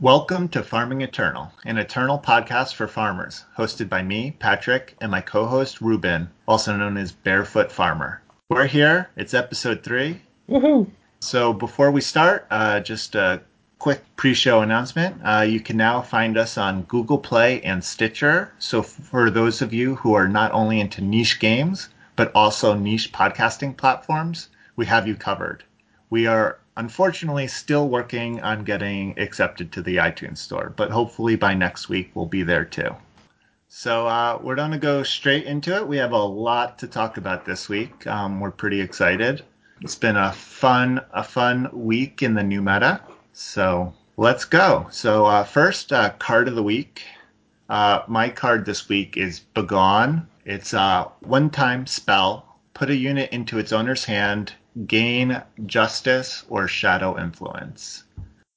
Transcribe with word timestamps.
Welcome 0.00 0.48
to 0.48 0.62
Farming 0.62 1.00
Eternal, 1.00 1.50
an 1.64 1.78
eternal 1.78 2.18
podcast 2.18 2.74
for 2.74 2.86
farmers, 2.86 3.46
hosted 3.56 3.88
by 3.88 4.02
me, 4.02 4.36
Patrick, 4.38 4.94
and 5.00 5.10
my 5.10 5.22
co 5.22 5.46
host, 5.46 5.80
Ruben, 5.80 6.28
also 6.46 6.76
known 6.76 6.98
as 6.98 7.12
Barefoot 7.12 7.72
Farmer. 7.72 8.20
We're 8.50 8.66
here, 8.66 9.08
it's 9.16 9.32
episode 9.32 9.82
three. 9.82 10.20
Woohoo! 10.50 10.90
So 11.20 11.54
before 11.54 11.90
we 11.90 12.02
start, 12.02 12.46
uh, 12.50 12.80
just 12.80 13.14
a 13.14 13.40
quick 13.78 14.02
pre-show 14.16 14.60
announcement. 14.60 15.16
Uh, 15.24 15.46
you 15.48 15.60
can 15.60 15.78
now 15.78 16.02
find 16.02 16.36
us 16.36 16.58
on 16.58 16.82
Google 16.82 17.18
Play 17.18 17.62
and 17.62 17.82
Stitcher. 17.82 18.52
So 18.58 18.82
for 18.82 19.30
those 19.30 19.62
of 19.62 19.72
you 19.72 19.94
who 19.94 20.12
are 20.12 20.28
not 20.28 20.52
only 20.52 20.78
into 20.78 21.00
niche 21.00 21.40
games, 21.40 21.88
but 22.16 22.30
also 22.34 22.74
niche 22.74 23.12
podcasting 23.12 23.74
platforms, 23.74 24.50
we 24.76 24.84
have 24.84 25.08
you 25.08 25.16
covered. 25.16 25.64
We 26.10 26.26
are 26.26 26.58
unfortunately 26.76 27.46
still 27.46 27.88
working 27.88 28.40
on 28.42 28.64
getting 28.64 29.18
accepted 29.18 29.72
to 29.72 29.82
the 29.82 29.96
iTunes 29.96 30.38
store, 30.38 30.72
but 30.76 30.90
hopefully 30.90 31.36
by 31.36 31.54
next 31.54 31.88
week 31.88 32.10
we'll 32.14 32.26
be 32.26 32.42
there 32.42 32.64
too. 32.64 32.94
So 33.68 34.06
uh, 34.06 34.38
we're 34.42 34.54
going 34.54 34.70
to 34.70 34.78
go 34.78 35.02
straight 35.02 35.44
into 35.44 35.74
it. 35.76 35.86
We 35.86 35.96
have 35.96 36.12
a 36.12 36.16
lot 36.16 36.78
to 36.78 36.86
talk 36.86 37.16
about 37.16 37.44
this 37.44 37.68
week. 37.68 38.06
Um, 38.06 38.40
we're 38.40 38.50
pretty 38.50 38.80
excited. 38.80 39.42
It's 39.80 39.96
been 39.96 40.16
a 40.16 40.32
fun, 40.32 41.00
a 41.12 41.24
fun 41.24 41.68
week 41.72 42.22
in 42.22 42.34
the 42.34 42.42
new 42.42 42.62
meta. 42.62 43.00
So 43.32 43.92
let's 44.16 44.44
go. 44.44 44.86
So 44.90 45.26
uh, 45.26 45.44
first 45.44 45.92
uh, 45.92 46.10
card 46.18 46.48
of 46.48 46.54
the 46.54 46.62
week. 46.62 47.02
Uh, 47.68 48.02
my 48.06 48.28
card 48.28 48.64
this 48.64 48.88
week 48.88 49.16
is 49.16 49.40
Begone. 49.40 50.26
It's 50.44 50.72
a 50.72 51.10
one-time 51.20 51.86
spell. 51.86 52.58
Put 52.72 52.90
a 52.90 52.96
unit 52.96 53.30
into 53.32 53.58
its 53.58 53.72
owner's 53.72 54.04
hand. 54.04 54.52
Gain 54.86 55.42
Justice 55.64 56.44
or 56.48 56.68
Shadow 56.68 57.18
Influence. 57.18 58.04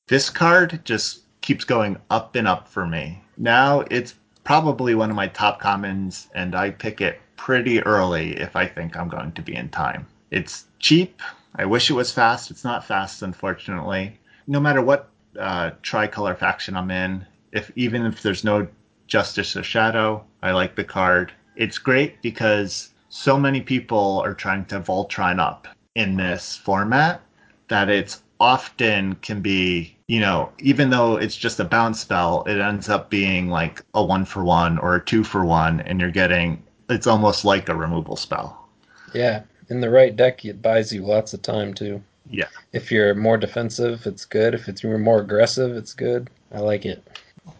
This 0.08 0.30
card 0.30 0.82
just 0.84 1.22
keeps 1.42 1.64
going 1.64 1.98
up 2.09 2.36
and 2.36 2.48
up 2.48 2.68
for 2.68 2.86
me. 2.86 3.23
Now 3.38 3.86
it's 3.92 4.16
probably 4.44 4.95
one 4.95 5.09
of 5.09 5.16
my 5.16 5.28
top 5.28 5.59
commons, 5.59 6.28
and 6.34 6.56
I 6.56 6.72
pick 6.72 7.00
it 7.00 7.22
pretty 7.38 7.81
early 7.84 8.38
if 8.38 8.56
I 8.56 8.66
think 8.66 8.97
I'm 8.97 9.08
going 9.08 9.31
to 9.34 9.42
be 9.42 9.56
in 9.56 9.70
time. 9.70 10.08
It's 10.31 10.66
cheap. 10.80 11.22
I 11.56 11.66
wish 11.66 11.90
it 11.90 11.94
was 11.94 12.12
fast. 12.12 12.52
It's 12.52 12.64
not 12.64 12.86
fast, 12.86 13.22
unfortunately 13.22 14.20
no 14.50 14.59
matter 14.59 14.81
what 14.81 15.09
uh, 15.40 15.70
tricolor 15.84 16.36
faction 16.36 16.75
I'm 16.75 16.90
in, 16.90 17.25
if 17.52 17.72
even 17.75 18.06
if 18.06 18.23
there's 18.23 18.44
no 18.44 18.67
Justice 19.08 19.56
or 19.56 19.64
Shadow, 19.64 20.25
I 20.42 20.52
like 20.52 20.75
the 20.75 20.84
card. 20.84 21.31
It's 21.56 21.78
great 21.78 22.22
because 22.22 22.90
so 23.09 23.40
many 23.40 23.62
people 23.62 24.22
are 24.25 24.34
trying 24.34 24.66
to 24.66 24.80
Voltron 24.80 25.40
up 25.40 25.67
in 25.95 26.18
this 26.18 26.56
format 26.58 27.22
that 27.68 27.90
it's 27.90 28.22
often 28.40 29.16
can 29.16 29.42
be, 29.42 29.96
you 30.08 30.20
know, 30.20 30.52
even 30.59 30.90
though 30.90 31.18
it's 31.18 31.36
just 31.36 31.59
a 31.59 31.66
bounce 31.66 32.00
spell, 32.00 32.44
it 32.48 32.59
ends 32.59 32.90
up 32.90 33.09
being 33.09 33.50
like 33.50 33.84
a 33.94 34.04
one 34.04 34.26
for 34.26 34.44
one 34.44 34.78
or 34.80 34.96
a 34.96 35.04
two 35.04 35.23
for 35.23 35.46
one, 35.46 35.81
and 35.81 36.00
you're 36.00 36.12
getting 36.12 36.62
it's 36.90 37.08
almost 37.08 37.46
like 37.46 37.70
a 37.70 37.76
removal 37.76 38.16
spell. 38.16 38.68
Yeah, 39.14 39.44
in 39.70 39.81
the 39.81 39.90
right 39.90 40.16
deck, 40.16 40.44
it 40.46 40.62
buys 40.62 40.92
you 40.92 41.04
lots 41.04 41.34
of 41.34 41.42
time 41.42 41.73
too. 41.73 42.02
Yeah. 42.30 42.48
If 42.74 42.92
you're 42.92 43.16
more 43.16 43.38
defensive, 43.38 44.06
it's 44.06 44.26
good. 44.26 44.53
If 44.53 44.68
it's 44.68 44.84
more 44.84 45.20
aggressive, 45.22 45.76
it's 45.76 45.94
good. 45.94 46.30
I 46.53 46.59
like 46.59 46.86
it. 46.86 47.08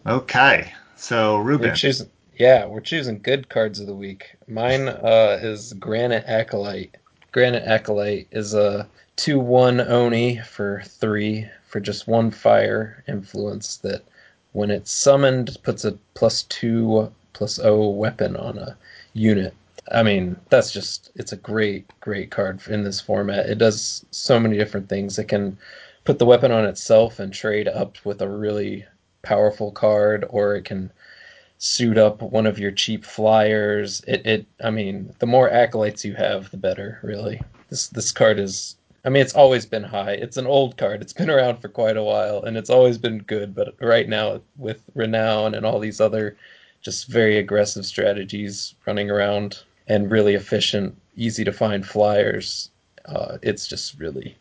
Okay. 0.06 0.72
So 0.96 1.38
Ruben. 1.38 1.70
We're 1.70 1.74
choosing, 1.74 2.08
yeah, 2.38 2.66
we're 2.66 2.80
choosing 2.80 3.20
good 3.20 3.48
cards 3.48 3.80
of 3.80 3.86
the 3.86 3.94
week. 3.94 4.36
Mine 4.46 4.88
uh, 4.88 5.38
is 5.42 5.72
Granite 5.74 6.24
Acolyte. 6.26 6.96
Granite 7.32 7.62
Acolyte 7.64 8.26
is 8.32 8.54
a 8.54 8.88
2 9.14 9.38
1 9.38 9.80
Oni 9.80 10.38
for 10.38 10.82
3 10.84 11.48
for 11.64 11.78
just 11.78 12.08
one 12.08 12.32
fire 12.32 13.04
influence 13.06 13.76
that 13.76 14.02
when 14.52 14.70
it's 14.70 14.90
summoned 14.90 15.56
puts 15.62 15.84
a 15.84 15.92
plus 16.14 16.42
2 16.44 17.12
plus 17.32 17.60
O 17.60 17.88
weapon 17.88 18.34
on 18.36 18.58
a 18.58 18.76
unit. 19.12 19.54
I 19.92 20.02
mean, 20.02 20.36
that's 20.48 20.72
just 20.72 21.12
it's 21.14 21.32
a 21.32 21.36
great, 21.36 21.86
great 22.00 22.32
card 22.32 22.66
in 22.66 22.82
this 22.82 23.00
format. 23.00 23.48
It 23.48 23.58
does 23.58 24.04
so 24.10 24.40
many 24.40 24.58
different 24.58 24.88
things. 24.88 25.18
It 25.18 25.28
can 25.28 25.56
put 26.04 26.18
the 26.18 26.26
weapon 26.26 26.50
on 26.50 26.64
itself 26.64 27.20
and 27.20 27.32
trade 27.32 27.68
up 27.68 27.96
with 28.04 28.20
a 28.22 28.28
really 28.28 28.86
powerful 29.22 29.70
card, 29.70 30.24
or 30.30 30.56
it 30.56 30.64
can 30.64 30.90
suit 31.60 31.98
up 31.98 32.22
one 32.22 32.46
of 32.46 32.58
your 32.58 32.72
cheap 32.72 33.04
flyers. 33.04 34.02
It, 34.08 34.26
it 34.26 34.46
I 34.64 34.70
mean, 34.70 35.14
the 35.20 35.26
more 35.26 35.48
acolytes 35.50 36.04
you 36.04 36.14
have, 36.14 36.50
the 36.50 36.56
better, 36.56 36.98
really. 37.02 37.40
This 37.68 37.86
this 37.88 38.10
card 38.10 38.38
is 38.38 38.76
I 39.04 39.08
mean, 39.08 39.22
it's 39.22 39.34
always 39.34 39.64
been 39.64 39.84
high. 39.84 40.12
It's 40.12 40.36
an 40.36 40.46
old 40.46 40.76
card. 40.76 41.00
It's 41.00 41.12
been 41.12 41.30
around 41.30 41.58
for 41.58 41.68
quite 41.68 41.96
a 41.96 42.02
while, 42.02 42.42
and 42.42 42.56
it's 42.56 42.70
always 42.70 42.98
been 42.98 43.18
good. 43.18 43.54
But 43.54 43.74
right 43.80 44.08
now, 44.08 44.40
with 44.56 44.82
renown 44.94 45.54
and 45.54 45.64
all 45.64 45.78
these 45.78 46.00
other 46.00 46.36
just 46.82 47.08
very 47.08 47.36
aggressive 47.36 47.84
strategies 47.84 48.74
running 48.86 49.10
around, 49.10 49.62
and 49.86 50.10
really 50.10 50.34
efficient, 50.34 50.96
easy 51.16 51.44
to 51.44 51.52
find 51.52 51.86
flyers. 51.86 52.70
Uh, 53.04 53.36
it's 53.42 53.66
just 53.66 53.98
really 53.98 54.36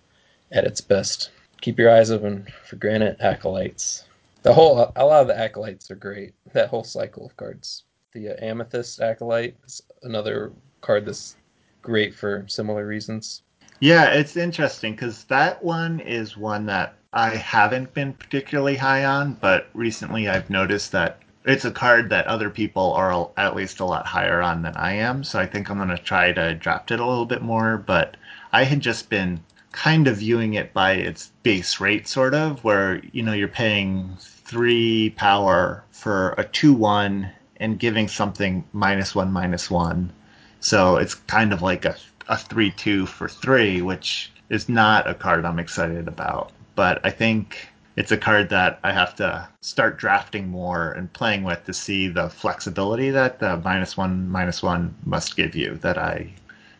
at 0.51 0.65
its 0.65 0.79
best. 0.79 1.31
Keep 1.59 1.79
your 1.79 1.91
eyes 1.91 2.11
open 2.11 2.47
for 2.65 2.77
Granite 2.77 3.17
Acolytes. 3.19 4.05
The 4.41 4.53
whole, 4.53 4.91
a 4.95 5.05
lot 5.05 5.21
of 5.21 5.27
the 5.27 5.37
acolytes 5.37 5.91
are 5.91 5.95
great. 5.95 6.33
That 6.53 6.69
whole 6.69 6.83
cycle 6.83 7.25
of 7.25 7.35
cards. 7.35 7.83
The 8.13 8.29
uh, 8.29 8.45
Amethyst 8.45 9.01
Acolyte 9.01 9.55
is 9.65 9.81
another 10.03 10.53
card 10.81 11.05
that's 11.05 11.35
great 11.81 12.15
for 12.15 12.45
similar 12.47 12.87
reasons. 12.87 13.43
Yeah, 13.79 14.11
it's 14.11 14.37
interesting 14.37 14.93
because 14.93 15.25
that 15.25 15.63
one 15.63 15.99
is 15.99 16.37
one 16.37 16.65
that 16.67 16.95
I 17.13 17.29
haven't 17.29 17.93
been 17.93 18.13
particularly 18.13 18.75
high 18.75 19.05
on, 19.05 19.33
but 19.33 19.67
recently 19.73 20.27
I've 20.27 20.49
noticed 20.49 20.91
that 20.93 21.19
it's 21.45 21.65
a 21.65 21.71
card 21.71 22.09
that 22.09 22.27
other 22.27 22.49
people 22.49 22.93
are 22.93 23.31
at 23.37 23.55
least 23.55 23.79
a 23.79 23.85
lot 23.85 24.05
higher 24.05 24.41
on 24.41 24.61
than 24.61 24.75
I 24.75 24.93
am. 24.93 25.23
So 25.23 25.39
I 25.39 25.45
think 25.45 25.69
I'm 25.69 25.77
going 25.77 25.89
to 25.89 25.97
try 25.97 26.31
to 26.31 26.55
draft 26.55 26.91
it 26.91 26.99
a 26.99 27.05
little 27.05 27.25
bit 27.25 27.41
more. 27.41 27.77
But 27.77 28.17
I 28.51 28.63
had 28.63 28.81
just 28.81 29.09
been 29.09 29.41
kind 29.71 30.07
of 30.07 30.17
viewing 30.17 30.55
it 30.55 30.73
by 30.73 30.93
its 30.93 31.31
base 31.43 31.79
rate, 31.79 32.07
sort 32.07 32.33
of, 32.33 32.63
where 32.63 33.01
you 33.11 33.23
know 33.23 33.33
you're 33.33 33.47
paying 33.47 34.15
three 34.19 35.11
power 35.11 35.83
for 35.91 36.33
a 36.37 36.43
two 36.43 36.73
one 36.73 37.29
and 37.57 37.79
giving 37.79 38.07
something 38.07 38.63
minus 38.73 39.13
one 39.13 39.31
minus 39.31 39.69
one. 39.69 40.11
So 40.59 40.97
it's 40.97 41.15
kind 41.15 41.53
of 41.53 41.61
like 41.61 41.85
a 41.85 41.95
a 42.29 42.37
three 42.37 42.71
two 42.71 43.05
for 43.05 43.27
three, 43.27 43.81
which 43.81 44.31
is 44.49 44.69
not 44.69 45.09
a 45.09 45.13
card 45.13 45.45
I'm 45.45 45.59
excited 45.59 46.07
about. 46.07 46.51
But 46.75 47.01
I 47.03 47.09
think 47.09 47.67
it's 47.95 48.11
a 48.11 48.17
card 48.17 48.49
that 48.49 48.79
I 48.83 48.93
have 48.93 49.15
to 49.15 49.47
start 49.61 49.97
drafting 49.97 50.47
more 50.47 50.91
and 50.91 51.11
playing 51.11 51.43
with 51.43 51.65
to 51.65 51.73
see 51.73 52.07
the 52.07 52.29
flexibility 52.29 53.09
that 53.09 53.39
the 53.39 53.57
minus 53.57 53.97
one 53.97 54.29
minus 54.29 54.63
one 54.63 54.95
must 55.05 55.35
give 55.35 55.55
you 55.55 55.75
that 55.81 55.97
I 55.97 56.31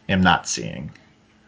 am 0.07 0.21
not 0.21 0.47
seeing. 0.47 0.91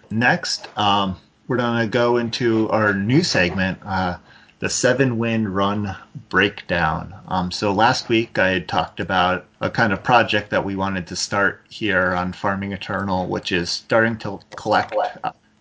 Next, 0.10 0.68
um, 0.78 1.16
we're 1.48 1.58
going 1.58 1.82
to 1.82 1.88
go 1.88 2.18
into 2.18 2.70
our 2.70 2.94
new 2.94 3.24
segment, 3.24 3.80
uh, 3.86 4.18
the 4.60 4.70
seven 4.70 5.18
win 5.18 5.48
run 5.48 5.96
breakdown. 6.30 7.14
Um, 7.28 7.52
so 7.52 7.72
last 7.74 8.10
week 8.10 8.38
I 8.38 8.50
had 8.50 8.68
talked 8.68 9.00
about 9.00 9.46
a 9.60 9.70
kind 9.70 9.92
of 9.92 10.04
project 10.04 10.52
that 10.52 10.64
we 10.64 10.76
wanted 10.76 11.08
to 11.08 11.16
start 11.16 11.66
here 11.70 12.14
on 12.14 12.32
Farming 12.32 12.72
Eternal, 12.72 13.28
which 13.28 13.52
is 13.52 13.70
starting 13.70 14.18
to 14.20 14.40
collect 14.56 14.96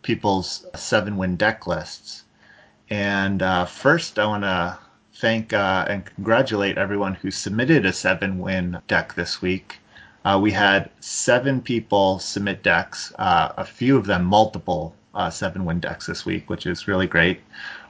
people's 0.02 0.66
seven 0.74 1.16
win 1.16 1.36
deck 1.36 1.66
lists. 1.66 2.24
And 2.90 3.42
uh, 3.42 3.64
first, 3.64 4.18
I 4.18 4.26
want 4.26 4.42
to 4.42 4.78
thank 5.14 5.52
uh, 5.52 5.86
and 5.88 6.04
congratulate 6.04 6.76
everyone 6.76 7.14
who 7.14 7.30
submitted 7.30 7.86
a 7.86 7.92
seven 7.92 8.38
win 8.38 8.78
deck 8.86 9.14
this 9.14 9.40
week. 9.40 9.78
Uh, 10.24 10.38
we 10.42 10.50
had 10.50 10.90
seven 11.00 11.62
people 11.62 12.18
submit 12.18 12.62
decks, 12.62 13.12
uh, 13.18 13.52
a 13.56 13.64
few 13.64 13.96
of 13.96 14.06
them 14.06 14.24
multiple 14.24 14.94
uh, 15.14 15.30
seven 15.30 15.64
win 15.64 15.80
decks 15.80 16.06
this 16.06 16.24
week, 16.24 16.48
which 16.48 16.66
is 16.66 16.88
really 16.88 17.06
great. 17.06 17.40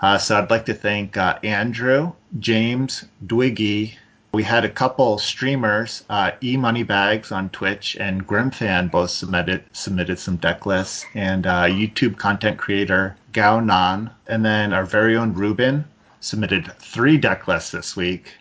Uh, 0.01 0.19
so 0.19 0.39
I'd 0.39 0.51
like 0.51 0.67
to 0.67 0.75
thank 0.75 1.17
Andrew, 1.17 2.13
James, 2.39 3.05
Dwiggy. 3.27 3.95
We 4.33 4.45
had 4.45 4.65
a 4.65 4.71
couple 4.71 5.19
streamers, 5.19 6.05
E 6.43 6.57
Moneybags 6.57 7.33
on 7.33 7.51
Twitch 7.51 7.97
and 7.99 8.27
Grimfan 8.27 8.91
both 8.91 9.11
submitted 9.11 9.65
submitted 9.73 10.19
some 10.19 10.37
deck 10.37 10.67
lists, 10.67 11.05
and 11.15 11.45
YouTube 11.45 12.17
content 12.17 12.59
creator 12.59 13.17
Gao 13.33 13.61
Nan, 13.61 14.11
and 14.27 14.45
then 14.45 14.73
our 14.73 14.85
very 14.85 15.17
own 15.17 15.35
Ruben 15.35 15.85
submitted 16.21 16.73
three 16.79 17.17
deck 17.17 17.49
lists 17.49 17.71
this 17.71 17.97
week. 17.97 18.35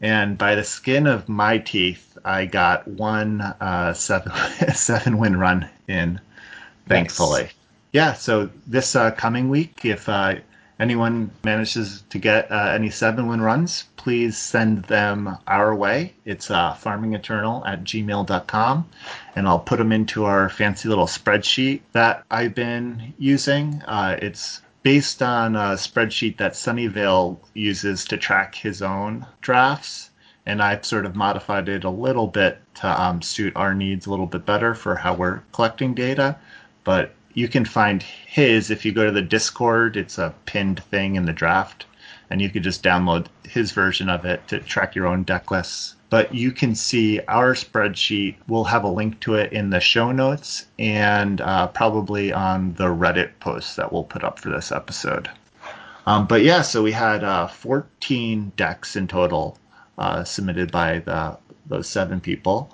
And 0.00 0.36
by 0.36 0.54
the 0.54 0.64
skin 0.64 1.06
of 1.06 1.28
my 1.28 1.58
teeth, 1.58 2.18
I 2.24 2.44
got 2.44 2.86
one 2.86 3.40
uh, 3.40 3.94
seven 3.94 4.32
seven 4.74 5.18
win 5.18 5.38
run 5.38 5.68
in, 5.88 6.20
thankfully. 6.86 7.44
Nice. 7.44 7.54
Yeah, 7.96 8.12
so 8.12 8.50
this 8.66 8.94
uh, 8.94 9.10
coming 9.12 9.48
week, 9.48 9.86
if 9.86 10.06
uh, 10.06 10.34
anyone 10.78 11.30
manages 11.44 12.04
to 12.10 12.18
get 12.18 12.52
uh, 12.52 12.72
any 12.74 12.90
seven 12.90 13.26
win 13.26 13.40
runs, 13.40 13.84
please 13.96 14.36
send 14.36 14.84
them 14.84 15.38
our 15.46 15.74
way. 15.74 16.12
It's 16.26 16.50
uh, 16.50 16.74
farmingeternal 16.74 17.66
at 17.66 17.84
gmail.com, 17.84 18.86
and 19.34 19.48
I'll 19.48 19.60
put 19.60 19.78
them 19.78 19.92
into 19.92 20.26
our 20.26 20.50
fancy 20.50 20.90
little 20.90 21.06
spreadsheet 21.06 21.80
that 21.92 22.22
I've 22.30 22.54
been 22.54 23.14
using. 23.16 23.80
Uh, 23.86 24.18
it's 24.20 24.60
based 24.82 25.22
on 25.22 25.56
a 25.56 25.72
spreadsheet 25.78 26.36
that 26.36 26.52
Sunnyvale 26.52 27.38
uses 27.54 28.04
to 28.04 28.18
track 28.18 28.56
his 28.56 28.82
own 28.82 29.24
drafts. 29.40 30.10
And 30.44 30.62
I've 30.62 30.84
sort 30.84 31.06
of 31.06 31.16
modified 31.16 31.70
it 31.70 31.84
a 31.84 31.88
little 31.88 32.26
bit 32.26 32.60
to 32.74 33.02
um, 33.02 33.22
suit 33.22 33.56
our 33.56 33.72
needs 33.72 34.04
a 34.04 34.10
little 34.10 34.26
bit 34.26 34.44
better 34.44 34.74
for 34.74 34.96
how 34.96 35.14
we're 35.14 35.40
collecting 35.52 35.94
data. 35.94 36.36
But 36.84 37.15
you 37.36 37.46
can 37.46 37.64
find 37.64 38.02
his 38.02 38.72
if 38.72 38.84
you 38.84 38.90
go 38.90 39.06
to 39.06 39.12
the 39.12 39.22
Discord. 39.22 39.96
It's 39.96 40.18
a 40.18 40.34
pinned 40.46 40.82
thing 40.82 41.14
in 41.14 41.26
the 41.26 41.32
draft, 41.32 41.86
and 42.30 42.42
you 42.42 42.50
could 42.50 42.64
just 42.64 42.82
download 42.82 43.26
his 43.44 43.70
version 43.70 44.08
of 44.08 44.24
it 44.24 44.48
to 44.48 44.58
track 44.58 44.96
your 44.96 45.06
own 45.06 45.22
deck 45.22 45.52
lists 45.52 45.96
but 46.08 46.34
you 46.34 46.52
can 46.52 46.74
see 46.74 47.20
our 47.28 47.54
spreadsheet. 47.54 48.36
We'll 48.48 48.64
have 48.64 48.84
a 48.84 48.88
link 48.88 49.20
to 49.20 49.34
it 49.34 49.52
in 49.52 49.70
the 49.70 49.80
show 49.80 50.12
notes 50.12 50.66
and 50.78 51.40
uh, 51.40 51.66
probably 51.68 52.32
on 52.32 52.74
the 52.74 52.86
Reddit 52.86 53.32
post 53.40 53.76
that 53.76 53.92
we'll 53.92 54.04
put 54.04 54.24
up 54.24 54.38
for 54.38 54.50
this 54.50 54.70
episode. 54.70 55.28
Um, 56.06 56.26
but 56.26 56.42
yeah, 56.42 56.62
so 56.62 56.82
we 56.82 56.92
had 56.92 57.24
uh, 57.24 57.48
14 57.48 58.52
decks 58.56 58.94
in 58.94 59.08
total 59.08 59.58
uh, 59.98 60.22
submitted 60.22 60.70
by 60.70 61.00
the, 61.00 61.36
those 61.66 61.88
seven 61.88 62.20
people. 62.20 62.72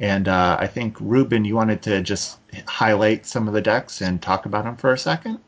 And 0.00 0.28
uh, 0.28 0.56
I 0.58 0.66
think, 0.66 0.96
Ruben, 0.98 1.44
you 1.44 1.54
wanted 1.54 1.82
to 1.82 2.00
just 2.00 2.38
highlight 2.66 3.26
some 3.26 3.46
of 3.46 3.54
the 3.54 3.60
decks 3.60 4.00
and 4.00 4.20
talk 4.20 4.46
about 4.46 4.64
them 4.64 4.76
for 4.76 4.92
a 4.92 4.98
second? 4.98 5.38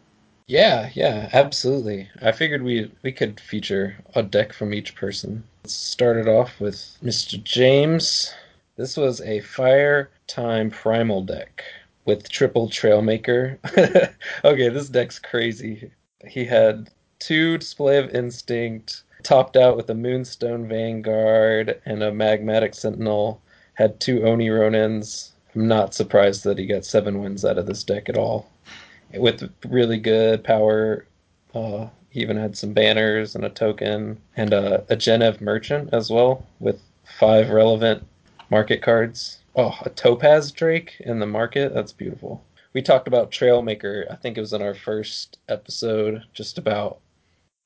Yeah, 0.47 0.91
yeah, 0.93 1.31
absolutely. 1.33 2.11
I 2.21 2.33
figured 2.33 2.63
we 2.63 2.93
we 3.03 3.13
could 3.13 3.41
feature 3.41 3.97
a 4.15 4.23
deck 4.23 4.53
from 4.53 4.75
each 4.75 4.95
person. 4.95 5.45
Let's 5.65 5.75
start 5.75 6.19
it 6.19 6.29
off 6.29 6.61
with 6.61 6.99
Mr. 7.03 7.43
James. 7.43 8.35
This 8.77 8.97
was 8.97 9.21
a 9.23 9.41
Fire 9.41 10.11
Time 10.27 10.71
Primal 10.71 11.23
deck 11.23 11.65
with 12.05 12.29
triple 12.29 12.69
Trailmaker. 12.69 13.59
okay, 14.45 14.69
this 14.69 14.89
deck's 14.89 15.19
crazy. 15.19 15.91
He 16.27 16.45
had 16.45 16.91
two 17.19 17.59
Display 17.59 17.99
of 17.99 18.15
Instinct, 18.15 19.05
topped 19.23 19.57
out 19.57 19.77
with 19.77 19.89
a 19.91 19.95
Moonstone 19.95 20.69
Vanguard 20.69 21.81
and 21.87 22.03
a 22.03 22.11
Magmatic 22.11 22.75
Sentinel, 22.75 23.41
had 23.75 24.01
two 24.01 24.25
Oni 24.25 24.49
Ronins. 24.49 25.31
I'm 25.55 25.69
not 25.69 25.95
surprised 25.95 26.45
that 26.45 26.59
he 26.59 26.67
got 26.67 26.85
seven 26.85 27.21
wins 27.21 27.45
out 27.45 27.59
of 27.59 27.67
this 27.67 27.85
deck 27.85 28.09
at 28.09 28.17
all 28.17 28.49
with 29.15 29.51
really 29.67 29.99
good 29.99 30.45
power. 30.45 31.07
Uh, 31.55 31.89
he 32.11 32.21
even 32.21 32.37
had 32.37 32.57
some 32.57 32.73
banners 32.73 33.35
and 33.35 33.45
a 33.45 33.51
token 33.51 34.21
and 34.37 34.53
a, 34.53 34.83
a 34.93 34.97
Jennev 34.97 35.41
merchant 35.41 35.91
as 35.93 36.11
well 36.11 36.47
with 36.61 36.81
five 37.19 37.51
relevant 37.51 38.07
market 38.51 38.83
cards. 38.83 39.39
Oh, 39.57 39.77
a 39.83 39.91
Topaz 39.91 40.51
Drake 40.53 40.95
in 41.01 41.19
the 41.19 41.27
market. 41.27 41.75
That's 41.75 41.93
beautiful. 41.93 42.45
We 42.75 42.81
talked 42.81 43.09
about 43.09 43.31
Trailmaker. 43.31 44.11
I 44.11 44.17
think 44.17 44.37
it 44.37 44.41
was 44.41 44.55
in 44.55 44.63
our 44.63 44.75
first 44.75 45.39
episode, 45.49 46.23
just 46.33 46.57
about 46.57 47.01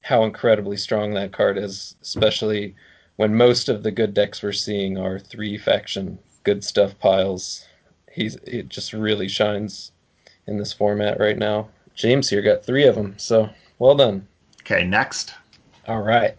how 0.03 0.25
incredibly 0.25 0.77
strong 0.77 1.15
that 1.15 1.33
card 1.33 1.59
is, 1.59 1.97
especially 2.03 2.75
when 3.17 3.35
most 3.35 3.69
of 3.69 3.83
the 3.83 3.91
good 3.91 4.15
decks 4.15 4.43
we're 4.43 4.53
seeing 4.53 4.99
are 4.99 5.19
three 5.19 5.59
faction 5.59 6.19
good 6.45 6.63
stuff 6.63 6.99
piles. 6.99 7.67
He's 8.13 8.37
it 8.37 8.69
just 8.69 8.93
really 8.93 9.29
shines 9.29 9.93
in 10.47 10.59
this 10.59 10.73
format 10.73 11.19
right 11.19 11.37
now. 11.37 11.69
James 11.95 12.31
here 12.31 12.43
got 12.43 12.65
three 12.65 12.87
of 12.87 12.95
them, 12.95 13.15
so 13.19 13.51
well 13.79 13.97
done. 13.97 14.27
Okay, 14.61 14.85
next. 14.85 15.35
All 15.89 16.03
right. 16.03 16.35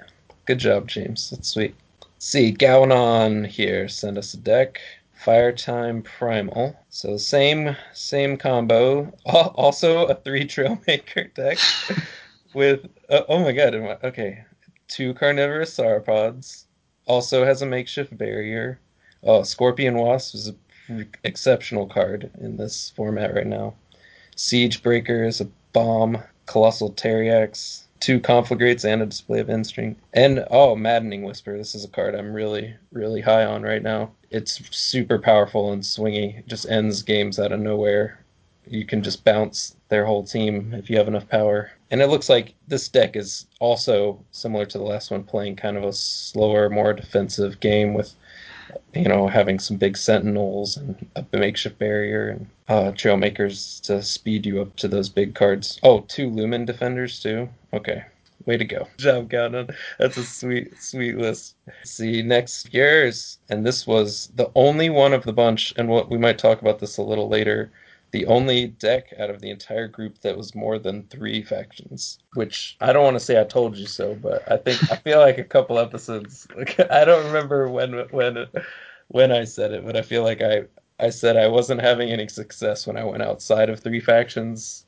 Good 0.46 0.60
job, 0.60 0.88
James. 0.88 1.30
That's 1.30 1.50
sweet. 1.50 1.76
Let's 2.02 2.26
see, 2.26 2.54
Gaunon 2.54 3.46
here 3.46 3.88
send 3.90 4.18
us 4.18 4.34
a 4.34 4.38
deck. 4.38 4.80
Firetime 5.26 6.04
Primal. 6.04 6.76
So 6.90 7.18
same 7.18 7.76
same 7.94 8.38
combo. 8.38 9.12
Also 9.26 10.06
a 10.06 10.16
three 10.16 10.46
Trailmaker 10.46 11.34
deck 11.36 11.58
with 12.54 12.88
uh, 13.10 13.24
oh 13.28 13.40
my 13.40 13.52
god. 13.52 13.76
Okay, 14.04 14.46
two 14.88 15.14
Carnivorous 15.16 15.76
Sauropods. 15.76 16.67
Also 17.07 17.45
has 17.45 17.62
a 17.62 17.65
makeshift 17.65 18.18
barrier. 18.18 18.80
Oh, 19.24 19.44
Scorpion 19.44 19.95
Wasp 19.95 20.36
is 20.36 20.48
an 20.89 21.07
exceptional 21.24 21.88
card 21.88 22.30
in 22.39 22.57
this 22.57 22.92
format 22.95 23.33
right 23.33 23.48
now. 23.48 23.74
Siege 24.36 24.83
Breakers, 24.83 25.42
a 25.42 25.48
bomb, 25.74 26.21
Colossal 26.45 26.92
Teriax, 26.94 27.83
two 28.00 28.19
Conflagrates, 28.19 28.86
and 28.86 29.01
a 29.01 29.06
Display 29.06 29.39
of 29.39 29.50
Instinct. 29.50 30.00
And 30.13 30.45
oh, 30.51 30.75
Maddening 30.75 31.24
Whisper. 31.24 31.57
This 31.57 31.75
is 31.75 31.83
a 31.83 31.89
card 31.89 32.13
I'm 32.13 32.33
really, 32.33 32.75
really 32.92 33.21
high 33.21 33.45
on 33.45 33.63
right 33.63 33.81
now. 33.81 34.12
It's 34.30 34.62
super 34.75 35.18
powerful 35.18 35.71
and 35.71 35.81
swingy. 35.81 36.39
It 36.39 36.48
just 36.48 36.69
ends 36.69 37.01
games 37.01 37.39
out 37.39 37.51
of 37.51 37.59
nowhere. 37.59 38.19
You 38.68 38.86
can 38.86 39.01
just 39.01 39.24
bounce 39.24 39.75
their 39.89 40.06
whole 40.06 40.24
team 40.24 40.74
if 40.74 40.89
you 40.89 40.98
have 40.98 41.07
enough 41.07 41.30
power. 41.30 41.71
And 41.89 42.01
it 42.01 42.07
looks 42.07 42.30
like 42.30 42.54
this 42.68 42.89
deck 42.89 43.16
is 43.16 43.48
also 43.60 44.19
similar 44.31 44.66
to 44.66 44.78
the 44.78 44.84
last 44.84 45.10
one, 45.12 45.24
playing 45.24 45.56
kind 45.56 45.78
of 45.78 45.84
a 45.84 45.94
slower, 45.94 46.69
more 46.69 46.94
defensive 46.94 47.60
game 47.60 47.94
with 47.94 48.13
you 48.94 49.04
know, 49.04 49.28
having 49.28 49.60
some 49.60 49.78
big 49.78 49.98
sentinels 49.98 50.78
and 50.78 51.07
a 51.16 51.25
makeshift 51.38 51.78
barrier 51.78 52.30
and 52.30 52.48
uh, 52.68 52.92
trailmakers 52.92 53.81
to 53.81 54.01
speed 54.01 54.45
you 54.45 54.62
up 54.62 54.75
to 54.78 54.88
those 54.88 55.10
big 55.10 55.36
cards. 55.36 55.80
Oh, 55.84 56.01
two 56.01 56.30
lumen 56.30 56.66
defenders 56.66 57.19
too. 57.19 57.50
Okay, 57.74 58.04
way 58.45 58.57
to 58.57 58.66
go. 58.66 58.88
Good 58.98 59.04
job, 59.04 59.30
Gaunon. 59.30 59.74
That's 60.00 60.18
a 60.18 60.24
sweet, 60.24 60.81
sweet 60.81 61.18
list. 61.18 61.56
See, 61.83 62.22
next 62.22 62.74
yours, 62.74 63.38
and 63.50 63.66
this 63.66 63.86
was 63.86 64.31
the 64.36 64.51
only 64.56 64.90
one 64.90 65.13
of 65.13 65.24
the 65.24 65.33
bunch, 65.33 65.74
and 65.78 65.90
what 65.90 66.10
we 66.10 66.18
might 66.18 66.38
talk 66.38 66.62
about 66.62 66.80
this 66.80 66.98
a 66.98 67.04
little 67.04 67.30
later 67.30 67.72
the 68.12 68.25
only 68.25 68.68
deck 68.68 69.13
out 69.19 69.30
of 69.30 69.42
the 69.42 69.50
entire 69.50 69.88
group 69.88 70.19
that 70.21 70.38
was 70.38 70.56
more 70.56 70.80
than 70.80 71.04
three 71.04 71.44
factions. 71.44 72.19
Which 72.33 72.77
I 72.80 72.94
don't 72.94 73.04
want 73.04 73.15
to 73.15 73.24
say 73.24 73.39
I 73.39 73.44
told 73.44 73.77
you 73.77 73.86
so, 73.86 74.15
but 74.15 74.50
I 74.51 74.57
think 74.57 74.92
I 74.92 74.95
feel 74.95 75.19
like 75.19 75.38
a 75.38 75.44
couple 75.44 75.80
episodes. 75.80 76.48
Like, 76.56 76.80
I 76.92 77.06
don't 77.06 77.25
remember 77.25 77.69
when 77.69 77.94
when 78.12 78.48
when 79.09 79.31
I 79.31 79.44
said 79.44 79.71
it, 79.71 79.86
but 79.86 79.95
I 79.95 80.01
feel 80.01 80.24
like 80.24 80.42
I 80.42 80.63
I 81.00 81.09
said 81.09 81.38
I 81.38 81.48
wasn't 81.48 81.81
having 81.81 82.09
any 82.09 82.27
success 82.27 82.88
when 82.88 82.98
I 82.98 83.04
went 83.04 83.24
outside 83.24 83.69
of 83.69 83.80
three 83.80 84.00
factions, 84.00 84.86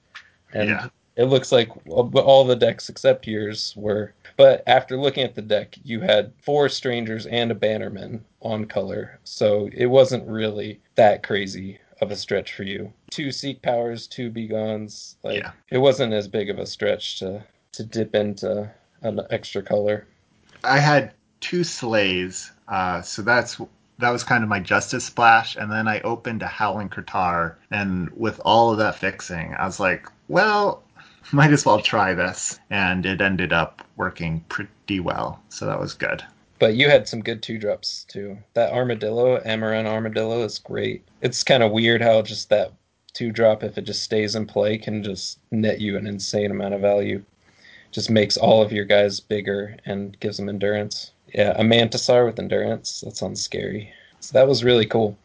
and 0.54 0.70
yeah. 0.70 0.88
it 1.16 1.26
looks 1.26 1.52
like 1.52 1.70
all 1.88 2.46
the 2.46 2.56
decks 2.56 2.90
except 2.90 3.28
yours 3.28 3.74
were. 3.76 4.14
But 4.38 4.64
after 4.68 4.98
looking 4.98 5.24
at 5.26 5.36
the 5.36 5.42
deck, 5.42 5.76
you 5.84 6.00
had 6.00 6.32
four 6.42 6.70
strangers 6.70 7.26
and 7.26 7.52
a 7.52 7.56
bannerman 7.56 8.24
on 8.42 8.66
color, 8.66 9.20
so 9.26 9.70
it 9.74 9.88
wasn't 9.88 10.26
really 10.28 10.80
that 10.96 11.24
crazy 11.24 11.80
of 12.02 12.12
a 12.12 12.16
stretch 12.16 12.54
for 12.54 12.64
you. 12.64 12.94
Two 13.12 13.32
seek 13.32 13.62
powers, 13.62 14.08
two 14.08 14.32
begons. 14.32 15.16
Like 15.24 15.40
yeah. 15.40 15.52
it 15.70 15.80
wasn't 15.80 16.14
as 16.14 16.28
big 16.28 16.50
of 16.50 16.60
a 16.60 16.66
stretch 16.66 17.20
to 17.20 17.44
to 17.74 17.84
dip 17.84 18.16
into 18.16 18.70
an 19.02 19.22
extra 19.30 19.62
color. 19.62 20.08
I 20.64 20.80
had 20.80 21.14
two 21.40 21.64
slays, 21.64 22.52
uh, 22.68 23.02
so 23.02 23.22
that's 23.22 23.60
that 24.00 24.10
was 24.12 24.24
kind 24.24 24.44
of 24.44 24.50
my 24.50 24.60
justice 24.60 25.06
splash, 25.06 25.56
and 25.56 25.72
then 25.72 25.88
I 25.88 26.00
opened 26.02 26.42
a 26.42 26.48
Howling 26.48 26.90
Krartar, 26.90 27.56
and 27.70 28.10
with 28.12 28.40
all 28.46 28.72
of 28.72 28.78
that 28.78 28.96
fixing, 28.96 29.54
I 29.56 29.66
was 29.66 29.80
like, 29.80 30.08
well, 30.30 30.84
might 31.32 31.52
as 31.52 31.66
well 31.66 31.82
try 31.82 32.14
this, 32.14 32.60
and 32.70 33.06
it 33.06 33.22
ended 33.22 33.52
up 33.52 33.86
working 33.98 34.44
pretty 34.48 35.00
well, 35.00 35.42
so 35.50 35.66
that 35.66 35.80
was 35.80 35.94
good. 35.94 36.24
But 36.60 36.76
you 36.76 36.90
had 36.90 37.08
some 37.08 37.22
good 37.22 37.42
two 37.42 37.58
drops 37.58 38.06
too. 38.10 38.38
That 38.54 38.74
armadillo, 38.74 39.40
Amaran 39.40 39.86
armadillo, 39.86 40.44
is 40.44 40.60
great. 40.60 41.08
It's 41.22 41.44
kind 41.44 41.64
of 41.64 41.72
weird 41.72 42.02
how 42.02 42.22
just 42.22 42.50
that 42.50 42.74
two 43.14 43.32
drop, 43.32 43.64
if 43.64 43.78
it 43.78 43.86
just 43.86 44.04
stays 44.04 44.36
in 44.36 44.46
play, 44.46 44.78
can 44.78 45.02
just 45.04 45.40
net 45.52 45.80
you 45.80 45.98
an 45.98 46.06
insane 46.06 46.52
amount 46.52 46.74
of 46.74 46.82
value. 46.82 47.24
Just 47.92 48.10
makes 48.10 48.38
all 48.38 48.62
of 48.62 48.72
your 48.72 48.86
guys 48.86 49.20
bigger 49.20 49.78
and 49.86 50.20
gives 50.20 50.38
them 50.38 50.50
endurance. 50.50 51.12
Yeah, 51.34 51.52
a 51.52 51.64
Mantisaur 51.64 52.26
with 52.26 52.40
endurance. 52.40 53.02
That 53.02 53.16
sounds 53.16 53.42
scary. 53.42 53.92
So 54.20 54.34
that 54.34 54.48
was 54.48 54.64
really 54.64 54.86
cool. 54.86 55.18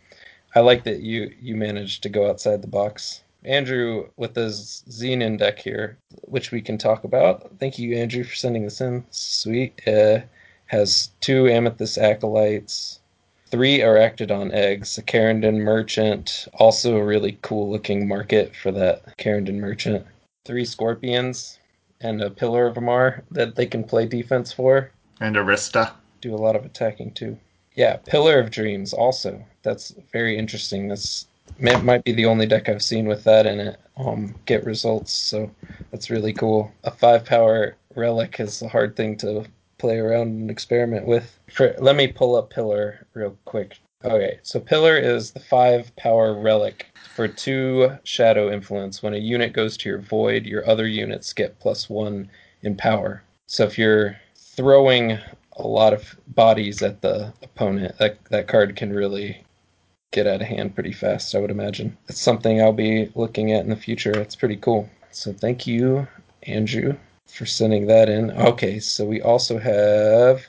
I 0.55 0.61
like 0.61 0.85
that 0.85 1.01
you 1.01 1.35
you 1.41 1.57
managed 1.57 2.03
to 2.05 2.09
go 2.09 2.31
outside 2.31 2.63
the 2.63 2.69
box. 2.69 3.23
Andrew 3.45 4.09
with 4.17 4.37
his 4.37 4.85
Xenan 4.89 5.39
deck 5.39 5.59
here, 5.59 5.99
which 6.23 6.53
we 6.53 6.63
can 6.63 6.79
talk 6.79 7.05
about. 7.05 7.51
Thank 7.59 7.79
you, 7.79 7.97
Andrew, 7.97 8.25
for 8.25 8.35
sending 8.35 8.63
this 8.63 8.81
in. 8.81 9.05
Sweet. 9.11 9.81
Uh, 9.87 10.21
has 10.67 11.11
two 11.21 11.49
amethyst 11.49 11.99
acolytes. 11.99 13.01
Three 13.47 13.83
are 13.83 13.95
Arachnodon 13.95 14.53
eggs. 14.53 14.99
A 14.99 15.03
Kerendon 15.03 15.59
merchant, 15.59 16.49
also 16.55 16.97
a 16.97 17.05
really 17.05 17.39
cool 17.43 17.71
looking 17.71 18.09
market 18.09 18.55
for 18.57 18.73
that 18.73 19.17
Kerendon 19.19 19.57
merchant. 19.57 20.07
Three 20.45 20.65
scorpions 20.65 21.59
and 22.01 22.21
a 22.21 22.31
Pillar 22.31 22.67
of 22.67 22.77
Amarr 22.77 23.23
that 23.31 23.57
they 23.57 23.67
can 23.67 23.85
play 23.85 24.07
defense 24.07 24.53
for. 24.53 24.91
And 25.21 25.37
Arista. 25.37 25.93
Do 26.21 26.35
a 26.35 26.37
lot 26.37 26.57
of 26.57 26.65
attacking 26.65 27.13
too. 27.13 27.39
Yeah, 27.75 27.97
Pillar 27.97 28.39
of 28.39 28.51
Dreams 28.51 28.93
also. 28.93 29.45
That's 29.63 29.95
very 30.13 30.37
interesting. 30.37 30.89
That's 30.89 31.27
might 31.59 32.05
be 32.05 32.13
the 32.13 32.27
only 32.27 32.47
deck 32.47 32.69
I've 32.69 32.83
seen 32.83 33.07
with 33.07 33.25
that 33.25 33.47
in 33.47 33.61
it. 33.61 33.81
Um, 33.97 34.35
get 34.47 34.65
results, 34.65 35.13
so 35.13 35.51
that's 35.91 36.11
really 36.11 36.33
cool. 36.33 36.73
A 36.85 36.91
five 36.91 37.25
power 37.25 37.77
relic 37.95 38.41
is 38.41 38.63
a 38.63 38.69
hard 38.69 38.97
thing 38.97 39.17
to 39.19 39.45
play 39.85 39.99
around 39.99 40.29
and 40.29 40.51
experiment 40.51 41.07
with. 41.07 41.39
For, 41.53 41.75
let 41.79 41.95
me 41.95 42.09
pull 42.09 42.37
up 42.37 42.49
Pillar 42.49 43.07
real 43.13 43.37
quick. 43.45 43.79
Okay, 44.03 44.39
so 44.43 44.59
Pillar 44.59 44.97
is 44.97 45.33
the 45.33 45.41
five 45.41 45.95
power 45.97 46.33
relic 46.33 46.87
for 47.15 47.29
two 47.29 47.91
shadow 48.03 48.51
influence. 48.51 49.03
When 49.03 49.13
a 49.13 49.19
unit 49.19 49.53
goes 49.53 49.77
to 49.77 49.91
your 49.91 49.99
void, 49.99 50.47
your 50.47 50.67
other 50.67 50.87
units 50.87 51.35
get 51.35 51.61
plus 51.61 51.91
one 51.91 52.31
in 52.63 52.75
power. 52.75 53.23
So 53.47 53.65
if 53.65 53.77
you're 53.77 54.17
throwing 54.35 55.19
a 55.59 55.69
lot 55.69 55.93
of 55.93 56.17
bodies 56.29 56.81
at 56.81 57.03
the 57.03 57.35
opponent, 57.43 57.99
that 57.99 58.25
that 58.31 58.49
card 58.49 58.77
can 58.77 58.91
really 58.91 59.45
get 60.13 60.27
out 60.27 60.41
of 60.41 60.47
hand 60.47 60.75
pretty 60.75 60.93
fast, 60.93 61.35
I 61.35 61.41
would 61.41 61.51
imagine. 61.51 61.95
It's 62.09 62.23
something 62.23 62.59
I'll 62.59 62.73
be 62.73 63.13
looking 63.15 63.53
at 63.53 63.65
in 63.65 63.69
the 63.69 63.77
future. 63.77 64.19
It's 64.19 64.37
pretty 64.37 64.57
cool. 64.57 64.89
So 65.11 65.35
thank 65.35 65.67
you, 65.67 66.09
Andrew, 66.45 66.97
for 67.27 67.47
sending 67.47 67.87
that 67.87 68.09
in. 68.09 68.31
Okay, 68.33 68.79
so 68.79 69.05
we 69.05 69.21
also 69.21 69.59
have 69.59 70.47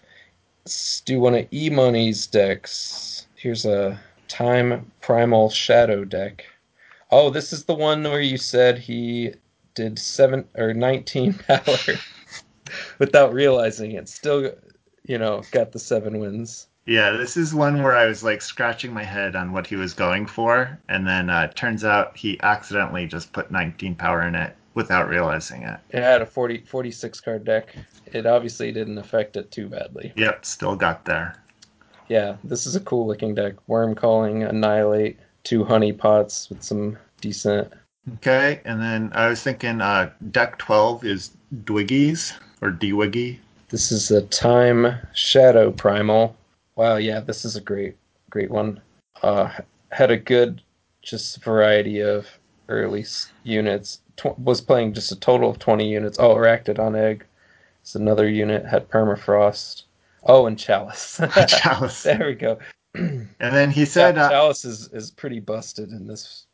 let's 0.66 1.02
do 1.02 1.20
one 1.20 1.36
of 1.36 1.48
E 1.52 1.70
Money's 1.70 2.28
decks. 2.28 3.28
Here's 3.36 3.66
a 3.66 4.00
Time 4.28 4.92
Primal 5.02 5.50
Shadow 5.50 6.04
deck. 6.06 6.46
Oh, 7.12 7.30
this 7.30 7.54
is 7.54 7.66
the 7.66 7.76
one 7.76 8.04
where 8.04 8.22
you 8.22 8.38
said 8.38 8.78
he 8.78 9.34
did 9.74 10.00
seven 10.00 10.48
or 10.56 10.74
nineteen 10.74 11.34
power 11.48 12.00
without 13.00 13.34
realizing 13.34 13.92
it. 13.92 14.10
Still, 14.10 14.52
you 15.04 15.18
know, 15.18 15.44
got 15.52 15.72
the 15.72 15.80
seven 15.80 16.20
wins. 16.20 16.68
Yeah, 16.88 17.12
this 17.12 17.36
is 17.36 17.56
one 17.56 17.82
where 17.82 17.96
I 17.96 18.06
was 18.06 18.24
like 18.24 18.44
scratching 18.44 18.94
my 18.94 19.04
head 19.04 19.36
on 19.36 19.52
what 19.52 19.66
he 19.66 19.76
was 19.76 19.94
going 19.94 20.28
for, 20.28 20.80
and 20.88 21.08
then 21.08 21.32
uh, 21.32 21.48
turns 21.56 21.84
out 21.84 22.16
he 22.16 22.40
accidentally 22.44 23.08
just 23.08 23.34
put 23.34 23.50
19 23.50 23.96
power 23.96 24.22
in 24.22 24.36
it 24.36 24.56
without 24.76 25.10
realizing 25.10 25.64
it. 25.64 25.80
It 25.90 26.04
had 26.04 26.22
a 26.22 26.26
40, 26.26 26.60
46 26.60 27.20
card 27.22 27.44
deck. 27.44 27.76
It 28.06 28.26
obviously 28.26 28.72
didn't 28.72 28.98
affect 28.98 29.36
it 29.36 29.50
too 29.50 29.68
badly. 29.68 30.14
Yep, 30.16 30.46
still 30.46 30.76
got 30.76 31.06
there. 31.06 31.42
Yeah, 32.08 32.36
this 32.44 32.68
is 32.68 32.76
a 32.76 32.82
cool 32.82 33.08
looking 33.08 33.34
deck. 33.34 33.56
Worm 33.68 33.96
Calling, 33.96 34.44
Annihilate, 34.44 35.18
two 35.44 35.64
Honey 35.64 35.92
Pots 35.92 36.50
with 36.50 36.62
some 36.62 36.98
decent. 37.20 37.74
Okay, 38.16 38.62
and 38.66 38.80
then 38.80 39.12
I 39.16 39.28
was 39.30 39.42
thinking 39.42 39.82
uh, 39.82 40.12
deck 40.30 40.60
12 40.60 41.06
is 41.06 41.32
Dwiggies 41.64 42.34
or 42.62 42.72
Dewiggy. 42.72 43.40
This 43.70 43.92
is 43.92 44.12
a 44.12 44.22
Time 44.24 44.96
Shadow 45.16 45.72
Primal. 45.72 46.38
Wow, 46.76 46.98
yeah, 46.98 47.22
this 47.22 47.46
is 47.46 47.56
a 47.56 47.62
great, 47.62 47.96
great 48.30 48.52
one. 48.52 48.80
Uh, 49.24 49.52
had 49.90 50.12
a 50.12 50.18
good, 50.18 50.62
just 51.02 51.44
variety 51.44 52.02
of 52.02 52.28
early 52.70 53.06
units. 53.44 54.02
Tw- 54.18 54.38
was 54.40 54.62
playing 54.62 54.94
just 54.94 55.12
a 55.12 55.20
total 55.20 55.50
of 55.50 55.60
20 55.60 55.90
units. 55.90 56.18
Oh, 56.20 56.36
on 56.36 56.96
Egg. 56.96 57.26
It's 57.82 57.96
another 57.96 58.28
unit. 58.30 58.66
Had 58.66 58.90
Permafrost. 58.90 59.84
Oh, 60.24 60.46
and 60.48 60.58
Chalice. 60.58 61.20
Chalice. 61.48 62.04
there 62.04 62.26
we 62.26 62.36
go. 62.36 62.58
And 62.96 63.28
then 63.40 63.72
he 63.72 63.84
said, 63.86 64.16
Yeah, 64.16 64.26
uh, 64.28 64.30
Chalice 64.30 64.64
is, 64.66 64.88
is 64.94 65.12
pretty 65.12 65.42
busted 65.42 65.90
in 65.90 66.08
this 66.08 66.46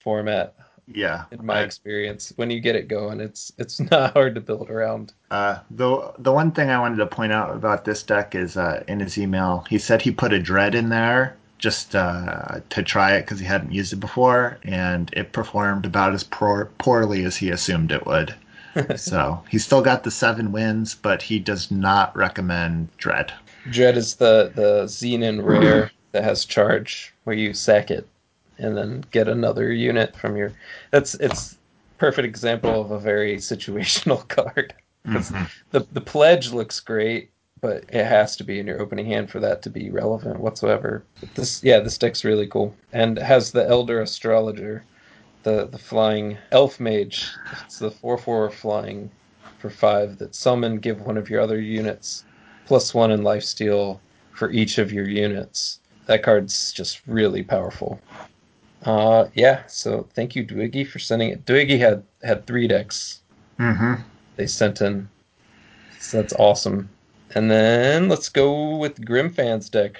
format, 0.00 0.54
yeah, 0.86 1.24
in 1.30 1.44
my 1.44 1.60
I- 1.60 1.62
experience. 1.62 2.32
When 2.36 2.50
you 2.50 2.60
get 2.60 2.74
it 2.74 2.88
going, 2.88 3.20
it's 3.20 3.52
it's 3.58 3.80
not 3.90 4.14
hard 4.14 4.34
to 4.34 4.40
build 4.40 4.70
around. 4.70 5.12
Uh, 5.30 5.58
the 5.70 6.12
the 6.18 6.32
one 6.32 6.52
thing 6.52 6.70
I 6.70 6.78
wanted 6.78 6.96
to 6.96 7.06
point 7.06 7.32
out 7.32 7.54
about 7.54 7.84
this 7.84 8.02
deck 8.02 8.34
is 8.34 8.56
uh, 8.56 8.82
in 8.88 9.00
his 9.00 9.18
email 9.18 9.64
he 9.68 9.78
said 9.78 10.00
he 10.00 10.10
put 10.10 10.32
a 10.32 10.38
dread 10.38 10.74
in 10.74 10.88
there 10.88 11.36
just 11.64 11.96
uh, 11.96 12.60
to 12.68 12.82
try 12.82 13.14
it 13.14 13.22
because 13.22 13.40
he 13.40 13.46
hadn't 13.46 13.72
used 13.72 13.90
it 13.94 13.96
before, 13.96 14.58
and 14.64 15.08
it 15.14 15.32
performed 15.32 15.86
about 15.86 16.12
as 16.12 16.22
poor, 16.22 16.66
poorly 16.76 17.24
as 17.24 17.38
he 17.38 17.48
assumed 17.48 17.90
it 17.90 18.04
would. 18.04 18.34
so 18.96 19.42
he 19.48 19.58
still 19.58 19.80
got 19.80 20.04
the 20.04 20.10
seven 20.10 20.52
wins, 20.52 20.94
but 20.94 21.22
he 21.22 21.38
does 21.38 21.70
not 21.70 22.14
recommend 22.14 22.94
dread. 22.98 23.32
Dread 23.70 23.96
is 23.96 24.16
the 24.16 24.52
the 24.54 24.84
Xenan 24.84 25.42
rare 25.42 25.90
that 26.12 26.22
has 26.22 26.44
charge, 26.44 27.14
where 27.24 27.34
you 27.34 27.54
sack 27.54 27.90
it 27.90 28.06
and 28.58 28.76
then 28.76 29.02
get 29.10 29.26
another 29.26 29.72
unit 29.72 30.14
from 30.14 30.36
your. 30.36 30.52
That's 30.90 31.14
it's 31.14 31.56
perfect 31.96 32.26
example 32.26 32.78
of 32.78 32.90
a 32.90 32.98
very 32.98 33.36
situational 33.52 34.28
card. 34.28 34.74
Mhm. 35.06 35.48
The 35.70 35.80
the 35.92 36.02
pledge 36.02 36.52
looks 36.52 36.78
great, 36.78 37.30
but 37.60 37.84
it 37.88 38.04
has 38.04 38.36
to 38.36 38.44
be 38.44 38.58
in 38.58 38.66
your 38.66 38.80
opening 38.80 39.06
hand 39.06 39.30
for 39.30 39.40
that 39.40 39.62
to 39.62 39.70
be 39.70 39.90
relevant 39.90 40.40
whatsoever. 40.40 41.04
But 41.20 41.34
this 41.34 41.62
yeah, 41.62 41.80
this 41.80 41.98
deck's 41.98 42.24
really 42.24 42.46
cool 42.46 42.74
and 42.92 43.18
it 43.18 43.24
has 43.24 43.52
the 43.52 43.66
Elder 43.66 44.00
Astrologer, 44.00 44.84
the 45.42 45.66
the 45.66 45.78
flying 45.78 46.36
elf 46.52 46.80
mage. 46.80 47.28
It's 47.64 47.78
the 47.78 47.90
four 47.90 48.18
four 48.18 48.50
flying 48.50 49.10
for 49.58 49.70
five 49.70 50.18
that 50.18 50.34
summon 50.34 50.78
give 50.78 51.00
one 51.06 51.16
of 51.16 51.30
your 51.30 51.40
other 51.40 51.60
units 51.60 52.24
plus 52.66 52.94
one 52.94 53.10
in 53.10 53.20
lifesteal 53.20 53.98
for 54.32 54.50
each 54.50 54.78
of 54.78 54.92
your 54.92 55.08
units. 55.08 55.80
That 56.06 56.22
card's 56.22 56.72
just 56.72 57.00
really 57.06 57.42
powerful. 57.42 57.98
Uh, 58.84 59.26
yeah. 59.34 59.62
So 59.66 60.06
thank 60.12 60.36
you, 60.36 60.44
Dwiggy, 60.44 60.86
for 60.86 60.98
sending 60.98 61.30
it. 61.30 61.46
Dwiggy 61.46 61.78
had 61.78 62.02
had 62.22 62.46
three 62.46 62.68
decks 62.68 63.20
Mhm. 63.58 64.02
they 64.36 64.46
sent 64.46 64.82
in, 64.82 65.08
so 65.98 66.18
that's 66.20 66.34
awesome. 66.34 66.90
And 67.34 67.50
then 67.50 68.08
let's 68.08 68.28
go 68.28 68.76
with 68.76 69.04
Grimfan's 69.04 69.68
deck. 69.68 69.98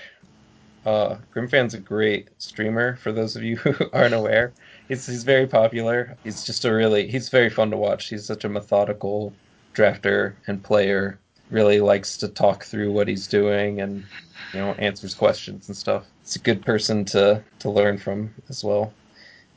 Uh, 0.86 1.16
Grimfan's 1.34 1.74
a 1.74 1.80
great 1.80 2.28
streamer. 2.38 2.96
For 2.96 3.10
those 3.10 3.36
of 3.36 3.42
you 3.42 3.56
who 3.58 3.74
aren't 3.92 4.14
aware, 4.14 4.52
he's 4.88 5.06
he's 5.06 5.24
very 5.24 5.46
popular. 5.46 6.16
He's 6.22 6.44
just 6.44 6.64
a 6.64 6.72
really 6.72 7.08
he's 7.08 7.28
very 7.28 7.50
fun 7.50 7.70
to 7.70 7.76
watch. 7.76 8.08
He's 8.08 8.24
such 8.24 8.44
a 8.44 8.48
methodical 8.48 9.32
drafter 9.74 10.34
and 10.46 10.62
player. 10.62 11.18
Really 11.50 11.80
likes 11.80 12.16
to 12.18 12.28
talk 12.28 12.64
through 12.64 12.92
what 12.92 13.08
he's 13.08 13.26
doing 13.26 13.80
and 13.80 14.04
you 14.52 14.60
know 14.60 14.72
answers 14.72 15.14
questions 15.14 15.68
and 15.68 15.76
stuff. 15.76 16.04
It's 16.22 16.36
a 16.36 16.40
good 16.40 16.64
person 16.64 17.04
to 17.06 17.42
to 17.58 17.70
learn 17.70 17.98
from 17.98 18.32
as 18.48 18.62
well. 18.62 18.92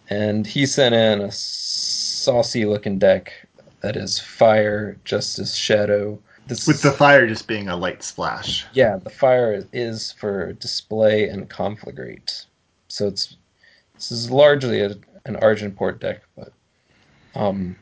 And 0.10 0.48
he 0.48 0.66
sent 0.66 0.96
in 0.96 1.22
a 1.22 1.32
saucy 1.32 2.66
looking 2.66 2.98
deck 2.98 3.34
that 3.82 3.96
is 3.96 4.20
Fire, 4.20 4.98
Justice, 5.04 5.54
Shadow. 5.54 6.20
This 6.48 6.66
With 6.66 6.82
the 6.82 6.94
fire 6.94 7.28
just 7.28 7.48
being 7.48 7.68
a 7.68 7.76
light 7.76 8.02
splash. 8.02 8.66
yeah, 8.74 8.96
the 8.98 9.10
fire 9.10 9.66
is 9.74 10.14
for 10.14 10.54
display 10.54 11.28
and 11.28 11.50
conflagrate. 11.50 12.46
So 12.88 13.08
it's 13.08 13.36
this 13.96 14.12
is 14.12 14.32
largely 14.32 14.82
a, 14.82 14.92
an 15.26 15.36
Argenport 15.42 16.00
deck, 16.00 16.22
but 16.38 16.54
um, 17.36 17.76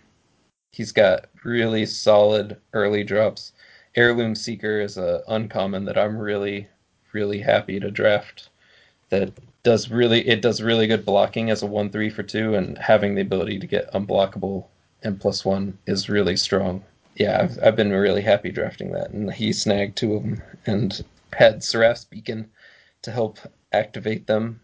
he's 0.72 0.92
got 0.92 1.28
really 1.44 1.86
solid 1.86 2.58
early 2.74 3.04
drops. 3.04 3.52
Heirloom 3.96 4.34
Seeker 4.34 4.82
is 4.82 4.98
a 4.98 5.22
uncommon 5.28 5.86
that 5.86 5.98
I'm 5.98 6.18
really 6.18 6.68
really 7.14 7.40
happy 7.40 7.80
to 7.80 7.92
draft. 7.92 8.50
That 9.10 9.32
does 9.62 9.92
really 9.92 10.28
it 10.28 10.42
does 10.42 10.62
really 10.62 10.88
good 10.88 11.06
blocking 11.06 11.52
as 11.52 11.62
a 11.62 11.68
one 11.68 11.92
three 11.92 12.10
for 12.10 12.24
two, 12.24 12.56
and 12.56 12.80
having 12.80 13.14
the 13.14 13.22
ability 13.22 13.60
to 13.60 13.68
get 13.68 13.92
unblockable 13.94 14.66
and 15.04 15.22
plus 15.22 15.46
one 15.46 15.78
is 15.86 16.10
really 16.10 16.36
strong 16.36 16.84
yeah, 17.16 17.42
I've, 17.42 17.60
I've 17.64 17.76
been 17.76 17.92
really 17.92 18.22
happy 18.22 18.52
drafting 18.52 18.92
that, 18.92 19.12
and 19.12 19.32
he 19.34 19.54
snagged 19.54 19.96
two 19.98 20.16
of 20.16 20.24
them 20.24 20.42
and 20.66 21.04
had 21.34 21.64
Seraph's 21.64 22.06
Beacon 22.06 22.50
to 23.02 23.12
help 23.12 23.40
activate 23.72 24.28
them, 24.28 24.62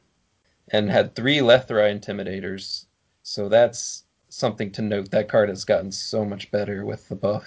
and 0.69 0.89
had 0.89 1.15
three 1.15 1.39
Lethrai 1.39 1.91
Intimidators. 1.97 2.85
So 3.23 3.49
that's 3.49 4.03
something 4.29 4.71
to 4.71 4.81
note. 4.81 5.11
That 5.11 5.27
card 5.29 5.49
has 5.49 5.65
gotten 5.65 5.91
so 5.91 6.23
much 6.25 6.49
better 6.51 6.85
with 6.85 7.07
the 7.09 7.15
buff, 7.15 7.45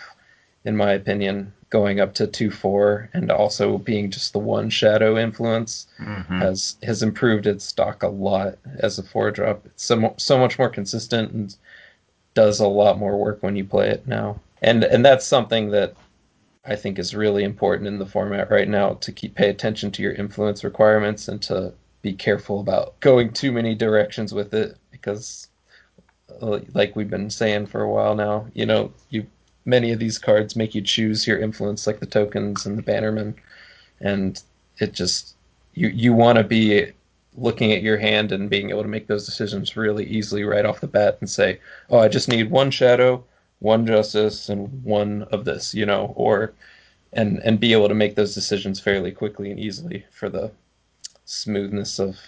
in 0.65 0.77
my 0.77 0.93
opinion, 0.93 1.53
going 1.71 2.01
up 2.01 2.15
to 2.15 2.27
two 2.27 2.51
four, 2.51 3.09
and 3.13 3.31
also 3.31 3.79
being 3.79 4.11
just 4.11 4.33
the 4.33 4.39
one 4.39 4.71
Shadow 4.71 5.19
influence 5.19 5.87
Mhm. 5.99 6.39
has 6.41 6.77
has 6.83 7.03
improved 7.03 7.47
its 7.47 7.65
stock 7.65 8.03
a 8.03 8.09
lot 8.09 8.59
as 8.79 8.99
a 8.99 9.03
four 9.03 9.31
drop. 9.31 9.65
It's 9.67 9.85
so 9.85 10.15
so 10.19 10.39
much 10.39 10.59
more 10.59 10.69
consistent 10.69 11.33
and 11.33 11.57
does 12.35 12.61
a 12.61 12.69
lot 12.69 12.99
more 12.99 13.17
work 13.17 13.43
when 13.43 13.57
you 13.57 13.65
play 13.65 13.89
it 13.91 14.07
now. 14.07 14.41
And 14.65 14.83
and 14.83 15.05
that's 15.05 15.27
something 15.27 15.71
that 15.73 15.95
I 16.65 16.75
think 16.75 16.99
is 16.99 17.15
really 17.15 17.45
important 17.45 17.87
in 17.87 17.99
the 17.99 18.07
format 18.07 18.51
right 18.51 18.69
now 18.69 18.95
to 18.95 19.13
keep 19.13 19.35
pay 19.35 19.51
attention 19.51 19.91
to 19.93 20.03
your 20.03 20.15
influence 20.15 20.65
requirements 20.65 21.29
and 21.29 21.41
to 21.43 21.75
be 22.01 22.15
careful 22.15 22.61
about 22.61 22.99
going 23.01 23.31
too 23.33 23.53
many 23.53 23.75
directions 23.75 24.33
with 24.33 24.55
it 24.55 24.79
because 24.91 25.49
uh, 26.41 26.61
like 26.73 26.97
we've 26.97 27.11
been 27.11 27.29
saying 27.29 27.67
for 27.67 27.83
a 27.83 27.91
while 27.91 28.15
now, 28.15 28.47
you 28.55 28.65
know, 28.65 28.91
you 29.11 29.27
many 29.67 29.93
of 29.93 29.99
these 29.99 30.19
cards 30.19 30.57
make 30.57 30.75
you 30.75 30.81
choose 30.81 31.27
your 31.27 31.39
influence 31.39 31.87
like 31.87 32.01
the 32.01 32.07
tokens 32.07 32.65
and 32.65 32.79
the 32.79 32.83
bannermen. 32.83 33.35
And 34.01 34.43
it 34.79 34.95
just 34.95 35.37
you 35.75 35.89
you 35.89 36.15
want 36.15 36.39
to 36.39 36.45
be 36.45 36.91
looking 37.37 37.73
at 37.73 37.83
your 37.83 37.99
hand 37.99 38.33
and 38.33 38.49
being 38.49 38.71
able 38.71 38.83
to 38.83 38.89
make 38.89 39.09
those 39.09 39.27
decisions 39.27 39.77
really 39.77 40.07
easily 40.07 40.43
right 40.45 40.65
off 40.65 40.81
the 40.81 40.87
bat 40.87 41.19
and 41.21 41.29
say, 41.29 41.61
"Oh, 41.91 41.99
I 41.99 42.09
just 42.09 42.29
need 42.29 42.51
one 42.51 42.71
shadow, 42.71 43.25
one 43.65 43.87
justice, 43.87 44.49
and 44.49 44.85
one 44.85 45.23
of 45.33 45.45
this," 45.45 45.75
you 45.75 45.87
know, 45.87 46.13
or 46.17 46.53
and 47.13 47.39
and 47.45 47.59
be 47.59 47.73
able 47.73 47.89
to 47.89 47.95
make 47.95 48.15
those 48.15 48.35
decisions 48.35 48.79
fairly 48.79 49.11
quickly 49.11 49.51
and 49.51 49.59
easily 49.59 50.05
for 50.13 50.29
the 50.29 50.51
smoothness 51.25 51.99
of 51.99 52.19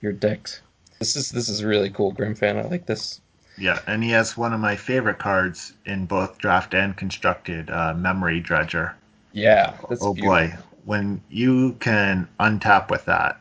your 0.00 0.12
decks. 0.12 0.60
This 0.98 1.16
is 1.16 1.30
this 1.30 1.48
is 1.48 1.64
really 1.64 1.90
cool, 1.90 2.12
Grim 2.12 2.34
fan. 2.34 2.56
I 2.56 2.62
like 2.62 2.86
this. 2.86 3.20
Yeah, 3.58 3.80
and 3.86 4.04
he 4.04 4.10
has 4.10 4.36
one 4.36 4.52
of 4.52 4.60
my 4.60 4.76
favorite 4.76 5.18
cards 5.18 5.72
in 5.86 6.06
both 6.06 6.38
draft 6.38 6.74
and 6.74 6.96
constructed, 6.96 7.70
uh, 7.70 7.94
Memory 7.94 8.40
Dredger. 8.40 8.94
Yeah, 9.32 9.74
that's 9.88 10.02
oh 10.02 10.14
beautiful. 10.14 10.36
boy, 10.36 10.54
when 10.84 11.22
you 11.30 11.72
can 11.80 12.28
untap 12.38 12.90
with 12.90 13.04
that, 13.06 13.40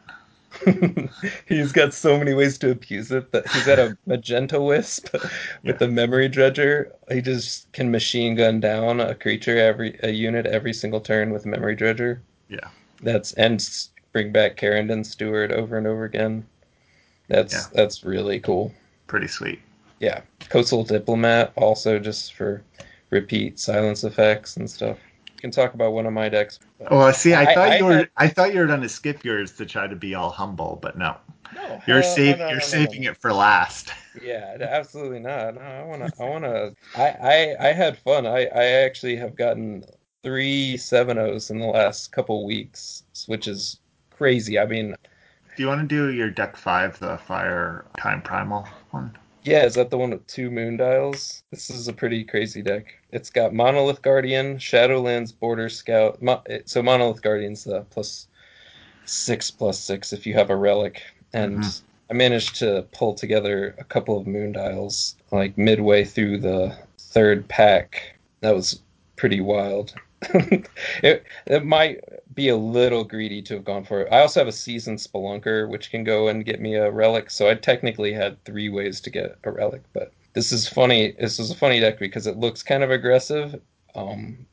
he's 1.47 1.71
got 1.71 1.93
so 1.93 2.17
many 2.17 2.33
ways 2.33 2.57
to 2.59 2.71
abuse 2.71 3.11
it. 3.11 3.31
That 3.31 3.47
he's 3.49 3.65
got 3.65 3.79
a 3.79 3.97
magenta 4.05 4.61
wisp 4.61 5.09
with 5.13 5.31
Yeah. 5.63 5.73
the 5.73 5.87
memory 5.87 6.27
dredger. 6.27 6.91
He 7.11 7.21
just 7.21 7.71
can 7.73 7.91
machine 7.91 8.35
gun 8.35 8.59
down 8.59 8.99
a 8.99 9.15
creature 9.15 9.57
every 9.57 9.99
a 10.03 10.11
unit 10.11 10.45
every 10.45 10.73
single 10.73 11.01
turn 11.01 11.31
with 11.31 11.45
memory 11.45 11.75
dredger. 11.75 12.21
Yeah. 12.49 12.69
That's 13.01 13.33
and 13.33 13.61
bring 14.13 14.31
back 14.31 14.55
Carrington 14.57 15.03
Stewart 15.03 15.51
over 15.51 15.77
and 15.77 15.85
over 15.87 16.05
again. 16.05 16.45
That's 17.27 17.53
Yeah. 17.53 17.63
that's 17.73 18.03
really 18.03 18.39
cool. 18.39 18.73
Pretty 19.07 19.27
sweet. 19.27 19.59
Yeah, 19.99 20.21
coastal 20.49 20.83
diplomat 20.83 21.53
also 21.55 21.99
just 21.99 22.33
for 22.33 22.61
repeat 23.11 23.59
silence 23.59 24.03
effects 24.03 24.57
and 24.57 24.69
stuff. 24.69 24.97
You 25.45 25.51
can 25.51 25.63
talk 25.63 25.75
about 25.75 25.93
one 25.93 26.07
of 26.07 26.13
my 26.13 26.27
decks. 26.27 26.57
Well, 26.79 26.89
oh, 27.03 27.11
see, 27.11 27.35
I, 27.35 27.43
I- 27.43 27.53
thought 27.53 27.69
I 27.69 27.77
you 27.77 27.85
were 27.85 27.97
had- 27.97 28.09
I 28.17 28.27
thought 28.27 28.51
you 28.51 28.61
were 28.61 28.65
going 28.65 28.81
to 28.81 28.89
skip 28.89 29.23
yours 29.23 29.51
to 29.57 29.65
try 29.67 29.85
to 29.85 29.95
be 29.95 30.15
all 30.15 30.31
humble, 30.31 30.79
but 30.81 30.97
no. 30.97 31.17
No, 31.53 31.79
You're 31.85 32.01
hell- 32.01 32.15
save, 32.15 32.39
no, 32.39 32.45
no, 32.45 32.49
you're 32.49 32.57
no, 32.57 32.63
no, 32.63 32.67
saving 32.67 33.03
no. 33.03 33.11
it 33.11 33.17
for 33.17 33.31
last. 33.31 33.91
Yeah, 34.23 34.55
absolutely 34.61 35.19
not. 35.19 35.55
No, 35.55 35.61
I 35.61 35.83
wanna, 35.83 36.09
I 36.21 36.23
wanna. 36.23 36.71
I, 36.95 37.03
I, 37.03 37.55
I 37.59 37.73
had 37.73 37.97
fun. 37.97 38.25
I, 38.25 38.45
I 38.45 38.63
actually 38.85 39.17
have 39.17 39.35
gotten 39.35 39.83
three 40.23 40.77
seven 40.77 41.17
O's 41.19 41.51
in 41.51 41.59
the 41.59 41.65
last 41.67 42.13
couple 42.13 42.45
weeks, 42.45 43.03
which 43.27 43.45
is 43.45 43.81
crazy. 44.11 44.57
I 44.57 44.65
mean, 44.67 44.95
Do 45.57 45.61
you 45.63 45.67
want 45.67 45.81
to 45.81 45.87
do 45.87 46.13
your 46.13 46.29
deck 46.31 46.55
five, 46.55 46.97
the 46.99 47.17
fire 47.17 47.85
time 47.99 48.21
primal 48.21 48.65
one? 48.91 49.15
yeah, 49.43 49.65
is 49.65 49.75
that 49.75 49.89
the 49.89 49.97
one 49.97 50.11
with 50.11 50.25
two 50.27 50.49
moon 50.49 50.77
dials? 50.77 51.43
This 51.51 51.69
is 51.69 51.89
a 51.89 51.93
pretty 51.93 52.23
crazy 52.23 52.61
deck. 52.61 52.85
It's 53.15 53.29
got 53.29 53.53
Monolith 53.53 54.01
Guardian, 54.01 54.57
Shadowlands, 54.57 55.31
Border 55.31 55.69
Scout. 55.69 56.21
Mo- 56.21 56.43
so 56.65 56.83
Monolith 56.83 57.21
Guardian's 57.21 57.63
the 57.63 57.81
plus 57.89 58.27
six 59.05 59.49
plus 59.49 59.79
six 59.79 60.11
if 60.11 60.27
you 60.27 60.33
have 60.33 60.49
a 60.49 60.55
relic, 60.57 61.01
and 61.31 61.59
Mhm. 61.59 61.81
I 62.09 62.13
managed 62.13 62.57
to 62.57 62.85
pull 62.91 63.13
together 63.13 63.73
a 63.77 63.85
couple 63.85 64.17
of 64.17 64.27
moon 64.27 64.51
dials 64.51 65.15
like 65.31 65.57
midway 65.57 66.03
through 66.03 66.39
the 66.39 66.75
third 66.99 67.47
pack. 67.47 68.17
That 68.41 68.53
was 68.53 68.81
pretty 69.15 69.39
wild. 69.39 69.93
it 71.01 71.23
it 71.47 71.63
might 71.63 72.03
be 72.33 72.49
a 72.49 72.57
little 72.57 73.05
greedy 73.05 73.41
to 73.43 73.53
have 73.53 73.63
gone 73.63 73.85
for 73.85 74.01
it. 74.01 74.09
I 74.11 74.19
also 74.19 74.41
have 74.41 74.49
a 74.49 74.51
seasoned 74.51 74.99
spelunker 74.99 75.69
which 75.69 75.89
can 75.89 76.03
go 76.03 76.27
and 76.27 76.43
get 76.43 76.59
me 76.59 76.75
a 76.75 76.91
relic, 76.91 77.31
so 77.31 77.49
I 77.49 77.55
technically 77.55 78.11
had 78.11 78.43
three 78.43 78.67
ways 78.67 78.99
to 79.01 79.09
get 79.09 79.37
a 79.45 79.51
relic, 79.51 79.83
but 79.93 80.11
this 80.35 80.51
is 80.51 80.67
funny. 80.67 81.15
This 81.19 81.39
is 81.39 81.49
a 81.49 81.55
funny 81.55 81.79
deck 81.79 81.97
because 81.97 82.27
it 82.27 82.37
looks 82.37 82.61
kind 82.61 82.83
of 82.83 82.91
aggressive, 82.91 83.59
um, 83.95 84.45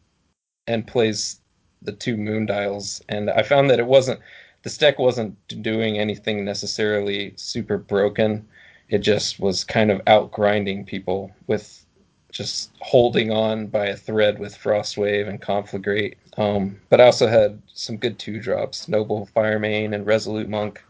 and 0.66 0.86
plays 0.86 1.40
the 1.82 1.92
two 1.92 2.16
moon 2.16 2.46
dials, 2.46 3.02
and 3.08 3.28
I 3.28 3.42
found 3.42 3.68
that 3.70 3.80
it 3.80 3.86
wasn't 3.86 4.20
this 4.62 4.78
deck 4.78 4.98
wasn't 4.98 5.36
doing 5.62 5.98
anything 5.98 6.44
necessarily 6.44 7.34
super 7.36 7.78
broken. 7.78 8.46
It 8.88 8.98
just 8.98 9.40
was 9.40 9.64
kind 9.64 9.90
of 9.90 10.00
out 10.06 10.30
grinding 10.30 10.84
people 10.84 11.32
with 11.48 11.84
just 12.30 12.70
holding 12.80 13.32
on 13.32 13.66
by 13.66 13.86
a 13.86 13.96
thread 13.96 14.38
with 14.38 14.56
Frostwave 14.56 15.28
and 15.28 15.42
Conflagrate. 15.42 16.14
Um, 16.38 16.80
but 16.88 17.00
I 17.00 17.06
also 17.06 17.26
had 17.26 17.60
some 17.74 17.96
good 17.96 18.18
two 18.20 18.38
drops: 18.40 18.86
Noble 18.88 19.28
Firemane 19.34 19.94
and 19.94 20.06
Resolute 20.06 20.48
Monk. 20.48 20.82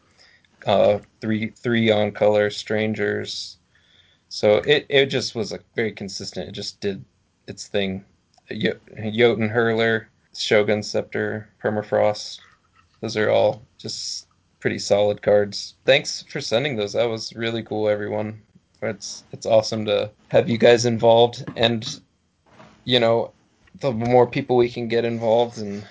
Uh, 0.67 0.99
three 1.21 1.49
three 1.57 1.91
on 1.91 2.13
color 2.13 2.51
strangers. 2.51 3.57
So 4.33 4.63
it, 4.67 4.87
it 4.89 5.07
just 5.07 5.35
was 5.35 5.53
like 5.53 5.63
very 5.77 5.93
consistent. 5.93 6.49
It 6.49 6.53
just 6.53 6.81
did 6.81 7.05
its 7.49 7.67
thing. 7.67 8.03
Yo- 8.49 8.81
Jotun 8.97 9.51
Hurler, 9.51 10.09
Shogun 10.35 10.83
Scepter, 10.83 11.51
Permafrost. 11.63 12.41
Those 13.03 13.19
are 13.19 13.29
all 13.29 13.61
just 13.77 14.29
pretty 14.59 14.79
solid 14.79 15.21
cards. 15.21 15.75
Thanks 15.85 16.25
for 16.31 16.41
sending 16.41 16.77
those. 16.77 16.95
That 16.95 17.11
was 17.11 17.35
really 17.37 17.63
cool, 17.63 17.91
everyone. 17.91 18.41
It's 18.81 19.25
it's 19.33 19.45
awesome 19.45 19.85
to 19.85 20.11
have 20.29 20.49
you 20.49 20.57
guys 20.57 20.87
involved, 20.87 21.45
and 21.55 22.01
you 22.85 23.01
know, 23.01 23.33
the 23.81 23.93
more 23.93 24.27
people 24.27 24.57
we 24.57 24.71
can 24.71 24.89
get 24.89 25.05
involved 25.05 25.59
and 25.59 25.85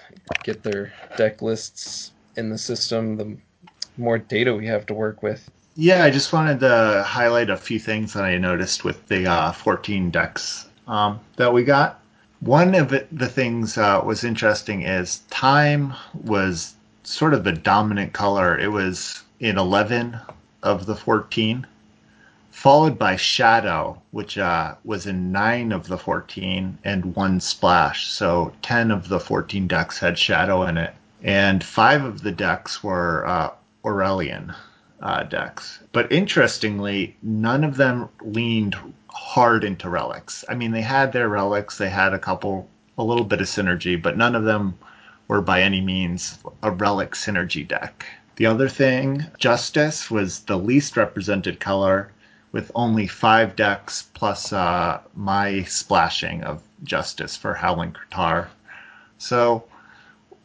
get 0.44 0.64
their 0.64 0.92
deck 1.16 1.44
lists 1.44 2.12
in 2.38 2.50
the 2.50 2.58
system, 2.58 3.18
the 3.18 3.38
more 3.98 4.18
data 4.18 4.52
we 4.56 4.66
have 4.66 4.88
to 4.88 4.96
work 4.96 5.22
with. 5.22 5.48
Yeah, 5.78 6.04
I 6.04 6.10
just 6.10 6.34
wanted 6.34 6.60
to 6.60 7.02
highlight 7.08 7.50
a 7.50 7.56
few 7.56 7.80
things 7.80 8.12
that 8.12 8.26
I 8.26 8.38
noticed 8.38 8.84
with 8.84 9.08
the 9.08 9.26
uh, 9.26 9.54
14 9.54 10.12
decks 10.12 10.68
um, 10.86 11.22
that 11.38 11.54
we 11.54 11.64
got. 11.64 12.02
One 12.42 12.76
of 12.76 12.90
the 12.90 13.30
things 13.30 13.78
uh, 13.78 14.02
was 14.04 14.26
interesting 14.26 14.82
is 14.82 15.20
time 15.30 15.94
was 16.26 16.76
sort 17.04 17.34
of 17.34 17.46
the 17.46 17.54
dominant 17.54 18.12
color. 18.12 18.60
It 18.60 18.68
was 18.68 19.24
in 19.40 19.58
11 19.58 20.20
of 20.62 20.88
the 20.88 20.96
14, 20.96 21.66
followed 22.50 23.00
by 23.00 23.16
shadow, 23.16 24.02
which 24.12 24.38
uh, 24.38 24.76
was 24.84 25.08
in 25.08 25.32
9 25.32 25.72
of 25.72 25.88
the 25.88 25.98
14 25.98 26.80
and 26.84 27.16
one 27.16 27.40
splash. 27.40 28.10
So 28.10 28.52
10 28.62 28.92
of 28.92 29.08
the 29.08 29.22
14 29.22 29.68
decks 29.68 30.00
had 30.00 30.20
shadow 30.20 30.64
in 30.64 30.78
it, 30.78 30.94
and 31.24 31.64
5 31.64 32.04
of 32.04 32.24
the 32.24 32.32
decks 32.32 32.84
were 32.84 33.26
uh, 33.26 33.52
Auralian 33.86 34.54
uh, 35.02 35.24
decks. 35.24 35.80
But 35.92 36.12
interestingly, 36.12 37.16
none 37.22 37.64
of 37.64 37.78
them 37.78 38.10
leaned 38.22 38.76
hard 39.08 39.64
into 39.64 39.90
relics. 39.90 40.46
I 40.48 40.56
mean, 40.56 40.72
they 40.72 40.82
had 40.82 41.12
their 41.12 41.30
relics, 41.30 41.78
they 41.78 41.90
had 41.90 42.14
a 42.14 42.20
couple, 42.20 42.70
a 42.98 43.04
little 43.04 43.26
bit 43.26 43.42
of 43.42 43.48
synergy, 43.48 44.02
but 44.02 44.18
none 44.18 44.36
of 44.36 44.44
them 44.44 44.78
were 45.28 45.42
by 45.42 45.62
any 45.62 45.82
means 45.82 46.40
a 46.64 46.72
relic 46.72 47.12
synergy 47.12 47.68
deck. 47.68 48.06
The 48.36 48.46
other 48.46 48.70
thing, 48.70 49.26
Justice 49.38 50.10
was 50.10 50.42
the 50.42 50.58
least 50.58 50.98
represented 50.98 51.60
color 51.60 52.12
with 52.52 52.72
only 52.76 53.08
five 53.08 53.56
decks 53.56 54.10
plus 54.14 54.52
uh, 54.52 55.00
my 55.16 55.64
splashing 55.64 56.44
of 56.44 56.62
Justice 56.84 57.38
for 57.38 57.54
Howling 57.54 57.94
Kratar. 57.94 58.48
So 59.18 59.64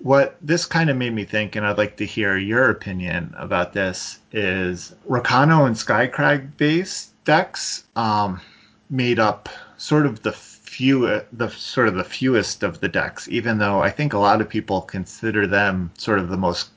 what 0.06 0.36
this 0.40 0.64
kind 0.64 0.88
of 0.88 0.96
made 0.96 1.12
me 1.12 1.24
think, 1.24 1.56
and 1.56 1.66
I'd 1.66 1.78
like 1.78 1.96
to 1.96 2.06
hear 2.06 2.36
your 2.36 2.70
opinion 2.70 3.34
about 3.36 3.72
this, 3.72 4.20
is 4.30 4.94
Rakano 5.08 5.66
and 5.66 5.74
Skycrag 5.74 6.56
base 6.56 7.10
decks 7.24 7.82
um, 7.96 8.40
made 8.88 9.18
up 9.18 9.48
sort 9.78 10.06
of 10.06 10.22
the 10.22 10.30
few, 10.30 11.20
the 11.32 11.48
sort 11.48 11.88
of 11.88 11.96
the 11.96 12.04
fewest 12.04 12.62
of 12.62 12.78
the 12.78 12.88
decks. 12.88 13.26
Even 13.28 13.58
though 13.58 13.82
I 13.82 13.90
think 13.90 14.12
a 14.12 14.18
lot 14.18 14.40
of 14.40 14.48
people 14.48 14.80
consider 14.80 15.44
them 15.44 15.90
sort 15.98 16.20
of 16.20 16.28
the 16.28 16.36
most 16.36 16.70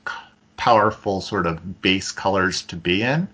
powerful 0.56 1.20
sort 1.20 1.46
of 1.46 1.80
base 1.80 2.10
colors 2.10 2.62
to 2.62 2.74
be 2.74 3.02
in, 3.02 3.28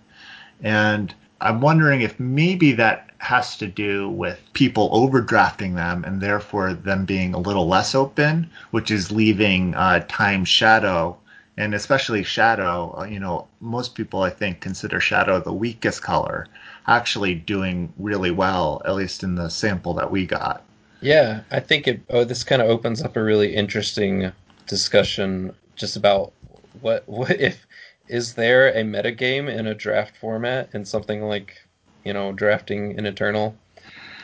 and 0.62 1.14
I'm 1.40 1.62
wondering 1.62 2.02
if 2.02 2.20
maybe 2.20 2.72
that 2.72 3.12
has 3.18 3.56
to 3.58 3.66
do 3.66 4.08
with 4.08 4.40
people 4.52 4.90
overdrafting 4.90 5.74
them 5.76 6.04
and 6.04 6.20
therefore 6.20 6.74
them 6.74 7.04
being 7.04 7.34
a 7.34 7.38
little 7.38 7.66
less 7.68 7.94
open, 7.94 8.50
which 8.70 8.90
is 8.90 9.10
leaving 9.12 9.74
uh, 9.74 10.04
Time 10.08 10.44
Shadow 10.44 11.16
and 11.56 11.74
especially 11.74 12.22
Shadow. 12.22 12.94
uh, 12.98 13.04
You 13.04 13.20
know, 13.20 13.48
most 13.60 13.94
people 13.94 14.22
I 14.22 14.30
think 14.30 14.60
consider 14.60 15.00
Shadow 15.00 15.40
the 15.40 15.52
weakest 15.52 16.02
color, 16.02 16.46
actually 16.86 17.34
doing 17.34 17.92
really 17.98 18.30
well, 18.30 18.82
at 18.84 18.94
least 18.94 19.22
in 19.22 19.34
the 19.34 19.48
sample 19.48 19.94
that 19.94 20.10
we 20.10 20.26
got. 20.26 20.64
Yeah, 21.00 21.44
I 21.50 21.60
think 21.60 21.86
it. 21.86 22.04
Oh, 22.10 22.24
this 22.24 22.44
kind 22.44 22.62
of 22.62 22.68
opens 22.68 23.02
up 23.02 23.16
a 23.16 23.22
really 23.22 23.54
interesting 23.54 24.32
discussion 24.66 25.54
just 25.74 25.96
about 25.96 26.34
what 26.72 27.08
what 27.08 27.40
if 27.40 27.66
is 28.08 28.34
there 28.34 28.68
a 28.68 28.82
metagame 28.82 29.48
in 29.54 29.66
a 29.66 29.74
draft 29.74 30.16
format 30.16 30.70
in 30.74 30.84
something 30.84 31.22
like 31.22 31.65
you 32.06 32.12
know 32.12 32.32
drafting 32.32 32.98
an 32.98 33.06
eternal, 33.06 33.56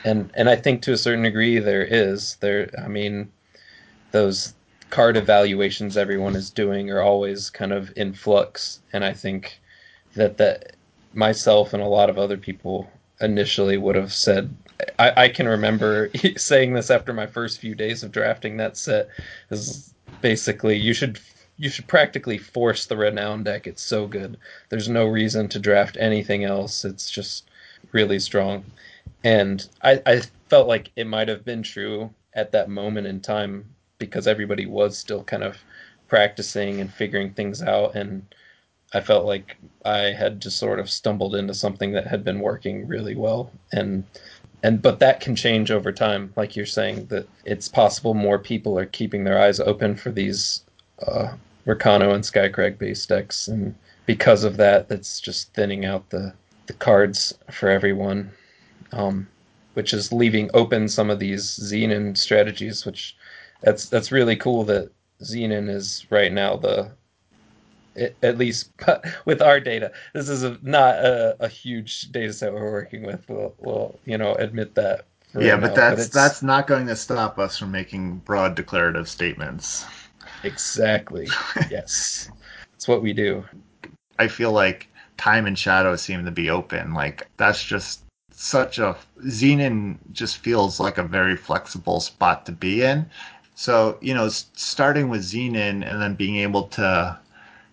and 0.05 0.31
and 0.35 0.49
I 0.49 0.57
think 0.57 0.83
to 0.83 0.93
a 0.93 0.97
certain 0.97 1.25
degree 1.25 1.59
there 1.59 1.85
is. 1.85 2.37
There. 2.37 2.71
I 2.83 2.89
mean, 2.89 3.31
those 4.13 4.55
card 4.91 5.17
evaluations 5.17 5.97
everyone 5.97 6.37
is 6.37 6.51
doing 6.51 6.91
are 6.91 7.03
always 7.03 7.51
kind 7.51 7.73
of 7.73 7.93
in 7.97 8.13
flux, 8.13 8.81
and 8.93 9.05
I 9.05 9.13
think 9.13 9.61
that 10.15 10.39
that 10.39 10.77
myself 11.15 11.73
and 11.73 11.83
a 11.83 11.87
lot 11.87 12.09
of 12.09 12.19
other 12.19 12.37
people 12.37 12.91
initially 13.21 13.77
would 13.77 13.95
have 13.95 14.13
said 14.13 14.55
I, 14.99 15.25
I 15.25 15.29
can 15.29 15.49
remember 15.49 16.11
saying 16.37 16.75
this 16.75 16.91
after 16.91 17.13
my 17.13 17.27
first 17.27 17.59
few 17.59 17.75
days 17.75 18.03
of 18.03 18.13
drafting 18.13 18.57
that 18.57 18.77
set 18.77 19.09
is 19.51 19.95
basically 20.21 20.77
you 20.77 20.95
should 20.95 21.19
you 21.59 21.69
should 21.69 21.87
practically 21.87 22.39
force 22.39 22.87
the 22.87 22.97
renown 22.97 23.45
deck. 23.45 23.67
It's 23.67 23.83
so 23.83 24.07
good. 24.07 24.37
There's 24.69 24.89
no 24.89 25.07
reason 25.07 25.49
to 25.49 25.59
draft 25.59 25.97
anything 26.01 26.45
else. 26.45 26.85
It's 26.85 27.11
just 27.11 27.51
really 27.93 28.19
strong. 28.19 28.65
And 29.25 29.67
i, 29.83 30.01
I 30.07 30.23
felt 30.49 30.69
like 30.69 30.91
it 30.97 31.07
might 31.07 31.29
have 31.29 31.45
been 31.45 31.63
true 31.63 32.11
at 32.35 32.53
that 32.53 32.69
moment 32.69 33.07
in 33.07 33.21
time 33.21 33.65
because 33.99 34.27
everybody 34.27 34.67
was 34.67 34.97
still 34.99 35.23
kind 35.25 35.43
of 35.43 35.57
practicing 36.09 36.81
and 36.81 36.93
figuring 36.93 37.33
things 37.33 37.63
out. 37.63 37.95
And 37.95 38.23
I 38.95 39.01
felt 39.01 39.25
like 39.25 39.57
I 39.85 40.13
had 40.13 40.41
just 40.41 40.59
sort 40.59 40.81
of 40.81 40.91
stumbled 40.91 41.35
into 41.35 41.55
something 41.55 41.93
that 41.93 42.07
had 42.07 42.25
been 42.25 42.41
working 42.41 42.87
really 42.87 43.15
well. 43.15 43.51
And 43.73 44.05
and 44.63 44.81
but 44.81 45.01
that 45.01 45.21
can 45.21 45.35
change 45.35 45.71
over 45.71 45.91
time 45.91 46.33
like 46.37 46.55
you're 46.55 46.67
saying 46.67 47.07
that 47.07 47.27
it's 47.45 47.69
possible 47.69 48.15
more 48.15 48.39
people 48.39 48.79
are 48.79 48.87
keeping 48.87 49.25
their 49.25 49.41
eyes 49.41 49.59
open 49.59 49.97
for 49.97 50.13
these 50.13 50.65
uh, 51.07 51.35
Rakano 51.67 52.15
and 52.15 52.25
Skycrag 52.25 52.79
base 52.79 53.07
decks, 53.07 53.49
and 53.49 53.75
because 54.07 54.45
of 54.45 54.57
that, 54.57 54.89
that's 54.89 55.21
just 55.21 55.53
thinning 55.55 55.85
out 55.85 56.11
the 56.11 56.35
the 56.67 56.73
cards 56.75 57.35
for 57.51 57.69
everyone, 57.69 58.31
um, 58.93 59.29
which 59.75 59.93
is 59.93 60.13
leaving 60.13 60.51
open 60.55 60.89
some 60.89 61.11
of 61.11 61.19
these 61.19 61.45
Xenan 61.45 62.17
strategies. 62.17 62.85
Which 62.85 63.17
that's 63.63 63.89
that's 63.89 64.13
really 64.13 64.37
cool 64.37 64.65
that 64.65 64.91
Xenan 65.23 65.69
is 65.69 66.07
right 66.11 66.33
now 66.33 66.57
the 66.57 66.93
at 68.23 68.39
least 68.39 68.73
with 69.25 69.43
our 69.43 69.61
data. 69.61 69.93
This 70.15 70.29
is 70.29 70.43
a, 70.43 70.59
not 70.63 70.97
a, 70.97 71.37
a, 71.41 71.49
huge 71.49 72.11
data 72.13 72.33
set 72.33 72.53
we're 72.53 72.73
working 72.73 73.03
with. 73.03 73.29
We'll, 73.29 73.55
we'll 73.59 73.99
you 74.05 74.19
know 74.19 74.35
admit 74.35 74.75
that. 74.77 75.07
yeah, 75.39 75.57
but 75.57 75.69
now. 75.69 75.75
that's 75.75 76.09
but 76.09 76.13
that's 76.13 76.43
not 76.43 76.67
going 76.67 76.87
to 76.87 76.97
stop 76.97 77.39
us 77.39 77.59
from 77.59 77.71
making 77.71 78.19
broad 78.19 78.55
declarative 78.55 79.09
statements. 79.09 79.85
Exactly. 80.45 81.29
yes, 81.71 82.31
it's 82.75 82.89
what 82.89 83.03
we 83.03 83.13
do. 83.13 83.45
I 84.19 84.29
feel 84.29 84.53
like 84.53 84.89
time 85.17 85.47
and 85.47 85.59
shadow 85.59 85.97
seem 85.97 86.25
to 86.25 86.31
be 86.31 86.51
open. 86.51 86.95
Like 86.95 87.29
that's 87.37 87.63
just 87.63 88.03
such 88.31 88.79
a 88.79 88.97
Xenan 89.21 89.99
just 90.13 90.39
feels 90.39 90.81
like 90.81 90.99
a 90.99 91.03
very 91.03 91.37
flexible 91.37 92.01
spot 92.01 92.47
to 92.47 92.53
be 92.53 92.83
in. 92.83 93.09
So 93.55 93.99
you 94.01 94.15
know, 94.15 94.29
starting 94.29 95.09
with 95.09 95.23
Xenan 95.23 95.89
and 95.89 96.03
then 96.03 96.15
being 96.15 96.37
able 96.37 96.65
to 96.69 97.19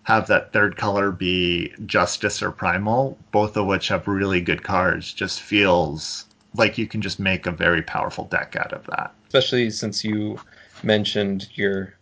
have 0.04 0.26
that 0.26 0.52
third 0.52 0.76
color 0.76 1.10
be 1.12 1.72
Justice 1.86 2.42
or 2.42 2.50
Primal, 2.50 3.18
both 3.32 3.56
of 3.56 3.66
which 3.66 3.88
have 3.88 4.08
really 4.08 4.40
good 4.40 4.62
cards, 4.62 5.12
just 5.12 5.40
feels 5.40 6.24
like 6.54 6.78
you 6.78 6.86
can 6.86 7.00
just 7.00 7.20
make 7.20 7.46
a 7.46 7.52
very 7.52 7.82
powerful 7.82 8.24
deck 8.24 8.56
out 8.56 8.72
of 8.72 8.84
that. 8.86 9.12
Especially 9.28 9.70
since 9.70 10.04
you 10.04 10.38
mentioned 10.82 11.48
you're 11.54 11.94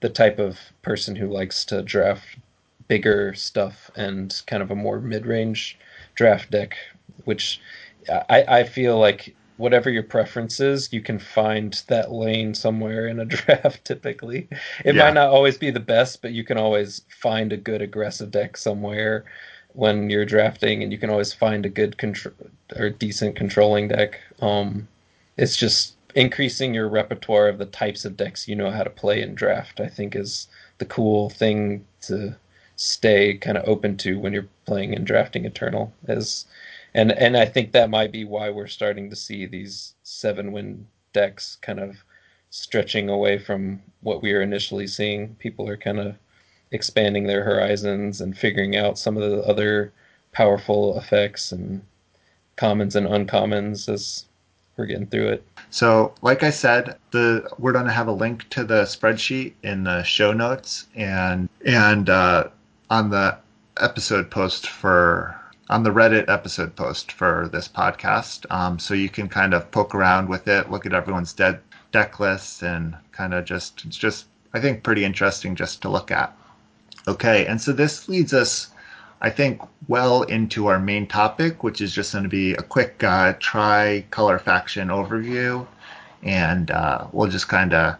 the 0.00 0.08
type 0.08 0.38
of 0.38 0.58
person 0.82 1.14
who 1.14 1.28
likes 1.28 1.64
to 1.66 1.82
draft 1.82 2.24
bigger 2.88 3.34
stuff 3.34 3.90
and 3.96 4.42
kind 4.46 4.62
of 4.62 4.70
a 4.70 4.76
more 4.76 5.00
mid-range 5.00 5.78
draft 6.14 6.50
deck, 6.50 6.76
which 7.24 7.60
I, 8.08 8.44
I 8.48 8.64
feel 8.64 8.98
like 8.98 9.34
whatever 9.56 9.90
your 9.90 10.02
preference 10.02 10.60
is, 10.60 10.92
you 10.92 11.00
can 11.00 11.18
find 11.18 11.82
that 11.86 12.10
lane 12.10 12.54
somewhere 12.54 13.06
in 13.06 13.20
a 13.20 13.24
draft 13.36 13.84
typically. 13.84 14.48
It 14.84 14.94
yeah. 14.94 15.04
might 15.04 15.14
not 15.14 15.28
always 15.28 15.58
be 15.58 15.70
the 15.70 15.80
best, 15.80 16.22
but 16.22 16.32
you 16.32 16.44
can 16.44 16.58
always 16.58 17.02
find 17.08 17.52
a 17.52 17.56
good 17.56 17.82
aggressive 17.82 18.30
deck 18.30 18.56
somewhere 18.56 19.24
when 19.74 20.10
you're 20.10 20.26
drafting 20.26 20.82
and 20.82 20.92
you 20.92 20.98
can 20.98 21.10
always 21.10 21.32
find 21.32 21.64
a 21.64 21.70
good 21.70 21.96
control 21.96 22.34
or 22.76 22.90
decent 22.90 23.36
controlling 23.36 23.88
deck. 23.88 24.20
Um, 24.40 24.88
it's 25.36 25.56
just 25.56 25.94
increasing 26.14 26.74
your 26.74 26.88
repertoire 26.88 27.48
of 27.48 27.58
the 27.58 27.66
types 27.66 28.04
of 28.04 28.16
decks 28.16 28.46
you 28.46 28.54
know 28.54 28.70
how 28.70 28.82
to 28.82 28.90
play 28.90 29.22
in 29.22 29.34
draft, 29.34 29.80
I 29.80 29.88
think 29.88 30.14
is 30.14 30.48
the 30.78 30.84
cool 30.84 31.30
thing 31.30 31.84
to 32.02 32.36
stay 32.82 33.34
kind 33.34 33.56
of 33.56 33.68
open 33.68 33.96
to 33.96 34.18
when 34.18 34.32
you're 34.32 34.48
playing 34.66 34.92
and 34.92 35.06
drafting 35.06 35.44
Eternal 35.44 35.92
as 36.08 36.46
and 36.94 37.12
and 37.12 37.36
I 37.36 37.46
think 37.46 37.72
that 37.72 37.90
might 37.90 38.10
be 38.10 38.24
why 38.24 38.50
we're 38.50 38.66
starting 38.66 39.08
to 39.10 39.16
see 39.16 39.46
these 39.46 39.94
seven 40.02 40.50
win 40.50 40.86
decks 41.12 41.58
kind 41.62 41.78
of 41.78 42.02
stretching 42.50 43.08
away 43.08 43.38
from 43.38 43.80
what 44.00 44.20
we 44.20 44.32
were 44.32 44.42
initially 44.42 44.86
seeing. 44.86 45.36
People 45.36 45.68
are 45.68 45.76
kind 45.76 46.00
of 46.00 46.16
expanding 46.72 47.26
their 47.26 47.44
horizons 47.44 48.20
and 48.20 48.36
figuring 48.36 48.76
out 48.76 48.98
some 48.98 49.16
of 49.16 49.30
the 49.30 49.42
other 49.44 49.92
powerful 50.32 50.98
effects 50.98 51.52
and 51.52 51.82
commons 52.56 52.96
and 52.96 53.06
uncommons 53.06 53.88
as 53.88 54.26
we're 54.76 54.86
getting 54.86 55.06
through 55.06 55.28
it. 55.28 55.46
So, 55.70 56.14
like 56.20 56.42
I 56.42 56.50
said, 56.50 56.98
the 57.12 57.48
we're 57.58 57.72
going 57.72 57.86
to 57.86 57.92
have 57.92 58.08
a 58.08 58.12
link 58.12 58.48
to 58.50 58.64
the 58.64 58.82
spreadsheet 58.82 59.52
in 59.62 59.84
the 59.84 60.02
show 60.02 60.32
notes 60.32 60.88
and 60.96 61.48
and 61.64 62.10
uh, 62.10 62.48
on 62.92 63.08
the 63.08 63.34
episode 63.80 64.30
post 64.30 64.68
for 64.68 65.34
on 65.70 65.82
the 65.82 65.90
Reddit 65.90 66.28
episode 66.28 66.76
post 66.76 67.10
for 67.10 67.48
this 67.50 67.66
podcast. 67.66 68.44
Um, 68.50 68.78
so 68.78 68.92
you 68.92 69.08
can 69.08 69.30
kind 69.30 69.54
of 69.54 69.70
poke 69.70 69.94
around 69.94 70.28
with 70.28 70.46
it, 70.46 70.70
look 70.70 70.84
at 70.84 70.92
everyone's 70.92 71.32
dead 71.32 71.60
deck 71.90 72.20
lists, 72.20 72.62
and 72.62 72.94
kind 73.10 73.32
of 73.32 73.46
just 73.46 73.82
it's 73.86 73.96
just 73.96 74.26
I 74.52 74.60
think 74.60 74.82
pretty 74.82 75.06
interesting 75.06 75.56
just 75.56 75.80
to 75.82 75.88
look 75.88 76.10
at. 76.10 76.36
Okay, 77.08 77.46
and 77.46 77.58
so 77.58 77.72
this 77.72 78.10
leads 78.10 78.34
us, 78.34 78.68
I 79.22 79.30
think, 79.30 79.62
well 79.88 80.24
into 80.24 80.66
our 80.66 80.78
main 80.78 81.06
topic, 81.06 81.64
which 81.64 81.80
is 81.80 81.94
just 81.94 82.12
going 82.12 82.24
to 82.24 82.28
be 82.28 82.52
a 82.52 82.62
quick 82.62 83.02
uh, 83.02 83.32
tri-color 83.40 84.38
faction 84.38 84.88
overview, 84.88 85.66
and 86.22 86.70
uh, 86.70 87.06
we'll 87.12 87.30
just 87.30 87.48
kind 87.48 87.72
of 87.72 87.96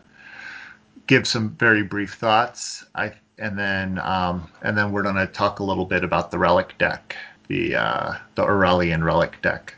give 1.07 1.27
some 1.27 1.57
very 1.59 1.83
brief 1.83 2.13
thoughts. 2.15 2.85
I 2.95 3.15
and 3.43 3.59
then 3.59 3.99
um, 3.99 4.49
and 4.63 4.79
then 4.79 4.93
we're 4.93 5.03
going 5.03 5.17
to 5.17 5.27
talk 5.27 5.59
a 5.59 5.65
little 5.65 5.85
bit 5.85 6.05
about 6.05 6.31
the 6.31 6.39
relic 6.39 6.79
deck 6.79 7.17
the 7.49 7.77
uh, 7.77 8.15
the 8.35 8.43
Auralian 8.43 9.05
relic 9.05 9.41
deck, 9.43 9.75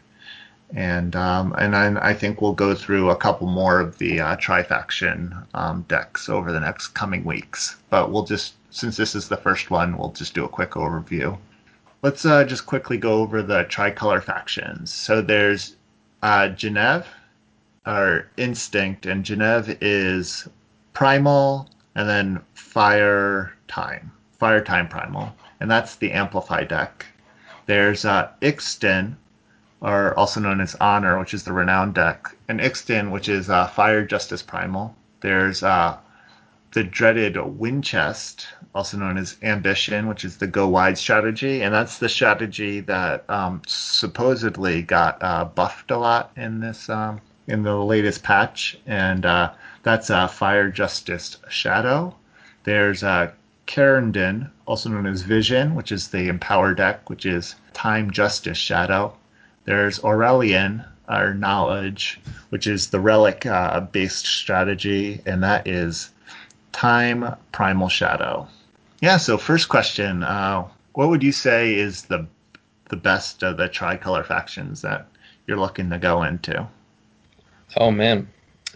and 0.75 1.17
um, 1.17 1.55
and 1.59 1.75
I, 1.75 2.11
I, 2.11 2.15
think 2.15 2.41
we'll 2.41 2.53
go 2.53 2.75
through 2.75 3.11
a 3.11 3.17
couple 3.17 3.47
more 3.47 3.81
of 3.81 3.99
the 3.99 4.21
uh, 4.21 4.37
trifaction 4.37 5.45
um, 5.55 5.85
decks 5.89 6.29
over 6.29 6.53
the 6.53 6.61
next 6.61 6.89
coming 6.89 7.25
weeks. 7.25 7.77
But 7.91 8.13
we'll 8.13 8.25
just 8.25 8.55
since 8.71 8.97
this 8.97 9.15
is 9.15 9.29
the 9.29 9.37
first 9.37 9.71
one, 9.71 9.97
we'll 9.97 10.13
just 10.13 10.35
do 10.35 10.45
a 10.45 10.49
quick 10.49 10.73
overview. 10.73 11.37
Let's 12.03 12.25
uh, 12.25 12.45
just 12.45 12.67
quickly 12.67 12.99
go 12.99 13.15
over 13.15 13.43
the 13.43 13.65
tricolor 13.65 14.21
factions. 14.21 14.93
So 14.93 15.23
there's 15.23 15.77
uh, 16.23 16.51
Jennev, 16.51 17.07
or 17.87 18.29
Instinct, 18.37 19.07
and 19.07 19.25
Jennev 19.25 19.79
is 19.81 20.47
Primal, 20.93 21.69
and 21.95 22.09
then 22.09 22.41
Fire 22.55 23.54
Time, 23.69 24.13
Fire 24.39 24.63
Time 24.63 24.89
Primal, 24.89 25.35
and 25.61 25.71
that's 25.71 25.97
the 25.97 26.13
Amplify 26.13 26.65
deck. 26.65 27.07
There's 27.67 28.05
uh, 28.05 28.29
Ixtun, 28.43 29.15
or 29.81 30.19
also 30.19 30.41
known 30.41 30.61
as 30.61 30.75
Honor, 30.77 31.19
which 31.19 31.35
is 31.35 31.45
the 31.45 31.53
Renown 31.53 31.93
deck, 31.93 32.35
and 32.49 32.61
Ixtun, 32.61 33.11
which 33.11 33.29
is 33.29 33.51
uh, 33.51 33.67
Fire 33.67 34.05
Justice 34.05 34.43
Primal. 34.43 34.95
There's 35.21 35.63
uh, 35.63 35.97
the 36.73 36.85
dreaded 36.85 37.35
Winchest, 37.35 38.47
also 38.75 38.97
known 38.97 39.17
as 39.17 39.37
Ambition, 39.43 40.09
which 40.09 40.25
is 40.25 40.37
the 40.39 40.47
go 40.47 40.67
wide 40.67 40.99
strategy, 40.99 41.63
and 41.63 41.73
that's 41.73 41.99
the 41.99 42.09
strategy 42.09 42.81
that 42.81 43.29
um, 43.31 43.63
supposedly 43.67 44.83
got 44.83 45.23
uh, 45.23 45.45
buffed 45.45 45.91
a 45.91 45.97
lot 45.97 46.33
in 46.37 46.61
this 46.61 46.89
um, 46.91 47.21
in 47.47 47.63
the 47.63 47.77
latest 47.77 48.23
patch, 48.23 48.77
and 48.87 49.25
uh, 49.25 49.53
that's 49.85 50.11
uh, 50.11 50.27
Fire 50.27 50.69
Justice 50.69 51.37
Shadow. 51.49 52.15
There's 52.65 53.05
uh, 53.05 53.31
Kerendon, 53.67 54.51
also 54.67 54.89
known 54.89 55.07
as 55.07 55.23
Vision, 55.23 55.75
which 55.75 55.91
is 55.91 56.09
the 56.09 56.29
Empower 56.29 56.75
deck, 56.75 57.09
which 57.09 57.27
is 57.27 57.55
Time, 57.73 58.11
Justice, 58.11 58.59
Shadow. 58.59 59.17
There's 59.65 60.03
Auralian, 60.05 60.85
our 61.09 61.35
Knowledge, 61.35 62.21
which 62.51 62.67
is 62.67 62.89
the 62.89 63.01
Relic 63.01 63.47
uh, 63.47 63.81
based 63.81 64.27
strategy, 64.27 65.21
and 65.27 65.43
that 65.43 65.67
is 65.67 66.11
Time, 66.73 67.37
Primal 67.53 67.89
Shadow. 67.89 68.49
Yeah, 69.01 69.17
so 69.19 69.37
first 69.37 69.69
question 69.69 70.23
uh, 70.23 70.67
What 70.93 71.09
would 71.09 71.23
you 71.23 71.33
say 71.33 71.75
is 71.75 72.03
the 72.03 72.27
the 72.91 72.97
best 72.97 73.43
of 73.43 73.57
the 73.57 73.69
tricolor 73.69 74.23
factions 74.23 74.83
that 74.83 75.07
you're 75.47 75.59
looking 75.59 75.91
to 75.91 75.99
go 75.99 76.23
into? 76.23 76.67
Oh 77.77 77.91
man, 77.91 78.29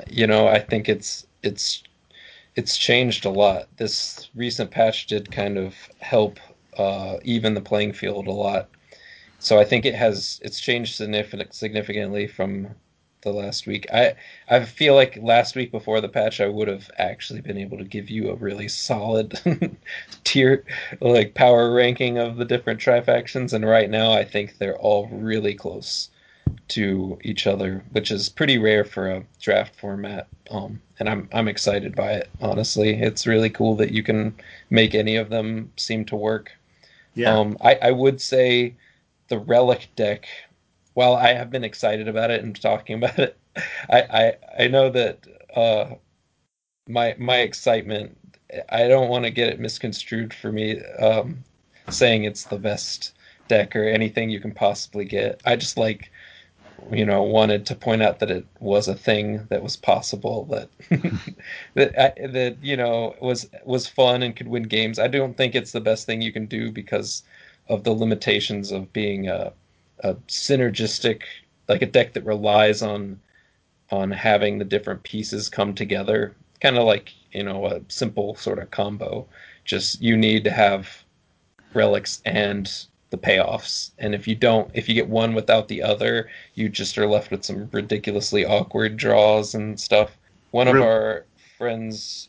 you 0.08 0.26
know 0.26 0.48
I 0.48 0.58
think 0.58 0.88
it's 0.88 1.26
it's 1.42 1.82
it's 2.58 2.76
changed 2.76 3.24
a 3.24 3.30
lot. 3.30 3.68
This 3.76 4.30
recent 4.34 4.72
patch 4.72 5.06
did 5.06 5.30
kind 5.30 5.56
of 5.56 5.76
help 6.00 6.40
uh, 6.76 7.18
even 7.22 7.54
the 7.54 7.60
playing 7.60 7.92
field 7.92 8.26
a 8.26 8.32
lot. 8.32 8.68
So 9.38 9.60
I 9.60 9.64
think 9.64 9.86
it 9.86 9.94
has 9.94 10.40
it's 10.42 10.58
changed 10.58 10.96
significantly 10.96 12.26
from 12.26 12.74
the 13.20 13.32
last 13.32 13.68
week. 13.68 13.86
I 13.92 14.14
I 14.50 14.64
feel 14.64 14.96
like 14.96 15.16
last 15.22 15.54
week 15.54 15.70
before 15.70 16.00
the 16.00 16.08
patch, 16.08 16.40
I 16.40 16.48
would 16.48 16.66
have 16.66 16.90
actually 16.98 17.42
been 17.42 17.58
able 17.58 17.78
to 17.78 17.84
give 17.84 18.10
you 18.10 18.30
a 18.30 18.34
really 18.34 18.66
solid 18.66 19.38
tier 20.24 20.64
like 21.00 21.34
power 21.34 21.72
ranking 21.72 22.18
of 22.18 22.38
the 22.38 22.44
different 22.44 22.80
tri 22.80 23.00
factions, 23.00 23.52
and 23.52 23.64
right 23.64 23.88
now 23.88 24.10
I 24.12 24.24
think 24.24 24.58
they're 24.58 24.78
all 24.78 25.06
really 25.12 25.54
close 25.54 26.10
to 26.68 27.18
each 27.22 27.46
other, 27.46 27.84
which 27.92 28.10
is 28.10 28.28
pretty 28.28 28.58
rare 28.58 28.84
for 28.84 29.10
a 29.10 29.24
draft 29.40 29.74
format. 29.74 30.28
Um, 30.50 30.80
and 30.98 31.08
I'm 31.08 31.28
I'm 31.32 31.48
excited 31.48 31.94
by 31.94 32.12
it. 32.12 32.30
Honestly, 32.40 32.94
it's 32.94 33.26
really 33.26 33.50
cool 33.50 33.76
that 33.76 33.92
you 33.92 34.02
can 34.02 34.34
make 34.70 34.94
any 34.94 35.16
of 35.16 35.30
them 35.30 35.72
seem 35.76 36.04
to 36.06 36.16
work. 36.16 36.52
Yeah. 37.14 37.36
Um, 37.36 37.56
I, 37.60 37.74
I 37.82 37.90
would 37.90 38.20
say 38.20 38.74
the 39.28 39.38
relic 39.38 39.88
deck. 39.96 40.26
While 40.94 41.14
I 41.14 41.32
have 41.32 41.50
been 41.50 41.62
excited 41.62 42.08
about 42.08 42.30
it 42.30 42.42
and 42.42 42.60
talking 42.60 42.96
about 43.02 43.18
it, 43.18 43.38
I 43.88 44.00
I, 44.00 44.64
I 44.64 44.68
know 44.68 44.90
that 44.90 45.26
uh, 45.54 45.94
my 46.88 47.14
my 47.18 47.38
excitement. 47.38 48.16
I 48.70 48.88
don't 48.88 49.10
want 49.10 49.26
to 49.26 49.30
get 49.30 49.50
it 49.50 49.60
misconstrued 49.60 50.32
for 50.32 50.50
me 50.50 50.80
um, 51.00 51.44
saying 51.90 52.24
it's 52.24 52.44
the 52.44 52.58
best 52.58 53.12
deck 53.46 53.76
or 53.76 53.84
anything 53.84 54.30
you 54.30 54.40
can 54.40 54.52
possibly 54.52 55.04
get. 55.04 55.40
I 55.44 55.56
just 55.56 55.76
like 55.76 56.10
you 56.90 57.04
know 57.04 57.22
wanted 57.22 57.66
to 57.66 57.74
point 57.74 58.02
out 58.02 58.18
that 58.18 58.30
it 58.30 58.46
was 58.60 58.88
a 58.88 58.94
thing 58.94 59.46
that 59.50 59.62
was 59.62 59.76
possible 59.76 60.44
that 60.46 60.68
that 61.74 61.94
that 61.94 62.56
you 62.62 62.76
know 62.76 63.14
was 63.20 63.48
was 63.64 63.86
fun 63.86 64.22
and 64.22 64.36
could 64.36 64.48
win 64.48 64.62
games. 64.62 64.98
I 64.98 65.08
don't 65.08 65.36
think 65.36 65.54
it's 65.54 65.72
the 65.72 65.80
best 65.80 66.06
thing 66.06 66.22
you 66.22 66.32
can 66.32 66.46
do 66.46 66.70
because 66.70 67.22
of 67.68 67.84
the 67.84 67.92
limitations 67.92 68.72
of 68.72 68.92
being 68.92 69.28
a, 69.28 69.52
a 70.00 70.14
synergistic 70.28 71.22
like 71.68 71.82
a 71.82 71.86
deck 71.86 72.14
that 72.14 72.24
relies 72.24 72.82
on 72.82 73.20
on 73.90 74.10
having 74.10 74.58
the 74.58 74.64
different 74.64 75.02
pieces 75.02 75.48
come 75.48 75.74
together, 75.74 76.34
kind 76.60 76.76
of 76.78 76.84
like 76.84 77.12
you 77.32 77.42
know 77.42 77.66
a 77.66 77.80
simple 77.88 78.34
sort 78.36 78.58
of 78.58 78.70
combo. 78.70 79.26
Just 79.64 80.00
you 80.00 80.16
need 80.16 80.44
to 80.44 80.50
have 80.50 81.04
relics 81.74 82.22
and 82.24 82.86
the 83.10 83.18
payoffs. 83.18 83.90
And 83.98 84.14
if 84.14 84.28
you 84.28 84.34
don't, 84.34 84.70
if 84.74 84.88
you 84.88 84.94
get 84.94 85.08
one 85.08 85.34
without 85.34 85.68
the 85.68 85.82
other, 85.82 86.28
you 86.54 86.68
just 86.68 86.98
are 86.98 87.06
left 87.06 87.30
with 87.30 87.44
some 87.44 87.68
ridiculously 87.72 88.44
awkward 88.44 88.96
draws 88.96 89.54
and 89.54 89.78
stuff. 89.78 90.16
One 90.50 90.68
of 90.68 90.76
our 90.76 91.24
friends 91.56 92.28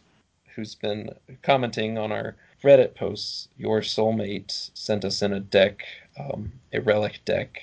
who's 0.56 0.76
been 0.76 1.10
commenting 1.42 1.98
on 1.98 2.12
our 2.12 2.36
Reddit 2.63 2.96
posts, 2.96 3.48
your 3.58 3.80
soulmate 3.82 4.70
sent 4.74 5.06
us 5.06 5.22
in 5.22 5.32
a 5.34 5.39
deck, 5.39 5.84
um, 6.20 6.52
a 6.74 6.80
relic 6.80 7.22
deck 7.24 7.62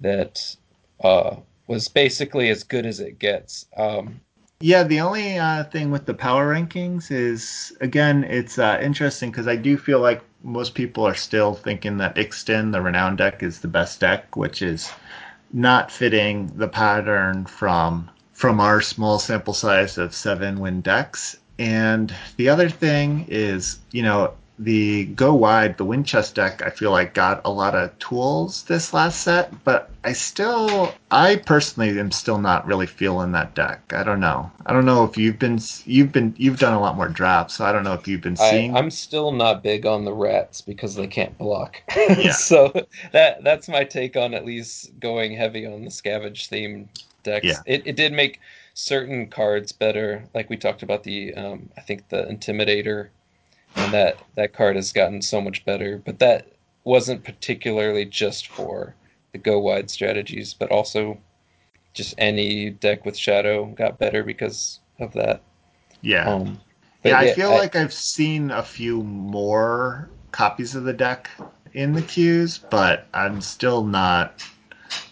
that 0.00 0.56
uh, 1.02 1.36
was 1.66 1.88
basically 1.88 2.48
as 2.48 2.62
good 2.62 2.86
as 2.86 3.00
it 3.00 3.18
gets. 3.18 3.66
Um, 3.76 4.20
yeah, 4.60 4.84
the 4.84 5.00
only 5.00 5.38
uh, 5.38 5.64
thing 5.64 5.90
with 5.90 6.06
the 6.06 6.14
power 6.14 6.54
rankings 6.54 7.10
is, 7.10 7.76
again, 7.80 8.22
it's 8.22 8.60
uh, 8.60 8.78
interesting 8.80 9.30
because 9.30 9.48
I 9.48 9.56
do 9.56 9.76
feel 9.76 9.98
like 9.98 10.22
most 10.42 10.74
people 10.74 11.06
are 11.06 11.14
still 11.14 11.54
thinking 11.54 11.98
that 11.98 12.16
Ixtun, 12.16 12.72
the 12.72 12.82
Renown 12.82 13.16
deck, 13.16 13.42
is 13.42 13.60
the 13.60 13.68
best 13.68 14.00
deck, 14.00 14.36
which 14.36 14.62
is 14.62 14.90
not 15.52 15.90
fitting 15.90 16.50
the 16.56 16.68
pattern 16.68 17.44
from 17.44 18.10
from 18.32 18.60
our 18.60 18.80
small 18.80 19.18
sample 19.18 19.54
size 19.54 19.98
of 19.98 20.14
seven 20.14 20.58
win 20.58 20.80
decks. 20.80 21.36
And 21.58 22.12
the 22.36 22.48
other 22.48 22.68
thing 22.68 23.26
is, 23.28 23.78
you 23.92 24.02
know, 24.02 24.32
the 24.64 25.06
go 25.06 25.34
wide, 25.34 25.76
the 25.76 25.84
Winchest 25.84 26.34
deck, 26.34 26.62
I 26.62 26.70
feel 26.70 26.90
like 26.90 27.14
got 27.14 27.40
a 27.44 27.50
lot 27.50 27.74
of 27.74 27.98
tools 27.98 28.62
this 28.64 28.92
last 28.92 29.22
set, 29.22 29.52
but 29.64 29.90
I 30.04 30.12
still, 30.12 30.94
I 31.10 31.36
personally 31.36 31.98
am 31.98 32.10
still 32.10 32.38
not 32.38 32.66
really 32.66 32.86
feeling 32.86 33.32
that 33.32 33.54
deck. 33.54 33.92
I 33.92 34.02
don't 34.02 34.20
know. 34.20 34.50
I 34.66 34.72
don't 34.72 34.84
know 34.84 35.04
if 35.04 35.16
you've 35.16 35.38
been, 35.38 35.58
you've 35.84 36.12
been, 36.12 36.34
you've 36.36 36.58
done 36.58 36.74
a 36.74 36.80
lot 36.80 36.96
more 36.96 37.08
drafts, 37.08 37.54
so 37.54 37.64
I 37.64 37.72
don't 37.72 37.84
know 37.84 37.94
if 37.94 38.06
you've 38.06 38.20
been 38.20 38.36
seeing. 38.36 38.76
I, 38.76 38.78
am 38.78 38.90
still 38.90 39.32
not 39.32 39.62
big 39.62 39.86
on 39.86 40.04
the 40.04 40.12
rats 40.12 40.60
because 40.60 40.94
they 40.94 41.06
can't 41.06 41.36
block. 41.38 41.82
Yeah. 42.12 42.32
so 42.32 42.72
that 43.12 43.42
that's 43.42 43.68
my 43.68 43.84
take 43.84 44.16
on 44.16 44.34
at 44.34 44.44
least 44.44 44.98
going 45.00 45.34
heavy 45.34 45.64
on 45.66 45.82
the 45.82 45.90
scavenge 45.90 46.48
theme 46.48 46.88
decks. 47.22 47.46
Yeah. 47.46 47.58
It 47.64 47.86
it 47.86 47.96
did 47.96 48.12
make 48.12 48.40
certain 48.74 49.28
cards 49.28 49.72
better, 49.72 50.24
like 50.34 50.50
we 50.50 50.56
talked 50.56 50.82
about 50.82 51.02
the, 51.02 51.34
um, 51.34 51.68
I 51.76 51.80
think 51.80 52.08
the 52.08 52.24
Intimidator 52.24 53.08
and 53.76 53.92
that 53.92 54.18
that 54.34 54.52
card 54.52 54.76
has 54.76 54.92
gotten 54.92 55.22
so 55.22 55.40
much 55.40 55.64
better. 55.64 56.00
But 56.04 56.18
that 56.18 56.52
wasn't 56.84 57.24
particularly 57.24 58.04
just 58.04 58.48
for 58.48 58.94
the 59.32 59.38
go 59.38 59.58
wide 59.58 59.90
strategies, 59.90 60.54
but 60.54 60.70
also 60.70 61.18
just 61.94 62.14
any 62.18 62.70
deck 62.70 63.04
with 63.04 63.16
shadow 63.16 63.66
got 63.66 63.98
better 63.98 64.22
because 64.22 64.80
of 64.98 65.12
that. 65.14 65.42
Yeah. 66.00 66.28
Um, 66.28 66.60
yeah, 67.04 67.18
I 67.18 67.32
feel 67.32 67.52
I, 67.52 67.58
like 67.58 67.76
I've 67.76 67.92
seen 67.92 68.50
a 68.50 68.62
few 68.62 69.02
more 69.02 70.08
copies 70.30 70.74
of 70.74 70.84
the 70.84 70.92
deck 70.92 71.28
in 71.74 71.92
the 71.92 72.02
queues, 72.02 72.58
but 72.58 73.06
I'm 73.12 73.40
still 73.40 73.84
not 73.84 74.42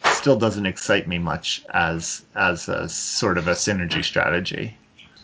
still 0.05 0.37
doesn't 0.37 0.67
excite 0.67 1.09
me 1.09 1.19
much 1.19 1.65
as 1.73 2.25
as 2.35 2.69
a 2.69 2.89
sort 2.89 3.39
of 3.39 3.49
a 3.49 3.53
synergy 3.53 4.05
strategy. 4.05 4.77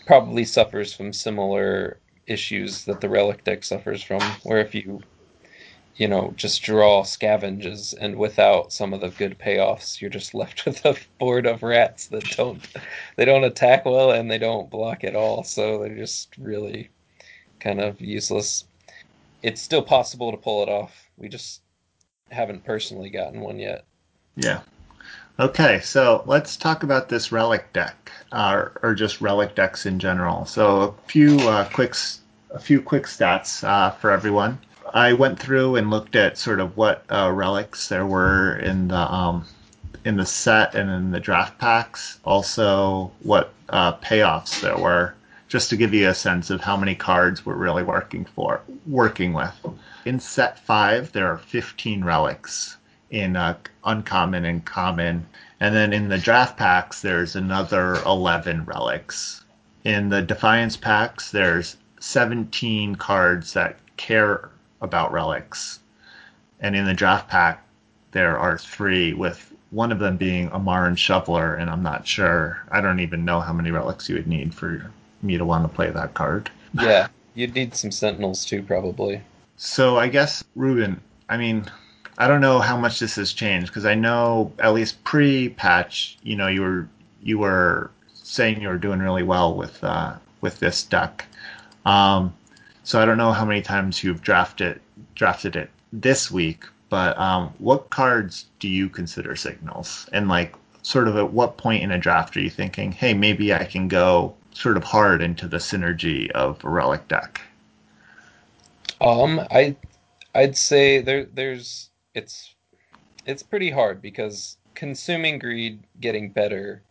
Probably 0.06 0.44
suffers 0.44 0.94
from 0.94 1.12
similar 1.12 1.98
issues 2.26 2.84
that 2.86 3.00
the 3.00 3.08
relic 3.08 3.44
deck 3.44 3.64
suffers 3.64 4.02
from, 4.02 4.38
where 4.44 4.58
if 4.60 4.74
you 4.74 5.00
you 5.96 6.08
know 6.08 6.32
just 6.36 6.62
draw 6.62 7.02
scavenges 7.02 7.94
and 8.00 8.16
without 8.16 8.72
some 8.72 8.92
of 8.92 9.00
the 9.00 9.10
good 9.10 9.38
payoffs 9.38 10.00
you're 10.00 10.10
just 10.10 10.34
left 10.34 10.64
with 10.66 10.84
a 10.84 10.96
board 11.18 11.46
of 11.46 11.62
rats 11.62 12.08
that 12.08 12.28
don't 12.36 12.68
they 13.16 13.24
don't 13.24 13.44
attack 13.44 13.84
well 13.84 14.10
and 14.10 14.30
they 14.30 14.38
don't 14.38 14.70
block 14.70 15.04
at 15.04 15.16
all. 15.16 15.42
So 15.44 15.78
they're 15.80 15.96
just 15.96 16.36
really 16.38 16.90
kind 17.60 17.80
of 17.80 18.00
useless. 18.00 18.64
It's 19.42 19.62
still 19.62 19.82
possible 19.82 20.30
to 20.32 20.38
pull 20.38 20.62
it 20.62 20.68
off. 20.70 21.10
We 21.16 21.28
just 21.28 21.62
haven't 22.30 22.64
personally 22.64 23.10
gotten 23.10 23.40
one 23.40 23.58
yet. 23.58 23.86
Yeah. 24.36 24.62
Okay 25.38 25.80
so 25.80 26.22
let's 26.26 26.56
talk 26.56 26.82
about 26.82 27.08
this 27.08 27.32
relic 27.32 27.72
deck 27.72 28.05
uh, 28.36 28.68
or 28.82 28.94
just 28.94 29.22
relic 29.22 29.54
decks 29.54 29.86
in 29.86 29.98
general. 29.98 30.44
So 30.44 30.82
a 30.82 31.08
few 31.08 31.38
uh, 31.48 31.66
quick 31.70 31.94
a 32.50 32.58
few 32.58 32.82
quick 32.82 33.04
stats 33.04 33.64
uh, 33.64 33.90
for 33.92 34.10
everyone. 34.10 34.58
I 34.92 35.14
went 35.14 35.38
through 35.38 35.76
and 35.76 35.90
looked 35.90 36.14
at 36.14 36.36
sort 36.36 36.60
of 36.60 36.76
what 36.76 37.04
uh, 37.10 37.32
relics 37.32 37.88
there 37.88 38.04
were 38.04 38.56
in 38.58 38.88
the 38.88 39.12
um, 39.12 39.46
in 40.04 40.16
the 40.16 40.26
set 40.26 40.74
and 40.74 40.90
in 40.90 41.10
the 41.12 41.18
draft 41.18 41.58
packs. 41.58 42.20
Also, 42.26 43.10
what 43.22 43.54
uh, 43.70 43.94
payoffs 43.94 44.60
there 44.60 44.76
were, 44.76 45.14
just 45.48 45.70
to 45.70 45.76
give 45.76 45.94
you 45.94 46.06
a 46.08 46.14
sense 46.14 46.50
of 46.50 46.60
how 46.60 46.76
many 46.76 46.94
cards 46.94 47.46
we're 47.46 47.54
really 47.54 47.82
working 47.82 48.26
for 48.26 48.60
working 48.86 49.32
with. 49.32 49.54
In 50.04 50.20
set 50.20 50.58
five, 50.58 51.10
there 51.12 51.26
are 51.26 51.38
15 51.38 52.04
relics 52.04 52.76
in 53.10 53.34
uh, 53.34 53.56
uncommon 53.84 54.44
and 54.44 54.62
common 54.64 55.26
and 55.60 55.74
then 55.74 55.92
in 55.92 56.08
the 56.08 56.18
draft 56.18 56.56
packs, 56.56 57.00
there's 57.00 57.36
another 57.36 57.96
11 58.04 58.64
relics. 58.64 59.44
In 59.84 60.08
the 60.08 60.22
Defiance 60.22 60.76
packs, 60.76 61.30
there's 61.30 61.76
17 62.00 62.96
cards 62.96 63.52
that 63.54 63.78
care 63.96 64.50
about 64.80 65.12
relics. 65.12 65.80
And 66.60 66.76
in 66.76 66.84
the 66.84 66.94
draft 66.94 67.28
pack, 67.28 67.64
there 68.12 68.38
are 68.38 68.58
three, 68.58 69.12
with 69.12 69.52
one 69.70 69.92
of 69.92 69.98
them 69.98 70.16
being 70.16 70.46
a 70.48 70.58
Amaran 70.58 70.96
Shoveler, 70.96 71.54
and 71.54 71.70
I'm 71.70 71.82
not 71.82 72.06
sure. 72.06 72.62
I 72.70 72.80
don't 72.80 73.00
even 73.00 73.24
know 73.24 73.40
how 73.40 73.52
many 73.52 73.70
relics 73.70 74.08
you 74.08 74.14
would 74.14 74.26
need 74.26 74.54
for 74.54 74.90
me 75.22 75.38
to 75.38 75.44
want 75.44 75.64
to 75.64 75.74
play 75.74 75.90
that 75.90 76.14
card. 76.14 76.50
Yeah, 76.74 77.08
you'd 77.34 77.54
need 77.54 77.74
some 77.74 77.90
Sentinels 77.90 78.44
too, 78.44 78.62
probably. 78.62 79.22
So 79.56 79.96
I 79.96 80.08
guess, 80.08 80.44
Ruben, 80.54 81.00
I 81.28 81.36
mean, 81.36 81.64
I 82.18 82.28
don't 82.28 82.40
know 82.40 82.60
how 82.60 82.76
much 82.76 82.98
this 82.98 83.16
has 83.16 83.32
changed 83.32 83.68
because 83.68 83.84
I 83.84 83.94
know 83.94 84.52
at 84.58 84.72
least 84.72 85.02
pre-patch, 85.04 86.16
you 86.22 86.36
know, 86.36 86.46
you 86.46 86.62
were 86.62 86.88
you 87.22 87.38
were 87.38 87.90
saying 88.14 88.60
you 88.60 88.68
were 88.68 88.78
doing 88.78 89.00
really 89.00 89.22
well 89.22 89.54
with 89.54 89.82
uh, 89.84 90.14
with 90.40 90.58
this 90.60 90.82
deck. 90.82 91.26
Um, 91.84 92.34
so 92.84 93.00
I 93.00 93.04
don't 93.04 93.18
know 93.18 93.32
how 93.32 93.44
many 93.44 93.62
times 93.62 94.02
you've 94.02 94.22
drafted 94.22 94.80
drafted 95.14 95.56
it 95.56 95.70
this 95.92 96.30
week, 96.30 96.64
but 96.88 97.18
um, 97.18 97.52
what 97.58 97.90
cards 97.90 98.46
do 98.60 98.68
you 98.68 98.88
consider 98.88 99.36
signals? 99.36 100.08
And 100.12 100.28
like, 100.28 100.54
sort 100.82 101.08
of 101.08 101.16
at 101.16 101.32
what 101.32 101.58
point 101.58 101.82
in 101.82 101.90
a 101.90 101.98
draft 101.98 102.36
are 102.36 102.40
you 102.40 102.50
thinking, 102.50 102.92
hey, 102.92 103.12
maybe 103.12 103.52
I 103.52 103.64
can 103.64 103.88
go 103.88 104.34
sort 104.52 104.76
of 104.76 104.84
hard 104.84 105.20
into 105.20 105.48
the 105.48 105.58
synergy 105.58 106.30
of 106.30 106.64
a 106.64 106.68
relic 106.68 107.08
deck? 107.08 107.40
Um, 109.00 109.40
I 109.50 109.76
I'd 110.34 110.56
say 110.56 111.00
there 111.00 111.24
there's 111.24 111.90
it's 112.16 112.54
it's 113.26 113.42
pretty 113.42 113.70
hard 113.70 114.00
because 114.00 114.56
consuming 114.74 115.38
greed 115.38 115.82
getting 116.00 116.30
better 116.30 116.82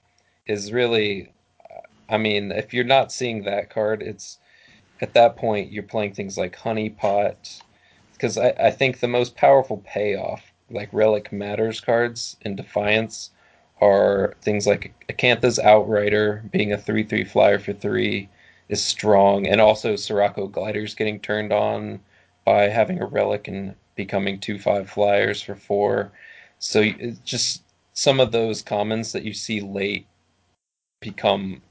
is 0.48 0.72
really 0.72 1.34
uh, 1.60 1.82
I 2.10 2.18
mean, 2.18 2.52
if 2.52 2.74
you're 2.74 2.84
not 2.86 3.12
seeing 3.12 3.44
that 3.44 3.70
card, 3.70 4.02
it's 4.04 4.38
at 5.02 5.14
that 5.16 5.36
point 5.36 5.72
you're 5.72 5.84
playing 5.84 6.14
things 6.14 6.38
like 6.38 6.56
Honeypot 6.56 7.62
because 8.14 8.38
I, 8.38 8.50
I 8.60 8.72
think 8.72 9.00
the 9.00 9.08
most 9.08 9.36
powerful 9.36 9.84
payoff, 9.86 10.54
like 10.70 10.90
Relic 10.94 11.32
Matters 11.32 11.82
cards 11.82 12.38
in 12.42 12.56
Defiance, 12.56 13.32
are 13.82 14.36
things 14.42 14.68
like 14.68 14.94
Acantha's 15.10 15.60
Outrider 15.60 16.44
being 16.52 16.72
a 16.72 16.78
3 16.78 17.04
3 17.04 17.24
flyer 17.26 17.60
for 17.60 17.74
3 17.74 18.30
is 18.70 18.84
strong, 18.84 19.48
and 19.48 19.60
also 19.60 19.96
Sirocco 19.96 20.48
Gliders 20.48 20.96
getting 20.96 21.20
turned 21.20 21.52
on 21.52 22.00
by 22.46 22.70
having 22.70 23.02
a 23.02 23.06
relic 23.06 23.48
and 23.48 23.76
becoming 23.96 24.40
two 24.40 24.60
five 24.60 24.90
flyers 24.90 25.42
for 25.42 25.56
four. 25.56 26.12
So 26.60 26.84
just 27.24 27.64
some 27.94 28.20
of 28.20 28.32
those 28.32 28.62
commons 28.62 29.12
that 29.14 29.24
you 29.24 29.34
see 29.34 29.62
late 29.62 30.08
become 31.00 31.62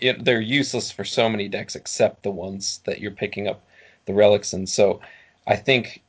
it, 0.00 0.24
they're 0.24 0.40
useless 0.40 0.90
for 0.90 1.04
so 1.04 1.28
many 1.28 1.48
decks 1.48 1.76
except 1.76 2.22
the 2.22 2.30
ones 2.30 2.80
that 2.84 3.00
you're 3.00 3.10
picking 3.12 3.46
up 3.46 3.62
the 4.06 4.14
relics 4.14 4.52
in. 4.52 4.66
So 4.66 5.00
I 5.46 5.56
think 5.56 6.02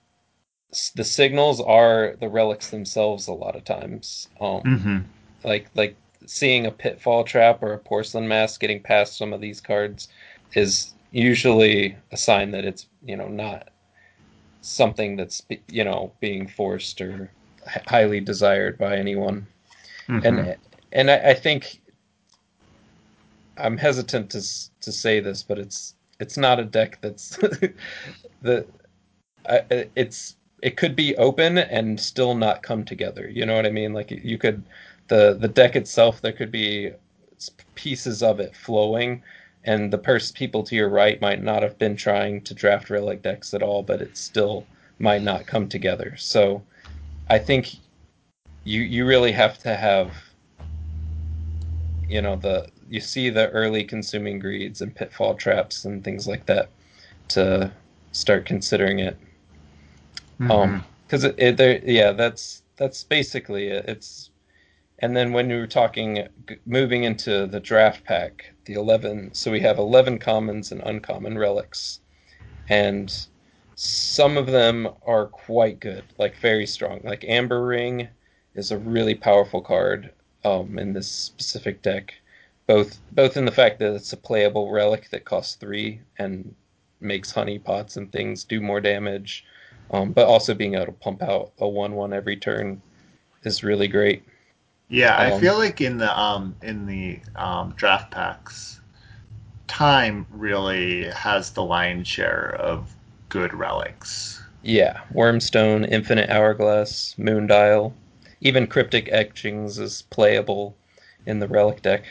the 0.95 1.03
signals 1.03 1.61
are 1.61 2.15
the 2.19 2.27
relics 2.27 2.69
themselves 2.69 3.27
a 3.27 3.33
lot 3.33 3.55
of 3.55 3.63
times. 3.63 4.27
Um, 4.41 4.61
mm-hmm. 4.61 4.97
Like 5.43 5.69
like 5.75 5.95
seeing 6.25 6.65
a 6.65 6.71
pitfall 6.71 7.23
trap 7.23 7.61
or 7.61 7.73
a 7.73 7.79
porcelain 7.79 8.27
mask 8.27 8.61
getting 8.61 8.81
past 8.81 9.17
some 9.17 9.33
of 9.33 9.41
these 9.41 9.61
cards 9.61 10.07
is 10.53 10.93
usually 11.11 11.95
a 12.11 12.17
sign 12.17 12.51
that 12.51 12.65
it's 12.65 12.87
you 13.05 13.15
know 13.15 13.27
not 13.27 13.69
something 14.63 15.15
that's 15.17 15.43
you 15.67 15.83
know 15.83 16.11
being 16.19 16.47
forced 16.47 17.01
or 17.01 17.29
highly 17.87 18.19
desired 18.19 18.77
by 18.77 18.97
anyone. 18.97 19.45
mm-hmm. 20.07 20.25
and 20.25 20.57
and 20.91 21.11
I, 21.11 21.31
I, 21.31 21.33
think 21.33 21.81
I'm 23.57 23.77
hesitant 23.77 24.29
to 24.31 24.41
to 24.81 24.91
say 24.91 25.19
this, 25.19 25.43
but 25.43 25.59
it's 25.59 25.95
it's 26.19 26.37
not 26.37 26.59
a 26.59 26.65
deck 26.65 26.99
that's 27.01 27.37
the 28.41 28.65
it's 29.95 30.35
it 30.61 30.77
could 30.77 30.95
be 30.95 31.15
open 31.17 31.57
and 31.57 31.99
still 31.99 32.35
not 32.35 32.63
come 32.63 32.85
together. 32.85 33.29
You 33.29 33.45
know 33.45 33.55
what 33.55 33.65
I 33.65 33.69
mean? 33.69 33.93
Like 33.93 34.11
you 34.11 34.37
could 34.37 34.63
the 35.09 35.37
the 35.39 35.47
deck 35.47 35.75
itself, 35.75 36.21
there 36.21 36.31
could 36.31 36.51
be 36.51 36.91
pieces 37.75 38.23
of 38.23 38.39
it 38.39 38.55
flowing, 38.55 39.21
and 39.65 39.91
the 39.91 39.97
pers- 39.97 40.31
people 40.31 40.63
to 40.63 40.75
your 40.75 40.89
right 40.89 41.19
might 41.21 41.41
not 41.41 41.63
have 41.63 41.77
been 41.77 41.95
trying 41.95 42.41
to 42.41 42.53
draft 42.53 42.89
relic 42.89 43.21
decks 43.21 43.53
at 43.53 43.63
all, 43.63 43.83
but 43.83 44.01
it 44.01 44.17
still 44.17 44.65
might 44.99 45.21
not 45.21 45.45
come 45.45 45.67
together. 45.67 46.15
So 46.17 46.61
I 47.29 47.39
think 47.39 47.75
you 48.63 48.81
you 48.81 49.05
really 49.05 49.31
have 49.31 49.57
to 49.59 49.75
have 49.75 50.13
you 52.07 52.21
know 52.21 52.35
the 52.35 52.69
you 52.89 52.99
see 52.99 53.29
the 53.29 53.49
early 53.49 53.83
consuming 53.83 54.39
greeds 54.39 54.81
and 54.81 54.93
pitfall 54.93 55.35
traps 55.35 55.85
and 55.85 56.03
things 56.03 56.27
like 56.27 56.45
that 56.45 56.69
to 57.29 57.71
start 58.11 58.45
considering 58.45 58.99
it. 58.99 59.17
Mm-hmm. 60.39 60.51
Um, 60.51 60.83
because 61.07 61.23
it, 61.23 61.35
it 61.37 61.57
there, 61.57 61.79
yeah, 61.83 62.11
that's 62.11 62.63
that's 62.77 63.03
basically 63.03 63.67
it. 63.67 63.85
It's 63.87 64.31
and 64.99 65.15
then 65.15 65.33
when 65.33 65.47
we 65.47 65.55
were 65.55 65.67
talking, 65.67 66.27
moving 66.65 67.03
into 67.03 67.45
the 67.45 67.59
draft 67.59 68.03
pack, 68.03 68.52
the 68.65 68.73
eleven. 68.73 69.33
So 69.33 69.51
we 69.51 69.59
have 69.61 69.77
eleven 69.77 70.19
commons 70.19 70.71
and 70.71 70.81
uncommon 70.85 71.37
relics, 71.37 71.99
and 72.69 73.13
some 73.75 74.37
of 74.37 74.47
them 74.47 74.87
are 75.05 75.25
quite 75.27 75.79
good, 75.79 76.03
like 76.17 76.35
very 76.37 76.65
strong. 76.65 77.01
Like 77.03 77.25
Amber 77.27 77.65
Ring 77.65 78.07
is 78.55 78.71
a 78.71 78.77
really 78.77 79.15
powerful 79.15 79.61
card 79.61 80.11
um, 80.45 80.77
in 80.77 80.93
this 80.93 81.07
specific 81.07 81.81
deck, 81.81 82.13
both 82.67 82.99
both 83.11 83.35
in 83.37 83.45
the 83.45 83.51
fact 83.51 83.79
that 83.79 83.95
it's 83.95 84.13
a 84.13 84.17
playable 84.17 84.71
relic 84.71 85.09
that 85.09 85.25
costs 85.25 85.55
three 85.55 86.01
and 86.19 86.53
makes 87.01 87.31
honey 87.31 87.59
pots 87.59 87.97
and 87.97 88.11
things 88.11 88.43
do 88.43 88.61
more 88.61 88.79
damage, 88.79 89.43
um, 89.91 90.11
but 90.11 90.27
also 90.27 90.53
being 90.53 90.75
able 90.75 90.85
to 90.85 90.91
pump 90.91 91.21
out 91.21 91.51
a 91.59 91.67
one-one 91.67 92.13
every 92.13 92.37
turn 92.37 92.81
is 93.43 93.63
really 93.63 93.87
great. 93.87 94.23
Yeah, 94.89 95.15
I 95.15 95.31
um, 95.31 95.41
feel 95.41 95.57
like 95.57 95.81
in 95.81 95.97
the 95.97 96.19
um, 96.19 96.55
in 96.61 96.85
the 96.85 97.19
um, 97.35 97.73
draft 97.75 98.11
packs, 98.11 98.81
time 99.67 100.25
really 100.31 101.09
has 101.09 101.51
the 101.51 101.63
lion's 101.63 102.07
share 102.07 102.55
of 102.59 102.93
good 103.29 103.53
relics. 103.53 104.41
Yeah, 104.61 105.01
Wormstone, 105.13 105.89
Infinite 105.89 106.29
Hourglass, 106.29 107.15
Moondial, 107.17 107.93
even 108.41 108.67
Cryptic 108.67 109.09
Etchings 109.11 109.79
is 109.79 110.03
playable 110.03 110.75
in 111.25 111.39
the 111.39 111.47
relic 111.47 111.81
deck. 111.81 112.05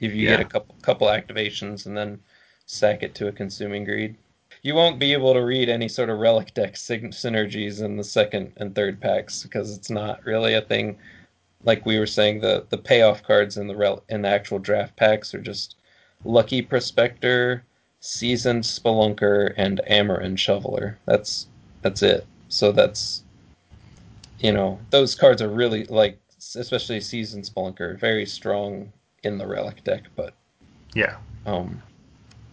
If 0.00 0.12
you 0.12 0.28
yeah. 0.28 0.36
get 0.36 0.40
a 0.40 0.44
couple 0.44 0.74
couple 0.82 1.06
activations 1.08 1.86
and 1.86 1.96
then 1.96 2.20
sack 2.66 3.02
it 3.02 3.14
to 3.16 3.28
a 3.28 3.32
Consuming 3.32 3.84
Greed 3.84 4.16
you 4.64 4.74
won't 4.74 4.98
be 4.98 5.12
able 5.12 5.34
to 5.34 5.44
read 5.44 5.68
any 5.68 5.88
sort 5.88 6.08
of 6.08 6.18
relic 6.18 6.54
deck 6.54 6.72
synergies 6.72 7.82
in 7.82 7.98
the 7.98 8.02
second 8.02 8.50
and 8.56 8.74
third 8.74 8.98
packs 8.98 9.42
because 9.42 9.76
it's 9.76 9.90
not 9.90 10.24
really 10.24 10.54
a 10.54 10.62
thing. 10.62 10.96
Like 11.64 11.84
we 11.86 11.98
were 11.98 12.06
saying, 12.06 12.40
the 12.40 12.66
the 12.68 12.78
payoff 12.78 13.22
cards 13.22 13.56
in 13.56 13.66
the 13.66 13.76
rel- 13.76 14.04
in 14.08 14.22
the 14.22 14.28
actual 14.28 14.58
draft 14.58 14.96
packs 14.96 15.34
are 15.34 15.40
just 15.40 15.76
Lucky 16.24 16.62
Prospector, 16.62 17.64
Seasoned 18.00 18.64
Spelunker, 18.64 19.54
and 19.56 19.80
Amaran 19.90 20.36
Shoveler. 20.36 20.98
That's 21.06 21.46
that's 21.82 22.02
it. 22.02 22.26
So 22.48 22.72
that's 22.72 23.22
you 24.38 24.52
know 24.52 24.78
those 24.90 25.14
cards 25.14 25.40
are 25.42 25.48
really 25.48 25.84
like 25.84 26.18
especially 26.54 27.00
Seasoned 27.00 27.44
Spelunker 27.44 27.98
very 27.98 28.26
strong 28.26 28.92
in 29.22 29.38
the 29.38 29.46
relic 29.46 29.82
deck, 29.84 30.04
but 30.16 30.34
yeah. 30.94 31.16
Um, 31.46 31.82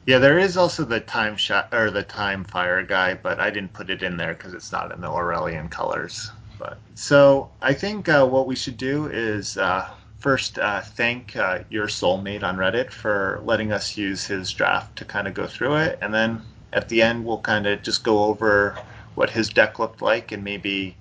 yeah, 0.06 0.17
there 0.17 0.39
is 0.39 0.58
also 0.58 0.84
the 0.84 1.00
time 1.00 1.36
shot 1.36 1.69
or 1.74 1.91
the 1.91 2.04
time 2.04 2.43
fire 2.43 2.84
guy, 2.84 3.13
but 3.13 3.39
I 3.39 3.50
didn't 3.52 3.74
put 3.74 3.89
it 3.89 4.02
in 4.02 4.17
there 4.17 4.34
because 4.34 4.54
it's 4.54 4.71
not 4.71 4.91
in 4.91 5.02
the 5.02 5.10
Auralian 5.10 5.69
colors. 5.69 6.32
But 6.62 6.78
so 6.93 7.50
I 7.60 7.74
think 7.74 8.08
uh, 8.08 8.24
what 8.28 8.45
we 8.45 8.56
should 8.56 8.78
do 8.78 9.08
is 9.08 9.58
uh, 9.58 9.89
first 10.19 10.60
uh, 10.60 10.82
thank 10.82 11.36
uh, 11.36 11.63
your 11.71 11.88
soulmate 11.88 12.43
on 12.43 12.56
Reddit 12.58 12.91
for 12.91 13.41
letting 13.43 13.71
us 13.71 13.97
use 13.97 14.26
his 14.26 14.54
draft 14.54 14.95
to 14.97 15.06
kind 15.06 15.28
of 15.28 15.34
go 15.34 15.47
through 15.47 15.78
it, 15.78 15.97
and 16.04 16.13
then 16.13 16.43
at 16.71 16.88
the 16.88 17.02
end 17.02 17.26
we'll 17.26 17.41
kind 17.41 17.65
of 17.65 17.82
just 17.82 18.04
go 18.04 18.26
over 18.26 18.78
what 19.15 19.32
his 19.32 19.50
deck 19.50 19.80
looked 19.80 20.04
like 20.04 20.32
and 20.32 20.43
maybe 20.43 20.95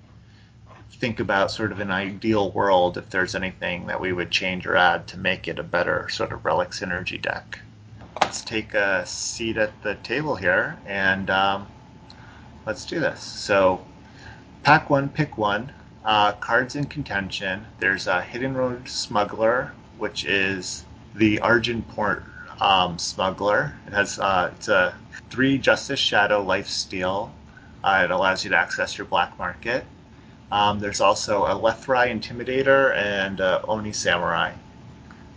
think 0.93 1.19
about 1.19 1.51
sort 1.51 1.71
of 1.71 1.79
an 1.79 1.91
ideal 1.91 2.51
world 2.51 2.97
if 2.97 3.11
there's 3.11 3.35
anything 3.35 3.85
that 3.85 4.01
we 4.01 4.13
would 4.13 4.31
change 4.31 4.65
or 4.65 4.75
add 4.75 5.07
to 5.07 5.17
make 5.17 5.47
it 5.47 5.59
a 5.59 5.63
better 5.63 6.09
sort 6.09 6.31
of 6.31 6.43
relic 6.43 6.69
synergy 6.69 7.19
deck 7.21 7.59
let's 8.21 8.41
take 8.41 8.73
a 8.73 9.05
seat 9.05 9.57
at 9.57 9.71
the 9.83 9.95
table 9.95 10.35
here 10.35 10.77
and 10.85 11.29
um, 11.29 11.67
let's 12.65 12.85
do 12.85 12.99
this. 12.99 13.21
So, 13.21 13.85
pack 14.63 14.89
one, 14.89 15.09
pick 15.09 15.37
one. 15.37 15.71
Uh, 16.03 16.33
cards 16.33 16.75
in 16.75 16.85
contention. 16.85 17.65
There's 17.79 18.07
a 18.07 18.21
Hidden 18.21 18.55
Road 18.55 18.87
Smuggler, 18.89 19.71
which 19.97 20.25
is 20.25 20.85
the 21.15 21.39
Argent 21.39 21.87
Port 21.89 22.23
um, 22.59 22.97
Smuggler. 22.97 23.73
It 23.87 23.93
has 23.93 24.17
uh, 24.19 24.51
it's 24.55 24.67
a 24.67 24.95
three 25.29 25.57
Justice 25.57 25.99
Shadow 25.99 26.41
Life 26.41 26.67
Steal. 26.67 27.31
Uh, 27.83 28.01
it 28.05 28.11
allows 28.11 28.43
you 28.43 28.49
to 28.49 28.57
access 28.57 28.97
your 28.97 29.05
black 29.05 29.37
market. 29.37 29.85
Um, 30.51 30.79
there's 30.79 31.01
also 31.01 31.45
a 31.45 31.55
Lethrai 31.55 32.09
Intimidator 32.11 32.95
and 32.95 33.39
Oni 33.41 33.93
Samurai 33.93 34.53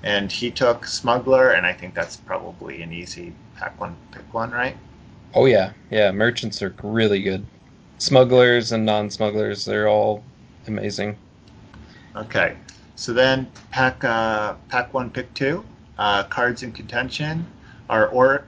and 0.05 0.31
he 0.31 0.51
took 0.51 0.87
Smuggler, 0.87 1.53
and 1.53 1.67
I 1.67 1.73
think 1.73 1.95
that's 1.95 2.17
probably 2.17 2.83
an 2.83 2.93
easy 2.93 3.33
pack 3.57 3.81
one 3.81 3.97
pick 4.13 4.33
one, 4.33 4.51
right? 4.51 4.77
Oh 5.33 5.47
yeah, 5.47 5.73
yeah. 5.91 6.13
Merchants 6.13 6.63
are 6.63 6.75
really 6.83 7.23
good. 7.23 7.47
Smugglers 8.05 8.73
and 8.73 8.85
non-smugglers, 8.85 9.65
they're 9.65 9.89
all 9.89 10.23
amazing. 10.67 11.17
Okay, 12.15 12.55
so 12.97 13.15
then 13.15 13.51
pack 13.71 14.05
uh, 14.05 14.57
pack 14.69 14.93
one, 14.93 15.09
pick 15.09 15.33
two. 15.33 15.65
Uh, 15.97 16.23
cards 16.25 16.63
in 16.63 16.71
contention 16.71 17.47
are 17.89 18.13
Auric 18.13 18.45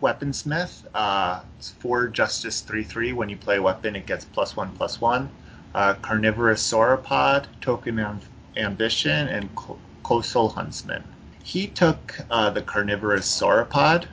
Weaponsmith. 0.00 0.84
Uh, 0.94 1.42
it's 1.58 1.72
four 1.72 2.08
Justice 2.08 2.62
three 2.62 2.82
three. 2.82 3.12
When 3.12 3.28
you 3.28 3.36
play 3.36 3.58
a 3.58 3.62
weapon, 3.62 3.94
it 3.94 4.06
gets 4.06 4.24
plus 4.24 4.56
one 4.56 4.74
plus 4.74 5.02
one. 5.02 5.28
Uh, 5.74 5.92
Carnivorous 6.00 6.62
Sauropod, 6.66 7.44
Token 7.60 8.18
Ambition, 8.56 9.28
and 9.28 9.50
Coastal 10.02 10.48
Huntsman. 10.48 11.04
He 11.42 11.66
took 11.66 12.18
uh, 12.30 12.48
the 12.48 12.62
carnivorous 12.62 13.26
sauropod 13.26 14.06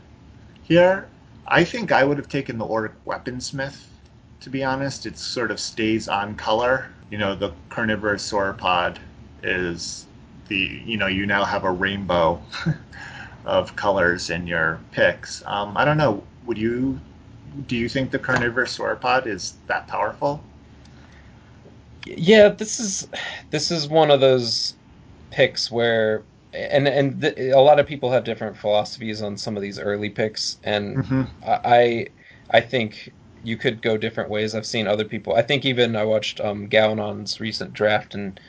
here. 0.63 1.07
I 1.47 1.63
think 1.63 1.93
I 1.93 2.03
would 2.03 2.17
have 2.17 2.27
taken 2.27 2.57
the 2.57 2.65
Auric 2.65 2.91
Weaponsmith, 3.05 3.85
to 4.43 4.49
be 4.49 4.63
honest. 4.63 5.05
It 5.05 5.17
sort 5.17 5.51
of 5.51 5.59
stays 5.59 6.07
on 6.07 6.35
color. 6.35 6.89
You 7.09 7.17
know, 7.17 7.35
the 7.35 7.51
carnivorous 7.69 8.29
sauropod 8.29 8.97
is 9.41 10.05
the, 10.47 10.81
you 10.85 10.97
know, 10.97 11.07
you 11.07 11.25
now 11.25 11.45
have 11.45 11.63
a 11.63 11.71
rainbow 11.71 12.41
of 13.45 13.75
colors 13.75 14.29
in 14.29 14.45
your 14.45 14.79
picks. 14.91 15.43
Um, 15.45 15.77
I 15.77 15.85
don't 15.85 15.97
know. 15.97 16.23
Would 16.45 16.57
you, 16.57 16.99
do 17.67 17.75
you 17.77 17.87
think 17.87 18.11
the 18.11 18.19
carnivorous 18.19 18.77
sauropod 18.77 19.27
is 19.27 19.55
that 19.67 19.87
powerful? 19.87 20.43
Yeah, 22.05 22.49
this 22.49 22.81
is 22.81 23.07
this 23.49 23.71
is 23.71 23.87
one 23.87 24.11
of 24.11 24.19
those 24.19 24.75
picks 25.31 25.71
where 25.71 26.23
and 26.51 26.85
and 26.85 27.21
th- 27.21 27.53
a 27.53 27.59
lot 27.61 27.79
of 27.79 27.87
people 27.87 28.11
have 28.11 28.25
different 28.25 28.57
philosophies 28.57 29.21
on 29.21 29.37
some 29.37 29.55
of 29.55 29.61
these 29.61 29.79
early 29.79 30.09
picks 30.09 30.57
and 30.65 30.97
mm-hmm. 30.97 31.21
I 31.45 32.07
I 32.49 32.59
think 32.59 33.13
you 33.43 33.57
could 33.57 33.81
go 33.81 33.97
different 33.97 34.29
ways. 34.29 34.55
I've 34.55 34.65
seen 34.65 34.87
other 34.87 35.05
people. 35.05 35.35
I 35.35 35.41
think 35.41 35.65
even 35.65 35.95
I 35.95 36.05
watched 36.05 36.39
um, 36.41 36.67
Gaonon's 36.69 37.39
recent 37.39 37.73
draft 37.73 38.15
and 38.15 38.39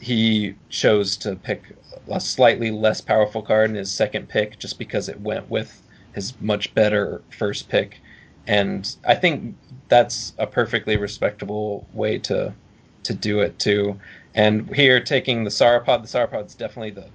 he 0.00 0.56
chose 0.70 1.16
to 1.18 1.36
pick 1.36 1.76
a 2.10 2.20
slightly 2.20 2.70
less 2.70 3.00
powerful 3.00 3.42
card 3.42 3.70
in 3.70 3.76
his 3.76 3.92
second 3.92 4.28
pick 4.28 4.58
just 4.58 4.78
because 4.78 5.08
it 5.08 5.20
went 5.20 5.50
with 5.50 5.82
his 6.14 6.40
much 6.40 6.74
better 6.74 7.22
first 7.30 7.68
pick. 7.68 8.00
And 8.46 8.94
I 9.06 9.14
think 9.14 9.56
that's 9.88 10.32
a 10.38 10.46
perfectly 10.46 10.96
respectable 10.96 11.88
way 11.92 12.18
to 12.20 12.54
to 13.04 13.14
do 13.14 13.40
it 13.40 13.58
too. 13.58 13.98
And 14.34 14.74
here, 14.74 15.00
taking 15.00 15.44
the 15.44 15.50
Sauropod, 15.50 16.02
the 16.02 16.08
Sauropod's 16.08 16.54
definitely 16.54 16.90
the 16.90 17.12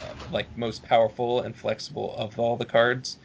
uh, 0.00 0.14
like 0.30 0.56
most 0.56 0.82
powerful 0.84 1.40
and 1.40 1.56
flexible 1.56 2.14
of 2.16 2.38
all 2.38 2.56
the 2.56 2.66
cards. 2.66 3.18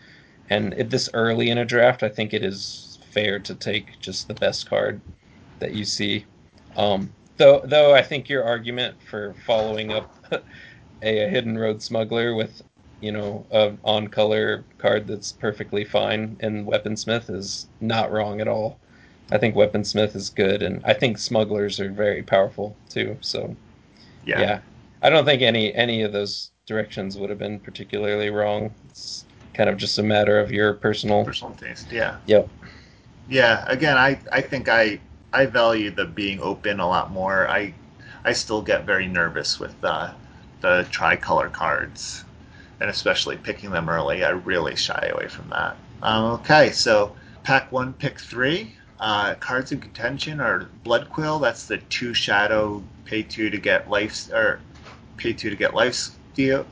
And 0.49 0.73
this 0.73 1.09
early 1.13 1.49
in 1.49 1.57
a 1.57 1.65
draft, 1.65 2.03
I 2.03 2.09
think 2.09 2.33
it 2.33 2.43
is 2.43 2.90
fair 3.11 3.39
to 3.39 3.55
take 3.55 3.99
just 3.99 4.27
the 4.27 4.33
best 4.33 4.69
card 4.69 5.01
that 5.59 5.73
you 5.73 5.85
see. 5.85 6.25
Um, 6.75 7.11
though, 7.37 7.61
though 7.65 7.93
I 7.93 8.01
think 8.03 8.29
your 8.29 8.43
argument 8.43 8.97
for 9.09 9.35
following 9.45 9.91
up 9.93 10.09
a, 10.31 10.41
a 11.01 11.29
hidden 11.29 11.57
road 11.57 11.81
smuggler 11.81 12.35
with, 12.35 12.61
you 13.01 13.11
know, 13.11 13.45
a 13.51 13.73
on 13.83 14.07
color 14.07 14.65
card 14.77 15.07
that's 15.07 15.31
perfectly 15.31 15.83
fine 15.85 16.37
in 16.41 16.65
Weaponsmith 16.65 17.29
is 17.29 17.67
not 17.79 18.11
wrong 18.11 18.41
at 18.41 18.47
all. 18.47 18.79
I 19.31 19.37
think 19.37 19.55
Weaponsmith 19.55 20.15
is 20.15 20.29
good, 20.29 20.61
and 20.61 20.81
I 20.85 20.93
think 20.93 21.17
smugglers 21.17 21.79
are 21.79 21.89
very 21.91 22.21
powerful 22.23 22.75
too. 22.89 23.17
So 23.21 23.55
Yeah. 24.25 24.39
yeah. 24.41 24.59
I 25.01 25.09
don't 25.09 25.25
think 25.25 25.41
any 25.41 25.73
any 25.73 26.03
of 26.03 26.11
those 26.11 26.51
directions 26.67 27.17
would 27.17 27.29
have 27.29 27.39
been 27.39 27.59
particularly 27.59 28.29
wrong. 28.29 28.73
It's 28.89 29.25
kind 29.53 29.69
of 29.69 29.77
just 29.77 29.97
a 29.99 30.03
matter 30.03 30.39
of 30.39 30.51
your 30.51 30.73
personal. 30.73 31.25
Personal 31.25 31.55
taste. 31.55 31.91
Yeah. 31.91 32.17
Yep. 32.27 32.49
Yeah. 33.31 33.63
Again, 33.67 33.97
I 33.97 34.19
I 34.31 34.41
think 34.41 34.67
I 34.67 34.99
I 35.31 35.45
value 35.45 35.89
the 35.89 36.05
being 36.05 36.41
open 36.41 36.81
a 36.81 36.87
lot 36.87 37.11
more. 37.11 37.47
I 37.47 37.73
I 38.25 38.33
still 38.33 38.61
get 38.61 38.85
very 38.85 39.07
nervous 39.07 39.57
with 39.57 39.79
the 39.79 40.11
the 40.59 40.85
tricolor 40.91 41.49
cards, 41.49 42.25
and 42.81 42.89
especially 42.89 43.37
picking 43.37 43.71
them 43.71 43.87
early. 43.89 44.25
I 44.25 44.31
really 44.31 44.75
shy 44.75 45.11
away 45.15 45.29
from 45.29 45.49
that. 45.49 45.77
Um, 46.03 46.25
okay, 46.41 46.71
so 46.71 47.15
pack 47.43 47.71
one, 47.71 47.93
pick 47.93 48.19
three. 48.19 48.75
Uh, 48.99 49.33
cards 49.35 49.71
in 49.71 49.79
contention 49.79 50.41
are 50.41 50.67
Blood 50.83 51.09
Quill. 51.09 51.39
That's 51.39 51.65
the 51.67 51.77
two 51.77 52.13
shadow, 52.13 52.83
pay 53.05 53.23
two 53.23 53.49
to 53.49 53.57
get 53.57 53.89
life, 53.89 54.29
or 54.33 54.59
pay 55.15 55.31
two 55.31 55.49
to 55.49 55.55
get 55.55 55.73
life 55.73 55.95
steal. 55.95 56.65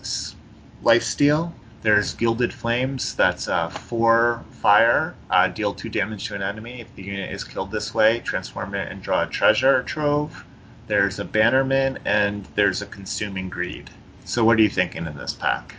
Life 0.83 1.03
steal. 1.03 1.53
There's 1.81 2.13
Gilded 2.13 2.53
Flames. 2.53 3.15
That's 3.15 3.47
uh, 3.47 3.69
four 3.69 4.43
fire. 4.51 5.15
Uh, 5.29 5.47
deal 5.47 5.73
two 5.73 5.89
damage 5.89 6.27
to 6.27 6.35
an 6.35 6.41
enemy. 6.41 6.81
If 6.81 6.93
the 6.95 7.03
unit 7.03 7.31
is 7.31 7.43
killed 7.43 7.71
this 7.71 7.93
way, 7.93 8.19
transform 8.19 8.75
it 8.75 8.91
and 8.91 9.01
draw 9.01 9.23
a 9.23 9.27
treasure 9.27 9.83
trove. 9.83 10.45
There's 10.87 11.19
a 11.19 11.25
Bannerman 11.25 11.99
and 12.05 12.45
there's 12.55 12.81
a 12.81 12.87
Consuming 12.87 13.49
Greed. 13.49 13.89
So 14.25 14.43
what 14.43 14.59
are 14.59 14.61
you 14.61 14.69
thinking 14.69 15.05
in 15.05 15.15
this 15.17 15.33
pack? 15.33 15.73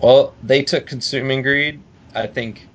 Well, 0.00 0.34
they 0.42 0.62
took 0.62 0.86
Consuming 0.86 1.42
Greed. 1.42 1.82
I 2.14 2.26
think 2.26 2.68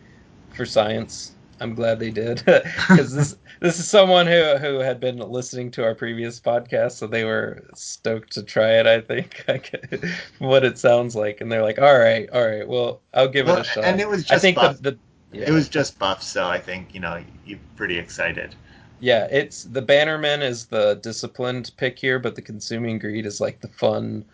for 0.54 0.66
science. 0.66 1.36
I'm 1.62 1.76
glad 1.76 2.00
they 2.00 2.12
did 2.12 2.44
because 2.46 3.14
this 3.14 3.36
this 3.60 3.80
is 3.80 3.88
someone 3.88 4.28
who 4.28 4.58
who 4.58 4.80
had 4.80 5.00
been 5.00 5.18
listening 5.18 5.72
to 5.72 5.84
our 5.84 5.96
previous 5.96 6.40
podcast, 6.40 6.94
so 6.94 7.08
they 7.08 7.24
were 7.24 7.64
stoked 7.74 8.32
to 8.34 8.44
try 8.44 8.80
it. 8.80 8.88
I 8.88 9.02
think 9.02 9.46
what 10.40 10.64
it 10.64 10.78
sounds 10.78 11.16
like, 11.16 11.42
and 11.42 11.52
they're 11.52 11.64
like, 11.64 11.80
"All 11.80 11.98
right, 11.98 12.30
all 12.32 12.46
right, 12.46 12.68
well, 12.68 13.02
I'll 13.14 13.28
give 13.28 13.48
well, 13.48 13.58
it 13.58 13.62
a 13.62 13.64
shot." 13.66 13.84
And 13.84 14.00
it 14.00 14.08
was 14.08 14.24
just 14.24 14.34
I 14.34 14.40
think 14.40 14.56
buff. 14.56 14.78
the, 14.82 14.92
the 14.92 14.98
yeah. 15.40 15.50
it 15.50 15.52
was 15.52 15.70
just 15.70 16.00
buff, 16.00 16.24
so 16.24 16.48
I 16.48 16.60
think 16.60 16.94
you 16.94 17.00
know 17.00 17.24
you're 17.46 17.60
pretty 17.76 17.98
excited. 17.98 18.56
Yeah, 19.00 19.28
it's 19.32 19.64
the 19.64 19.82
Bannerman 19.82 20.42
is 20.42 20.66
the 20.66 20.96
disciplined 20.96 21.72
pick 21.78 21.98
here, 22.00 22.20
but 22.20 22.36
the 22.36 22.42
Consuming 22.42 23.00
Greed 23.00 23.26
is 23.26 23.40
like 23.40 23.62
the 23.62 23.70
fun. 23.70 24.26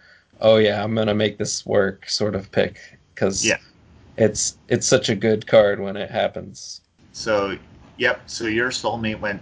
Oh 0.41 0.57
yeah, 0.57 0.84
I'm 0.84 0.95
gonna 0.95 1.15
make 1.15 1.38
this 1.38 1.65
work 1.65 2.09
sort 2.09 2.36
of 2.36 2.51
pick 2.51 2.80
because 3.13 3.45
Yeah. 3.45 3.57
it's 4.17 4.57
it's 4.67 4.88
such 4.88 5.09
a 5.09 5.15
good 5.15 5.47
card 5.47 5.80
when 5.80 5.95
it 5.95 6.09
happens. 6.09 6.82
So, 7.13 7.57
yep. 7.98 8.22
So 8.28 8.46
your 8.46 8.70
soulmate 8.70 9.20
went, 9.20 9.41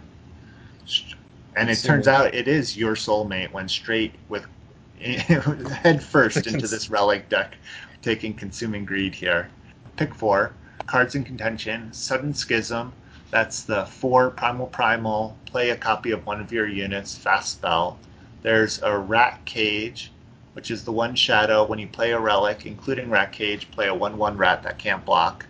and 1.56 1.70
it 1.70 1.76
turns 1.78 2.08
out 2.08 2.34
it 2.34 2.48
is 2.48 2.78
your 2.78 2.96
soulmate 2.96 3.52
went 3.52 3.72
straight 3.72 4.14
with 4.30 4.46
head 5.00 6.04
first 6.04 6.48
into 6.48 6.68
this 6.68 6.90
relic 6.90 7.30
deck, 7.30 7.56
taking 8.02 8.34
consuming 8.34 8.86
greed 8.86 9.14
here. 9.14 9.50
Pick 9.98 10.14
four 10.14 10.54
cards 10.86 11.16
in 11.16 11.24
contention. 11.24 11.92
Sudden 11.94 12.34
schism. 12.34 12.94
That's 13.32 13.64
the 13.64 13.86
four 13.86 14.30
primal 14.30 14.68
primal. 14.68 15.38
Play 15.46 15.72
a 15.72 15.76
copy 15.76 16.12
of 16.12 16.26
one 16.26 16.40
of 16.40 16.52
your 16.52 16.68
units. 16.68 17.18
Fast 17.18 17.54
spell. 17.54 17.98
There's 18.42 18.82
a 18.82 18.98
rat 18.98 19.40
cage, 19.46 20.12
which 20.54 20.70
is 20.70 20.84
the 20.84 20.92
one 20.92 21.16
shadow. 21.16 21.66
When 21.66 21.80
you 21.80 21.88
play 21.88 22.12
a 22.12 22.20
relic, 22.20 22.66
including 22.66 23.10
rat 23.10 23.32
cage, 23.32 23.72
play 23.72 23.88
a 23.88 23.96
one-one 23.96 24.38
rat 24.38 24.64
that 24.64 24.78
can't 24.78 25.04
block 25.06 25.46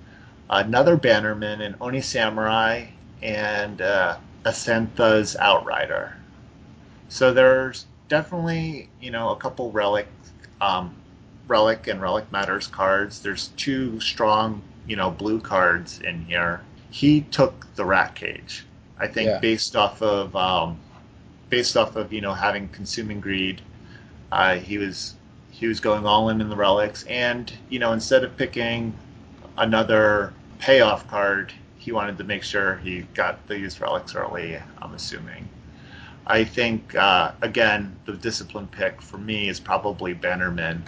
another 0.53 0.95
Bannerman, 0.95 1.61
an 1.61 1.75
Oni 1.81 2.01
Samurai, 2.01 2.85
and 3.23 3.81
uh, 3.81 4.19
Asantha's 4.45 5.37
Outrider. 5.37 6.17
So 7.09 7.33
there's 7.33 7.87
definitely, 8.09 8.89
you 9.01 9.11
know, 9.11 9.29
a 9.31 9.37
couple 9.37 9.71
relic, 9.71 10.07
um, 10.61 10.95
relic 11.47 11.87
and 11.87 12.01
relic 12.01 12.31
matters 12.31 12.67
cards. 12.67 13.21
There's 13.21 13.49
two 13.57 13.99
strong, 14.01 14.63
you 14.87 14.97
know, 14.97 15.11
blue 15.11 15.41
cards 15.41 15.99
in 16.01 16.25
here. 16.25 16.61
He 16.91 17.21
took 17.21 17.67
the 17.75 17.85
Rat 17.85 18.15
Cage, 18.15 18.67
I 18.99 19.07
think, 19.07 19.27
Yeah. 19.31 19.39
based 19.39 19.75
off 19.77 20.01
of, 20.03 20.35
um, 20.35 20.79
based 21.49 21.77
off 21.77 21.95
of, 21.97 22.13
you 22.13 22.21
know, 22.21 22.33
having 22.33 22.69
consuming 22.69 23.21
greed. 23.21 23.61
Uh, 24.31 24.55
he 24.57 24.77
was 24.79 25.15
he 25.51 25.67
was 25.67 25.79
going 25.81 26.05
all 26.05 26.29
in 26.29 26.41
in 26.41 26.49
the 26.49 26.57
relics, 26.57 27.03
and 27.05 27.53
you 27.69 27.79
know, 27.79 27.93
instead 27.93 28.23
of 28.23 28.35
picking 28.37 28.99
another 29.57 30.33
payoff 30.59 31.07
card, 31.07 31.53
he 31.83 31.91
wanted 31.91 32.17
to 32.17 32.23
make 32.23 32.43
sure 32.43 32.77
he 32.77 33.01
got 33.13 33.45
the 33.47 33.59
used 33.59 33.81
relics 33.81 34.15
early, 34.15 34.57
I'm 34.81 34.93
assuming. 34.93 35.49
I 36.25 36.43
think, 36.45 36.95
uh, 36.95 37.33
again, 37.41 37.95
the 38.05 38.13
discipline 38.13 38.67
pick 38.67 39.01
for 39.01 39.17
me 39.17 39.49
is 39.49 39.59
probably 39.59 40.13
Bannerman. 40.13 40.83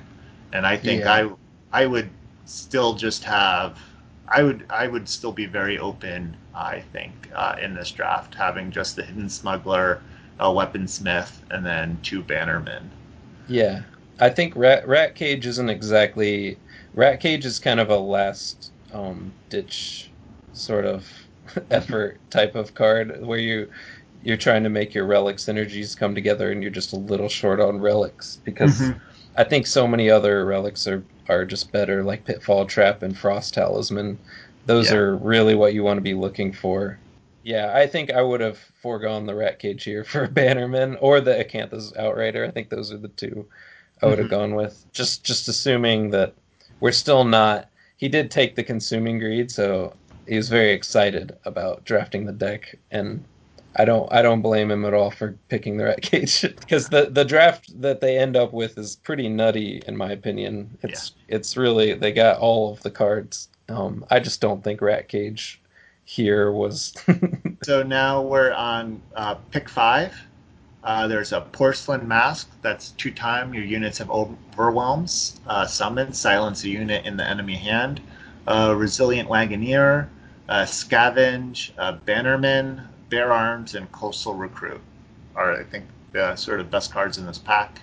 And 0.54 0.66
I 0.66 0.78
think 0.78 1.02
Yeah. 1.02 1.12
I 1.18 1.30
I 1.74 1.86
would 1.86 2.10
still 2.46 2.96
just 2.96 3.24
have 3.26 3.80
I 4.28 4.44
would 4.44 4.66
I 4.70 4.88
would 4.88 5.10
still 5.10 5.34
be 5.34 5.46
very 5.46 5.78
open, 5.78 6.38
I 6.54 6.80
think, 6.80 7.30
uh, 7.36 7.56
in 7.62 7.74
this 7.76 7.92
draft, 7.92 8.36
having 8.36 8.72
just 8.72 8.96
the 8.96 9.04
hidden 9.04 9.30
smuggler, 9.30 10.02
a 10.40 10.48
weaponsmith, 10.48 11.42
and 11.52 11.66
then 11.66 12.00
two 12.04 12.24
Bannermen. 12.24 12.90
Yeah, 13.48 13.84
I 14.20 14.30
think 14.30 14.56
Rat 14.56 14.88
Rat 14.88 15.16
Cage 15.16 15.46
isn't 15.46 15.70
exactly 15.70 16.62
Rat 16.94 17.20
Cage 17.20 17.46
is 17.46 17.60
kind 17.60 17.80
of 17.80 17.90
a 17.90 17.98
last 17.98 18.72
um, 18.92 19.36
ditch 19.50 20.15
sort 20.56 20.86
of 20.86 21.08
effort 21.72 22.20
type 22.30 22.56
of 22.56 22.74
card 22.74 23.24
where 23.26 23.40
you 23.40 23.70
you're 24.24 24.38
trying 24.38 24.64
to 24.64 24.70
make 24.70 24.96
your 24.96 25.06
relic 25.06 25.38
synergies 25.38 25.96
come 25.96 26.16
together 26.16 26.52
and 26.52 26.64
you're 26.64 26.72
just 26.72 26.94
a 26.94 26.98
little 26.98 27.30
short 27.30 27.60
on 27.60 27.80
relics 27.80 28.40
because 28.44 28.80
Mhm. 28.82 29.00
I 29.38 29.44
think 29.44 29.68
so 29.68 29.88
many 29.88 30.10
other 30.10 30.46
relics 30.46 30.88
are 30.88 31.04
are 31.30 31.46
just 31.46 31.72
better 31.72 32.04
like 32.04 32.24
Pitfall 32.26 32.66
Trap 32.66 33.02
and 33.04 33.18
Frost 33.18 33.54
Talisman. 33.56 34.18
Those 34.66 34.92
Yeah. 34.92 34.98
are 34.98 35.16
really 35.18 35.56
what 35.56 35.74
you 35.74 35.84
want 35.84 35.98
to 35.98 36.02
be 36.02 36.14
looking 36.14 36.52
for. 36.54 36.98
Yeah, 37.44 37.72
I 37.76 37.86
think 37.86 38.12
I 38.12 38.22
would 38.24 38.42
have 38.42 38.58
foregone 38.82 39.26
the 39.28 39.36
Rat 39.36 39.60
Cage 39.60 39.84
here 39.84 40.04
for 40.04 40.28
Bannerman 40.40 40.98
or 41.02 41.22
the 41.22 41.38
Acantha's 41.44 41.94
Outrider. 41.98 42.44
I 42.46 42.50
think 42.52 42.70
those 42.70 42.92
are 42.92 42.98
the 42.98 43.08
two 43.10 43.46
I 44.02 44.08
would 44.08 44.18
have 44.20 44.28
Mhm. 44.28 44.32
gone 44.32 44.56
with. 44.56 44.86
Just 44.94 45.24
just 45.24 45.48
assuming 45.48 46.10
that 46.12 46.34
we're 46.80 46.92
still 46.92 47.24
not. 47.24 47.70
He 47.98 48.08
did 48.08 48.30
take 48.32 48.56
the 48.56 48.64
Consuming 48.64 49.20
Greed, 49.20 49.52
so 49.52 49.94
he 50.28 50.38
was 50.38 50.50
very 50.50 50.72
excited 50.72 51.38
about 51.46 51.84
drafting 51.86 52.26
the 52.26 52.34
deck, 52.34 52.78
and 52.92 53.24
I 53.76 53.86
don't 53.86 54.12
I 54.12 54.22
don't 54.22 54.42
blame 54.42 54.72
him 54.72 54.86
at 54.86 54.94
all 54.94 55.12
for 55.12 55.38
picking 55.50 55.78
the 55.78 55.86
Rat 55.86 56.02
Cage 56.02 56.42
because 56.42 56.90
the 56.90 57.10
the 57.10 57.26
draft 57.26 57.80
that 57.82 58.02
they 58.02 58.18
end 58.18 58.36
up 58.36 58.54
with 58.54 58.78
is 58.78 58.96
pretty 58.98 59.30
nutty 59.30 59.82
in 59.88 59.98
my 59.98 60.12
opinion. 60.12 60.78
It's 60.82 61.14
it's 61.28 61.58
really 61.58 61.94
they 61.94 62.12
got 62.12 62.40
all 62.40 62.72
of 62.72 62.82
the 62.82 62.92
cards. 62.92 63.50
Um, 63.68 64.06
I 64.12 64.20
just 64.20 64.42
don't 64.42 64.64
think 64.64 64.82
Rat 64.82 65.08
Cage 65.08 65.62
here 66.06 66.52
was. 66.52 66.94
So 67.64 67.82
now 67.82 68.22
we're 68.22 68.54
on 68.54 69.02
uh, 69.16 69.36
pick 69.50 69.68
five. 69.68 70.16
Uh, 70.84 71.08
there's 71.08 71.34
a 71.34 71.42
porcelain 71.42 72.08
mask. 72.08 72.48
That's 72.62 72.92
two 72.92 73.10
time. 73.10 73.56
Your 73.56 73.64
units 73.64 73.98
have 73.98 74.12
overwhelms. 74.12 75.40
Uh, 75.48 75.66
summon, 75.66 76.14
silence 76.14 76.64
a 76.64 76.70
unit 76.70 77.08
in 77.08 77.18
the 77.18 77.28
enemy 77.28 77.56
hand. 77.56 78.02
Uh, 78.48 78.76
resilient 78.78 79.28
wagoneer, 79.28 80.08
scavenge, 80.50 81.72
uh, 81.78 81.94
bannerman, 81.94 82.90
bear 83.10 83.32
arms, 83.34 83.76
and 83.76 83.92
coastal 83.92 84.34
recruit 84.36 84.82
are 85.36 85.54
I 85.60 85.64
think 85.64 85.86
the 86.14 86.36
sort 86.36 86.60
of 86.60 86.72
best 86.72 86.92
cards 86.92 87.18
in 87.18 87.26
this 87.26 87.38
pack. 87.40 87.82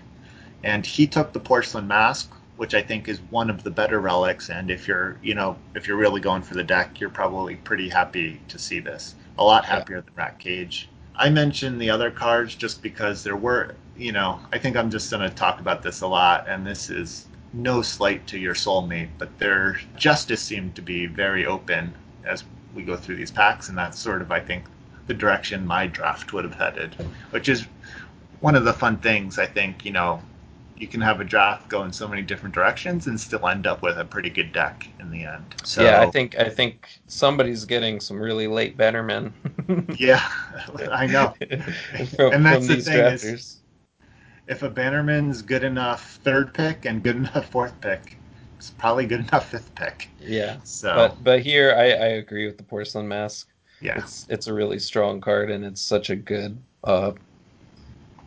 And 0.65 0.87
he 0.87 1.07
took 1.07 1.33
the 1.33 1.41
porcelain 1.41 1.87
mask, 1.89 2.33
which 2.57 2.75
I 2.75 2.83
think 2.83 3.09
is 3.09 3.21
one 3.31 3.51
of 3.51 3.63
the 3.65 3.71
better 3.71 4.01
relics. 4.01 4.49
And 4.51 4.71
if 4.71 4.89
you're 4.89 5.19
you 5.23 5.35
know 5.35 5.57
if 5.75 5.87
you're 5.89 5.97
really 5.97 6.21
going 6.21 6.43
for 6.43 6.55
the 6.55 6.65
deck, 6.65 7.01
you're 7.01 7.11
probably 7.11 7.57
pretty 7.57 7.89
happy 7.91 8.41
to 8.49 8.59
see 8.59 8.81
this 8.81 9.15
a 9.39 9.45
lot 9.45 9.65
Yeah. 9.65 9.71
happier 9.77 10.01
than 10.03 10.15
Rat 10.17 10.39
Cage. 10.39 10.89
I 11.15 11.31
mentioned 11.31 11.81
the 11.81 11.91
other 11.91 12.11
cards 12.11 12.55
just 12.55 12.83
because 12.83 13.23
there 13.23 13.37
were, 13.37 13.77
you 13.97 14.13
know, 14.13 14.41
I 14.53 14.59
think 14.59 14.77
I'm 14.77 14.91
just 14.91 15.11
going 15.11 15.29
to 15.29 15.35
talk 15.35 15.61
about 15.61 15.83
this 15.83 16.01
a 16.01 16.07
lot, 16.07 16.47
and 16.49 16.67
this 16.67 16.91
is 16.91 17.29
no 17.53 17.83
slight 17.83 18.27
to 18.29 18.39
your 18.39 18.55
soulmate, 18.55 19.11
but 19.19 19.39
their 19.39 19.79
justice 19.97 20.43
seemed 20.43 20.75
to 20.77 20.83
be 20.83 21.07
very 21.07 21.45
open 21.47 21.95
as 22.25 22.45
we 22.75 22.83
go 22.83 22.97
through 22.97 23.17
these 23.17 23.31
packs, 23.31 23.69
and 23.69 23.77
that's 23.77 23.99
sort 23.99 24.23
of, 24.23 24.31
I 24.33 24.41
think, 24.41 24.65
the 25.07 25.15
direction 25.15 25.67
my 25.67 25.87
draft 25.87 26.33
would 26.33 26.45
have 26.45 26.55
headed, 26.55 26.95
which 27.31 27.49
is 27.49 27.67
one 28.41 28.55
of 28.55 28.65
the 28.65 28.73
fun 28.73 28.99
things. 28.99 29.39
I 29.39 29.47
think, 29.47 29.85
you 29.85 29.93
know, 29.93 30.23
you 30.77 30.89
can 30.89 31.01
have 31.01 31.21
a 31.21 31.25
draft 31.25 31.69
go 31.69 31.85
in 31.85 31.93
so 31.93 32.09
many 32.09 32.23
different 32.23 32.55
directions 32.55 33.07
and 33.07 33.21
still 33.21 33.47
end 33.47 33.67
up 33.67 33.83
with 33.83 33.99
a 33.99 34.05
pretty 34.05 34.31
good 34.31 34.53
deck 34.53 34.89
in 35.01 35.11
the 35.11 35.25
end. 35.25 35.55
So, 35.65 35.83
yeah, 35.85 36.01
I 36.01 36.11
think 36.11 36.39
I 36.39 36.49
think 36.49 36.89
somebody's 37.07 37.65
getting 37.65 38.01
some 38.01 38.21
really 38.21 38.47
late 38.49 38.77
Bannermen. 38.77 39.33
yeah, 39.99 40.27
I 40.91 41.07
know. 41.07 41.35
from, 42.17 42.33
And 42.33 42.45
that's 42.45 42.67
the 42.67 42.77
thing 42.77 43.07
is- 43.07 43.59
if 44.47 44.63
a 44.63 44.69
Bannerman's 44.71 45.43
good 45.43 45.63
enough 45.65 46.19
third 46.25 46.53
pick 46.53 46.85
and 46.85 47.03
good 47.03 47.17
enough 47.17 47.49
fourth 47.51 47.81
pick, 47.81 48.17
it's 48.63 48.71
probably 48.71 49.07
good 49.07 49.21
enough 49.29 49.51
fifth 49.51 49.75
pick. 49.75 50.09
Yeah, 50.19 50.61
So 50.63 50.93
but 50.93 51.23
but 51.23 51.41
here 51.43 51.73
I, 51.77 51.83
I 51.93 52.07
agree 52.19 52.47
with 52.47 52.57
the 52.59 52.65
porcelain 52.65 53.09
mask. 53.09 53.49
yeah, 53.81 54.05
It's 54.05 54.27
it's 54.29 54.47
a 54.47 54.55
really 54.55 54.79
strong 54.79 55.21
card 55.21 55.51
and 55.51 55.65
it's 55.65 55.81
such 55.83 56.11
a 56.11 56.17
good 56.17 56.63
uh, 56.85 57.13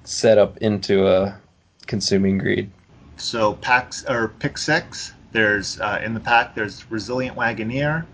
setup 0.03 0.57
into 0.57 1.07
a 1.07 1.41
consuming 1.87 2.37
greed. 2.37 2.71
So 3.17 3.53
packs 3.55 4.05
or 4.05 4.29
pick 4.29 4.57
six. 4.57 5.13
There's 5.33 5.79
uh, 5.81 6.01
in 6.03 6.13
the 6.13 6.19
pack. 6.21 6.55
There's 6.55 6.89
Resilient 6.89 7.35
Wagoneer. 7.35 8.05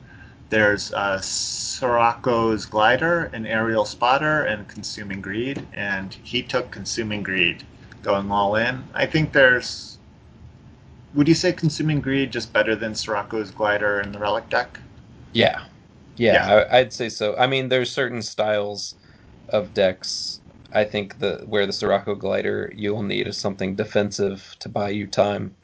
There's 0.50 0.92
uh, 0.94 1.20
Sirocco's 1.20 2.66
Glider, 2.66 3.26
an 3.34 3.46
Aerial 3.46 3.86
Spotter, 3.86 4.44
and 4.44 4.68
Consuming 4.68 5.22
Greed. 5.22 5.68
And 5.74 6.14
he 6.24 6.42
took 6.44 6.72
Consuming 6.72 7.24
Greed, 7.24 7.64
going 8.02 8.32
all 8.32 8.56
in. 8.56 8.84
I 8.94 9.06
think 9.06 9.34
there's. 9.34 10.00
Would 11.14 11.30
you 11.30 11.36
say 11.36 11.54
Consuming 11.54 12.02
Greed 12.02 12.34
just 12.34 12.52
better 12.52 12.76
than 12.76 12.96
Sirocco's 12.96 13.52
Glider 13.52 14.02
in 14.02 14.12
the 14.12 14.20
Relic 14.20 14.50
deck? 14.50 14.82
Yeah, 15.34 15.62
yeah, 16.16 16.40
Yeah. 16.40 16.46
I, 16.72 16.80
I'd 16.80 16.94
say 16.94 17.10
so. 17.10 17.36
I 17.38 17.48
mean, 17.48 17.70
there's 17.70 17.92
certain 17.92 18.22
styles 18.22 18.96
of 19.50 19.74
decks. 19.74 20.42
I 20.74 20.86
think 20.86 21.20
the 21.20 21.44
where 21.48 21.66
the 21.68 21.74
Sirocco 21.74 22.16
Glider 22.16 22.72
you'll 22.76 23.04
need 23.04 23.28
is 23.28 23.40
something 23.40 23.76
defensive 23.76 24.56
to 24.60 24.70
buy 24.70 24.90
you 24.90 25.08
time. 25.08 25.58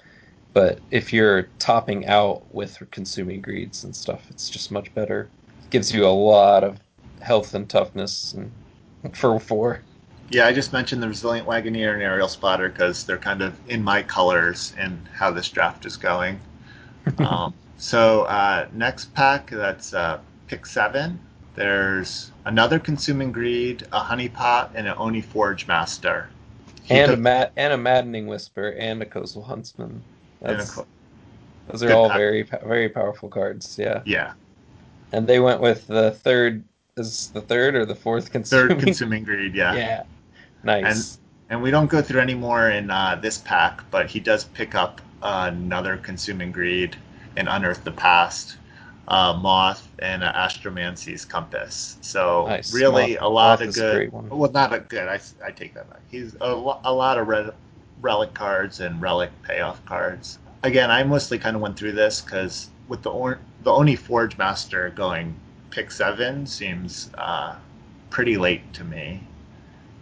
But 0.53 0.85
if 0.91 1.13
you're 1.13 1.53
topping 1.59 2.05
out 2.07 2.53
with 2.53 2.81
consuming 2.91 3.41
greeds 3.41 3.83
and 3.83 3.95
stuff, 3.95 4.27
it's 4.31 4.49
just 4.49 4.71
much 4.71 4.93
better. 4.95 5.33
Gives 5.71 5.93
you 5.93 6.05
a 6.07 6.09
lot 6.09 6.63
of 6.65 6.79
health 7.21 7.53
and 7.55 7.69
toughness 7.69 8.33
and 8.33 8.55
for 9.15 9.39
four. 9.39 9.85
Yeah, 10.30 10.45
I 10.45 10.53
just 10.53 10.73
mentioned 10.73 11.01
the 11.01 11.07
Resilient 11.07 11.47
Wagoneer 11.47 11.93
and 11.93 12.01
Aerial 12.01 12.28
Spotter 12.28 12.69
because 12.69 13.05
they're 13.05 13.17
kind 13.17 13.41
of 13.41 13.57
in 13.69 13.82
my 13.84 14.03
colors 14.03 14.73
and 14.78 15.07
how 15.13 15.32
this 15.32 15.49
draft 15.49 15.86
is 15.86 15.95
going. 15.95 16.39
um, 17.19 17.53
so 17.78 18.23
uh, 18.23 18.67
next 18.73 19.13
pack, 19.13 19.49
that's 19.49 19.93
uh, 19.93 20.19
pick 20.47 20.65
seven. 20.65 21.19
There's 21.55 22.32
another 22.45 22.78
Consuming 22.78 23.32
Greed, 23.32 23.84
a 23.93 24.01
Honeypot, 24.01 24.71
and 24.75 24.88
an 24.88 24.95
Oni 24.97 25.21
Forge 25.21 25.65
Master. 25.67 26.30
He 26.84 26.95
and 26.95 27.11
a 27.11 27.15
took- 27.15 27.19
mad 27.21 27.51
and 27.55 27.73
a 27.73 27.78
maddening 27.78 28.28
whisper 28.28 28.69
and 28.78 29.01
a 29.01 29.05
coastal 29.05 29.43
huntsman. 29.43 30.03
and 30.41 30.51
a 30.51 30.57
That's 30.57 30.71
co- 30.71 30.88
those 31.67 31.84
are 31.84 31.93
all 31.93 32.09
pack. 32.09 32.17
very 32.17 32.43
very 32.43 32.89
powerful 32.89 33.30
cards. 33.30 33.78
Yeah, 33.78 34.01
yeah, 34.05 34.34
and 35.11 35.25
they 35.28 35.39
went 35.39 35.61
with 35.61 35.88
the 35.88 36.11
third. 36.11 36.63
Is 36.95 37.30
the 37.30 37.41
third 37.41 37.75
or 37.75 37.86
the 37.86 37.95
fourth 37.95 38.32
consuming? 38.32 38.69
third 38.69 38.80
Consuming 38.86 39.23
Greed, 39.23 39.53
yeah. 39.53 39.75
yeah, 39.78 40.03
nice. 40.63 41.19
And 41.49 41.61
we 41.61 41.71
don't 41.71 41.87
go 41.89 42.01
through 42.01 42.19
any 42.21 42.35
more 42.35 42.69
in 42.69 42.91
uh, 42.91 43.15
this 43.21 43.37
pack, 43.37 43.89
but 43.89 44.09
he 44.09 44.19
does 44.19 44.43
pick 44.43 44.75
up 44.75 45.01
another 45.21 45.97
Consuming 45.97 46.51
Greed 46.51 46.97
and 47.37 47.47
Unearth 47.47 47.83
the 47.83 47.91
Past, 47.91 48.57
uh, 49.07 49.33
Moth, 49.41 49.87
and 49.99 50.23
uh, 50.23 50.33
Astromancy's 50.33 51.23
Compass. 51.23 51.97
So 52.01 52.47
Nice. 52.47 52.73
really 52.73 53.13
Moth- 53.13 53.21
a 53.21 53.27
lot 53.29 53.59
Moth 53.59 53.69
of 53.69 53.75
good. 53.75 54.11
Well, 54.29 54.51
not 54.51 54.73
a 54.73 54.79
good. 54.79 55.07
I, 55.07 55.19
I 55.45 55.51
take 55.51 55.73
that 55.75 55.89
back. 55.89 56.01
He's 56.09 56.35
a, 56.41 56.53
lo- 56.53 56.81
a 56.83 56.93
lot 56.93 57.17
of 57.17 57.27
red, 57.27 57.53
relic 58.01 58.33
cards 58.33 58.81
and 58.81 59.01
relic 59.01 59.31
payoff 59.43 59.83
cards. 59.85 60.39
Again, 60.63 60.91
I 60.91 61.03
mostly 61.03 61.39
kind 61.39 61.55
of 61.55 61.61
went 61.61 61.77
through 61.77 61.93
this 61.93 62.21
because 62.21 62.69
with 62.89 63.03
the 63.03 63.09
or- 63.11 63.39
the 63.63 63.71
Oni 63.71 63.95
Forge 63.95 64.37
Master 64.37 64.89
going 64.89 65.35
pick 65.69 65.91
seven 65.91 66.45
seems 66.45 67.09
uh, 67.17 67.55
pretty 68.09 68.37
late 68.37 68.73
to 68.73 68.83
me 68.83 69.21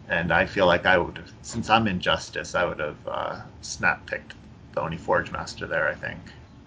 and 0.09 0.31
I 0.31 0.45
feel 0.45 0.65
like 0.65 0.85
I 0.85 0.97
would 0.97 1.23
since 1.41 1.69
I'm 1.69 1.87
in 1.87 1.99
Justice, 1.99 2.55
I 2.55 2.65
would 2.65 2.79
have 2.79 3.07
uh, 3.07 3.41
snap 3.61 4.05
picked 4.05 4.35
the 4.73 4.81
Oni 4.81 4.97
Forge 4.97 5.31
Master 5.31 5.67
there. 5.67 5.87
I 5.87 5.95
think. 5.95 6.19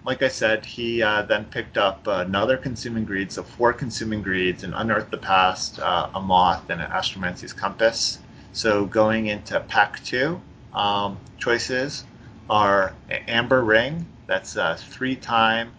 Like 0.05 0.23
I 0.23 0.29
said, 0.29 0.65
he 0.65 1.03
uh, 1.03 1.23
then 1.23 1.45
picked 1.45 1.77
up 1.77 2.07
another 2.07 2.57
Consuming 2.57 3.03
Greed, 3.03 3.31
so 3.31 3.43
four 3.43 3.73
Consuming 3.73 4.21
Greeds, 4.21 4.63
and 4.63 4.73
Unearth 4.73 5.11
the 5.11 5.17
Past, 5.17 5.79
uh, 5.79 6.09
a 6.15 6.21
Moth, 6.21 6.69
and 6.69 6.81
an 6.81 6.89
Astromancy's 6.89 7.53
Compass. 7.53 8.19
So 8.53 8.85
going 8.85 9.27
into 9.27 9.59
Pack 9.59 10.03
Two, 10.03 10.41
um, 10.73 11.19
choices 11.37 12.05
are 12.49 12.93
Amber 13.27 13.63
Ring. 13.63 14.05
That's 14.25 14.57
uh, 14.57 14.77
three 14.79 15.15
time. 15.15 15.73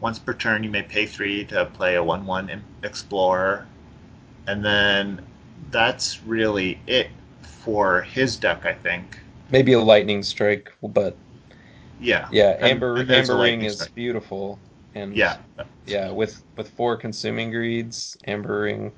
Once 0.00 0.18
per 0.18 0.34
turn, 0.34 0.64
you 0.64 0.70
may 0.70 0.82
pay 0.82 1.06
three 1.06 1.44
to 1.46 1.66
play 1.66 1.94
a 1.94 2.02
one-one 2.02 2.62
Explorer, 2.82 3.66
and 4.46 4.64
then 4.64 5.24
that's 5.70 6.22
really 6.22 6.80
it 6.86 7.10
for 7.42 8.02
his 8.02 8.36
deck, 8.36 8.64
I 8.66 8.74
think. 8.74 9.18
Maybe 9.50 9.72
a 9.72 9.80
lightning 9.80 10.22
strike, 10.22 10.72
but 10.82 11.16
Yeah. 12.00 12.28
yeah, 12.30 12.56
Amber 12.60 13.00
and 13.00 13.08
there's 13.08 13.28
a 13.28 13.32
Amber 13.32 13.42
Ring 13.42 13.62
is 13.64 13.74
strike. 13.76 13.94
beautiful, 13.94 14.62
and 14.94 15.16
Yeah. 15.16 15.38
yeah, 15.86 16.10
with 16.10 16.42
with 16.56 16.70
four 16.70 16.96
consuming 16.96 17.50
greeds, 17.50 18.16
Amber 18.26 18.62
Ring 18.62 18.92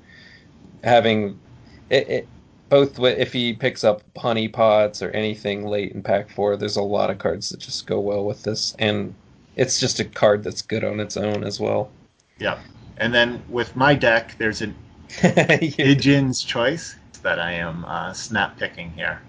having 0.83 1.41
it, 1.89 2.09
it 2.09 2.31
both 2.69 2.99
if 2.99 3.33
he 3.33 3.53
picks 3.53 3.83
up 3.83 4.03
honey 4.17 4.47
pots 4.49 5.01
or 5.01 5.11
anything 5.11 5.65
late 5.65 5.93
in 5.93 6.03
pack 6.03 6.29
four, 6.29 6.57
there's 6.57 6.77
a 6.77 6.83
lot 6.83 7.09
of 7.11 7.19
cards 7.19 7.49
that 7.49 7.59
just 7.59 7.87
go 7.87 7.99
well 8.01 8.25
with 8.25 8.43
this, 8.43 8.75
and 8.79 9.17
it's 9.55 9.79
just 9.79 9.99
a 9.99 10.05
card 10.05 10.43
that's 10.43 10.61
good 10.63 10.83
on 10.83 10.99
its 10.99 11.17
own 11.17 11.43
as 11.43 11.59
well. 11.59 11.95
Yeah. 12.39 12.59
And 12.97 13.13
then 13.13 13.43
with 13.47 13.75
my 13.75 13.95
deck, 13.95 14.35
there's 14.37 14.61
an 14.61 14.75
Ijin's 15.21 16.43
Choice 16.43 16.95
that 17.21 17.39
I 17.39 17.53
am 17.53 17.85
uh, 17.85 18.13
snap 18.13 18.57
picking 18.57 18.91
here. 18.91 19.21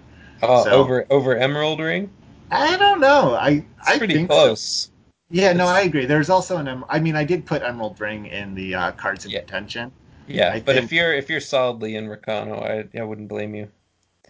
oh, 0.43 0.63
so- 0.63 0.71
over 0.71 1.05
over 1.09 1.35
Emerald 1.37 1.79
Ring, 1.79 2.09
I 2.51 2.77
don't 2.77 2.99
know. 2.99 3.35
I 3.35 3.49
it's 3.49 3.65
I 3.87 3.97
pretty 3.97 4.21
so. 4.21 4.27
close. 4.27 4.91
Yeah, 5.31 5.53
no, 5.53 5.65
I 5.65 5.81
agree. 5.81 6.05
There's 6.05 6.29
also 6.29 6.57
an. 6.57 6.67
em- 6.67 6.85
I 6.89 6.99
mean, 6.99 7.15
I 7.15 7.23
did 7.23 7.45
put 7.45 7.61
Emerald 7.63 7.99
Ring 7.99 8.27
in 8.27 8.53
the 8.55 8.75
uh, 8.75 8.91
cards 8.93 9.25
in 9.25 9.31
Yeah. 9.31 9.39
contention. 9.39 9.91
Yeah, 10.27 10.51
I 10.53 10.59
but 10.59 10.73
think- 10.75 10.85
if 10.85 10.91
you're 10.91 11.13
if 11.13 11.29
you're 11.29 11.39
solidly 11.39 11.95
in 11.95 12.07
Rakano, 12.07 12.61
I 12.63 12.99
I 12.99 13.03
wouldn't 13.03 13.27
blame 13.27 13.55
you. 13.55 13.69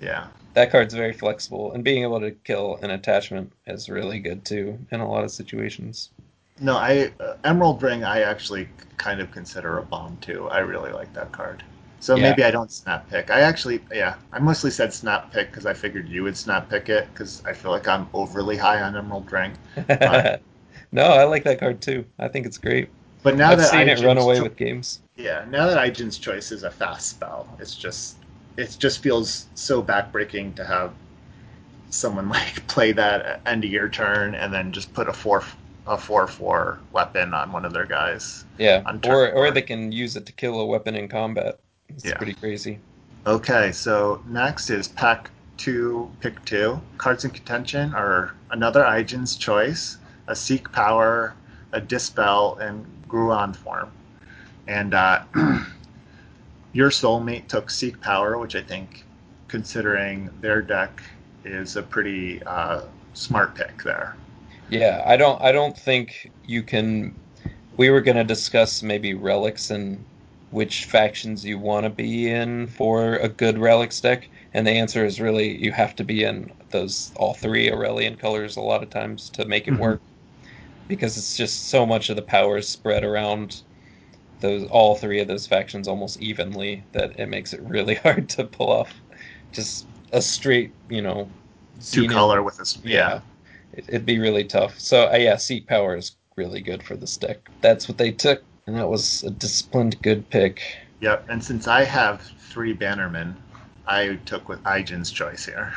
Yeah. 0.01 0.27
That 0.53 0.71
card's 0.71 0.93
very 0.93 1.11
flexible, 1.13 1.73
and 1.73 1.83
being 1.83 2.03
able 2.03 2.19
to 2.21 2.31
kill 2.31 2.79
an 2.81 2.91
attachment 2.91 3.51
is 3.67 3.89
really 3.89 4.19
good 4.19 4.45
too 4.45 4.79
in 4.91 4.99
a 5.01 5.09
lot 5.09 5.23
of 5.25 5.31
situations. 5.31 6.11
No, 6.59 6.75
I 6.77 7.13
uh, 7.19 7.35
Emerald 7.45 7.81
Ring. 7.83 8.03
I 8.03 8.21
actually 8.21 8.69
kind 8.97 9.19
of 9.21 9.31
consider 9.31 9.77
a 9.77 9.83
bomb 9.83 10.17
too. 10.17 10.47
I 10.49 10.59
really 10.59 10.91
like 10.91 11.13
that 11.13 11.31
card. 11.31 11.63
So 11.99 12.17
Yeah. 12.17 12.17
maybe 12.17 12.43
I 12.43 12.51
don't 12.51 12.71
snap 12.71 13.09
pick. 13.09 13.31
I 13.31 13.39
actually, 13.41 13.83
yeah, 13.91 14.15
I 14.31 14.39
mostly 14.39 14.69
said 14.71 14.93
snap 14.93 15.31
pick 15.31 15.49
because 15.49 15.65
I 15.65 15.73
figured 15.73 16.07
you 16.09 16.23
would 16.23 16.37
snap 16.37 16.69
pick 16.69 16.89
it 16.89 17.07
because 17.13 17.41
I 17.45 17.53
feel 17.53 17.71
like 17.71 17.87
I'm 17.87 18.07
overly 18.13 18.57
high 18.57 18.81
on 18.81 18.95
Emerald 18.95 19.31
Ring. 19.31 19.57
no, 20.91 21.03
I 21.03 21.23
like 21.25 21.43
that 21.43 21.59
card 21.59 21.81
too. 21.81 22.05
I 22.19 22.27
think 22.27 22.45
it's 22.45 22.57
great. 22.57 22.93
But 23.23 23.35
now 23.35 23.55
that 23.55 23.57
I've 23.57 23.61
that 23.61 23.71
seen 23.71 23.87
it 23.89 23.99
run 24.01 24.17
away 24.17 24.39
Cho- 24.39 24.41
with 24.41 24.57
games. 24.57 25.01
Yeah, 25.17 25.45
now 25.49 25.67
that 25.67 25.77
Ijin's 25.77 26.17
Choice 26.19 26.51
is 26.51 26.63
a 26.63 26.71
fast 26.71 27.09
spell, 27.09 27.57
it's 27.59 27.75
just 27.75 28.17
it 28.57 28.75
just 28.79 29.01
feels 29.03 29.47
so 29.55 29.83
backbreaking 29.83 30.55
to 30.57 30.65
have 30.65 30.93
someone 31.89 32.29
like 32.37 32.67
play 32.67 32.91
that 32.93 33.41
end 33.45 33.63
of 33.65 33.71
your 33.71 33.89
turn 33.89 34.35
and 34.35 34.53
then 34.53 34.71
just 34.71 34.93
put 34.93 35.09
a 35.09 35.13
four 35.13 35.43
a 35.87 35.97
four 35.97 36.27
four 36.27 36.79
weapon 36.91 37.33
on 37.33 37.51
one 37.51 37.65
of 37.65 37.73
their 37.73 37.85
guys. 37.85 38.45
Yeah, 38.57 38.83
or 39.03 39.31
or 39.31 39.51
they 39.51 39.61
can 39.61 39.91
use 39.91 40.15
it 40.15 40.25
to 40.25 40.31
kill 40.31 40.59
a 40.59 40.65
weapon 40.65 40.95
in 40.95 41.07
combat. 41.07 41.59
It's 41.89 42.05
Yeah. 42.05 42.17
pretty 42.17 42.33
crazy. 42.33 42.79
Okay, 43.27 43.71
so 43.71 44.21
next 44.27 44.69
is 44.69 44.87
pack 44.87 45.29
two, 45.57 46.11
pick 46.19 46.43
two. 46.45 46.79
Cards 46.97 47.25
in 47.25 47.31
contention 47.31 47.93
are 47.93 48.33
another 48.51 48.83
Ijin's 48.83 49.35
Choice, 49.35 49.97
a 50.27 50.35
Seek 50.35 50.71
Power, 50.71 51.33
a 51.71 51.81
Dispel, 51.81 52.57
and 52.59 52.85
Gruon 53.07 53.55
form. 53.55 53.91
And 54.67 54.93
uh, 54.93 55.23
your 56.73 56.89
soulmate 56.89 57.47
took 57.47 57.69
Seek 57.69 57.99
Power, 58.01 58.37
which 58.37 58.55
I 58.55 58.61
think, 58.61 59.05
considering 59.47 60.29
their 60.41 60.61
deck, 60.61 61.01
is 61.43 61.75
a 61.75 61.83
pretty 61.83 62.41
uh, 62.43 62.81
smart 63.13 63.55
pick 63.55 63.83
there. 63.83 64.15
Yeah, 64.67 65.03
I 65.05 65.17
don't 65.17 65.41
I 65.41 65.51
don't 65.51 65.77
think 65.77 66.31
you 66.43 66.63
can. 66.63 67.19
We 67.77 67.89
were 67.89 68.01
gonna 68.01 68.23
discuss 68.23 68.81
maybe 68.83 69.13
relics 69.13 69.69
and 69.69 70.07
which 70.49 70.85
factions 70.85 71.43
you 71.45 71.59
want 71.59 71.83
to 71.85 71.89
be 71.89 72.29
in 72.29 72.67
for 72.67 73.15
a 73.15 73.27
good 73.29 73.57
relics 73.57 73.99
deck, 74.01 74.29
and 74.53 74.65
the 74.65 74.71
answer 74.71 75.05
is 75.05 75.19
really 75.21 75.61
you 75.63 75.71
have 75.73 75.95
to 75.95 76.03
be 76.03 76.23
in 76.23 76.51
those 76.71 77.11
all 77.17 77.33
three 77.33 77.69
Auralian 77.71 78.17
colors 78.17 78.55
a 78.55 78.61
lot 78.61 78.83
of 78.83 78.89
times 78.89 79.29
to 79.31 79.45
make 79.45 79.67
it 79.67 79.71
Mhm. 79.71 79.77
work, 79.77 80.03
because 80.87 81.17
it's 81.17 81.35
just 81.37 81.69
so 81.69 81.85
much 81.85 82.09
of 82.09 82.15
the 82.17 82.21
power 82.23 82.57
is 82.57 82.69
spread 82.69 83.03
around 83.05 83.63
those 84.41 84.65
all 84.69 84.95
three 84.95 85.19
of 85.21 85.27
those 85.27 85.47
factions 85.47 85.87
almost 85.87 86.17
evenly 86.19 86.85
that 86.93 87.19
it 87.19 87.27
makes 87.29 87.53
it 87.53 87.61
really 87.63 87.95
hard 88.05 88.29
to 88.29 88.45
pull 88.45 88.71
off 88.71 89.03
just 89.53 89.87
a 90.13 90.21
straight 90.21 90.75
you 90.89 91.01
know 91.01 91.31
Two 91.91 92.07
color 92.07 92.41
with 92.43 92.57
this. 92.57 92.77
yeah, 92.83 93.21
it, 93.77 93.85
it'd 93.87 94.05
be 94.05 94.19
really 94.19 94.43
tough. 94.43 94.79
So 94.79 95.11
uh, 95.11 95.15
yeah, 95.17 95.37
Seek 95.37 95.67
Power 95.67 95.95
is 95.95 96.15
really 96.35 96.61
good 96.61 96.83
for 96.83 96.95
this 96.95 97.17
deck. 97.17 97.49
That's 97.61 97.87
what 97.87 97.97
they 97.97 98.11
took, 98.11 98.43
and 98.67 98.75
that 98.77 98.89
was 98.89 99.23
a 99.23 99.29
disciplined, 99.29 100.01
good 100.01 100.29
pick. 100.29 100.61
Yep, 101.01 101.25
and 101.29 101.43
since 101.43 101.67
I 101.67 101.83
have 101.83 102.21
three 102.39 102.75
Bannermen, 102.75 103.35
I 103.87 104.15
took 104.25 104.47
with 104.49 104.63
Ijin's 104.63 105.11
choice 105.11 105.45
here. 105.45 105.73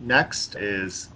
Next 0.00 0.54
is 0.56 1.08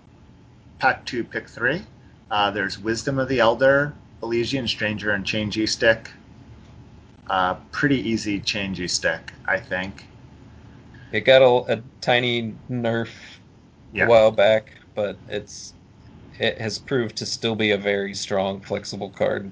pack 0.79 1.05
two, 1.05 1.25
pick 1.25 1.49
three. 1.49 1.85
Uh, 2.31 2.51
there's 2.51 2.79
Wisdom 2.79 3.19
of 3.19 3.29
the 3.29 3.41
Elder, 3.41 3.93
Elysian 4.23 4.67
Stranger, 4.69 5.13
and 5.13 5.25
Changey 5.25 5.69
Stick. 5.69 6.11
Uh, 7.29 7.55
pretty 7.73 7.97
easy 8.09 8.41
Changey 8.41 8.89
Stick, 8.89 9.33
I 9.47 9.61
think. 9.61 10.07
It 11.13 11.23
got 11.23 11.43
a, 11.43 11.79
a 11.79 11.83
tiny 12.01 12.55
nerf 12.71 13.11
Yeah. 13.93 14.05
a 14.05 14.09
while 14.09 14.31
back, 14.31 14.73
but 14.95 15.19
it's 15.29 15.75
it 16.39 16.61
has 16.61 16.79
proved 16.79 17.17
to 17.17 17.27
still 17.27 17.55
be 17.55 17.71
a 17.71 17.79
very 17.79 18.15
strong, 18.15 18.61
flexible 18.61 19.11
card. 19.11 19.51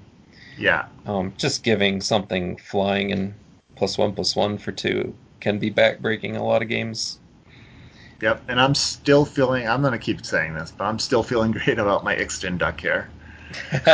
Yeah. 0.57 0.87
Um, 1.05 1.34
just 1.37 1.62
giving 1.62 2.01
something 2.01 2.57
flying 2.57 3.12
and 3.12 3.34
plus 3.74 3.99
one 3.99 4.12
plus 4.12 4.34
one 4.34 4.59
for 4.59 4.72
two 4.72 5.14
can 5.41 5.59
be 5.59 5.70
backbreaking 5.70 6.37
a 6.37 6.43
lot 6.43 6.62
of 6.62 6.68
games. 6.68 7.18
Yep, 8.22 8.43
and 8.49 8.61
I'm 8.61 8.74
still 8.74 9.24
feeling. 9.24 9.68
I'm 9.68 9.82
gonna 9.82 9.99
keep 9.99 10.24
saying 10.24 10.55
this, 10.55 10.72
but 10.76 10.84
I'm 10.84 10.99
still 10.99 11.22
feeling 11.22 11.53
great 11.64 11.78
about 11.78 12.05
my 12.05 12.16
Ixtun 12.16 12.59
duck 12.59 12.80
here. 12.80 13.09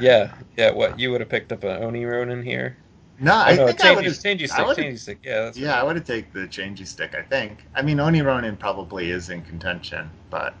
yeah, 0.00 0.32
yeah. 0.56 0.70
What 0.70 0.98
you 0.98 1.10
would 1.10 1.20
have 1.20 1.28
picked 1.28 1.52
up 1.52 1.64
an 1.64 1.82
Oni 1.82 2.04
Ronin 2.04 2.42
here? 2.42 2.76
No, 3.18 3.34
I 3.34 3.52
oh, 3.52 3.56
no, 3.56 3.66
think 3.66 3.80
changey, 3.80 3.84
I 3.84 3.94
would 3.94 4.04
have. 4.04 4.14
changey 4.14 4.48
stick, 4.48 4.66
changey 4.66 4.98
stick. 4.98 5.18
Yeah, 5.22 5.42
that's 5.42 5.56
Yeah, 5.56 5.80
I 5.80 5.84
would 5.84 5.96
have 5.96 6.04
taken 6.04 6.30
the 6.32 6.48
changey 6.48 6.86
stick. 6.86 7.14
I 7.14 7.22
think. 7.22 7.64
I 7.74 7.82
mean, 7.82 8.00
Oni 8.00 8.22
Ronin 8.22 8.56
probably 8.56 9.10
is 9.10 9.30
in 9.30 9.42
contention, 9.42 10.10
but 10.30 10.54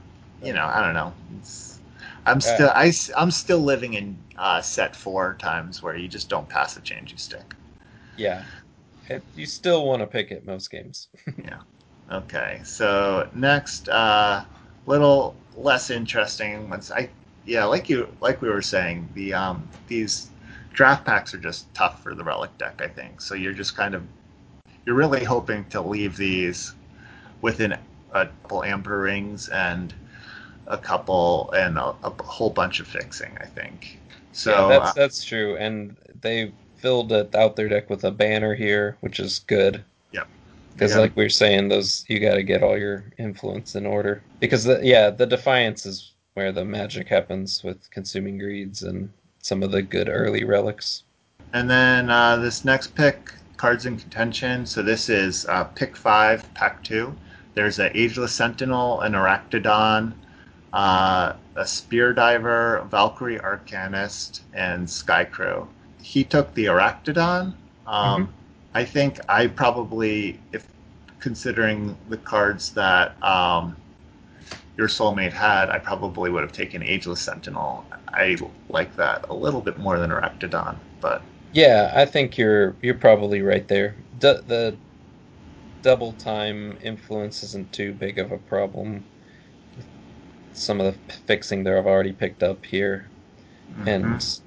you 0.44 0.52
know, 0.52 0.66
I 0.66 0.82
don't 0.82 0.94
know. 0.94 1.12
It's, 1.38 1.80
I'm 2.26 2.40
still 2.40 2.70
I, 2.74 2.92
I'm 3.16 3.30
still 3.30 3.60
living 3.60 3.94
in 3.94 4.18
uh, 4.36 4.60
set 4.62 4.96
four 4.96 5.36
times 5.38 5.82
where 5.82 5.96
you 5.96 6.08
just 6.08 6.28
don't 6.28 6.48
pass 6.48 6.76
a 6.76 6.80
changey 6.80 7.18
stick. 7.18 7.54
Yeah, 8.16 8.46
it, 9.08 9.26
you 9.34 9.46
still 9.46 9.86
want 9.86 10.00
to 10.00 10.06
pick 10.06 10.30
it 10.30 10.46
most 10.46 10.70
games. 10.70 11.08
yeah. 11.42 11.60
Okay, 12.10 12.60
so 12.64 13.28
next, 13.34 13.88
uh, 13.88 14.44
little 14.86 15.34
less 15.56 15.90
interesting 15.90 16.68
ones. 16.68 16.90
I 16.90 17.08
yeah, 17.46 17.64
like 17.64 17.88
you 17.88 18.08
like 18.20 18.42
we 18.42 18.48
were 18.48 18.62
saying, 18.62 19.08
the 19.14 19.34
um 19.34 19.68
these 19.86 20.30
draft 20.72 21.04
packs 21.04 21.32
are 21.34 21.38
just 21.38 21.72
tough 21.74 22.02
for 22.02 22.14
the 22.14 22.24
relic 22.24 22.56
deck. 22.58 22.80
I 22.82 22.88
think 22.88 23.20
so. 23.20 23.34
You're 23.34 23.52
just 23.54 23.76
kind 23.76 23.94
of 23.94 24.02
you're 24.86 24.96
really 24.96 25.24
hoping 25.24 25.64
to 25.66 25.80
leave 25.80 26.16
these 26.16 26.74
within 27.42 27.72
a 28.14 28.26
couple 28.42 28.64
amber 28.64 29.00
rings 29.00 29.48
and 29.48 29.94
a 30.66 30.78
couple 30.78 31.50
and 31.52 31.78
a, 31.78 31.94
a 32.02 32.10
whole 32.22 32.50
bunch 32.50 32.80
of 32.80 32.86
fixing. 32.86 33.36
I 33.40 33.46
think 33.46 33.98
so. 34.32 34.50
Yeah, 34.50 34.78
that's 34.78 34.90
uh, 34.90 34.92
that's 34.94 35.24
true, 35.24 35.56
and 35.56 35.96
they 36.20 36.52
filled 36.76 37.12
it 37.12 37.34
out 37.34 37.56
their 37.56 37.68
deck 37.68 37.88
with 37.88 38.04
a 38.04 38.10
banner 38.10 38.54
here, 38.54 38.96
which 39.00 39.18
is 39.18 39.38
good. 39.46 39.82
Yep. 40.12 40.28
Because 40.74 40.92
Yeah. 40.92 41.00
like 41.00 41.16
we 41.16 41.24
were 41.24 41.30
saying, 41.30 41.68
those 41.68 42.04
you 42.08 42.20
got 42.20 42.34
to 42.34 42.42
get 42.42 42.62
all 42.62 42.76
your 42.76 43.04
influence 43.18 43.74
in 43.74 43.86
order. 43.86 44.22
Because 44.40 44.64
the, 44.64 44.80
yeah, 44.82 45.08
the 45.10 45.26
defiance 45.26 45.86
is 45.86 46.12
where 46.34 46.52
the 46.52 46.64
magic 46.64 47.08
happens 47.08 47.62
with 47.64 47.90
consuming 47.90 48.36
greeds 48.38 48.82
and 48.82 49.08
some 49.38 49.62
of 49.62 49.70
the 49.70 49.80
good 49.82 50.08
early 50.08 50.44
relics. 50.44 51.04
And 51.52 51.70
then 51.70 52.10
uh, 52.10 52.36
this 52.36 52.64
next 52.64 52.94
pick, 52.94 53.32
cards 53.56 53.86
in 53.86 53.96
contention. 53.96 54.66
So 54.66 54.82
this 54.82 55.08
is 55.08 55.46
uh, 55.46 55.64
pick 55.64 55.96
five, 55.96 56.52
pack 56.54 56.82
two. 56.82 57.14
There's 57.54 57.78
an 57.78 57.92
Ageless 57.94 58.32
Sentinel, 58.32 59.00
an 59.02 59.12
Arachnodon, 59.12 60.12
uh, 60.74 61.34
a 61.56 61.66
Spear 61.66 62.14
Diver, 62.14 62.86
Valkyrie 62.90 63.38
Arcanist, 63.40 64.42
and 64.54 64.88
Skycrow. 64.88 65.68
He 66.02 66.24
took 66.24 66.54
the 66.54 66.66
Arachnodon. 66.66 67.54
Um, 67.86 68.34
I 68.74 68.84
think 68.84 69.20
I 69.30 69.48
probably, 69.48 70.40
if 70.52 70.68
considering 71.20 71.96
the 72.08 72.18
cards 72.18 72.72
that 72.74 73.22
um, 73.24 73.76
your 74.76 74.88
soulmate 74.88 75.32
had, 75.32 75.70
I 75.70 75.78
probably 75.78 76.30
would 76.30 76.42
have 76.42 76.52
taken 76.52 76.82
Ageless 76.82 77.22
Sentinel. 77.22 77.86
I 78.08 78.36
like 78.68 78.96
that 78.96 79.26
a 79.30 79.34
little 79.34 79.62
bit 79.62 79.78
more 79.78 79.98
than 79.98 80.10
Arachnodon, 80.10 80.80
but 81.00 81.30
Yeah, 81.52 81.92
I 81.94 82.04
think 82.06 82.36
you're 82.38 82.76
you're 82.82 82.94
probably 82.94 83.42
right 83.42 83.66
there. 83.68 83.96
D- 84.18 84.40
the 84.46 84.78
double 85.82 86.12
time 86.14 86.78
influence 86.82 87.42
isn't 87.44 87.72
too 87.72 87.92
big 87.92 88.18
of 88.18 88.32
a 88.32 88.38
problem. 88.38 89.04
Some 90.54 90.80
of 90.80 90.86
the 90.86 91.12
fixing 91.26 91.64
there 91.64 91.78
I've 91.78 91.86
already 91.86 92.12
picked 92.12 92.42
up 92.42 92.64
here, 92.64 93.08
mhm. 93.78 93.86
and 93.86 94.40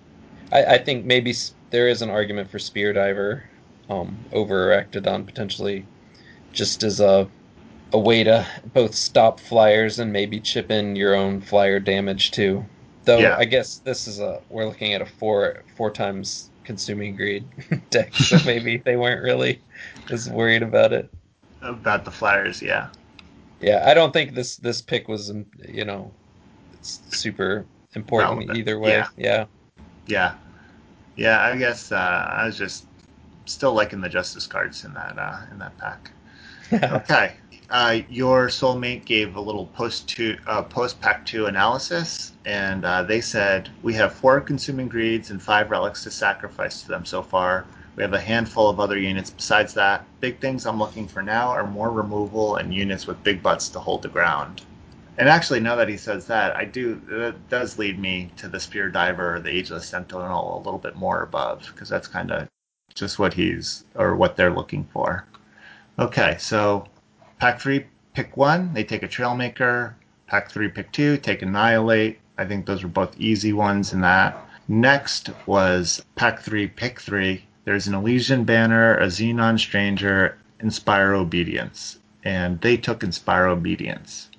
I, 0.51 0.76
I 0.76 0.78
think 0.78 1.05
maybe 1.05 1.34
there 1.70 1.88
is 1.88 2.01
an 2.01 2.10
argument 2.10 2.49
for 2.49 2.60
Spear 2.60 2.93
Diver 2.93 3.43
um, 3.89 4.18
over 4.32 4.68
Arachnodon 4.68 5.26
potentially, 5.26 5.86
just 6.53 6.84
as 6.84 6.99
a 6.99 7.28
a 7.93 7.99
way 7.99 8.24
to 8.24 8.45
both 8.74 8.93
stop 8.93 9.39
flyers 9.39 9.99
and 9.99 10.12
maybe 10.12 10.39
chip 10.39 10.70
in 10.72 10.95
your 10.95 11.16
own 11.16 11.39
flyer 11.41 11.80
damage 11.80 12.32
too. 12.32 12.66
Though 13.05 13.20
Yeah. 13.20 13.38
I 13.38 13.45
guess 13.45 13.78
this 13.80 14.08
is 14.08 14.20
a 14.20 14.41
we're 14.49 14.66
looking 14.66 14.93
at 14.93 15.01
a 15.01 15.05
four 15.05 15.64
four 15.76 15.91
times 15.91 16.49
consuming 16.64 17.16
greed 17.16 17.45
deck, 17.89 18.14
so 18.14 18.38
maybe 18.45 18.78
they 18.78 18.97
weren't 18.97 19.24
really 19.24 19.62
as 20.10 20.30
worried 20.30 20.64
about 20.64 20.93
it. 20.93 21.10
about 21.62 22.05
the 22.05 22.12
Flyers, 22.12 22.62
yeah. 22.62 22.89
Yeah, 23.60 23.84
I 23.86 23.93
don't 23.93 24.14
think 24.14 24.36
this 24.36 24.58
this 24.58 24.82
pick 24.82 25.08
was 25.08 25.30
um, 25.30 25.45
you 25.68 25.86
know 25.86 26.12
super 26.82 27.66
important 27.95 28.55
either 28.55 28.80
way. 28.80 28.91
yeah. 28.91 29.08
Yeah. 29.18 29.45
Yeah, 30.05 30.36
yeah. 31.16 31.41
I 31.41 31.58
guess 31.58 31.91
uh, 31.91 32.30
I 32.32 32.45
was 32.45 32.58
just 32.58 32.86
still 33.45 33.74
liking 33.74 34.01
the 34.01 34.10
Justice 34.10 34.47
cards 34.47 34.86
in 34.86 34.93
that 34.93 35.18
uh, 35.18 35.39
in 35.51 35.60
that 35.60 35.78
pack. 35.78 36.12
Okay, 36.74 37.34
uh, 37.70 37.99
your 38.10 38.47
soulmate 38.47 39.05
gave 39.05 39.38
a 39.38 39.41
little 39.41 39.68
post 39.68 40.10
two 40.10 40.38
uh, 40.47 40.62
post 40.62 40.99
pack 40.99 41.26
two 41.26 41.45
analysis, 41.45 42.34
and 42.45 42.84
uh, 42.84 43.03
they 43.03 43.22
said 43.22 43.70
we 43.84 43.93
have 43.93 44.14
four 44.14 44.41
consuming 44.41 44.89
greeds 44.89 45.32
and 45.32 45.41
five 45.41 45.72
relics 45.72 46.03
to 46.03 46.12
sacrifice 46.12 46.82
to 46.82 46.89
them 46.89 47.05
so 47.05 47.22
far. 47.22 47.66
We 47.97 48.03
have 48.03 48.13
a 48.13 48.21
handful 48.21 48.69
of 48.69 48.79
other 48.79 48.99
units 48.99 49.31
besides 49.31 49.73
that. 49.73 50.05
Big 50.19 50.39
things 50.39 50.67
I'm 50.67 50.77
looking 50.77 51.07
for 51.07 51.23
now 51.23 51.49
are 51.49 51.65
more 51.65 51.89
removal 51.89 52.57
and 52.57 52.71
units 52.71 53.07
with 53.07 53.23
big 53.23 53.41
butts 53.41 53.69
to 53.69 53.79
hold 53.79 54.03
the 54.03 54.07
ground. 54.07 54.61
And 55.17 55.27
actually, 55.27 55.61
now 55.61 55.75
that 55.75 55.89
he 55.89 55.97
says 55.97 56.27
that, 56.27 56.55
I 56.55 56.63
do 56.63 57.01
that 57.09 57.49
does 57.49 57.79
lead 57.79 57.97
me 57.97 58.29
to 58.37 58.47
the 58.47 58.59
Spear 58.59 58.89
Diver 58.89 59.39
the 59.39 59.49
Ageless 59.49 59.87
Sentinel 59.87 60.57
a 60.57 60.63
little 60.63 60.77
bit 60.79 60.95
more 60.95 61.23
above 61.23 61.71
because 61.73 61.89
that's 61.89 62.07
kind 62.07 62.31
of 62.31 62.47
just 62.93 63.17
what 63.17 63.33
he's 63.33 63.83
or 63.95 64.15
what 64.15 64.37
they're 64.37 64.53
looking 64.53 64.87
for. 64.93 65.25
Okay, 65.97 66.37
so 66.39 66.85
pack 67.39 67.59
three, 67.59 67.87
pick 68.13 68.37
one. 68.37 68.75
They 68.75 68.83
take 68.83 69.01
a 69.01 69.07
Trailmaker. 69.07 69.95
Pack 70.27 70.51
three, 70.51 70.67
pick 70.67 70.91
two. 70.91 71.17
Take 71.17 71.41
Annihilate. 71.41 72.19
I 72.37 72.45
think 72.45 72.67
those 72.67 72.83
were 72.83 72.89
both 72.89 73.19
easy 73.19 73.53
ones 73.53 73.91
in 73.91 74.01
that. 74.01 74.37
Next 74.67 75.31
was 75.47 76.05
pack 76.15 76.41
three, 76.41 76.67
pick 76.67 76.99
three. 76.99 77.43
There's 77.68 77.86
an 77.86 77.95
Elysian 77.95 78.45
Banner, 78.45 78.95
a 78.97 79.07
Xenan 79.07 79.59
Stranger, 79.59 80.38
Inspire 80.61 81.13
Obedience, 81.13 81.99
and 82.24 82.61
they 82.61 82.78
took 82.78 83.03
Inspire 83.03 83.47
Obedience. 83.47 84.30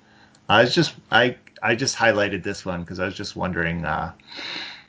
I 0.49 0.63
was 0.63 0.73
just 0.73 0.95
I 1.11 1.35
I 1.61 1.75
just 1.75 1.95
highlighted 1.95 2.41
this 2.41 2.65
one 2.65 2.81
because 2.81 2.99
I 2.99 3.05
was 3.05 3.13
just 3.13 3.35
wondering, 3.35 3.85
uh, 3.85 4.13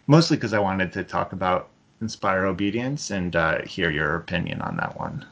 mostly 0.07 0.38
because 0.38 0.55
I 0.55 0.59
wanted 0.59 0.91
to 0.95 1.05
talk 1.05 1.34
about 1.34 1.68
Inspire 2.01 2.47
Obedience 2.47 3.11
and 3.11 3.36
uh, 3.36 3.61
hear 3.61 3.91
your 3.91 4.16
opinion 4.16 4.62
on 4.62 4.78
that 4.78 4.99
one. 4.99 5.26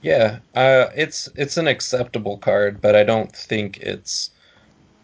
Yeah, 0.00 0.38
uh, 0.54 0.90
it's 0.94 1.28
it's 1.34 1.56
an 1.56 1.66
acceptable 1.66 2.38
card, 2.38 2.80
but 2.80 2.94
I 2.94 3.02
don't 3.02 3.34
think 3.34 3.78
it's 3.78 4.30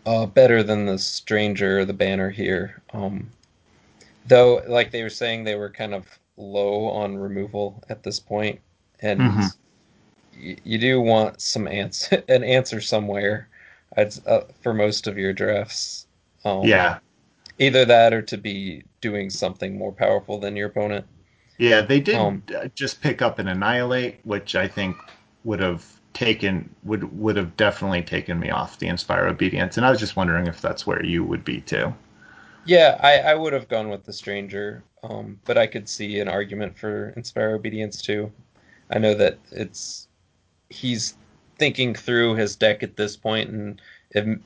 uh, 0.06 0.26
better 0.26 0.62
than 0.62 0.86
the 0.86 0.98
Stranger 0.98 1.80
or 1.80 1.84
the 1.84 1.92
Banner 1.92 2.30
here. 2.30 2.80
Um, 2.92 3.32
though, 4.28 4.62
like 4.68 4.92
they 4.92 5.02
were 5.02 5.10
saying, 5.10 5.42
they 5.42 5.56
were 5.56 5.70
kind 5.70 5.92
of 5.92 6.20
low 6.36 6.86
on 6.88 7.16
removal 7.18 7.82
at 7.88 8.02
this 8.02 8.20
point, 8.20 8.60
and 9.00 9.26
Mhm. 9.26 9.54
y- 10.32 10.56
you 10.64 10.78
do 10.78 11.00
want 11.00 11.40
some 11.40 11.66
answer, 11.68 12.22
an 12.28 12.44
answer 12.44 12.80
somewhere. 12.80 13.48
I'd, 13.96 14.14
uh, 14.26 14.42
for 14.62 14.74
most 14.74 15.06
of 15.06 15.18
your 15.18 15.32
drafts, 15.32 16.06
um, 16.44 16.70
Yeah, 16.70 16.98
either 17.58 17.84
that 17.86 18.14
or 18.14 18.22
to 18.22 18.38
be 18.38 18.84
doing 19.02 19.30
something 19.30 19.78
more 19.78 19.92
powerful 19.92 20.38
than 20.40 20.56
your 20.56 20.68
opponent. 20.68 21.06
yeah, 21.58 21.80
they 21.82 22.00
did 22.00 22.20
Um, 22.20 22.42
uh, 22.54 22.68
just 22.74 23.00
pick 23.00 23.22
up 23.22 23.38
an 23.38 23.48
Annihilate, 23.48 24.20
which 24.24 24.54
I 24.56 24.66
think 24.68 24.96
would 25.44 25.60
have 25.60 25.84
taken 26.12 26.74
would 26.84 27.18
would 27.18 27.36
have 27.36 27.56
definitely 27.56 28.02
taken 28.02 28.38
me 28.38 28.50
off 28.50 28.78
the 28.78 28.86
Inspire 28.88 29.26
Obedience, 29.26 29.76
and 29.76 29.86
I 29.86 29.90
was 29.90 30.00
just 30.00 30.16
wondering 30.16 30.46
if 30.46 30.60
that's 30.60 30.86
where 30.86 31.04
you 31.04 31.24
would 31.24 31.44
be 31.44 31.60
too. 31.60 31.92
Yeah, 32.66 32.98
I, 33.02 33.18
I 33.18 33.34
would 33.34 33.52
have 33.52 33.68
gone 33.68 33.90
with 33.90 34.04
the 34.04 34.12
stranger, 34.12 34.82
um, 35.02 35.38
but 35.44 35.58
I 35.58 35.66
could 35.66 35.88
see 35.88 36.18
an 36.20 36.28
argument 36.28 36.78
for 36.78 37.10
Inspire 37.10 37.54
Obedience 37.54 38.00
too. 38.00 38.32
I 38.90 38.98
know 38.98 39.14
that 39.14 39.38
it's 39.50 40.08
he's 40.70 41.14
thinking 41.58 41.94
through 41.94 42.34
his 42.34 42.56
deck 42.56 42.82
at 42.82 42.96
this 42.96 43.16
point 43.16 43.50
and 43.50 43.80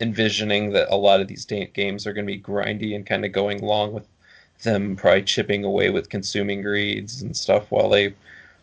envisioning 0.00 0.72
that 0.72 0.88
a 0.90 0.96
lot 0.96 1.20
of 1.20 1.28
these 1.28 1.44
games 1.44 2.06
are 2.06 2.12
going 2.12 2.26
to 2.26 2.32
be 2.32 2.40
grindy 2.40 2.94
and 2.94 3.06
kind 3.06 3.24
of 3.24 3.32
going 3.32 3.62
long 3.62 3.92
with 3.92 4.06
them 4.62 4.96
probably 4.96 5.22
chipping 5.22 5.64
away 5.64 5.90
with 5.90 6.08
consuming 6.08 6.62
greeds 6.62 7.22
and 7.22 7.36
stuff 7.36 7.70
while 7.70 7.88
they 7.88 8.14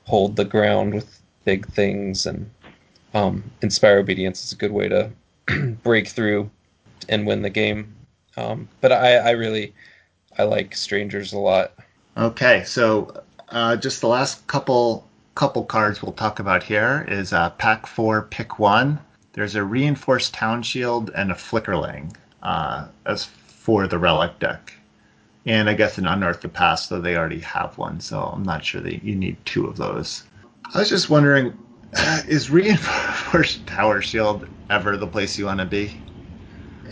hold 0.03 0.36
the 0.36 0.45
ground 0.45 0.93
with 0.93 1.22
big 1.45 1.66
things 1.68 2.26
and 2.26 2.49
um, 3.14 3.43
Inspire 3.62 3.99
Obedience 3.99 4.43
is 4.43 4.51
a 4.51 4.58
good 4.58 4.72
way 4.72 4.89
to 4.89 5.12
break 5.84 6.08
through 6.08 6.49
and 7.08 7.26
win 7.26 7.41
the 7.41 7.49
game. 7.49 7.95
Um, 8.38 8.68
but 8.82 8.92
I, 8.92 9.16
I 9.18 9.32
really 9.32 9.74
I 10.38 10.44
like 10.44 10.76
Strangers 10.76 11.34
a 11.34 11.40
lot. 11.40 11.74
Okay, 12.18 12.64
so 12.66 13.24
uh, 13.50 13.76
just 13.76 14.02
the 14.02 14.08
last 14.08 14.46
couple 14.48 15.08
couple 15.36 15.66
cards 15.66 16.02
we'll 16.02 16.14
talk 16.14 16.40
about 16.40 16.64
here 16.64 17.06
is 17.10 17.34
uh, 17.34 17.50
pack 17.52 17.86
four, 17.86 18.22
pick 18.24 18.58
one. 18.58 19.00
there's 19.34 19.56
a 19.56 19.64
reinforced 19.64 20.34
tower 20.34 20.64
shield 20.64 21.12
and 21.14 21.30
a 21.30 21.36
flickerling 21.36 22.16
uh, 22.42 22.88
as 23.06 23.26
for 23.26 23.86
the 23.86 23.98
relic 23.98 24.40
deck. 24.40 24.74
And 25.46 25.70
I 25.70 25.74
guess 25.74 25.98
an 25.98 26.08
unearth 26.08 26.42
the 26.42 26.48
past, 26.48 26.90
though 26.90 27.02
they 27.02 27.18
already 27.18 27.42
have 27.42 27.78
one, 27.78 28.00
so 28.00 28.22
I'm 28.22 28.44
not 28.44 28.64
sure 28.64 28.82
that 28.82 29.04
you 29.04 29.14
need 29.14 29.38
two 29.46 29.68
of 29.68 29.76
those. 29.76 30.24
I 30.74 30.80
was 30.80 30.90
just 30.90 31.10
wondering, 31.10 31.56
is 32.28 32.50
reinforced 32.50 33.68
tower 33.68 34.02
shield 34.02 34.48
ever 34.70 34.96
the 34.98 35.06
place 35.06 35.38
you 35.38 35.46
want 35.46 35.60
to 35.60 35.66
be? 35.66 36.00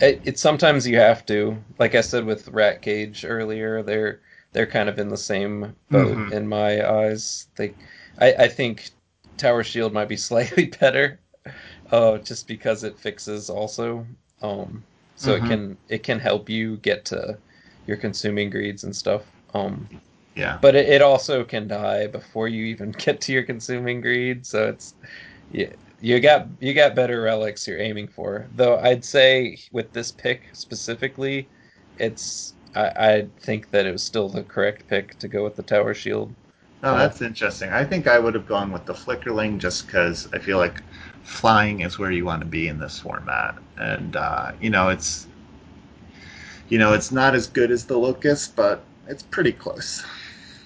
It, 0.00 0.22
it 0.24 0.38
sometimes 0.38 0.86
you 0.86 0.96
have 0.98 1.24
to. 1.26 1.62
Like 1.78 1.94
I 1.94 2.00
said 2.00 2.24
with 2.24 2.48
Rat 2.48 2.82
Cage 2.82 3.24
earlier, 3.24 3.82
they're 3.82 4.20
they're 4.52 4.66
kind 4.66 4.88
of 4.88 4.98
in 4.98 5.08
the 5.08 5.16
same 5.16 5.76
boat 5.90 6.24
Mhm. 6.26 6.30
in 6.30 6.46
my 6.48 6.88
eyes. 6.88 7.48
They, 7.56 7.76
I, 8.18 8.32
I 8.44 8.48
think 8.48 8.90
Tower 9.36 9.64
Shield 9.64 9.92
might 9.92 10.08
be 10.08 10.16
slightly 10.30 10.66
better, 10.66 11.20
uh, 11.92 12.18
just 12.18 12.48
because 12.48 12.84
it 12.84 12.98
fixes 12.98 13.50
also. 13.50 14.06
Um, 14.42 14.86
so 15.16 15.32
Mhm. 15.32 15.36
it 15.36 15.44
can 15.46 15.78
it 15.88 16.02
can 16.04 16.20
help 16.20 16.48
you 16.50 16.78
get 16.78 17.04
to 17.06 17.40
your 17.86 17.96
consuming 17.98 18.50
greeds 18.50 18.84
and 18.84 18.94
stuff. 18.96 19.32
Um, 19.54 19.90
Yeah. 20.36 20.58
but 20.60 20.74
it, 20.74 20.88
it 20.88 21.02
also 21.02 21.44
can 21.44 21.68
die 21.68 22.06
before 22.06 22.48
you 22.48 22.64
even 22.66 22.92
get 22.98 23.20
to 23.22 23.32
your 23.32 23.42
consuming 23.44 24.00
greed. 24.00 24.46
So 24.46 24.68
it's 24.68 24.94
yeah, 25.50 25.72
you 26.04 26.20
got 26.20 26.48
you 26.60 26.74
got 26.74 26.94
better 26.94 27.20
relics 27.22 27.66
you're 27.66 27.80
aiming 27.80 28.08
for. 28.08 28.48
Though 28.52 28.78
I'd 28.78 29.04
say 29.04 29.58
with 29.72 29.92
this 29.92 30.12
pick 30.12 30.50
specifically, 30.54 31.50
it's 31.96 32.54
I, 32.74 32.86
I 32.96 33.30
think 33.40 33.70
that 33.70 33.86
it 33.86 33.92
was 33.92 34.04
still 34.04 34.28
the 34.28 34.44
correct 34.44 34.86
pick 34.88 35.18
to 35.20 35.28
go 35.28 35.44
with 35.44 35.56
the 35.56 35.62
tower 35.62 35.94
shield. 35.94 36.36
Oh, 36.82 36.96
that's 36.98 37.22
interesting. 37.22 37.70
I 37.70 37.84
think 37.84 38.06
I 38.06 38.18
would 38.18 38.34
have 38.34 38.46
gone 38.46 38.70
with 38.70 38.84
the 38.84 38.92
flickerling 38.92 39.58
just 39.58 39.86
because 39.86 40.28
I 40.34 40.38
feel 40.38 40.58
like 40.58 40.82
flying 41.22 41.80
is 41.80 41.98
where 41.98 42.10
you 42.10 42.24
want 42.26 42.40
to 42.42 42.46
be 42.46 42.68
in 42.68 42.78
this 42.78 43.00
format, 43.00 43.56
and 43.78 44.14
uh, 44.16 44.52
you 44.60 44.70
know 44.70 44.90
it's 44.90 45.26
you 46.68 46.78
know 46.78 46.92
it's 46.92 47.12
not 47.12 47.34
as 47.34 47.46
good 47.46 47.70
as 47.70 47.86
the 47.86 47.96
locust, 47.98 48.56
but 48.56 48.84
it's 49.06 49.22
pretty 49.22 49.52
close. 49.52 50.04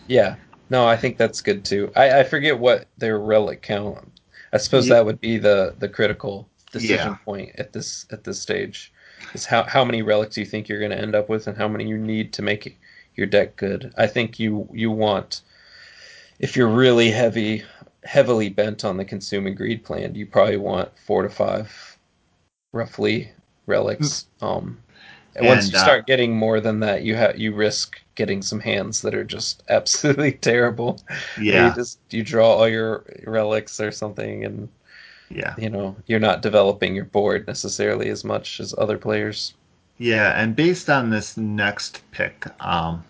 Yeah, 0.06 0.36
no, 0.70 0.86
I 0.88 0.96
think 0.96 1.18
that's 1.18 1.40
good 1.40 1.64
too. 1.64 1.92
I, 1.94 2.20
I 2.20 2.24
forget 2.24 2.58
what 2.58 2.88
their 2.96 3.18
relic 3.18 3.62
count. 3.62 4.17
I 4.52 4.58
suppose 4.58 4.86
Ye- 4.86 4.90
that 4.90 5.04
would 5.06 5.20
be 5.20 5.38
the 5.38 5.74
the 5.78 5.88
critical 5.88 6.48
decision 6.72 7.12
Yeah. 7.12 7.24
point 7.24 7.50
at 7.58 7.72
this 7.72 8.06
at 8.10 8.24
this 8.24 8.40
stage. 8.40 8.92
Is 9.34 9.46
how 9.46 9.64
how 9.64 9.84
many 9.84 10.02
relics 10.02 10.36
you 10.38 10.44
think 10.46 10.68
you're 10.68 10.78
going 10.78 10.90
to 10.92 10.98
end 11.00 11.14
up 11.14 11.28
with, 11.28 11.46
and 11.46 11.56
how 11.56 11.68
many 11.68 11.86
you 11.88 11.98
need 11.98 12.32
to 12.34 12.42
make 12.42 12.78
your 13.16 13.26
deck 13.26 13.56
good. 13.56 13.92
I 13.96 14.06
think 14.06 14.38
you 14.38 14.68
you 14.72 14.90
want 14.90 15.42
if 16.38 16.56
you're 16.56 16.68
really 16.68 17.10
heavy 17.10 17.64
heavily 18.04 18.48
bent 18.48 18.84
on 18.84 18.96
the 18.96 19.04
consuming 19.04 19.54
greed 19.54 19.84
plan, 19.84 20.14
you 20.14 20.26
probably 20.26 20.56
want 20.56 20.90
four 20.98 21.22
to 21.22 21.28
five 21.30 21.98
roughly 22.72 23.32
relics. 23.66 24.26
Um, 24.40 24.78
and 25.36 25.46
once 25.46 25.64
And, 25.64 25.72
you 25.72 25.78
uh, 25.78 25.82
start 25.82 26.06
getting 26.06 26.36
more 26.36 26.60
than 26.60 26.80
that, 26.80 27.02
you 27.02 27.16
have 27.16 27.38
you 27.38 27.54
risk 27.54 28.00
getting 28.18 28.42
some 28.42 28.60
hands 28.60 29.02
that 29.02 29.14
are 29.16 29.24
just 29.24 29.64
absolutely 29.70 30.32
terrible. 30.34 31.00
Yeah, 31.36 31.68
You 31.68 31.74
just 31.74 32.00
you 32.10 32.22
draw 32.24 32.56
all 32.56 32.68
your 32.68 33.04
relics 33.26 33.80
or 33.80 33.92
something, 33.92 34.44
and 34.44 34.68
yeah, 35.30 35.56
you 35.56 35.70
know 35.70 35.96
you're 36.06 36.20
not 36.20 36.42
developing 36.42 36.94
your 36.96 37.06
board 37.06 37.46
necessarily 37.46 38.10
as 38.10 38.24
much 38.24 38.60
as 38.60 38.74
other 38.78 38.98
players. 38.98 39.54
yeah. 39.98 40.40
And 40.40 40.56
based 40.56 40.90
on 40.90 41.10
this 41.10 41.36
next 41.36 42.02
pick 42.12 42.46
um, 42.64 43.04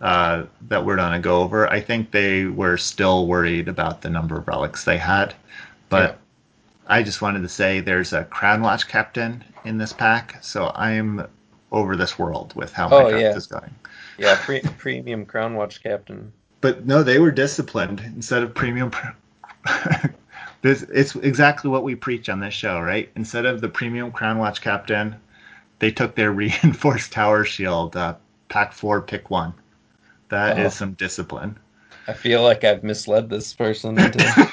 uh, 0.00 0.44
that 0.68 0.84
we're 0.84 0.96
gonna 0.96 1.20
go 1.20 1.42
over, 1.42 1.68
I 1.70 1.80
think 1.80 2.10
they 2.12 2.46
were 2.46 2.76
still 2.78 3.26
worried 3.26 3.68
about 3.68 4.02
the 4.02 4.10
number 4.10 4.38
of 4.38 4.48
relics 4.48 4.84
they 4.84 4.98
had, 4.98 5.34
but. 5.88 6.12
Yeah. 6.12 6.16
I 6.86 7.02
just 7.02 7.22
wanted 7.22 7.42
to 7.42 7.48
say 7.48 7.80
there's 7.80 8.12
a 8.12 8.24
Crown 8.26 8.62
Watch 8.62 8.88
captain 8.88 9.42
in 9.64 9.78
this 9.78 9.94
pack, 9.94 10.36
so 10.42 10.72
I'm 10.74 11.26
over 11.72 11.96
this 11.96 12.18
world 12.18 12.54
with 12.54 12.74
how 12.74 12.90
my 12.90 13.04
Oh, 13.04 13.08
draft 13.08 13.22
yeah. 13.22 13.36
is 13.36 13.46
going. 13.46 13.74
Yeah, 14.18 14.38
pre- 14.40 14.62
premium 14.78 15.26
Crown 15.26 15.54
Watch 15.54 15.82
captain. 15.82 16.32
But 16.60 16.86
no, 16.86 17.02
they 17.02 17.18
were 17.18 17.30
disciplined 17.30 18.00
instead 18.00 18.42
of 18.42 18.54
premium. 18.54 18.90
this 20.62 20.82
it's 20.82 21.14
exactly 21.16 21.70
what 21.70 21.82
we 21.84 21.94
preach 21.94 22.28
on 22.28 22.40
this 22.40 22.54
show, 22.54 22.80
right? 22.80 23.10
Instead 23.16 23.46
of 23.46 23.60
the 23.60 23.68
premium 23.68 24.12
Crown 24.12 24.38
Watch 24.38 24.60
captain, 24.60 25.16
they 25.78 25.90
took 25.90 26.14
their 26.14 26.32
reinforced 26.42 27.12
tower 27.12 27.44
shield. 27.44 27.96
Uh, 27.96 28.14
pack 28.48 28.72
four, 28.72 29.02
pick 29.02 29.30
one. 29.30 29.52
That 30.28 30.58
is 30.58 30.66
Oh. 30.66 30.70
some 30.70 30.92
discipline. 30.94 31.58
I 32.06 32.12
feel 32.12 32.42
like 32.42 32.64
I've 32.64 32.84
misled 32.84 33.30
this 33.30 33.52
person. 33.52 33.98
Into... 33.98 34.52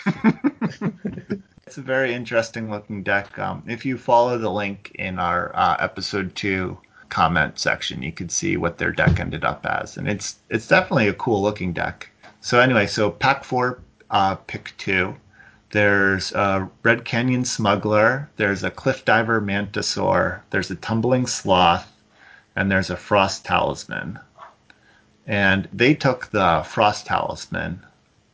It's 1.71 1.77
a 1.77 1.81
very 1.81 2.13
interesting 2.13 2.69
looking 2.69 3.01
deck. 3.01 3.39
Um, 3.39 3.63
if 3.65 3.85
you 3.85 3.97
follow 3.97 4.37
the 4.37 4.49
link 4.51 4.91
in 4.95 5.17
our 5.17 5.55
uh, 5.55 5.77
episode 5.79 6.35
two 6.35 6.77
comment 7.11 7.59
section, 7.59 8.01
you 8.01 8.11
could 8.11 8.31
see 8.31 8.57
what 8.57 8.79
their 8.79 8.91
deck 8.91 9.19
ended 9.19 9.43
up 9.43 9.63
as, 9.65 9.97
and 9.97 10.07
it's 10.07 10.37
it's 10.49 10.67
definitely 10.67 11.07
a 11.07 11.13
cool 11.13 11.41
looking 11.41 11.73
deck. 11.73 12.09
So 12.39 12.59
anyway, 12.59 12.87
so 12.87 13.11
pack 13.11 13.43
four, 13.43 13.79
uh, 14.09 14.35
pick 14.35 14.73
two. 14.77 15.15
There's 15.69 16.31
a 16.31 16.67
Red 16.83 17.05
Canyon 17.05 17.45
Smuggler. 17.45 18.29
There's 18.37 18.63
a 18.63 18.71
Cliff 18.71 19.05
Diver 19.05 19.39
Mantisaur. 19.39 20.41
There's 20.49 20.71
a 20.71 20.75
Tumbling 20.75 21.27
Sloth, 21.27 21.91
and 22.55 22.71
there's 22.71 22.89
a 22.89 22.97
Frost 22.97 23.45
Talisman. 23.45 24.19
And 25.27 25.69
they 25.71 25.93
took 25.93 26.31
the 26.31 26.63
Frost 26.65 27.05
Talisman, 27.05 27.79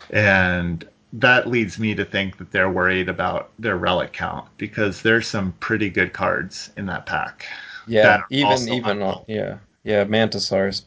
and 0.09 0.87
that 1.13 1.47
leads 1.47 1.79
me 1.79 1.95
to 1.95 2.05
think 2.05 2.37
that 2.37 2.51
they're 2.51 2.69
worried 2.69 3.09
about 3.09 3.49
their 3.59 3.77
relic 3.77 4.13
count 4.13 4.47
because 4.57 5.01
there's 5.01 5.27
some 5.27 5.53
pretty 5.59 5.89
good 5.89 6.13
cards 6.13 6.71
in 6.77 6.85
that 6.87 7.05
pack. 7.05 7.45
Yeah, 7.87 8.23
even 8.29 8.67
even 8.69 8.91
unknown. 8.91 9.23
yeah 9.27 9.57
yeah 9.83 10.03
Mantisaur's 10.05 10.85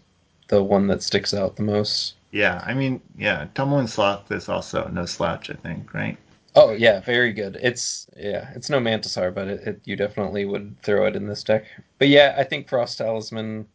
the 0.49 0.63
one 0.63 0.87
that 0.89 1.03
sticks 1.03 1.33
out 1.33 1.57
the 1.57 1.63
most. 1.63 2.15
Yeah, 2.33 2.63
I 2.65 2.75
mean, 2.75 3.01
yeah, 3.17 3.47
Tumbling 3.55 3.87
Sloth 3.89 4.31
is 4.31 4.49
also 4.49 4.89
no 4.93 5.05
slouch, 5.05 5.51
I 5.51 5.55
think, 5.55 5.93
right? 5.95 6.17
Oh 6.55 6.73
yeah, 6.73 7.01
very 7.01 7.33
good. 7.33 7.59
It's 7.63 8.09
yeah, 8.17 8.51
it's 8.55 8.69
no 8.69 8.81
Mantisaur, 8.81 9.33
but 9.33 9.49
it, 9.49 9.61
it 9.67 9.81
you 9.85 9.97
definitely 9.97 10.45
would 10.45 10.77
throw 10.83 11.07
it 11.07 11.17
in 11.17 11.27
this 11.27 11.45
deck. 11.45 11.65
But 11.99 12.09
yeah, 12.09 12.35
I 12.37 12.45
think 12.45 12.69
Frost 12.69 12.99
Talisman 12.99 13.67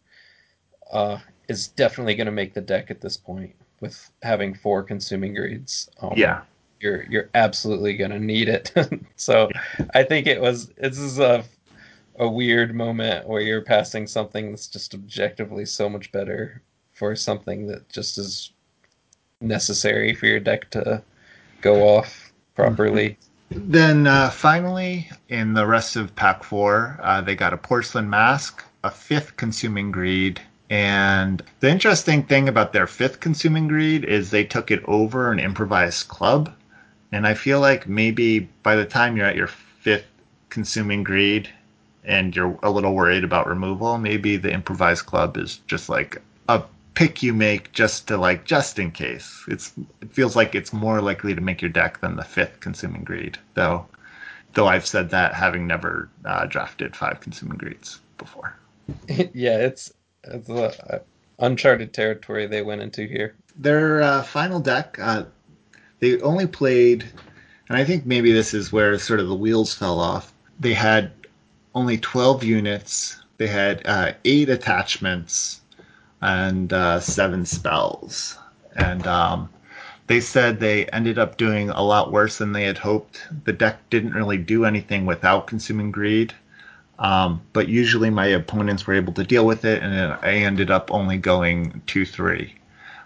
uh, 0.92 1.20
is 1.48 1.70
definitely 1.70 2.16
going 2.16 2.26
to 2.26 2.32
make 2.32 2.54
the 2.54 2.62
deck 2.62 2.92
at 2.92 3.02
this 3.02 3.18
point 3.18 3.56
with 3.80 4.10
having 4.24 4.54
four 4.54 4.84
consuming 4.84 5.34
greeds. 5.34 5.90
Um, 6.02 6.14
Yeah, 6.16 6.42
you're 6.82 7.04
you're 7.10 7.30
absolutely 7.34 7.96
going 7.96 8.12
to 8.12 8.20
need 8.20 8.50
it. 8.50 8.74
so 9.16 9.50
I 9.94 10.04
think 10.04 10.28
it 10.28 10.42
was 10.42 10.68
this 10.78 10.98
is 10.98 11.20
a 11.20 11.46
a 12.20 12.28
weird 12.28 12.74
moment 12.74 13.28
where 13.28 13.42
you're 13.42 13.62
passing 13.62 14.08
something 14.08 14.50
that's 14.50 14.68
just 14.68 14.94
objectively 14.94 15.66
so 15.66 15.90
much 15.90 16.12
better 16.12 16.62
for 16.94 17.16
something 17.16 17.68
that 17.68 17.88
just 17.90 18.18
is 18.18 18.52
necessary 19.42 20.14
for 20.14 20.26
your 20.28 20.40
deck 20.40 20.70
to 20.72 21.02
go 21.62 21.84
off 21.84 22.32
properly. 22.56 23.18
Then 23.50 24.08
uh, 24.08 24.30
finally, 24.30 25.10
in 25.30 25.54
the 25.54 25.68
rest 25.68 25.96
of 25.96 26.16
Pack 26.16 26.44
4, 26.44 27.00
uh, 27.02 27.22
they 27.22 27.36
got 27.36 27.54
a 27.54 27.58
Porcelain 27.58 28.10
Mask, 28.10 28.64
a 28.84 28.90
fifth 28.90 29.36
Consuming 29.38 29.92
Greed, 29.92 30.42
and 30.70 31.44
the 31.60 31.70
interesting 31.70 32.24
thing 32.24 32.48
about 32.48 32.74
their 32.74 32.88
fifth 32.88 33.20
Consuming 33.20 33.68
Greed 33.68 34.04
is 34.04 34.32
they 34.32 34.44
took 34.44 34.72
it 34.72 34.84
over 34.86 35.32
an 35.32 35.40
Improvised 35.40 36.08
Club. 36.08 36.54
And 37.12 37.28
I 37.28 37.36
feel 37.36 37.60
like 37.60 37.88
maybe 37.88 38.40
by 38.64 38.76
the 38.76 38.86
time 38.86 39.16
you're 39.16 39.28
at 39.28 39.36
your 39.36 39.48
fifth 39.48 40.08
Consuming 40.50 41.04
Greed 41.04 41.50
and 42.06 42.36
you're 42.36 42.58
a 42.64 42.70
little 42.70 42.94
worried 42.94 43.24
about 43.24 43.48
removal, 43.48 43.98
maybe 43.98 44.38
the 44.38 44.54
Improvised 44.54 45.06
Club 45.06 45.38
is 45.38 45.60
just 45.68 45.90
like 45.90 46.22
a 46.48 46.64
pick 46.94 47.22
you 47.22 47.34
make 47.34 47.72
just 47.74 48.08
to 48.08 48.18
like 48.18 48.46
just 48.46 48.80
in 48.80 48.92
case. 48.92 49.44
It's 49.48 49.74
it 50.02 50.12
feels 50.12 50.36
like 50.36 50.56
it's 50.56 50.74
more 50.74 51.02
likely 51.02 51.36
to 51.36 51.42
make 51.42 51.62
your 51.62 51.72
deck 51.72 52.02
than 52.02 52.16
the 52.16 52.24
fifth 52.24 52.60
consuming 52.60 53.04
greed, 53.04 53.38
though. 53.54 53.86
Though 54.54 54.68
I've 54.68 54.86
said 54.86 55.10
that 55.10 55.34
having 55.34 55.68
never 55.68 56.10
uh, 56.24 56.46
drafted 56.46 56.96
five 56.96 57.20
consuming 57.20 57.58
greeds 57.58 58.00
before. 58.18 58.56
yeah, 59.08 59.58
it's 59.58 59.94
it's 60.24 60.50
a, 60.50 61.02
uncharted 61.40 61.94
territory 61.94 62.48
they 62.48 62.62
went 62.62 62.82
into 62.82 63.06
here. 63.06 63.36
Their 63.58 64.02
uh, 64.02 64.24
final 64.24 64.60
deck, 64.60 64.98
uh, 65.02 65.26
they 66.00 66.20
only 66.22 66.48
played, 66.48 67.04
and 67.68 67.78
I 67.78 67.84
think 67.84 68.06
maybe 68.06 68.32
this 68.32 68.54
is 68.54 68.72
where 68.72 68.98
sort 68.98 69.20
of 69.20 69.28
the 69.28 69.36
wheels 69.36 69.74
fell 69.74 70.00
off. 70.00 70.34
They 70.60 70.74
had 70.74 71.12
only 71.76 71.98
12 71.98 72.44
units. 72.44 73.22
They 73.38 73.48
had 73.48 73.86
uh, 73.86 74.14
eight 74.24 74.50
attachments 74.50 75.62
and 76.22 76.72
uh, 76.72 77.00
seven 77.02 77.46
spells. 77.46 78.38
And 78.78 79.06
um, 79.06 79.50
they 80.08 80.22
said 80.22 80.60
they 80.60 80.86
ended 80.88 81.20
up 81.20 81.38
doing 81.38 81.70
a 81.70 81.82
lot 81.82 82.12
worse 82.12 82.38
than 82.38 82.54
they 82.54 82.64
had 82.64 82.78
hoped. 82.78 83.28
The 83.44 83.54
deck 83.54 83.90
didn't 83.90 84.14
really 84.14 84.38
do 84.38 84.66
anything 84.66 85.06
without 85.06 85.48
consuming 85.48 85.92
greed. 85.92 86.34
Um, 86.98 87.42
but 87.52 87.68
usually 87.68 88.10
my 88.10 88.28
opponents 88.28 88.88
were 88.88 88.94
able 88.94 89.12
to 89.14 89.24
deal 89.26 89.46
with 89.46 89.66
it, 89.66 89.84
and 89.84 89.94
I 89.94 90.36
ended 90.36 90.72
up 90.72 90.92
only 90.92 91.18
going 91.18 91.82
2 91.88 92.06
3. 92.06 92.56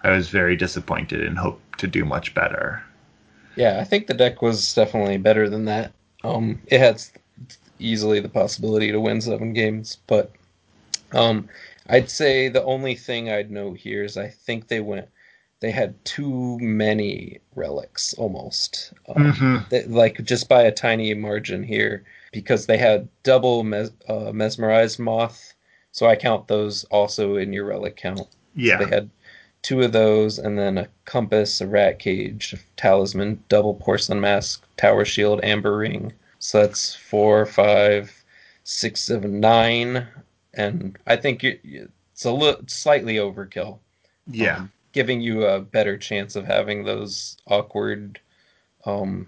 I 0.03 0.11
was 0.11 0.29
very 0.29 0.55
disappointed 0.55 1.25
and 1.25 1.37
hoped 1.37 1.79
to 1.79 1.87
do 1.87 2.05
much 2.05 2.35
better. 2.35 2.83
Yeah, 3.55 3.79
I 3.79 3.83
think 3.83 4.05
the 4.05 4.13
deck 4.13 4.43
was 4.43 4.73
definitely 4.75 5.17
better 5.17 5.49
than 5.49 5.65
that. 5.65 5.91
Um, 6.23 6.61
it 6.67 6.79
had 6.79 7.01
easily 7.79 8.19
the 8.19 8.29
possibility 8.29 8.91
to 8.91 8.99
win 8.99 9.21
seven 9.21 9.53
games. 9.53 9.97
But 10.07 10.31
um, 11.13 11.49
I'd 11.87 12.09
say 12.09 12.49
the 12.49 12.63
only 12.63 12.95
thing 12.95 13.29
I'd 13.29 13.51
note 13.51 13.77
here 13.77 14.03
is 14.03 14.17
I 14.17 14.27
think 14.27 14.67
they 14.67 14.79
went 14.79 15.07
they 15.59 15.71
had 15.71 15.93
too 16.05 16.57
many 16.59 17.39
relics 17.55 18.13
almost, 18.13 18.93
um, 19.09 19.33
mm-hmm. 19.33 19.57
they, 19.69 19.83
like 19.85 20.23
just 20.23 20.47
by 20.47 20.61
a 20.63 20.71
tiny 20.71 21.13
margin 21.13 21.63
here 21.63 22.05
because 22.31 22.65
they 22.65 22.77
had 22.77 23.09
double 23.23 23.63
mes- 23.63 23.91
uh, 24.07 24.31
mesmerized 24.33 24.99
moth. 24.99 25.53
So 25.91 26.07
I 26.07 26.15
count 26.15 26.47
those 26.47 26.85
also 26.85 27.35
in 27.35 27.51
your 27.51 27.65
relic 27.65 27.97
count. 27.97 28.27
Yeah, 28.55 28.77
they 28.77 28.85
had 28.85 29.09
two 29.61 29.81
of 29.81 29.91
those, 29.91 30.39
and 30.39 30.57
then 30.57 30.77
a 30.77 30.87
compass, 31.05 31.59
a 31.59 31.67
rat 31.67 31.99
cage, 31.99 32.53
a 32.53 32.57
talisman, 32.77 33.43
double 33.49 33.73
porcelain 33.73 34.21
mask, 34.21 34.63
tower 34.77 35.03
shield, 35.03 35.41
amber 35.43 35.75
ring. 35.75 36.13
So 36.49 36.61
that's 36.61 36.95
four, 36.95 37.45
five, 37.45 38.11
six, 38.63 39.01
seven, 39.01 39.39
nine, 39.39 40.07
and 40.55 40.97
I 41.05 41.15
think 41.15 41.43
it's 41.43 42.25
a 42.25 42.31
little 42.31 42.63
slightly 42.65 43.17
overkill. 43.17 43.77
Yeah, 44.25 44.55
um, 44.55 44.71
giving 44.91 45.21
you 45.21 45.45
a 45.45 45.61
better 45.61 45.95
chance 45.95 46.35
of 46.35 46.45
having 46.45 46.83
those 46.83 47.37
awkward 47.45 48.19
um, 48.85 49.27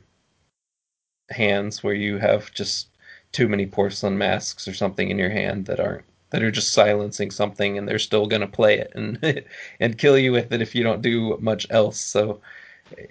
hands 1.30 1.84
where 1.84 1.94
you 1.94 2.18
have 2.18 2.52
just 2.56 2.88
too 3.34 3.48
many 3.48 3.68
porcelain 3.68 4.18
masks 4.18 4.68
or 4.68 4.74
something 4.74 5.10
in 5.10 5.20
your 5.20 5.30
hand 5.30 5.68
that 5.68 5.80
aren't 5.80 6.06
that 6.32 6.42
are 6.42 6.50
just 6.50 6.74
silencing 6.74 7.30
something 7.30 7.78
and 7.78 7.88
they're 7.88 8.00
still 8.00 8.26
going 8.26 8.42
to 8.42 8.48
play 8.48 8.80
it 8.80 8.92
and 8.96 9.46
and 9.80 10.00
kill 10.00 10.18
you 10.18 10.32
with 10.32 10.52
it 10.52 10.60
if 10.60 10.74
you 10.74 10.82
don't 10.82 11.04
do 11.04 11.38
much 11.40 11.68
else. 11.70 12.00
So 12.00 12.42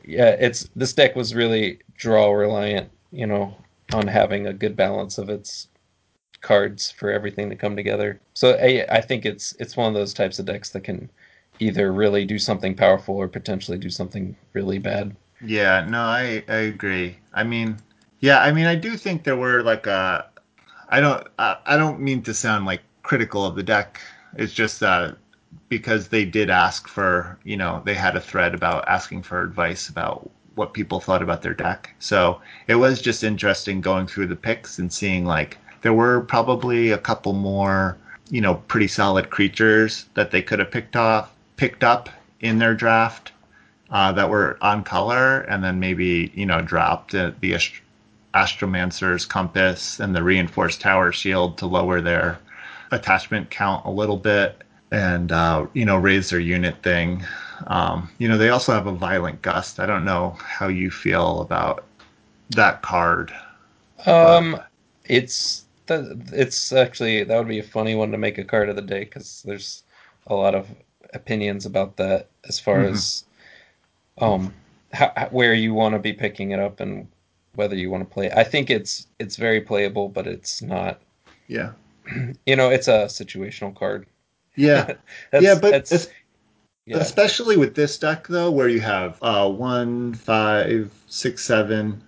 yeah, 0.05 0.31
it's 0.31 0.69
this 0.75 0.95
deck 0.95 1.15
was 1.15 1.33
really 1.33 1.79
draw 1.97 2.33
reliant, 2.33 2.91
you 3.13 3.29
know, 3.29 3.55
on 3.93 4.07
having 4.07 4.47
a 4.47 4.53
good 4.53 4.77
balance 4.77 5.19
of 5.19 5.29
its 5.29 5.69
cards 6.41 6.91
for 6.91 7.11
everything 7.11 7.51
to 7.51 7.57
come 7.57 7.77
together. 7.77 8.21
So 8.35 8.53
I, 8.53 8.87
I 8.91 9.01
think 9.01 9.27
it's 9.27 9.55
it's 9.59 9.77
one 9.77 9.89
of 9.89 9.95
those 9.95 10.15
types 10.15 10.39
of 10.39 10.47
decks 10.47 10.71
that 10.71 10.85
can 10.85 11.11
either 11.59 11.93
really 11.93 12.25
do 12.25 12.39
something 12.39 12.75
powerful 12.75 13.17
or 13.17 13.29
potentially 13.29 13.79
do 13.79 13.91
something 13.91 14.35
really 14.53 14.79
bad. 14.79 15.15
Yeah, 15.45 15.85
no, 15.89 16.01
I 16.01 16.43
I 16.49 16.57
agree. 16.57 17.17
I 17.35 17.45
mean, 17.45 17.77
yeah, 18.21 18.41
I 18.41 18.53
mean, 18.53 18.67
I 18.67 18.75
do 18.75 18.97
think 18.97 19.25
there 19.25 19.37
were 19.37 19.63
like 19.63 19.87
a. 19.87 19.91
Uh, 19.91 20.23
I 20.89 21.01
don't 21.01 21.27
I, 21.39 21.57
I 21.67 21.77
don't 21.77 22.01
mean 22.01 22.23
to 22.23 22.35
sound 22.35 22.67
like 22.67 22.83
critical 23.03 23.45
of 23.45 23.55
the 23.55 23.63
deck. 23.63 24.01
It's 24.37 24.53
just 24.53 24.83
uh, 24.83 25.13
because 25.69 26.09
they 26.09 26.25
did 26.25 26.51
ask 26.51 26.89
for, 26.89 27.39
you 27.45 27.57
know, 27.57 27.83
they 27.85 27.95
had 27.95 28.17
a 28.17 28.21
thread 28.21 28.55
about 28.55 28.89
asking 28.89 29.23
for 29.23 29.43
advice 29.43 29.89
about 29.89 30.31
what 30.55 30.75
people 30.75 31.01
thought 31.01 31.23
about 31.23 31.43
their 31.43 31.55
deck. 31.55 31.95
So 31.99 32.41
it 32.67 32.75
was 32.75 33.01
just 33.01 33.25
interesting 33.25 33.81
going 33.81 34.07
through 34.07 34.27
the 34.27 34.37
picks 34.37 34.79
and 34.79 34.93
seeing 34.93 35.25
like 35.25 35.59
there 35.83 35.93
were 35.93 36.21
probably 36.23 36.91
a 36.91 36.99
couple 36.99 37.33
more, 37.33 37.97
you 38.31 38.41
know, 38.41 38.57
pretty 38.69 38.89
solid 38.89 39.31
creatures 39.31 40.07
that 40.15 40.31
they 40.31 40.43
could 40.43 40.59
have 40.59 40.71
picked 40.71 40.97
off, 40.97 41.33
picked 41.57 41.85
up 41.85 42.09
in 42.41 42.59
their 42.59 42.75
draft 42.75 43.33
uh, 43.91 44.13
that 44.13 44.31
were 44.31 44.57
on 44.61 44.85
color, 44.85 45.41
and 45.43 45.65
then 45.65 45.81
maybe 45.81 46.31
you 46.35 46.47
know 46.47 46.61
dropped 46.61 47.13
the, 47.13 47.35
the 47.41 47.57
Astromancer's 48.35 49.27
compass 49.27 49.99
and 50.01 50.15
the 50.15 50.23
reinforced 50.23 50.81
tower 50.81 51.13
shield 51.13 51.59
to 51.59 51.67
lower 51.67 52.01
their 52.01 52.39
attachment 52.93 53.51
count 53.51 53.85
a 53.85 53.91
little 53.91 54.17
bit 54.17 54.63
and 54.91 55.33
uh, 55.33 55.67
you 55.73 55.85
know 55.85 55.97
raise 55.97 56.31
their 56.31 56.41
unit 56.41 56.83
thing. 56.83 57.25
Um, 57.67 58.11
you 58.19 58.29
know 58.29 58.39
they 58.39 58.49
also 58.51 58.73
have 58.73 58.87
a 58.87 58.93
violent 58.93 59.43
gust. 59.43 59.81
I 59.81 59.87
don't 59.87 60.05
know 60.05 60.37
how 60.41 60.69
you 60.69 60.91
feel 60.91 61.41
about 61.41 61.85
that 62.51 62.83
card. 62.83 63.33
Um, 64.07 64.53
but... 64.53 64.69
it's 65.05 65.65
it's 65.89 66.73
actually 66.73 67.25
that 67.25 67.37
would 67.37 67.49
be 67.49 67.59
a 67.59 67.65
funny 67.65 67.95
one 67.95 68.13
to 68.13 68.19
make 68.19 68.39
a 68.39 68.45
card 68.45 68.69
of 68.69 68.77
the 68.77 68.83
day 68.83 69.01
because 69.01 69.43
there's 69.45 69.83
a 70.29 70.35
lot 70.35 70.55
of 70.55 70.69
opinions 71.15 71.67
about 71.67 71.97
that 71.97 72.29
as 72.49 72.61
far 72.61 72.79
mm-hmm. 72.79 72.95
as 72.95 73.25
um 74.19 74.55
how, 74.93 75.29
where 75.31 75.55
you 75.55 75.75
want 75.75 75.95
to 75.95 75.99
be 75.99 76.13
picking 76.13 76.53
it 76.53 76.61
up 76.61 76.79
and 76.79 77.09
whether 77.57 77.75
you 77.75 77.91
want 77.91 78.09
to 78.09 78.15
play. 78.15 78.31
I 78.31 78.45
think 78.45 78.71
it's 78.71 79.07
it's 79.19 79.37
very 79.37 79.61
playable, 79.61 80.09
but 80.09 80.27
it's 80.27 80.63
not. 80.63 81.01
Yeah 81.49 81.73
you 82.47 82.57
know, 82.57 82.71
it's 82.71 82.89
a 82.89 83.07
situational 83.07 83.75
card. 83.75 84.07
Yeah, 84.57 84.95
yeah, 85.33 85.55
but 85.61 85.93
yeah. 86.91 86.99
especially 86.99 87.57
with 87.57 87.75
this 87.75 87.99
deck 87.99 88.27
though, 88.27 88.51
where 88.51 88.69
you 88.69 88.81
have 88.81 89.19
uh, 89.23 89.49
one, 89.49 90.15
five, 90.15 90.91
six, 91.07 91.45
seven, 91.45 92.03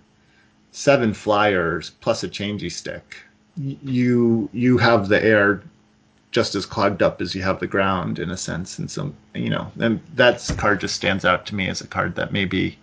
seven 0.72 1.14
flyers 1.14 1.90
plus 2.00 2.24
a 2.24 2.28
changey 2.28 2.70
stick, 2.70 3.16
you 3.56 4.48
you 4.52 4.78
have 4.78 5.08
the 5.08 5.22
air 5.24 5.62
just 6.32 6.54
as 6.54 6.64
clogged 6.64 7.02
up 7.02 7.20
as 7.20 7.34
you 7.34 7.42
have 7.42 7.60
the 7.60 7.66
ground 7.66 8.18
in 8.18 8.30
a 8.30 8.36
sense, 8.36 8.78
and 8.78 8.90
some 8.90 9.14
you 9.34 9.50
know, 9.50 9.70
and 9.78 10.00
that 10.14 10.52
card 10.58 10.80
just 10.80 10.96
stands 10.96 11.24
out 11.24 11.46
to 11.46 11.54
me 11.54 11.68
as 11.68 11.80
a 11.80 11.86
card 11.86 12.16
that 12.16 12.32
maybe 12.32 12.76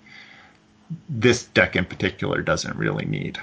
this 1.09 1.45
deck 1.45 1.75
in 1.75 1.85
particular 1.85 2.41
doesn't 2.41 2.75
really 2.77 3.05
need. 3.05 3.39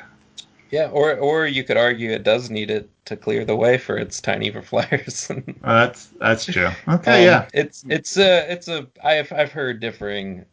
Yeah, 0.71 0.89
or 0.89 1.17
or 1.17 1.47
you 1.47 1.63
could 1.65 1.77
argue 1.77 2.11
it 2.11 2.25
does 2.25 2.51
need 2.51 2.71
it 2.71 2.91
to 3.07 3.17
clear 3.17 3.45
the 3.45 3.57
way 3.57 3.79
for 3.79 3.97
its 3.97 4.21
tiny 4.21 4.51
flyers. 4.63 5.31
oh, 5.31 5.43
that's 5.63 6.07
that's 6.19 6.45
true. 6.45 6.71
Okay, 6.89 7.21
um, 7.21 7.25
yeah. 7.25 7.49
It's 7.55 7.85
it's 7.89 8.17
a 8.17 8.51
it's 8.51 8.69
a 8.69 8.87
I've 9.03 9.33
I've 9.33 9.53
heard 9.53 9.81
differing 9.81 10.45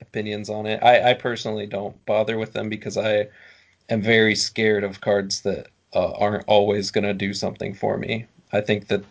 opinions 0.00 0.48
on 0.48 0.66
it. 0.66 0.82
I 0.82 1.10
I 1.10 1.14
personally 1.14 1.66
don't 1.66 2.04
bother 2.06 2.38
with 2.38 2.52
them 2.52 2.68
because 2.68 2.96
I 2.96 3.28
am 3.90 4.00
very 4.02 4.34
scared 4.34 4.84
of 4.84 5.00
cards 5.00 5.42
that 5.42 5.68
uh, 5.94 6.12
aren't 6.12 6.44
always 6.46 6.90
going 6.90 7.04
to 7.04 7.14
do 7.14 7.34
something 7.34 7.74
for 7.74 7.98
me. 7.98 8.26
I 8.52 8.60
think 8.60 8.88
that 8.88 9.04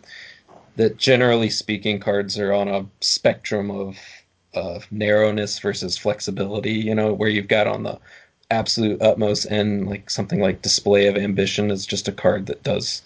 that 0.77 0.97
generally 0.97 1.49
speaking, 1.49 1.99
cards 1.99 2.39
are 2.39 2.53
on 2.53 2.67
a 2.67 2.85
spectrum 3.01 3.69
of 3.69 3.97
of 4.55 4.91
narrowness 4.91 5.59
versus 5.59 5.97
flexibility. 5.97 6.73
You 6.73 6.95
know, 6.95 7.13
where 7.13 7.29
you've 7.29 7.47
got 7.47 7.67
on 7.67 7.83
the 7.83 7.99
absolute 8.51 9.01
utmost 9.01 9.45
and 9.45 9.87
like 9.87 10.09
something 10.09 10.39
like 10.39 10.61
display 10.61 11.07
of 11.07 11.15
ambition 11.15 11.71
is 11.71 11.85
just 11.85 12.07
a 12.07 12.11
card 12.11 12.47
that 12.47 12.63
does 12.63 13.01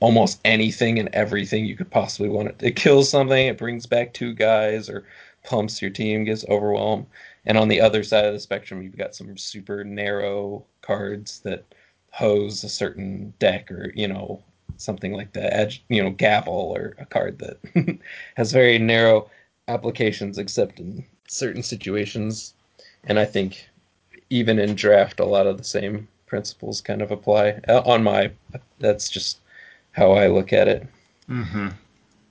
almost 0.00 0.40
anything 0.44 0.98
and 0.98 1.08
everything 1.12 1.64
you 1.64 1.76
could 1.76 1.90
possibly 1.90 2.28
want 2.28 2.48
it. 2.48 2.56
It 2.60 2.76
kills 2.76 3.08
something, 3.08 3.46
it 3.46 3.58
brings 3.58 3.86
back 3.86 4.12
two 4.12 4.34
guys, 4.34 4.88
or 4.88 5.04
pumps 5.44 5.80
your 5.80 5.90
team, 5.90 6.24
gets 6.24 6.44
overwhelmed. 6.48 7.06
And 7.46 7.56
on 7.56 7.68
the 7.68 7.80
other 7.80 8.02
side 8.02 8.24
of 8.24 8.34
the 8.34 8.40
spectrum, 8.40 8.82
you've 8.82 8.98
got 8.98 9.14
some 9.14 9.36
super 9.38 9.84
narrow 9.84 10.64
cards 10.82 11.40
that 11.40 11.64
hose 12.10 12.64
a 12.64 12.68
certain 12.68 13.32
deck, 13.38 13.70
or 13.70 13.92
you 13.94 14.08
know 14.08 14.42
something 14.78 15.12
like 15.12 15.32
the 15.32 15.54
edge, 15.54 15.84
you 15.88 16.02
know, 16.02 16.10
gavel, 16.10 16.74
or 16.76 16.96
a 16.98 17.06
card 17.06 17.38
that 17.38 18.00
has 18.36 18.52
very 18.52 18.78
narrow 18.78 19.30
applications, 19.68 20.38
except 20.38 20.80
in 20.80 21.04
certain 21.28 21.62
situations. 21.62 22.54
And 23.04 23.18
I 23.18 23.24
think 23.24 23.68
even 24.30 24.58
in 24.58 24.74
draft, 24.74 25.20
a 25.20 25.24
lot 25.24 25.46
of 25.46 25.58
the 25.58 25.64
same 25.64 26.08
principles 26.26 26.80
kind 26.80 27.02
of 27.02 27.10
apply. 27.10 27.60
Uh, 27.68 27.82
on 27.84 28.02
my, 28.02 28.30
that's 28.78 29.08
just 29.08 29.38
how 29.92 30.12
I 30.12 30.26
look 30.28 30.52
at 30.52 30.68
it. 30.68 30.86
Mm-hmm. 31.28 31.68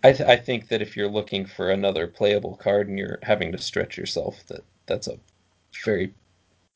I, 0.04 0.12
th- 0.12 0.30
I 0.30 0.36
think 0.36 0.68
that 0.68 0.82
if 0.82 0.96
you're 0.96 1.10
looking 1.10 1.46
for 1.46 1.72
another 1.72 2.06
playable 2.06 2.56
card 2.58 2.88
and 2.88 3.00
you're 3.00 3.20
having 3.24 3.52
to 3.52 3.58
stretch 3.58 3.98
yourself, 3.98 4.46
that 4.48 4.64
that's 4.86 5.08
a 5.08 5.18
very 5.84 6.14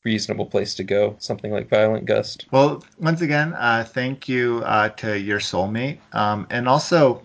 reasonable 0.02 0.46
place 0.46 0.74
to 0.74 0.84
go. 0.84 1.14
Something 1.18 1.52
like 1.52 1.68
Violent 1.68 2.06
Gust. 2.06 2.46
Well, 2.50 2.82
once 2.98 3.20
again, 3.20 3.54
uh, 3.54 3.84
thank 3.86 4.28
you 4.28 4.62
uh, 4.64 4.88
to 4.90 5.18
your 5.18 5.38
soulmate, 5.38 5.98
um, 6.12 6.46
and 6.50 6.66
also 6.68 7.22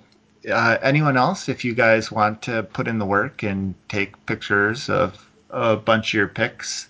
uh, 0.52 0.78
anyone 0.84 1.18
else. 1.18 1.50
If 1.50 1.66
you 1.66 1.74
guys 1.74 2.12
want 2.12 2.42
to 2.44 2.64
put 2.64 2.88
in 2.88 3.00
the 3.00 3.06
work 3.06 3.44
and 3.44 3.74
take 3.90 4.26
pictures 4.26 4.90
of 4.90 5.28
a 5.50 5.76
bunch 5.76 6.10
of 6.10 6.18
your 6.18 6.28
picks, 6.28 6.90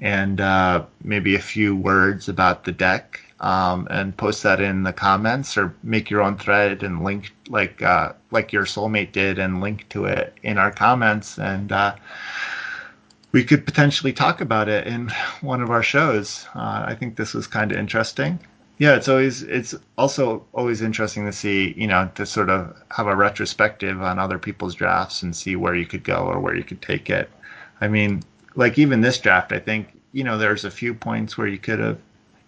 and 0.00 0.40
uh, 0.40 0.84
maybe 1.02 1.34
a 1.34 1.40
few 1.40 1.74
words 1.74 2.28
about 2.28 2.64
the 2.64 2.72
deck 2.72 3.20
um, 3.40 3.86
and 3.90 4.16
post 4.16 4.42
that 4.42 4.60
in 4.60 4.82
the 4.82 4.92
comments 4.92 5.56
or 5.56 5.74
make 5.82 6.10
your 6.10 6.22
own 6.22 6.36
thread 6.36 6.82
and 6.82 7.04
link 7.04 7.32
like 7.48 7.82
uh, 7.82 8.12
like 8.30 8.52
your 8.52 8.64
soulmate 8.64 9.12
did 9.12 9.38
and 9.38 9.60
link 9.60 9.88
to 9.88 10.04
it 10.04 10.34
in 10.42 10.58
our 10.58 10.70
comments 10.70 11.38
and 11.38 11.72
uh, 11.72 11.94
we 13.32 13.44
could 13.44 13.64
potentially 13.64 14.12
talk 14.12 14.40
about 14.40 14.68
it 14.68 14.86
in 14.86 15.10
one 15.40 15.60
of 15.60 15.70
our 15.70 15.82
shows. 15.82 16.46
Uh, 16.54 16.84
I 16.86 16.94
think 16.94 17.16
this 17.16 17.34
was 17.34 17.46
kind 17.46 17.72
of 17.72 17.78
interesting. 17.78 18.38
Yeah, 18.78 18.94
it's 18.94 19.08
always 19.08 19.42
it's 19.42 19.74
also 19.96 20.44
always 20.52 20.82
interesting 20.82 21.26
to 21.26 21.32
see 21.32 21.74
you 21.76 21.88
know 21.88 22.08
to 22.14 22.24
sort 22.24 22.48
of 22.48 22.80
have 22.92 23.08
a 23.08 23.16
retrospective 23.16 24.00
on 24.00 24.20
other 24.20 24.38
people's 24.38 24.76
drafts 24.76 25.22
and 25.22 25.34
see 25.34 25.56
where 25.56 25.74
you 25.74 25.84
could 25.84 26.04
go 26.04 26.18
or 26.18 26.38
where 26.38 26.54
you 26.54 26.62
could 26.62 26.80
take 26.80 27.10
it. 27.10 27.28
I 27.80 27.88
mean, 27.88 28.22
like 28.58 28.76
even 28.76 29.00
this 29.00 29.18
draft, 29.18 29.52
I 29.52 29.60
think 29.60 29.88
you 30.12 30.24
know 30.24 30.36
there's 30.36 30.64
a 30.64 30.70
few 30.70 30.92
points 30.92 31.38
where 31.38 31.46
you 31.46 31.58
could 31.58 31.78
have 31.78 31.98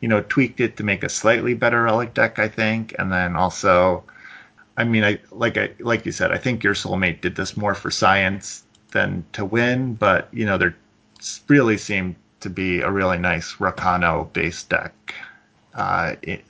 you 0.00 0.08
know 0.08 0.22
tweaked 0.28 0.60
it 0.60 0.76
to 0.76 0.84
make 0.84 1.04
a 1.04 1.08
slightly 1.08 1.54
better 1.54 1.84
relic 1.84 2.14
deck. 2.14 2.38
I 2.38 2.48
think, 2.48 2.94
and 2.98 3.12
then 3.12 3.36
also, 3.36 4.02
I 4.76 4.84
mean, 4.84 5.04
I 5.04 5.20
like 5.30 5.56
I 5.56 5.70
like 5.78 6.04
you 6.04 6.12
said, 6.12 6.32
I 6.32 6.38
think 6.38 6.64
your 6.64 6.74
soulmate 6.74 7.20
did 7.20 7.36
this 7.36 7.56
more 7.56 7.74
for 7.76 7.90
science 7.90 8.64
than 8.90 9.24
to 9.34 9.44
win, 9.44 9.94
but 9.94 10.28
you 10.32 10.44
know 10.44 10.58
there 10.58 10.74
really 11.48 11.78
seemed 11.78 12.16
to 12.40 12.50
be 12.50 12.80
a 12.80 12.90
really 12.90 13.18
nice 13.18 13.54
Rakano 13.54 14.32
based 14.32 14.68
deck 14.68 15.14
uh, 15.74 16.16
th- 16.24 16.42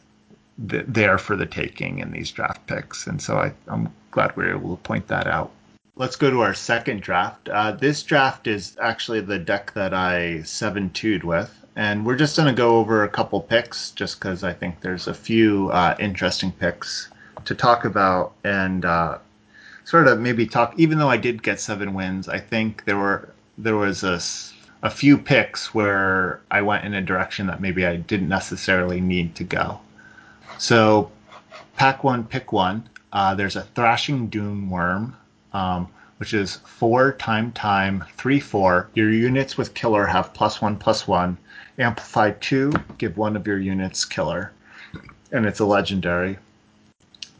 there 0.89 1.19
for 1.19 1.37
the 1.37 1.47
taking 1.47 1.99
in 1.99 2.13
these 2.13 2.31
draft 2.31 2.67
picks. 2.67 3.07
And 3.07 3.21
so 3.21 3.39
I, 3.39 3.53
I'm 3.69 3.93
glad 4.13 4.35
we 4.37 4.45
were 4.45 4.57
able 4.57 4.77
to 4.77 4.83
point 4.83 5.09
that 5.09 5.27
out. 5.27 5.51
Let's 6.01 6.16
go 6.16 6.30
to 6.30 6.40
our 6.40 6.55
second 6.55 7.03
draft. 7.03 7.51
Uh, 7.51 7.72
this 7.72 8.03
draft 8.03 8.46
is 8.46 8.74
actually 8.80 9.20
the 9.20 9.38
deck 9.38 9.74
that 9.74 9.92
I 9.92 10.40
7 10.44 10.88
2'd 10.88 11.24
with. 11.24 11.55
And 11.76 12.07
we're 12.07 12.16
just 12.16 12.38
going 12.38 12.46
to 12.46 12.57
go 12.57 12.78
over 12.78 13.05
a 13.05 13.09
couple 13.11 13.38
picks 13.42 13.90
just 13.90 14.18
because 14.18 14.42
I 14.42 14.55
think 14.55 14.80
there's 14.80 15.09
a 15.09 15.12
few 15.12 15.68
uh, 15.72 15.96
interesting 16.01 16.53
picks 16.53 17.11
to 17.44 17.55
talk 17.55 17.84
about 17.84 18.32
and 18.44 18.86
uh, 18.86 19.18
sort 19.84 20.09
of 20.09 20.18
maybe 20.18 20.46
talk. 20.46 20.72
Even 20.78 20.98
though 20.98 21.11
I 21.11 21.18
did 21.18 21.42
get 21.42 21.61
seven 21.61 21.92
wins, 21.92 22.30
I 22.30 22.38
think 22.38 22.86
there 22.86 22.96
were 22.96 23.28
there 23.59 23.76
was 23.76 24.03
a, 24.03 24.18
a 24.82 24.88
few 24.88 25.18
picks 25.18 25.74
where 25.74 26.40
I 26.51 26.62
went 26.62 26.86
in 26.86 26.94
a 26.94 27.03
direction 27.03 27.46
that 27.48 27.61
maybe 27.61 27.84
I 27.84 27.96
didn't 27.96 28.30
necessarily 28.30 29.03
need 29.03 29.34
to 29.34 29.44
go. 29.44 29.80
So, 30.57 31.11
pack 31.76 32.03
one, 32.03 32.24
pick 32.24 32.55
one. 32.55 32.88
Uh, 33.12 33.34
there's 33.34 33.57
a 33.57 33.64
Thrashing 33.74 34.28
Dune 34.28 34.70
Worm, 34.70 35.14
um, 35.53 35.88
which 36.18 36.34
is 36.34 36.57
four 36.66 37.12
time 37.12 37.53
time 37.53 38.05
three 38.16 38.40
four. 38.40 38.88
Your 38.94 39.11
units 39.11 39.57
with 39.57 39.74
killer 39.74 40.07
have 40.07 40.34
plus 40.34 40.61
one 40.61 40.76
plus 40.76 41.09
one. 41.09 41.36
Amplify 41.78 42.32
two, 42.40 42.72
give 42.98 43.16
one 43.16 43.36
of 43.36 43.46
your 43.46 43.59
units 43.59 44.05
killer, 44.05 44.53
and 45.32 45.46
it's 45.46 45.61
a 45.61 45.64
legendary. 45.64 46.38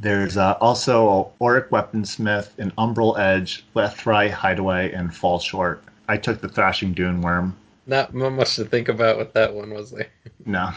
There's 0.01 0.39
uh, 0.39 0.57
also 0.63 1.31
Auric 1.43 1.69
Weaponsmith, 1.69 2.59
an 2.59 2.71
Umbral 2.79 3.19
Edge, 3.19 3.67
Lethrai 3.77 4.31
Hideaway, 4.31 4.93
and 4.93 5.15
Fall 5.15 5.39
Short. 5.39 5.85
I 6.09 6.17
took 6.17 6.41
the 6.41 6.49
Thrashing 6.49 6.95
Dune 6.95 7.21
Worm. 7.21 7.55
Not 7.87 8.15
much 8.15 8.57
to 8.57 8.65
think 8.65 8.89
about 8.89 9.19
with 9.19 9.35
that 9.35 9.53
one, 9.53 9.75
was 9.75 9.91
there? 9.91 10.09
No. 10.47 10.71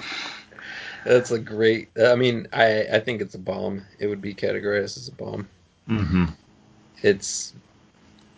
That's 1.06 1.32
a 1.32 1.40
great. 1.40 1.90
I 2.02 2.16
mean, 2.16 2.48
I 2.54 2.86
I 2.94 3.00
think 3.00 3.22
it's 3.22 3.36
a 3.36 3.40
bomb. 3.40 3.84
It 4.00 4.08
would 4.08 4.22
be 4.22 4.34
categorized 4.34 4.98
as 4.98 5.08
a 5.08 5.12
bomb. 5.12 5.48
Mm-hmm. 5.90 6.26
It's 7.02 7.54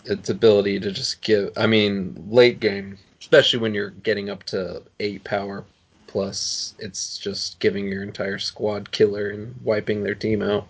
its 0.06 0.30
ability 0.30 0.80
to 0.80 0.92
just 0.92 1.22
give. 1.22 1.52
I 1.58 1.68
mean, 1.68 2.16
late 2.30 2.60
game, 2.60 2.98
especially 3.20 3.60
when 3.60 3.74
you're 3.74 3.90
getting 3.92 4.30
up 4.30 4.44
to 4.46 4.84
eight 5.00 5.24
power 5.24 5.66
plus, 6.08 6.76
it's 6.80 7.18
just 7.18 7.60
giving 7.60 7.88
your 7.88 8.04
entire 8.04 8.40
squad 8.40 8.92
killer 8.92 9.30
and 9.30 9.56
wiping 9.64 10.04
their 10.04 10.16
team 10.16 10.42
out. 10.42 10.68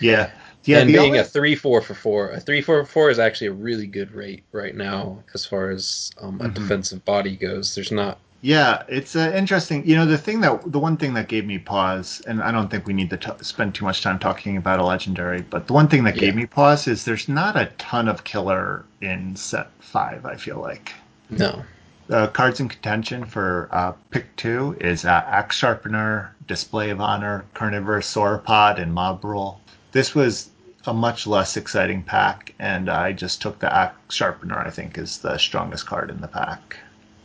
Yeah. 0.00 0.30
Yeah, 0.64 0.80
and 0.80 0.88
being 0.92 1.16
a 1.18 1.24
three 1.24 1.54
four 1.54 1.80
for 1.80 1.94
four, 1.94 2.30
a 2.30 2.40
three 2.40 2.60
four 2.60 2.84
for 2.84 2.90
four 2.90 3.10
is 3.10 3.20
actually 3.20 3.46
a 3.48 3.52
really 3.52 3.86
good 3.86 4.10
rate 4.10 4.42
right 4.50 4.74
now 4.74 5.22
as 5.32 5.46
far 5.46 5.70
as 5.70 6.10
um, 6.20 6.40
a 6.40 6.48
Mhm. 6.48 6.54
defensive 6.54 7.04
body 7.04 7.36
goes. 7.36 7.74
There's 7.74 7.92
not 7.92 8.18
Yeah, 8.46 8.84
it's 8.86 9.16
uh, 9.16 9.32
interesting. 9.34 9.84
You 9.84 9.96
know, 9.96 10.06
the 10.06 10.16
thing 10.16 10.40
that 10.42 10.70
the 10.70 10.78
one 10.78 10.96
thing 10.96 11.14
that 11.14 11.26
gave 11.26 11.44
me 11.44 11.58
pause, 11.58 12.22
and 12.28 12.40
I 12.40 12.52
don't 12.52 12.70
think 12.70 12.86
we 12.86 12.92
need 12.92 13.10
to 13.10 13.16
t- 13.16 13.32
spend 13.40 13.74
too 13.74 13.84
much 13.84 14.02
time 14.02 14.20
talking 14.20 14.56
about 14.56 14.78
a 14.78 14.84
legendary, 14.84 15.42
but 15.42 15.66
the 15.66 15.72
one 15.72 15.88
thing 15.88 16.04
that 16.04 16.14
gave 16.14 16.36
me 16.36 16.46
pause 16.46 16.86
is 16.86 17.04
there's 17.04 17.28
not 17.28 17.56
a 17.56 17.72
ton 17.76 18.06
of 18.06 18.22
killer 18.22 18.84
in 19.00 19.34
set 19.34 19.66
five. 19.80 20.24
I 20.24 20.36
feel 20.36 20.60
like 20.60 20.92
no. 21.28 21.64
uh, 22.08 22.28
cards 22.28 22.60
in 22.60 22.68
contention 22.68 23.24
for 23.24 23.68
uh, 23.72 23.94
pick 24.12 24.36
two 24.36 24.76
is 24.80 25.04
uh, 25.04 25.24
Axe 25.26 25.56
Sharpener, 25.56 26.32
Display 26.46 26.90
of 26.90 27.00
Honor, 27.00 27.44
Carnivorous 27.54 28.06
Sauropod, 28.14 28.80
and 28.80 28.94
Mob 28.94 29.24
Rule. 29.24 29.60
This 29.90 30.14
was 30.14 30.50
a 30.86 30.94
much 30.94 31.26
less 31.26 31.56
exciting 31.56 32.04
pack, 32.04 32.54
and 32.60 32.88
I 32.90 33.10
just 33.10 33.42
took 33.42 33.58
the 33.58 33.74
Axe 33.74 34.14
Sharpener. 34.14 34.56
I 34.56 34.70
think 34.70 34.98
is 34.98 35.18
the 35.18 35.36
strongest 35.36 35.86
card 35.86 36.10
in 36.10 36.20
the 36.20 36.28
pack. 36.28 36.76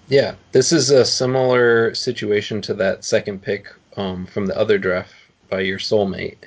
Yeah, 0.07 0.35
this 0.51 0.71
is 0.71 0.89
a 0.89 1.05
similar 1.05 1.95
situation 1.95 2.61
to 2.63 2.73
that 2.75 3.03
second 3.05 3.41
pick 3.41 3.67
um, 3.95 4.25
from 4.25 4.45
the 4.45 4.57
other 4.57 4.77
draft 4.77 5.13
by 5.49 5.61
your 5.61 5.79
soulmate, 5.79 6.37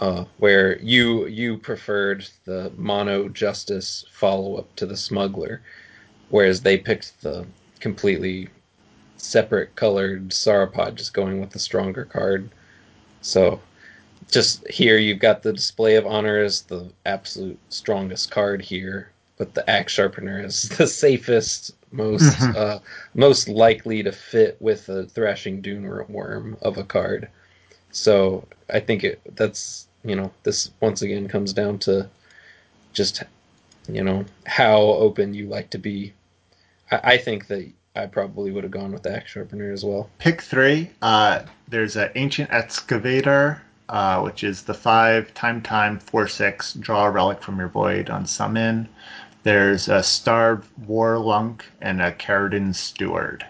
uh, 0.00 0.24
where 0.38 0.78
you 0.80 1.26
you 1.26 1.58
preferred 1.58 2.28
the 2.44 2.72
mono 2.76 3.28
justice 3.28 4.04
follow 4.12 4.56
up 4.56 4.74
to 4.76 4.86
the 4.86 4.96
smuggler, 4.96 5.62
whereas 6.30 6.60
they 6.62 6.76
picked 6.78 7.20
the 7.22 7.46
completely 7.80 8.48
separate 9.16 9.74
colored 9.76 10.30
sauropod, 10.30 10.94
just 10.96 11.14
going 11.14 11.40
with 11.40 11.50
the 11.50 11.58
stronger 11.58 12.04
card. 12.04 12.50
So, 13.20 13.60
just 14.30 14.66
here 14.68 14.98
you've 14.98 15.18
got 15.18 15.42
the 15.42 15.52
display 15.52 15.96
of 15.96 16.06
honor 16.06 16.38
as 16.38 16.62
the 16.62 16.90
absolute 17.06 17.58
strongest 17.68 18.30
card 18.30 18.62
here, 18.62 19.10
but 19.36 19.54
the 19.54 19.68
axe 19.68 19.92
sharpener 19.92 20.42
is 20.42 20.68
the 20.78 20.86
safest, 20.86 21.72
most 21.92 22.36
Mhm. 22.38 22.56
uh, 22.56 22.78
most 23.14 23.48
likely 23.48 24.02
to 24.02 24.12
fit 24.12 24.56
with 24.60 24.88
a 24.88 25.06
thrashing 25.06 25.60
dune 25.60 25.84
worm 26.08 26.56
of 26.62 26.78
a 26.78 26.84
card. 26.84 27.28
So 27.90 28.46
I 28.72 28.80
think 28.80 29.04
it 29.04 29.20
that's 29.36 29.86
you 30.04 30.16
know 30.16 30.30
this 30.44 30.70
once 30.80 31.02
again 31.02 31.28
comes 31.28 31.52
down 31.52 31.78
to 31.80 32.08
just 32.92 33.22
you 33.88 34.02
know 34.04 34.24
how 34.46 34.80
open 34.80 35.34
you 35.34 35.46
like 35.48 35.70
to 35.70 35.78
be. 35.78 36.12
I, 36.90 37.00
I 37.14 37.16
think 37.18 37.46
that 37.48 37.68
I 37.96 38.06
probably 38.06 38.52
would 38.52 38.64
have 38.64 38.70
gone 38.70 38.92
with 38.92 39.02
the 39.02 39.14
axe 39.16 39.32
sharpener 39.32 39.72
as 39.72 39.84
well. 39.84 40.08
Pick 40.18 40.40
three. 40.42 40.90
Uh, 41.02 41.42
there's 41.68 41.96
an 41.96 42.10
ancient 42.14 42.52
excavator, 42.52 43.62
uh, 43.88 44.20
which 44.20 44.44
is 44.44 44.62
the 44.62 44.74
five 44.74 45.34
time 45.34 45.60
time 45.60 45.98
four 45.98 46.28
six. 46.28 46.74
Draw 46.74 47.06
a 47.06 47.10
relic 47.10 47.42
from 47.42 47.58
your 47.58 47.68
void 47.68 48.08
on 48.08 48.26
summon. 48.26 48.88
There's 49.42 49.88
a 49.88 50.02
starved 50.02 50.68
warlunk 50.86 51.62
and 51.80 52.00
a 52.00 52.12
Caradon 52.12 52.74
steward. 52.74 53.46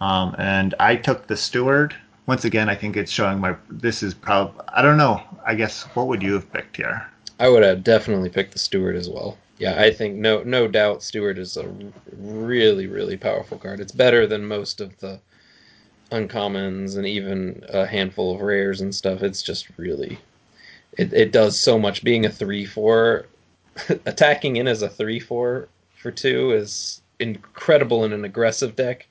Um, 0.00 0.34
and 0.38 0.74
I 0.80 0.96
took 0.96 1.26
the 1.26 1.36
steward. 1.36 1.94
Once 2.26 2.44
again, 2.44 2.68
I 2.68 2.74
think 2.74 2.96
it's 2.96 3.10
showing 3.10 3.38
my. 3.38 3.56
This 3.70 4.02
is 4.02 4.14
probably. 4.14 4.64
I 4.68 4.82
don't 4.82 4.96
know. 4.96 5.22
I 5.46 5.54
guess 5.54 5.82
what 5.94 6.08
would 6.08 6.22
you 6.22 6.34
have 6.34 6.52
picked 6.52 6.76
here? 6.76 7.06
I 7.38 7.48
would 7.48 7.62
have 7.64 7.82
definitely 7.82 8.28
picked 8.28 8.52
the 8.52 8.58
Steward 8.58 8.94
as 8.94 9.08
well. 9.08 9.36
Yeah, 9.58 9.80
I 9.80 9.92
think 9.92 10.16
no 10.16 10.42
no 10.44 10.68
doubt 10.68 11.02
Steward 11.02 11.38
is 11.38 11.56
a 11.56 11.72
really 12.16 12.86
really 12.86 13.16
powerful 13.16 13.58
card. 13.58 13.80
It's 13.80 13.92
better 13.92 14.26
than 14.26 14.44
most 14.46 14.80
of 14.80 14.98
the 14.98 15.20
uncommons 16.10 16.96
and 16.96 17.06
even 17.06 17.64
a 17.68 17.86
handful 17.86 18.34
of 18.34 18.42
rares 18.42 18.80
and 18.80 18.94
stuff. 18.94 19.22
It's 19.22 19.42
just 19.42 19.66
really 19.76 20.18
it, 20.98 21.12
it 21.12 21.32
does 21.32 21.58
so 21.58 21.78
much. 21.78 22.04
Being 22.04 22.26
a 22.26 22.30
three 22.30 22.64
four, 22.66 23.26
attacking 24.06 24.56
in 24.56 24.68
as 24.68 24.82
a 24.82 24.88
three 24.88 25.20
four 25.20 25.68
for 25.96 26.10
two 26.10 26.52
is 26.52 27.02
incredible 27.18 28.04
in 28.04 28.12
an 28.12 28.24
aggressive 28.24 28.76
deck, 28.76 29.06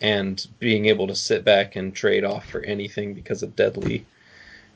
and 0.00 0.46
being 0.58 0.86
able 0.86 1.06
to 1.06 1.14
sit 1.14 1.44
back 1.44 1.76
and 1.76 1.94
trade 1.94 2.24
off 2.24 2.48
for 2.48 2.62
anything 2.62 3.14
because 3.14 3.42
of 3.42 3.56
deadly 3.56 4.06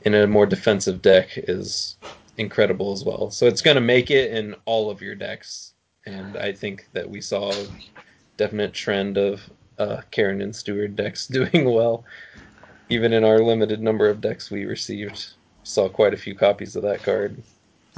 in 0.02 0.14
a 0.14 0.26
more 0.26 0.46
defensive 0.46 1.02
deck 1.02 1.28
is 1.36 1.96
incredible 2.38 2.92
as 2.92 3.04
well. 3.04 3.30
So 3.30 3.46
it's 3.46 3.62
going 3.62 3.74
to 3.74 3.80
make 3.82 4.10
it 4.10 4.32
in 4.32 4.54
all 4.64 4.90
of 4.90 5.02
your 5.02 5.14
decks, 5.14 5.74
and 6.06 6.36
I 6.36 6.52
think 6.52 6.88
that 6.92 7.08
we 7.08 7.20
saw 7.20 7.52
a 7.52 7.66
definite 8.36 8.72
trend 8.72 9.18
of 9.18 9.42
uh, 9.78 10.00
Karen 10.10 10.40
and 10.40 10.54
Stewart 10.54 10.96
decks 10.96 11.26
doing 11.38 11.70
well. 11.70 12.04
Even 12.88 13.12
in 13.12 13.22
our 13.22 13.38
limited 13.38 13.80
number 13.80 14.08
of 14.08 14.20
decks 14.20 14.50
we 14.50 14.64
received, 14.64 15.34
saw 15.62 15.88
quite 15.88 16.14
a 16.14 16.16
few 16.16 16.34
copies 16.34 16.74
of 16.74 16.82
that 16.82 17.02
card. 17.02 17.40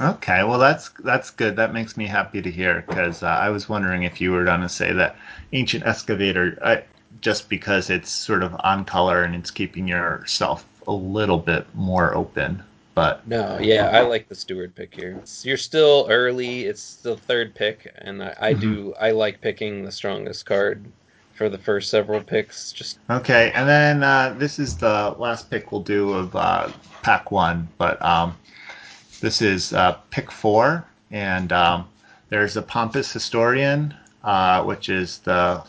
Okay, 0.01 0.43
well 0.43 0.59
that's 0.59 0.89
that's 1.03 1.29
good. 1.29 1.55
That 1.55 1.73
makes 1.73 1.95
me 1.95 2.07
happy 2.07 2.41
to 2.41 2.49
hear 2.49 2.83
because 2.87 3.21
uh, 3.21 3.27
I 3.27 3.49
was 3.49 3.69
wondering 3.69 4.03
if 4.03 4.19
you 4.19 4.31
were 4.31 4.43
going 4.43 4.61
to 4.61 4.69
say 4.69 4.91
that 4.93 5.15
ancient 5.53 5.85
excavator, 5.85 6.57
uh, 6.61 6.77
just 7.21 7.47
because 7.47 7.89
it's 7.89 8.09
sort 8.09 8.43
of 8.43 8.55
on 8.63 8.85
color 8.85 9.23
and 9.23 9.35
it's 9.35 9.51
keeping 9.51 9.87
yourself 9.87 10.65
a 10.87 10.91
little 10.91 11.37
bit 11.37 11.67
more 11.75 12.13
open. 12.15 12.63
But 12.95 13.27
No, 13.27 13.57
yeah, 13.59 13.89
I 13.89 14.01
like 14.01 14.29
the 14.29 14.35
steward 14.35 14.75
pick 14.75 14.93
here. 14.93 15.17
It's, 15.19 15.45
you're 15.45 15.57
still 15.57 16.07
early. 16.09 16.65
It's 16.65 16.95
the 16.97 17.17
third 17.17 17.55
pick, 17.55 17.91
and 17.99 18.23
I, 18.23 18.35
I 18.39 18.53
do 18.53 18.93
I 18.99 19.11
like 19.11 19.41
picking 19.41 19.83
the 19.83 19.91
strongest 19.91 20.45
card 20.45 20.85
for 21.33 21.49
the 21.49 21.57
first 21.57 21.89
several 21.89 22.21
picks. 22.21 22.71
Just 22.71 22.99
okay, 23.09 23.51
and 23.55 23.67
then 23.67 24.03
uh, 24.03 24.35
this 24.37 24.59
is 24.59 24.77
the 24.77 25.15
last 25.17 25.49
pick 25.49 25.71
we'll 25.71 25.81
do 25.81 26.13
of 26.13 26.35
uh, 26.35 26.69
pack 27.01 27.31
one, 27.31 27.67
but 27.77 27.99
um, 28.03 28.35
this 29.23 29.41
is 29.41 29.71
uh, 29.71 29.93
pick 30.09 30.29
four, 30.29 30.85
and 31.09 31.53
um, 31.53 31.87
there's 32.27 32.57
a 32.57 32.61
pompous 32.61 33.09
historian, 33.13 33.93
uh, 34.21 34.61
which 34.63 34.89
is 34.89 35.19
the 35.19 35.63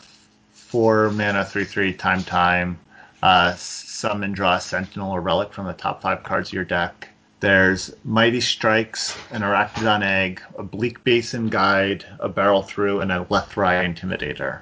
four 0.51 1.09
mana 1.11 1.45
three 1.45 1.63
three 1.63 1.93
time 1.93 2.21
time 2.21 2.77
uh, 3.23 3.55
summon 3.55 4.33
draw 4.33 4.55
a 4.55 4.59
sentinel 4.59 5.09
or 5.09 5.21
relic 5.21 5.53
from 5.53 5.67
the 5.67 5.73
top 5.73 6.01
five 6.01 6.21
cards 6.21 6.49
of 6.49 6.53
your 6.53 6.65
deck. 6.65 7.07
There's 7.39 7.95
Mighty 8.03 8.41
Strikes, 8.41 9.17
an 9.31 9.41
Arachnodon 9.41 10.03
Egg, 10.03 10.41
a 10.57 10.63
Bleak 10.63 11.01
Basin 11.05 11.47
Guide, 11.47 12.03
a 12.19 12.27
Barrel 12.27 12.61
Through, 12.61 12.99
and 12.99 13.09
a 13.09 13.23
Lethrai 13.29 13.85
Intimidator. 13.85 14.59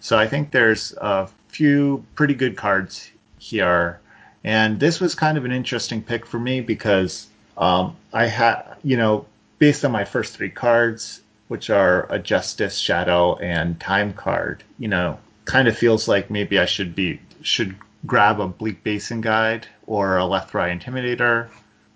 So 0.00 0.18
I 0.18 0.26
think 0.26 0.52
there's 0.52 0.94
a 1.02 1.28
few 1.48 2.02
pretty 2.14 2.34
good 2.34 2.56
cards 2.56 3.10
here. 3.38 4.00
And 4.42 4.80
this 4.80 5.00
was 5.00 5.14
kind 5.14 5.36
of 5.36 5.44
an 5.44 5.52
interesting 5.52 6.02
pick 6.02 6.24
for 6.24 6.38
me 6.38 6.62
because 6.62 7.28
um, 7.56 7.96
I 8.12 8.26
had, 8.26 8.76
you 8.82 8.96
know, 8.96 9.26
based 9.58 9.84
on 9.84 9.92
my 9.92 10.04
first 10.04 10.36
three 10.36 10.50
cards, 10.50 11.22
which 11.48 11.70
are 11.70 12.10
a 12.10 12.18
Justice, 12.18 12.78
Shadow, 12.78 13.36
and 13.36 13.78
Time 13.80 14.12
card, 14.12 14.64
you 14.78 14.88
know, 14.88 15.18
kind 15.44 15.68
of 15.68 15.76
feels 15.76 16.08
like 16.08 16.30
maybe 16.30 16.58
I 16.58 16.66
should 16.66 16.94
be 16.94 17.20
should 17.42 17.76
grab 18.06 18.40
a 18.40 18.48
Bleak 18.48 18.82
Basin 18.82 19.20
guide 19.20 19.66
or 19.86 20.18
a 20.18 20.22
Lethrai 20.22 20.76
Intimidator. 20.76 21.48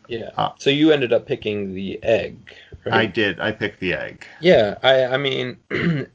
Yeah. 0.08 0.30
Uh, 0.36 0.50
so 0.58 0.70
you 0.70 0.92
ended 0.92 1.12
up 1.12 1.26
picking 1.26 1.74
the 1.74 2.02
egg, 2.02 2.38
right? 2.84 2.94
I 2.94 3.06
did. 3.06 3.40
I 3.40 3.52
picked 3.52 3.80
the 3.80 3.94
egg. 3.94 4.26
Yeah, 4.40 4.76
I 4.82 5.04
I 5.06 5.16
mean, 5.16 5.56
the, 5.68 6.08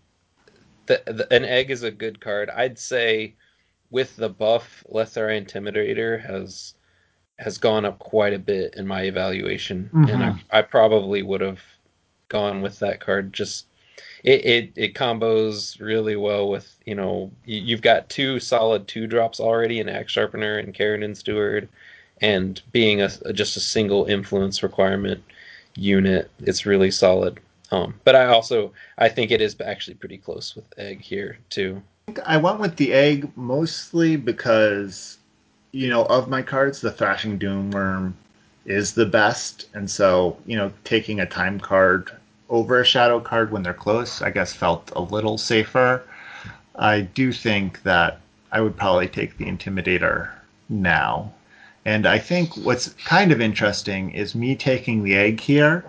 the 0.85 1.27
an 1.31 1.43
egg 1.45 1.71
is 1.71 1.83
a 1.83 1.91
good 1.91 2.21
card. 2.21 2.49
I'd 2.49 2.79
say 2.79 3.35
with 3.89 4.15
the 4.15 4.29
buff, 4.29 4.83
Lethrai 4.89 5.45
Intimidator 5.45 6.25
has 6.25 6.73
has 7.41 7.57
gone 7.57 7.85
up 7.85 7.99
quite 7.99 8.33
a 8.33 8.39
bit 8.39 8.75
in 8.75 8.85
my 8.87 9.01
evaluation, 9.03 9.89
and 9.93 10.07
Mhm. 10.07 10.39
I 10.51 10.59
I 10.59 10.61
probably 10.61 11.23
would 11.23 11.41
have 11.41 11.61
gone 12.29 12.61
with 12.61 12.79
that 12.79 12.99
card. 12.99 13.33
Just 13.33 13.65
it, 14.23 14.45
it 14.45 14.71
it 14.75 14.93
combos 14.93 15.79
really 15.81 16.15
well 16.15 16.47
with 16.47 16.75
you 16.85 16.95
know 16.95 17.31
you, 17.45 17.59
you've 17.59 17.81
got 17.81 18.09
two 18.09 18.39
solid 18.39 18.87
two 18.87 19.07
drops 19.07 19.39
already 19.39 19.79
in 19.79 19.89
Axe 19.89 20.11
Sharpener 20.11 20.57
and 20.57 20.73
Carradine 20.73 21.17
Steward, 21.17 21.67
and 22.21 22.61
being 22.71 23.01
a, 23.01 23.09
just 23.33 23.57
a 23.57 23.59
single 23.59 24.05
influence 24.05 24.61
requirement 24.63 25.23
unit, 25.75 26.29
it's 26.39 26.65
really 26.65 26.91
solid. 26.91 27.39
Um, 27.71 27.95
but 28.03 28.15
I 28.15 28.25
also 28.25 28.71
I 28.97 29.09
think 29.09 29.31
it 29.31 29.41
is 29.41 29.55
actually 29.65 29.95
pretty 29.95 30.17
close 30.17 30.55
with 30.55 30.65
Egg 30.77 31.01
here 31.01 31.39
too. 31.49 31.81
I 32.25 32.37
went 32.37 32.59
with 32.59 32.75
the 32.75 32.93
egg 32.93 33.31
mostly 33.35 34.17
because, 34.17 35.17
you 35.71 35.89
know, 35.89 36.05
of 36.05 36.29
my 36.29 36.41
cards, 36.41 36.81
the 36.81 36.91
Thrashing 36.91 37.37
Dune 37.37 37.71
Worm 37.71 38.15
is 38.65 38.93
the 38.93 39.05
best, 39.05 39.67
and 39.73 39.89
so 39.89 40.37
you 40.45 40.57
know, 40.57 40.71
taking 40.83 41.19
a 41.19 41.25
time 41.25 41.59
card 41.59 42.11
over 42.49 42.79
a 42.79 42.85
shadow 42.85 43.19
card 43.19 43.51
when 43.51 43.63
they're 43.63 43.73
close, 43.73 44.21
I 44.21 44.29
guess, 44.29 44.53
felt 44.53 44.91
a 44.95 45.01
little 45.01 45.37
safer. 45.37 46.03
I 46.75 47.01
do 47.01 47.31
think 47.31 47.83
that 47.83 48.19
I 48.51 48.61
would 48.61 48.75
probably 48.75 49.07
take 49.07 49.37
the 49.37 49.45
Intimidator 49.45 50.29
now. 50.67 51.31
And 51.85 52.05
I 52.05 52.19
think 52.19 52.55
what's 52.57 52.89
kind 53.05 53.31
of 53.31 53.41
interesting 53.41 54.11
is 54.11 54.35
me 54.35 54.55
taking 54.55 55.03
the 55.03 55.15
egg 55.15 55.39
here 55.39 55.85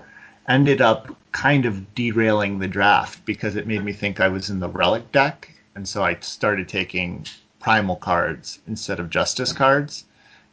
ended 0.49 0.80
up 0.80 1.14
kind 1.33 1.66
of 1.66 1.95
derailing 1.95 2.59
the 2.59 2.68
draft 2.68 3.24
because 3.24 3.57
it 3.57 3.66
made 3.66 3.85
me 3.85 3.93
think 3.93 4.20
I 4.20 4.28
was 4.28 4.49
in 4.49 4.61
the 4.61 4.68
relic 4.68 5.11
deck. 5.12 5.51
And 5.74 5.87
so 5.89 6.03
I 6.03 6.16
started 6.20 6.68
taking 6.68 7.26
primal 7.63 7.97
cards 7.97 8.59
instead 8.67 9.01
of 9.01 9.09
justice 9.09 9.53
cards. 9.53 10.05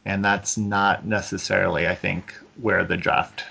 And 0.05 0.24
that's 0.24 0.57
not 0.57 1.05
necessarily, 1.05 1.88
I 1.88 1.95
think, 1.95 2.34
where 2.62 2.86
the 2.86 2.97
draft 2.97 3.43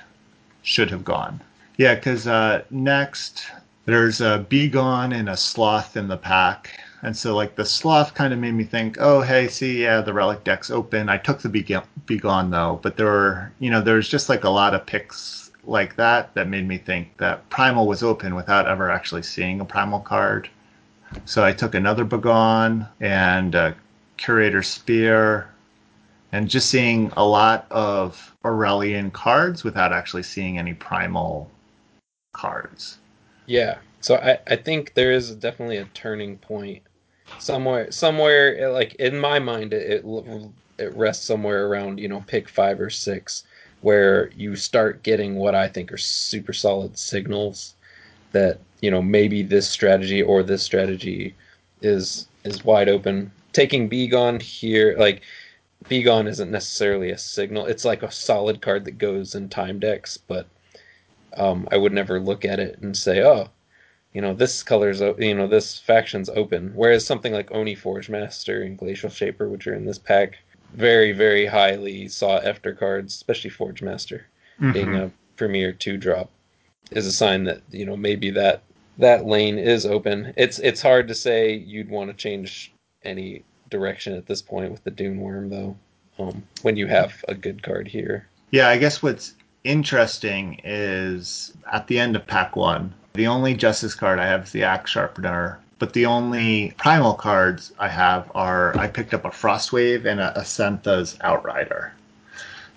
should 0.63 0.91
have 0.91 1.05
gone. 1.05 1.41
Yeah, 1.77 1.95
because 1.95 2.27
uh, 2.27 2.63
next 2.71 3.51
there's 3.85 4.21
a 4.21 4.47
Begone 4.49 5.13
and 5.13 5.29
a 5.29 5.37
Sloth 5.37 5.97
in 5.97 6.09
the 6.09 6.17
pack. 6.17 6.81
And 7.03 7.17
so, 7.17 7.37
like, 7.37 7.55
the 7.55 7.65
Sloth 7.65 8.15
kind 8.15 8.33
of 8.33 8.39
made 8.39 8.55
me 8.55 8.65
think, 8.65 8.97
oh, 8.99 9.21
hey, 9.21 9.49
see, 9.49 9.83
yeah, 9.83 10.01
the 10.01 10.13
Relic 10.13 10.43
deck's 10.43 10.71
open. 10.71 11.09
I 11.09 11.17
took 11.17 11.41
the 11.41 11.49
Bego- 11.49 11.85
Begone, 12.07 12.51
though, 12.51 12.81
but 12.83 12.97
there 12.97 13.07
were, 13.07 13.53
you 13.61 13.71
know, 13.71 13.81
there's 13.81 14.09
just 14.09 14.29
like 14.29 14.45
a 14.45 14.51
lot 14.51 14.75
of 14.75 14.85
picks 14.85 15.51
like 15.65 15.97
that 15.97 16.35
that 16.35 16.49
made 16.49 16.67
me 16.67 16.79
think 16.79 17.17
that 17.19 17.49
Primal 17.51 17.87
was 17.87 18.03
open 18.03 18.35
without 18.35 18.67
ever 18.67 18.91
actually 18.91 19.23
seeing 19.23 19.61
a 19.61 19.65
Primal 19.65 20.01
card. 20.01 20.49
So 21.25 21.45
I 21.45 21.53
took 21.53 21.75
another 21.75 22.05
Begone 22.05 22.87
and 23.01 23.75
Curator 24.17 24.63
Spear 24.63 25.49
and 26.33 26.49
just 26.49 26.69
seeing 26.69 27.13
a 27.17 27.25
lot 27.25 27.67
of 27.71 28.37
Auralian 28.45 29.11
cards 29.11 29.65
without 29.65 29.93
actually 29.93 30.23
seeing 30.23 30.59
any 30.59 30.75
Primal 30.75 31.51
cards. 32.33 32.99
Yeah. 33.47 33.79
So 34.01 34.17
I, 34.17 34.39
I 34.47 34.57
think 34.57 34.95
there 34.95 35.13
is 35.13 35.35
definitely 35.35 35.79
a 35.79 35.85
turning 35.87 36.39
point 36.39 36.83
somewhere 37.39 37.91
somewhere 37.91 38.71
like 38.73 38.95
in 38.95 39.19
my 39.19 39.39
mind 39.39 39.75
it 39.75 40.03
it, 40.03 40.51
it 40.79 40.97
rests 40.97 41.27
somewhere 41.27 41.67
around 41.67 41.99
you 42.01 42.09
know 42.09 42.25
pick 42.27 42.49
five 42.49 42.81
or 42.81 42.89
six 42.89 43.45
where 43.83 44.31
you 44.31 44.57
start 44.57 45.03
getting 45.03 45.37
what 45.37 45.55
I 45.55 45.69
think 45.69 45.93
are 45.93 45.99
super 45.99 46.55
solid 46.55 46.97
signals 46.99 47.75
that 48.33 48.61
you 48.81 48.91
know 48.91 49.03
maybe 49.03 49.43
this 49.43 49.69
strategy 49.69 50.23
or 50.23 50.43
this 50.43 50.63
strategy 50.63 51.35
is 51.83 52.29
is 52.45 52.65
wide 52.65 52.89
open. 52.89 53.31
Taking 53.53 53.89
Begone 53.89 54.41
here, 54.41 54.97
like 54.99 55.23
Begone 55.89 56.27
isn't 56.27 56.51
necessarily 56.51 57.11
a 57.11 57.19
signal. 57.19 57.67
It's 57.67 57.85
like 57.85 58.03
a 58.03 58.11
solid 58.11 58.61
card 58.61 58.85
that 58.85 58.99
goes 58.99 59.35
in 59.35 59.49
time 59.49 59.79
decks, 59.79 60.17
but 60.17 60.47
um, 61.37 61.69
I 61.71 61.77
would 61.77 61.93
never 61.93 62.21
look 62.21 62.45
at 62.45 62.59
it 62.59 62.79
and 62.81 62.97
say, 62.97 63.23
oh, 63.23 63.49
you 64.13 64.21
know, 64.21 64.35
this 64.35 64.63
color's, 64.63 65.01
you 65.01 65.35
know, 65.35 65.47
this 65.47 65.79
faction's 65.79 66.29
open. 66.31 66.73
Whereas 66.75 67.05
something 67.05 67.33
like 67.33 67.51
Oni 67.53 67.75
Forge 67.75 68.09
Master 68.09 68.63
and 68.63 68.79
Glacial 68.79 69.11
Shaper, 69.11 69.49
which 69.49 69.67
are 69.67 69.75
in 69.75 69.85
this 69.85 69.99
pack, 69.99 70.39
very, 70.75 71.13
very 71.13 71.47
highly 71.47 72.09
sought 72.09 72.45
after 72.45 72.73
cards, 72.75 73.15
especially 73.15 73.51
Forge 73.51 73.83
Master 73.83 74.27
being 74.73 74.89
Mhm. 74.89 75.05
a 75.07 75.11
premier 75.37 75.73
two 75.73 75.97
drop, 75.97 76.31
is 76.91 77.07
a 77.07 77.13
sign 77.13 77.45
that 77.45 77.63
you 77.71 77.87
know 77.87 77.97
maybe 77.97 78.31
that 78.31 78.63
that 78.99 79.27
lane 79.27 79.59
is 79.59 79.87
open. 79.87 80.33
It's 80.37 80.59
it's 80.59 80.83
hard 80.83 81.09
to 81.09 81.15
say 81.15 81.55
you'd 81.55 81.89
want 81.91 82.11
to 82.11 82.17
change 82.17 82.73
any 83.05 83.45
direction 83.71 84.15
at 84.15 84.27
this 84.27 84.43
point 84.43 84.71
with 84.73 84.83
the 84.85 84.91
Dune 84.91 85.21
Worm 85.21 85.49
though. 85.51 85.77
Um, 86.19 86.43
when 86.63 86.77
you 86.77 86.89
have 86.89 87.25
a 87.29 87.35
good 87.35 87.63
card 87.63 87.87
here, 87.87 88.27
Yeah, 88.51 88.69
I 88.69 88.77
guess 88.77 89.03
what's 89.03 89.35
interesting 89.63 90.61
is 90.65 91.53
at 91.73 91.87
the 91.87 91.99
end 92.01 92.17
of 92.17 92.27
pack 92.27 92.57
one, 92.57 92.93
the 93.15 93.29
only 93.29 93.55
justice 93.55 93.95
card 93.95 94.19
I 94.19 94.27
have 94.27 94.45
is 94.45 94.53
the 94.53 94.65
Axe 94.65 94.91
Sharpener, 94.91 95.61
but 95.79 95.93
the 95.93 96.07
only 96.07 96.73
primal 96.77 97.15
cards 97.15 97.73
I 97.79 97.89
have 97.89 98.29
are 98.35 98.77
I 98.77 98.89
picked 98.89 99.15
up 99.15 99.25
a 99.25 99.31
Frostwave 99.31 100.07
and 100.07 100.19
a 100.19 100.33
Asentha's 100.37 101.17
Outrider. 101.23 101.93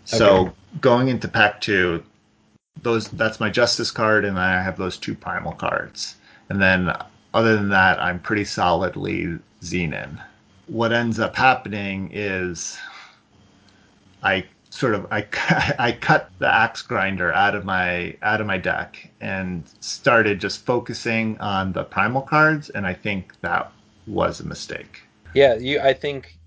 So 0.06 0.36
Okay. 0.38 0.52
going 0.82 1.08
into 1.08 1.28
pack 1.28 1.62
two, 1.62 2.04
those 2.82 3.08
that's 3.10 3.40
my 3.40 3.50
justice 3.50 3.92
card, 3.92 4.26
and 4.26 4.40
I 4.40 4.62
have 4.62 4.78
those 4.78 4.98
two 4.98 5.16
primal 5.16 5.54
cards. 5.54 6.16
And 6.50 6.62
then 6.62 6.94
other 7.34 7.56
than 7.56 7.70
that, 7.70 8.02
I'm 8.02 8.20
pretty 8.20 8.46
solidly 8.46 9.40
Xenan. 9.62 10.22
What 10.68 10.92
ends 10.92 11.20
up 11.20 11.36
happening 11.36 12.10
is 12.14 12.78
I 14.24 14.46
sort 14.70 14.96
of 14.96 15.08
I, 15.12 15.28
I 15.80 15.92
cut 15.92 16.30
the 16.40 16.48
axe 16.54 16.82
grinder 16.82 17.34
out 17.34 17.56
of 17.56 17.66
my 17.66 18.16
out 18.22 18.42
of 18.42 18.48
my 18.48 18.58
deck 18.58 19.10
and 19.20 19.64
started 19.80 20.40
just 20.40 20.66
focusing 20.66 21.38
on 21.40 21.74
the 21.74 21.84
primal 21.84 22.22
cards 22.22 22.70
and 22.70 22.86
I 22.86 22.94
think 22.94 23.40
that 23.42 23.72
was 24.08 24.40
a 24.40 24.46
mistake. 24.46 25.02
yeah, 25.34 25.56
you 25.56 25.80
I 25.80 25.94
think 25.94 26.38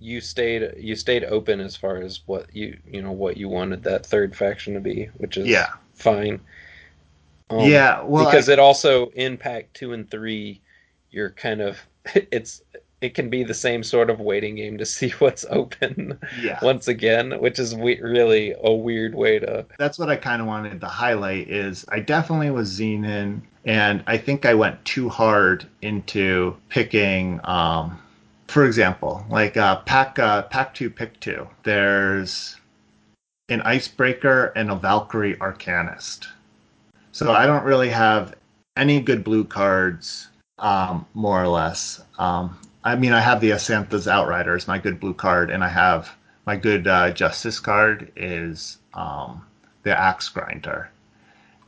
you 0.00 0.20
stayed 0.20 0.74
you 0.78 0.94
stayed 0.94 1.24
open 1.24 1.60
as 1.60 1.76
far 1.76 1.96
as 1.96 2.20
what 2.26 2.54
you 2.54 2.78
you 2.90 3.02
know 3.02 3.12
what 3.12 3.36
you 3.36 3.48
wanted 3.48 3.82
that 3.84 4.06
third 4.06 4.34
faction 4.36 4.74
to 4.74 4.80
be, 4.80 5.06
which 5.18 5.36
is 5.36 5.46
Yeah. 5.46 5.68
fine. 5.94 6.40
Um, 7.50 7.60
yeah, 7.60 8.02
well 8.02 8.26
because 8.26 8.48
I- 8.48 8.54
it 8.54 8.58
also 8.58 9.08
in 9.10 9.36
pack 9.36 9.72
two 9.72 9.92
and 9.92 10.08
three, 10.10 10.60
you're 11.10 11.30
kind 11.30 11.60
of 11.60 11.78
it's 12.32 12.62
it 13.00 13.14
can 13.14 13.30
be 13.30 13.44
the 13.44 13.54
same 13.54 13.84
sort 13.84 14.10
of 14.10 14.18
waiting 14.20 14.56
game 14.56 14.76
to 14.78 14.84
see 14.84 15.10
what's 15.18 15.44
open 15.50 16.18
yeah. 16.42 16.58
once 16.62 16.88
again, 16.88 17.38
which 17.40 17.58
is 17.58 17.74
we- 17.74 18.00
really 18.00 18.54
a 18.62 18.72
weird 18.72 19.14
way 19.14 19.38
to. 19.38 19.64
that's 19.78 19.98
what 19.98 20.10
I 20.10 20.16
kind 20.16 20.42
of 20.42 20.48
wanted 20.48 20.80
to 20.80 20.86
highlight 20.88 21.48
is 21.48 21.84
I 21.88 22.00
definitely 22.00 22.50
was 22.50 22.78
Xenan 22.78 23.40
and 23.64 24.02
I 24.06 24.16
think 24.18 24.46
I 24.46 24.54
went 24.54 24.84
too 24.84 25.08
hard 25.08 25.66
into 25.82 26.56
picking 26.68 27.40
um 27.44 27.98
for 28.48 28.64
example, 28.64 29.24
like 29.30 29.56
uh 29.56 29.76
pack 29.82 30.18
uh 30.18 30.42
pack 30.42 30.74
2 30.74 30.90
pick 30.90 31.18
2. 31.20 31.46
There's 31.62 32.56
an 33.48 33.62
icebreaker 33.62 34.52
and 34.56 34.70
a 34.70 34.76
Valkyrie 34.76 35.36
Arcanist. 35.36 36.26
So 37.12 37.32
I 37.32 37.46
don't 37.46 37.64
really 37.64 37.88
have 37.90 38.34
any 38.76 39.00
good 39.00 39.24
blue 39.24 39.44
cards 39.44 40.28
um 40.58 41.06
more 41.14 41.42
or 41.42 41.48
less. 41.48 42.02
Um 42.18 42.58
I 42.84 42.96
mean 42.96 43.12
I 43.12 43.20
have 43.20 43.40
the 43.40 43.50
Asantha's 43.50 44.08
Outrider 44.08 44.54
as 44.56 44.68
my 44.68 44.78
good 44.78 44.98
blue 45.00 45.14
card 45.14 45.50
and 45.50 45.62
I 45.62 45.68
have 45.68 46.10
my 46.48 46.56
good 46.56 46.86
uh, 46.86 47.10
justice 47.10 47.60
card 47.60 48.10
is 48.16 48.78
um, 48.94 49.44
the 49.82 49.94
axe 49.94 50.30
grinder 50.30 50.88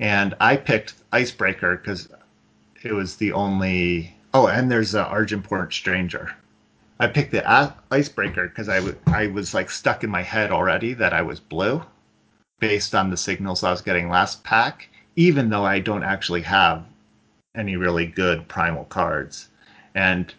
and 0.00 0.34
i 0.40 0.56
picked 0.56 0.94
icebreaker 1.12 1.76
because 1.76 2.08
it 2.82 2.92
was 2.92 3.16
the 3.16 3.30
only 3.32 4.16
oh 4.32 4.46
and 4.46 4.70
there's 4.70 4.94
uh, 4.94 5.06
argenport 5.08 5.70
stranger 5.72 6.34
i 7.00 7.06
picked 7.06 7.32
the 7.32 7.50
a- 7.50 7.74
icebreaker 7.90 8.48
because 8.48 8.68
I, 8.68 8.76
w- 8.76 8.98
I 9.06 9.26
was 9.26 9.54
like 9.54 9.70
stuck 9.70 10.04
in 10.04 10.10
my 10.10 10.22
head 10.22 10.52
already 10.52 10.94
that 10.94 11.12
i 11.12 11.22
was 11.22 11.40
blue 11.40 11.82
based 12.60 12.94
on 12.94 13.10
the 13.10 13.16
signals 13.16 13.64
i 13.64 13.70
was 13.70 13.82
getting 13.82 14.08
last 14.08 14.44
pack 14.44 14.88
even 15.16 15.50
though 15.50 15.64
i 15.64 15.80
don't 15.80 16.04
actually 16.04 16.42
have 16.42 16.84
any 17.56 17.76
really 17.76 18.06
good 18.06 18.46
primal 18.46 18.84
cards 18.84 19.48
and 19.94 20.32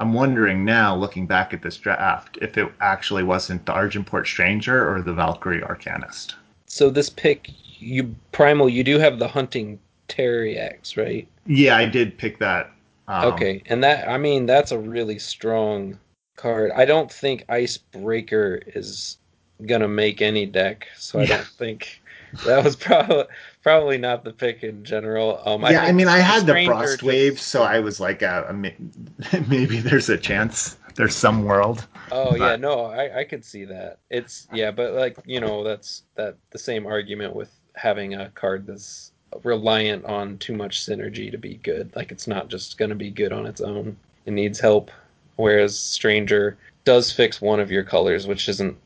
I'm 0.00 0.14
wondering 0.14 0.64
now, 0.64 0.96
looking 0.96 1.26
back 1.26 1.52
at 1.52 1.60
this 1.62 1.76
draft, 1.76 2.38
if 2.40 2.56
it 2.56 2.72
actually 2.80 3.22
wasn't 3.22 3.66
the 3.66 3.72
Argenport 3.72 4.26
Stranger 4.26 4.90
or 4.90 5.02
the 5.02 5.12
Valkyrie 5.12 5.60
Arcanist. 5.60 6.34
So 6.66 6.88
this 6.88 7.10
pick, 7.10 7.50
you 7.78 8.14
primal, 8.32 8.68
you 8.68 8.84
do 8.84 8.98
have 8.98 9.18
the 9.18 9.28
hunting 9.28 9.78
Terriax, 10.08 10.96
right? 10.96 11.28
Yeah, 11.46 11.76
I 11.76 11.86
did 11.86 12.16
pick 12.16 12.38
that. 12.38 12.70
Um, 13.10 13.32
okay, 13.34 13.62
and 13.66 13.82
that 13.82 14.08
I 14.08 14.18
mean 14.18 14.46
that's 14.46 14.70
a 14.72 14.78
really 14.78 15.18
strong 15.18 15.98
card. 16.36 16.70
I 16.70 16.84
don't 16.84 17.10
think 17.12 17.44
Icebreaker 17.48 18.62
is 18.74 19.18
gonna 19.66 19.88
make 19.88 20.22
any 20.22 20.46
deck, 20.46 20.86
so 20.96 21.18
I 21.18 21.22
Yeah. 21.24 21.36
don't 21.38 21.46
think 21.46 22.00
that 22.46 22.62
was 22.64 22.76
probably 22.76 23.24
probably 23.62 23.98
not 23.98 24.22
the 24.24 24.32
pick 24.32 24.62
in 24.62 24.84
general. 24.84 25.42
Um, 25.44 25.62
yeah, 25.62 25.82
I, 25.82 25.86
think 25.86 25.96
mean, 25.96 26.08
I 26.08 26.18
had 26.18 26.46
the 26.46 26.64
frost 26.64 26.92
just- 26.92 27.02
wave, 27.02 27.40
so 27.40 27.62
I 27.64 27.80
was 27.80 27.98
like, 27.98 28.22
uh, 28.22 28.44
maybe 29.48 29.80
there's 29.80 30.08
a 30.08 30.16
chance. 30.16 30.76
There's 30.94 31.14
some 31.16 31.44
world. 31.44 31.86
Oh 32.12 32.36
yeah, 32.36 32.56
no, 32.56 32.84
I 32.84 33.20
I 33.20 33.24
could 33.24 33.44
see 33.44 33.64
that. 33.64 33.98
It's 34.10 34.46
yeah, 34.52 34.70
but 34.70 34.94
like 34.94 35.16
you 35.26 35.40
know, 35.40 35.64
that's 35.64 36.02
that 36.14 36.36
the 36.50 36.58
same 36.58 36.86
argument 36.86 37.34
with 37.34 37.50
having 37.74 38.14
a 38.14 38.30
card 38.30 38.66
that's 38.66 39.09
reliant 39.42 40.04
on 40.04 40.38
too 40.38 40.54
much 40.54 40.84
synergy 40.84 41.30
to 41.30 41.38
be 41.38 41.54
good. 41.56 41.94
Like 41.94 42.12
it's 42.12 42.26
not 42.26 42.48
just 42.48 42.78
going 42.78 42.88
to 42.88 42.94
be 42.94 43.10
good 43.10 43.32
on 43.32 43.46
its 43.46 43.60
own. 43.60 43.96
It 44.26 44.32
needs 44.32 44.60
help. 44.60 44.90
Whereas 45.36 45.78
Stranger 45.78 46.58
does 46.84 47.12
fix 47.12 47.40
one 47.40 47.60
of 47.60 47.70
your 47.70 47.84
colors, 47.84 48.26
which 48.26 48.48
isn't 48.48 48.76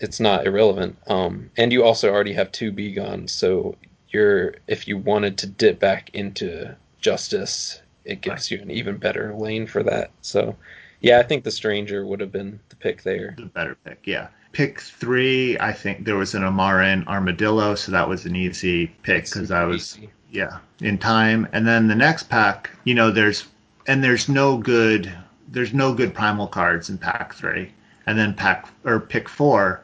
it's 0.00 0.20
not 0.20 0.46
irrelevant. 0.46 0.96
Um, 1.06 1.50
and 1.56 1.72
you 1.72 1.84
also 1.84 2.10
already 2.10 2.32
have 2.32 2.50
two 2.50 2.72
Begons, 2.72 3.30
so 3.30 3.76
you're 4.10 4.54
if 4.66 4.88
you 4.88 4.98
wanted 4.98 5.38
to 5.38 5.46
dip 5.46 5.78
back 5.78 6.10
into 6.14 6.74
Justice, 7.00 7.80
it 8.04 8.20
gives 8.20 8.50
you 8.50 8.60
an 8.60 8.70
even 8.70 8.96
better 8.96 9.34
lane 9.34 9.66
for 9.66 9.82
that. 9.82 10.10
So 10.22 10.56
yeah, 11.00 11.18
I 11.18 11.22
think 11.22 11.44
the 11.44 11.50
Stranger 11.50 12.06
would 12.06 12.20
have 12.20 12.32
been 12.32 12.60
the 12.68 12.76
pick 12.76 13.02
there. 13.02 13.34
The 13.36 13.46
better 13.46 13.76
pick, 13.84 14.00
yeah. 14.04 14.28
Pick 14.52 14.80
three, 14.80 15.58
I 15.58 15.72
think 15.72 16.04
there 16.04 16.16
was 16.16 16.34
an 16.34 16.42
Amaran 16.42 17.06
Armadillo, 17.06 17.74
so 17.74 17.90
that 17.92 18.08
was 18.08 18.26
an 18.26 18.36
easy 18.36 18.88
pick 19.02 19.24
because 19.24 19.50
I 19.50 19.64
was 19.64 19.96
easy. 19.98 20.10
yeah 20.30 20.58
in 20.80 20.98
time. 20.98 21.48
And 21.52 21.66
then 21.66 21.88
the 21.88 21.94
next 21.94 22.24
pack 22.24 22.70
you 22.84 22.94
know 22.94 23.10
there's 23.10 23.46
and 23.86 24.02
there's 24.04 24.28
no 24.28 24.56
good 24.58 25.12
there's 25.48 25.72
no 25.74 25.94
good 25.94 26.14
primal 26.14 26.46
cards 26.46 26.90
in 26.90 26.98
pack 26.98 27.34
three. 27.34 27.72
And 28.06 28.18
then 28.18 28.34
pack 28.34 28.68
or 28.84 29.00
pick 29.00 29.28
four 29.28 29.80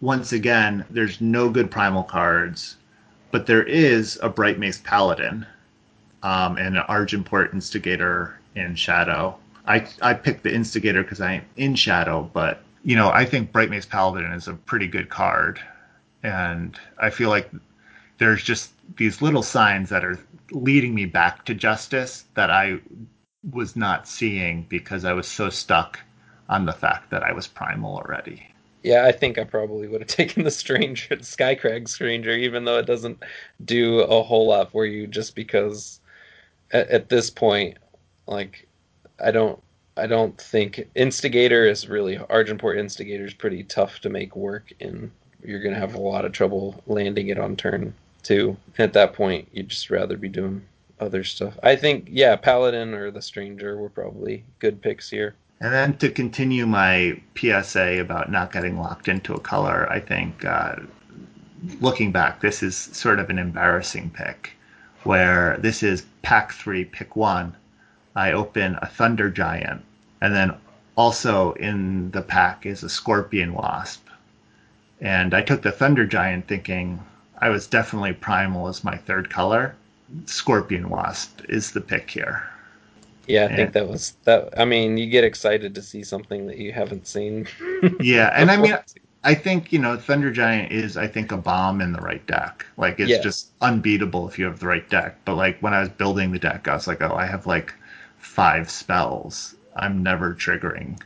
once 0.00 0.32
again 0.32 0.84
there's 0.90 1.20
no 1.20 1.48
good 1.48 1.70
primal 1.70 2.02
cards 2.04 2.76
but 3.30 3.46
there 3.46 3.62
is 3.62 4.18
a 4.22 4.28
bright 4.28 4.58
mace 4.58 4.78
paladin 4.84 5.46
um, 6.22 6.56
and 6.56 6.76
an 6.76 6.84
argenport 6.88 7.52
instigator 7.54 8.38
in 8.54 8.74
shadow. 8.74 9.36
I 9.66 9.86
i 10.02 10.14
picked 10.14 10.42
the 10.42 10.54
instigator 10.54 11.02
because 11.02 11.20
i'm 11.20 11.44
in 11.56 11.74
shadow 11.74 12.28
but 12.32 12.62
you 12.84 12.96
know 12.96 13.10
i 13.10 13.24
think 13.24 13.52
bright 13.52 13.70
mace 13.70 13.86
paladin 13.86 14.32
is 14.32 14.48
a 14.48 14.54
pretty 14.54 14.86
good 14.86 15.08
card 15.08 15.60
and 16.22 16.78
i 16.98 17.10
feel 17.10 17.28
like 17.28 17.50
there's 18.18 18.42
just 18.42 18.72
these 18.96 19.22
little 19.22 19.42
signs 19.42 19.88
that 19.90 20.04
are 20.04 20.18
leading 20.50 20.94
me 20.94 21.06
back 21.06 21.44
to 21.44 21.54
justice 21.54 22.24
that 22.34 22.50
I 22.50 22.80
was 23.52 23.76
not 23.76 24.08
seeing 24.08 24.66
because 24.68 25.04
I 25.04 25.12
was 25.12 25.26
so 25.26 25.48
stuck 25.48 26.00
on 26.48 26.66
the 26.66 26.72
fact 26.72 27.10
that 27.10 27.22
I 27.22 27.32
was 27.32 27.46
primal 27.46 27.96
already. 27.96 28.42
Yeah, 28.82 29.04
I 29.04 29.12
think 29.12 29.38
I 29.38 29.44
probably 29.44 29.88
would 29.88 30.00
have 30.00 30.08
taken 30.08 30.44
the 30.44 30.50
Stranger, 30.50 31.16
Skycrag 31.16 31.88
Stranger, 31.88 32.32
even 32.32 32.64
though 32.64 32.78
it 32.78 32.86
doesn't 32.86 33.22
do 33.64 34.00
a 34.00 34.22
whole 34.22 34.48
lot 34.48 34.72
for 34.72 34.84
you. 34.84 35.06
Just 35.06 35.34
because 35.34 36.00
at, 36.72 36.88
at 36.88 37.08
this 37.08 37.30
point, 37.30 37.78
like, 38.26 38.66
I 39.22 39.30
don't, 39.30 39.62
I 39.98 40.06
don't 40.06 40.38
think 40.40 40.88
Instigator 40.94 41.66
is 41.66 41.88
really 41.88 42.16
Argenport 42.16 42.78
Instigator 42.78 43.24
is 43.24 43.34
pretty 43.34 43.64
tough 43.64 44.00
to 44.00 44.08
make 44.08 44.36
work, 44.36 44.72
and 44.80 45.10
you're 45.44 45.62
gonna 45.62 45.76
have 45.78 45.94
a 45.94 46.00
lot 46.00 46.24
of 46.24 46.32
trouble 46.32 46.82
landing 46.86 47.28
it 47.28 47.38
on 47.38 47.56
turn 47.56 47.94
two. 48.22 48.56
At 48.78 48.92
that 48.92 49.12
point, 49.12 49.48
you'd 49.52 49.68
just 49.68 49.90
rather 49.90 50.16
be 50.16 50.28
doing 50.28 50.62
other 51.00 51.24
stuff. 51.24 51.58
I 51.62 51.76
think, 51.76 52.08
yeah, 52.10 52.36
Paladin 52.36 52.94
or 52.94 53.10
the 53.10 53.22
Stranger 53.22 53.76
were 53.76 53.88
probably 53.88 54.44
good 54.58 54.82
picks 54.82 55.10
here. 55.10 55.34
And 55.60 55.72
then 55.72 55.96
to 55.98 56.10
continue 56.10 56.66
my 56.66 57.20
PSA 57.36 58.00
about 58.00 58.30
not 58.30 58.52
getting 58.52 58.78
locked 58.78 59.08
into 59.08 59.34
a 59.34 59.40
color, 59.40 59.90
I 59.90 59.98
think 59.98 60.44
uh, 60.44 60.76
looking 61.80 62.12
back, 62.12 62.40
this 62.40 62.62
is 62.62 62.76
sort 62.76 63.18
of 63.18 63.30
an 63.30 63.38
embarrassing 63.38 64.10
pick 64.10 64.52
where 65.04 65.56
this 65.58 65.82
is 65.82 66.06
pack 66.22 66.52
three, 66.52 66.84
pick 66.84 67.16
one. 67.16 67.56
I 68.14 68.32
open 68.32 68.78
a 68.82 68.86
Thunder 68.86 69.30
Giant, 69.30 69.84
and 70.20 70.34
then 70.34 70.54
also 70.96 71.52
in 71.54 72.10
the 72.12 72.22
pack 72.22 72.66
is 72.66 72.82
a 72.82 72.88
Scorpion 72.88 73.54
Wasp. 73.54 74.06
And 75.00 75.34
I 75.34 75.42
took 75.42 75.62
the 75.62 75.72
Thunder 75.72 76.06
Giant 76.06 76.46
thinking 76.46 77.00
I 77.38 77.48
was 77.48 77.66
definitely 77.66 78.12
primal 78.12 78.68
as 78.68 78.84
my 78.84 78.96
third 78.96 79.28
color. 79.30 79.74
Scorpion 80.26 80.88
Wasp 80.88 81.42
is 81.48 81.72
the 81.72 81.80
pick 81.80 82.10
here. 82.10 82.44
Yeah, 83.26 83.44
I 83.44 83.48
Yeah. 83.48 83.54
think 83.54 83.72
that 83.74 83.88
was 83.88 84.16
that. 84.24 84.58
I 84.58 84.64
mean, 84.64 84.96
you 84.96 85.06
get 85.06 85.24
excited 85.24 85.74
to 85.74 85.82
see 85.82 86.02
something 86.02 86.46
that 86.46 86.56
you 86.58 86.72
haven't 86.72 87.06
seen. 87.06 87.46
Yeah, 87.98 88.30
and 88.34 88.50
I 88.50 88.56
mean, 88.56 88.76
I 89.24 89.34
think 89.34 89.72
you 89.72 89.78
know 89.78 89.96
Thunder 89.96 90.30
Giant 90.30 90.72
is 90.72 90.96
I 90.96 91.06
think 91.06 91.32
a 91.32 91.36
bomb 91.36 91.80
in 91.80 91.92
the 91.92 92.00
right 92.00 92.24
deck. 92.26 92.66
Like 92.76 92.98
it's 93.00 93.18
Yeah. 93.18 93.18
just 93.18 93.48
unbeatable 93.60 94.28
if 94.28 94.38
you 94.38 94.44
have 94.46 94.60
the 94.60 94.66
right 94.66 94.88
deck. 94.88 95.16
But 95.24 95.34
like 95.36 95.60
when 95.60 95.74
I 95.74 95.80
was 95.80 95.88
building 95.88 96.32
the 96.32 96.38
deck, 96.38 96.66
I 96.68 96.74
was 96.74 96.86
like, 96.86 97.02
oh, 97.02 97.14
I 97.14 97.26
have 97.26 97.46
like 97.46 97.74
five 98.18 98.70
spells. 98.70 99.54
I'm 99.78 100.02
never 100.02 100.34
triggering 100.34 101.00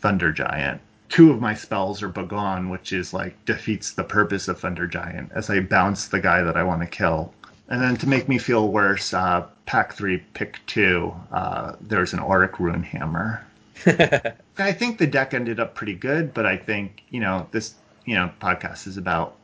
Thunder 0.00 0.32
Giant. 0.32 0.80
Two 1.08 1.30
of 1.30 1.40
my 1.40 1.54
spells 1.54 2.02
are 2.02 2.08
Begone, 2.08 2.68
which 2.68 2.92
is 2.92 3.12
like 3.14 3.44
defeats 3.44 3.92
the 3.92 4.04
purpose 4.04 4.48
of 4.48 4.60
Thunder 4.60 4.86
Giant 4.86 5.30
as 5.34 5.50
I 5.50 5.60
bounce 5.60 6.08
the 6.08 6.20
guy 6.20 6.42
that 6.42 6.56
I 6.56 6.62
want 6.62 6.82
to 6.82 6.86
kill. 6.86 7.32
And 7.68 7.82
then 7.82 7.96
to 7.98 8.08
make 8.08 8.28
me 8.28 8.38
feel 8.38 8.68
worse, 8.68 9.12
uh, 9.12 9.46
pack 9.66 9.92
three, 9.92 10.18
pick 10.34 10.58
two, 10.66 11.14
uh, 11.32 11.76
there's 11.80 12.12
an 12.12 12.20
Auric 12.20 12.58
Rune 12.58 12.82
Hammer. 12.82 13.44
I 13.86 14.72
think 14.72 14.98
the 14.98 15.06
deck 15.06 15.34
ended 15.34 15.60
up 15.60 15.74
pretty 15.74 15.94
good, 15.94 16.34
but 16.34 16.46
I 16.46 16.56
think 16.56 17.04
you 17.10 17.20
know 17.20 17.46
this 17.52 17.74
you 18.04 18.14
know 18.14 18.30
podcast 18.40 18.86
is 18.86 18.96
about 18.96 19.36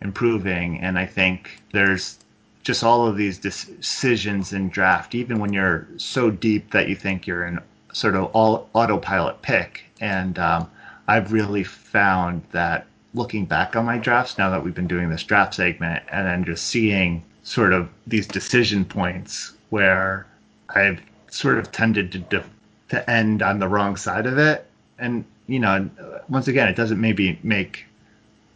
improving, 0.00 0.80
and 0.80 0.98
I 0.98 1.06
think 1.06 1.62
there's 1.72 2.18
just 2.66 2.82
all 2.82 3.06
of 3.06 3.16
these 3.16 3.38
decisions 3.38 4.52
in 4.52 4.68
draft, 4.68 5.14
even 5.14 5.38
when 5.38 5.52
you're 5.52 5.86
so 5.98 6.32
deep 6.32 6.72
that 6.72 6.88
you 6.88 6.96
think 6.96 7.24
you're 7.24 7.46
in 7.46 7.60
sort 7.92 8.16
of 8.16 8.24
all 8.34 8.68
autopilot 8.74 9.40
pick, 9.40 9.84
and 10.00 10.36
um, 10.40 10.68
I've 11.06 11.32
really 11.32 11.62
found 11.62 12.42
that 12.50 12.86
looking 13.14 13.44
back 13.44 13.76
on 13.76 13.84
my 13.84 13.98
drafts 13.98 14.36
now 14.36 14.50
that 14.50 14.64
we've 14.64 14.74
been 14.74 14.88
doing 14.88 15.10
this 15.10 15.22
draft 15.22 15.54
segment, 15.54 16.02
and 16.10 16.26
then 16.26 16.44
just 16.44 16.66
seeing 16.66 17.22
sort 17.44 17.72
of 17.72 17.88
these 18.08 18.26
decision 18.26 18.84
points 18.84 19.52
where 19.70 20.26
I've 20.70 21.00
sort 21.30 21.58
of 21.58 21.70
tended 21.70 22.10
to 22.30 22.42
to 22.88 23.08
end 23.08 23.42
on 23.42 23.60
the 23.60 23.68
wrong 23.68 23.96
side 23.96 24.26
of 24.26 24.38
it. 24.38 24.66
And, 24.98 25.24
you 25.46 25.60
know, 25.60 25.88
once 26.28 26.48
again, 26.48 26.66
it 26.66 26.74
doesn't 26.74 27.00
maybe 27.00 27.38
make 27.44 27.84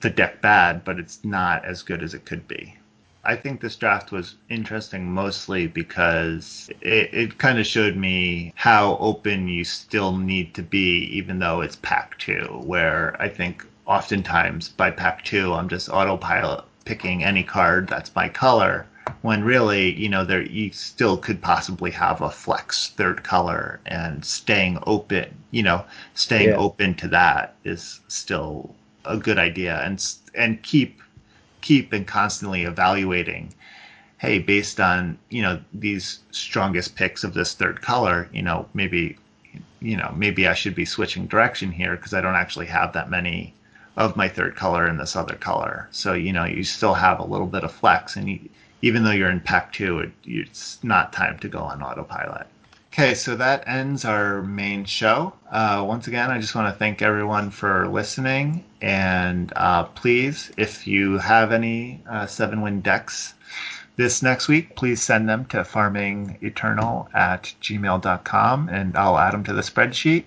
the 0.00 0.10
deck 0.10 0.40
bad, 0.40 0.84
but 0.84 0.98
it's 0.98 1.24
not 1.24 1.64
as 1.64 1.82
good 1.82 2.02
as 2.02 2.12
it 2.12 2.24
could 2.24 2.48
be. 2.48 2.74
I 3.24 3.36
think 3.36 3.60
this 3.60 3.76
draft 3.76 4.12
was 4.12 4.36
interesting 4.48 5.12
mostly 5.12 5.66
because 5.66 6.70
it, 6.80 7.12
it 7.12 7.38
kind 7.38 7.58
of 7.58 7.66
showed 7.66 7.96
me 7.96 8.52
how 8.56 8.96
open 8.98 9.48
you 9.48 9.64
still 9.64 10.16
need 10.16 10.54
to 10.54 10.62
be, 10.62 11.04
even 11.16 11.38
though 11.38 11.60
it's 11.60 11.76
pack 11.76 12.18
two, 12.18 12.46
where 12.64 13.16
I 13.20 13.28
think 13.28 13.66
oftentimes 13.86 14.70
by 14.70 14.90
pack 14.90 15.24
two, 15.24 15.52
I'm 15.52 15.68
just 15.68 15.88
autopilot 15.90 16.64
picking 16.84 17.22
any 17.24 17.42
card 17.44 17.88
that's 17.88 18.14
my 18.14 18.28
color 18.28 18.86
when 19.22 19.44
really, 19.44 19.92
you 19.98 20.08
know, 20.08 20.24
there 20.24 20.42
you 20.42 20.72
still 20.72 21.16
could 21.16 21.42
possibly 21.42 21.90
have 21.90 22.20
a 22.20 22.30
flex 22.30 22.88
third 22.90 23.22
color 23.22 23.80
and 23.86 24.24
staying 24.24 24.78
open, 24.86 25.34
you 25.50 25.62
know, 25.62 25.84
staying 26.14 26.50
Yeah. 26.50 26.56
open 26.56 26.94
to 26.96 27.08
that 27.08 27.54
is 27.64 28.00
still 28.08 28.74
a 29.04 29.16
good 29.16 29.38
idea 29.38 29.80
and 29.84 30.04
and 30.34 30.62
keep 30.62 31.00
keep 31.60 31.92
and 31.92 32.06
constantly 32.06 32.62
evaluating 32.62 33.52
hey 34.18 34.38
based 34.38 34.80
on 34.80 35.18
you 35.28 35.42
know 35.42 35.60
these 35.72 36.20
strongest 36.30 36.96
picks 36.96 37.24
of 37.24 37.34
this 37.34 37.54
third 37.54 37.80
color 37.82 38.28
you 38.32 38.42
know 38.42 38.66
maybe 38.74 39.16
you 39.80 39.96
know 39.96 40.12
maybe 40.16 40.46
i 40.46 40.54
should 40.54 40.74
be 40.74 40.84
switching 40.84 41.26
direction 41.26 41.70
here 41.70 41.96
because 41.96 42.14
i 42.14 42.20
don't 42.20 42.34
actually 42.34 42.66
have 42.66 42.92
that 42.92 43.10
many 43.10 43.52
of 43.96 44.16
my 44.16 44.28
third 44.28 44.56
color 44.56 44.86
in 44.86 44.96
this 44.96 45.16
other 45.16 45.34
color. 45.34 45.88
So 45.90 46.14
you 46.14 46.32
know 46.32 46.44
you 46.44 46.64
still 46.64 46.94
have 46.94 47.18
a 47.18 47.24
little 47.24 47.46
bit 47.46 47.64
of 47.64 47.72
flex 47.72 48.16
and 48.16 48.28
you, 48.28 48.48
even 48.82 49.04
though 49.04 49.10
you're 49.10 49.30
in 49.30 49.40
pack 49.40 49.72
two 49.72 49.98
it, 49.98 50.12
it's 50.24 50.82
not 50.82 51.12
time 51.12 51.38
to 51.40 51.48
go 51.48 51.58
on 51.58 51.82
autopilot 51.82 52.46
Okay, 52.92 53.14
so 53.14 53.36
that 53.36 53.62
ends 53.68 54.04
our 54.04 54.42
main 54.42 54.84
show. 54.84 55.32
Uh, 55.48 55.84
once 55.86 56.08
again, 56.08 56.28
I 56.28 56.40
just 56.40 56.56
want 56.56 56.74
to 56.74 56.76
thank 56.76 57.02
everyone 57.02 57.50
for 57.50 57.86
listening. 57.86 58.64
And 58.82 59.52
uh, 59.54 59.84
please, 59.84 60.50
if 60.56 60.88
you 60.88 61.18
have 61.18 61.52
any 61.52 62.02
uh, 62.10 62.26
seven 62.26 62.62
win 62.62 62.80
decks 62.80 63.34
this 63.94 64.24
next 64.24 64.48
week, 64.48 64.74
please 64.74 65.00
send 65.00 65.28
them 65.28 65.44
to 65.46 65.58
farmingeternal 65.58 67.14
at 67.14 67.54
gmail.com 67.62 68.68
and 68.68 68.96
I'll 68.96 69.18
add 69.18 69.34
them 69.34 69.44
to 69.44 69.52
the 69.52 69.62
spreadsheet. 69.62 70.24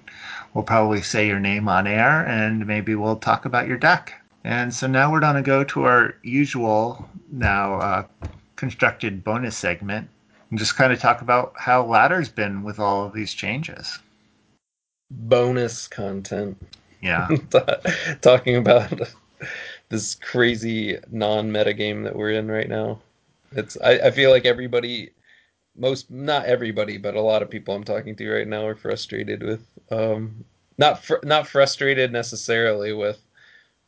We'll 0.53 0.63
probably 0.63 1.01
say 1.01 1.27
your 1.27 1.41
name 1.41 1.67
on 1.67 1.85
air 1.85 2.25
and 2.25 2.65
maybe 2.65 2.95
we'll 2.95 3.17
talk 3.17 3.43
about 3.43 3.67
your 3.67 3.77
deck. 3.77 4.13
And 4.45 4.73
so 4.73 4.87
now 4.87 5.11
we're 5.11 5.19
going 5.19 5.35
to 5.35 5.41
go 5.41 5.65
to 5.65 5.83
our 5.83 6.15
usual, 6.23 7.09
now 7.29 7.73
uh, 7.73 8.05
constructed 8.55 9.21
bonus 9.21 9.57
segment 9.57 10.07
and 10.53 10.59
just 10.59 10.75
kind 10.75 10.93
of 10.93 10.99
talk 10.99 11.21
about 11.21 11.51
how 11.57 11.83
ladder's 11.83 12.29
been 12.29 12.61
with 12.61 12.77
all 12.77 13.05
of 13.07 13.13
these 13.13 13.33
changes. 13.33 13.97
bonus 15.09 15.87
content. 15.87 16.63
Yeah. 17.01 17.27
Talking 18.21 18.57
about 18.57 19.01
this 19.89 20.13
crazy 20.13 20.99
non-meta 21.09 21.73
game 21.73 22.03
that 22.03 22.15
we're 22.15 22.33
in 22.33 22.51
right 22.51 22.69
now. 22.69 23.01
It's 23.53 23.79
I, 23.83 23.93
I 23.93 24.11
feel 24.11 24.29
like 24.29 24.45
everybody 24.45 25.09
most 25.75 26.11
not 26.11 26.45
everybody, 26.45 26.99
but 26.99 27.15
a 27.15 27.21
lot 27.21 27.41
of 27.41 27.49
people 27.49 27.73
I'm 27.73 27.83
talking 27.83 28.15
to 28.15 28.31
right 28.31 28.47
now 28.47 28.67
are 28.67 28.75
frustrated 28.75 29.41
with 29.41 29.65
um 29.89 30.45
not 30.77 31.03
fr- 31.03 31.15
not 31.23 31.47
frustrated 31.47 32.11
necessarily 32.11 32.93
with 32.93 33.19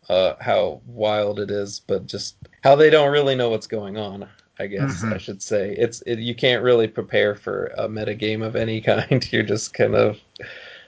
uh 0.09 0.33
how 0.39 0.81
wild 0.87 1.39
it 1.39 1.51
is, 1.51 1.79
but 1.79 2.07
just 2.07 2.37
how 2.63 2.75
they 2.75 2.89
don't 2.89 3.11
really 3.11 3.35
know 3.35 3.51
what's 3.51 3.67
going 3.67 3.97
on. 3.97 4.27
I 4.59 4.67
guess 4.67 5.03
Mhm. 5.03 5.13
I 5.13 5.17
should 5.17 5.41
say 5.41 5.71
it's 5.77 6.01
it, 6.03 6.19
you 6.19 6.35
can't 6.35 6.63
really 6.63 6.87
prepare 6.87 7.35
for 7.35 7.67
a 7.77 7.89
meta 7.89 8.13
game 8.15 8.41
of 8.41 8.55
any 8.55 8.81
kind. 8.91 9.27
You're 9.31 9.43
just 9.43 9.73
kind 9.73 9.95
of 9.95 10.19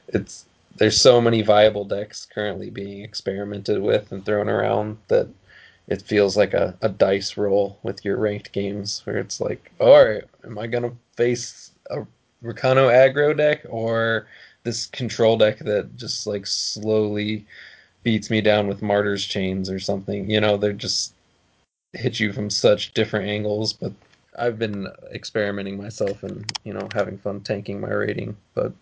it's 0.10 0.45
there's 0.77 0.99
so 0.99 1.19
many 1.22 1.41
viable 1.41 1.85
decks 1.85 2.26
currently 2.34 2.69
being 2.69 3.03
experimented 3.03 3.81
with 3.81 4.11
and 4.11 4.26
thrown 4.26 4.48
around 4.49 4.98
that 5.07 5.27
it 5.88 6.02
feels 6.02 6.35
like 6.38 6.53
a, 6.53 6.77
a 6.81 6.89
dice 6.89 7.38
roll 7.38 7.80
with 7.84 8.03
your 8.06 8.18
ranked 8.18 8.52
games 8.52 9.02
where 9.06 9.18
it's 9.18 9.39
like, 9.41 9.72
all 9.80 10.03
right, 10.06 10.23
am 10.45 10.57
I 10.60 10.68
gonna 10.68 10.91
face 11.15 11.72
a 11.89 12.06
Rakano 12.44 12.89
aggro 12.91 13.35
deck 13.35 13.65
or 13.69 14.27
this 14.64 14.85
control 14.88 15.38
deck 15.38 15.60
that 15.60 15.95
just 15.95 16.27
like 16.27 16.45
slowly 16.45 17.45
beats 18.03 18.30
me 18.30 18.41
down 18.41 18.68
with 18.68 18.81
martyr's 18.81 19.26
chains 19.26 19.69
or 19.69 19.80
something? 19.80 20.30
You 20.30 20.41
know, 20.41 20.57
they're 20.57 20.73
just 20.73 21.14
hit 21.98 22.19
you 22.19 22.32
from 22.32 22.49
such 22.49 22.94
different 22.94 23.28
angles, 23.28 23.74
but 23.74 23.91
I've 24.38 24.60
been 24.60 24.88
experimenting 25.11 25.78
myself 25.82 26.24
and 26.24 26.45
you 26.64 26.74
know 26.74 26.88
having 26.94 27.18
fun 27.18 27.41
tanking 27.41 27.82
my 27.82 27.90
rating, 27.90 28.38
but 28.53 28.74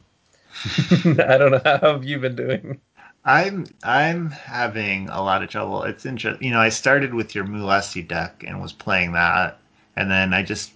I 1.05 1.37
don't 1.37 1.51
know 1.51 1.61
how 1.65 1.93
have 1.93 2.03
you 2.03 2.19
been 2.19 2.35
doing. 2.35 2.79
I'm 3.23 3.65
I'm 3.83 4.29
having 4.29 5.09
a 5.09 5.21
lot 5.21 5.43
of 5.43 5.49
trouble. 5.49 5.83
It's 5.83 6.05
interesting. 6.05 6.45
You 6.45 6.53
know, 6.53 6.59
I 6.59 6.69
started 6.69 7.13
with 7.13 7.33
your 7.33 7.45
Mulesi 7.45 8.07
deck 8.07 8.43
and 8.45 8.61
was 8.61 8.73
playing 8.73 9.13
that, 9.13 9.57
and 9.95 10.11
then 10.11 10.33
I 10.33 10.43
just 10.43 10.71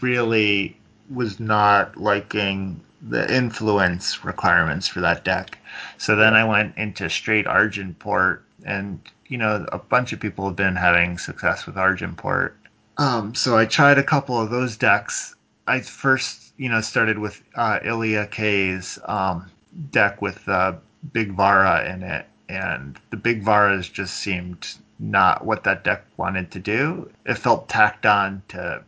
really 0.00 0.76
was 1.10 1.40
not 1.40 1.96
liking 1.96 2.80
the 3.00 3.32
influence 3.34 4.24
requirements 4.24 4.88
for 4.88 5.00
that 5.00 5.24
deck. 5.24 5.58
So 5.96 6.16
then 6.16 6.34
I 6.34 6.44
went 6.44 6.76
into 6.76 7.08
straight 7.08 7.46
Argenport 7.46 8.40
and 8.64 9.00
you 9.28 9.38
know, 9.38 9.66
a 9.72 9.78
bunch 9.78 10.12
of 10.12 10.20
people 10.20 10.46
have 10.46 10.56
been 10.56 10.76
having 10.76 11.18
success 11.18 11.66
with 11.66 11.76
Argenport. 11.76 12.52
Um, 12.96 13.34
so 13.34 13.56
I 13.56 13.66
tried 13.66 13.98
a 13.98 14.02
couple 14.02 14.40
of 14.40 14.50
those 14.50 14.76
decks. 14.76 15.36
I 15.66 15.80
first, 15.80 16.52
you 16.56 16.68
know, 16.68 16.80
started 16.80 17.18
with 17.18 17.42
uh, 17.54 17.78
Ilya 17.84 18.26
K's 18.26 18.98
um, 19.04 19.50
deck 19.90 20.20
with 20.20 20.48
uh, 20.48 20.74
Big 21.12 21.32
Vara 21.32 21.92
in 21.92 22.02
it, 22.02 22.26
and 22.48 22.98
the 23.10 23.16
Big 23.16 23.44
Varas 23.44 23.92
just 23.92 24.16
seemed 24.16 24.74
not 24.98 25.44
what 25.44 25.64
that 25.64 25.84
deck 25.84 26.04
wanted 26.16 26.50
to 26.50 26.58
do. 26.58 27.10
It 27.24 27.38
felt 27.38 27.68
tacked 27.68 28.06
on 28.06 28.42
to 28.48 28.82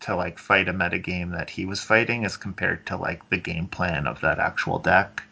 to 0.00 0.14
like 0.14 0.38
fight 0.38 0.68
a 0.68 0.72
meta 0.72 0.98
game 0.98 1.30
that 1.30 1.50
he 1.50 1.64
was 1.64 1.82
fighting 1.82 2.24
as 2.24 2.36
compared 2.36 2.86
to 2.86 2.96
like 2.96 3.28
the 3.30 3.38
game 3.38 3.66
plan 3.66 4.06
of 4.06 4.20
that 4.20 4.38
actual 4.38 4.78
deck. 4.78 5.22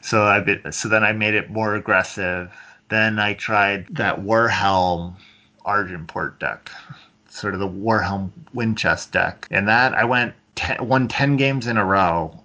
So 0.00 0.24
I 0.24 0.40
bit, 0.40 0.74
so 0.74 0.88
then 0.88 1.02
I 1.02 1.12
made 1.12 1.34
it 1.34 1.50
more 1.50 1.74
aggressive. 1.74 2.52
Then 2.92 3.18
I 3.18 3.32
tried 3.32 3.86
that 3.96 4.20
Warhelm 4.20 5.14
Argenport 5.64 6.38
deck, 6.38 6.70
sort 7.26 7.54
of 7.54 7.60
the 7.60 7.66
Warhelm 7.68 8.30
Winchest 8.54 9.12
deck, 9.12 9.48
and 9.50 9.66
that 9.66 9.94
I 9.94 10.04
went 10.04 10.34
ten, 10.56 10.86
won 10.86 11.08
ten 11.08 11.38
games 11.38 11.66
in 11.66 11.78
a 11.78 11.84
row 11.86 12.38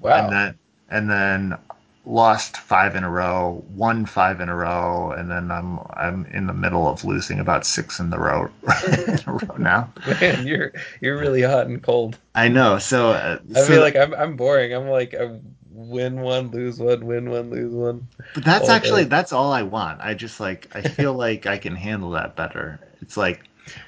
Wow. 0.00 0.22
and 0.24 0.32
then 0.32 0.58
and 0.88 1.10
then 1.10 1.58
lost 2.06 2.56
five 2.58 2.94
in 2.94 3.02
a 3.02 3.10
row, 3.10 3.62
won 3.74 4.06
five 4.06 4.40
in 4.40 4.48
a 4.48 4.54
row, 4.54 5.10
and 5.18 5.28
then 5.28 5.50
I'm 5.50 5.80
I'm 5.94 6.26
in 6.26 6.46
the 6.46 6.54
middle 6.54 6.86
of 6.88 7.04
losing 7.04 7.40
about 7.40 7.66
six 7.66 7.98
in 7.98 8.10
the 8.10 8.18
row 8.20 8.48
in 8.96 9.18
a 9.26 9.32
row 9.32 9.56
now. 9.58 9.92
Man, 10.20 10.46
you're 10.46 10.72
you're 11.00 11.18
really 11.18 11.42
hot 11.42 11.66
and 11.66 11.82
cold. 11.82 12.16
I 12.36 12.46
know. 12.46 12.78
So 12.78 13.10
uh, 13.10 13.38
I 13.50 13.60
so- 13.60 13.66
feel 13.66 13.80
like 13.80 13.96
I'm 13.96 14.14
I'm 14.14 14.36
boring. 14.36 14.72
I'm 14.72 14.88
like 14.88 15.12
I 15.14 15.40
win 15.86 16.20
one, 16.20 16.50
lose 16.50 16.78
one, 16.78 17.06
win 17.06 17.30
one, 17.30 17.50
lose 17.50 17.72
one. 17.72 18.06
but 18.34 18.44
that's 18.44 18.68
all 18.68 18.74
actually 18.74 19.04
day. 19.04 19.10
that's 19.10 19.32
all 19.32 19.52
I 19.52 19.62
want. 19.62 20.00
I 20.00 20.14
just 20.14 20.40
like 20.40 20.68
I 20.74 20.82
feel 20.82 21.14
like 21.26 21.46
I 21.46 21.58
can 21.58 21.76
handle 21.76 22.10
that 22.10 22.36
better. 22.36 22.80
It's 23.00 23.16
like 23.16 23.40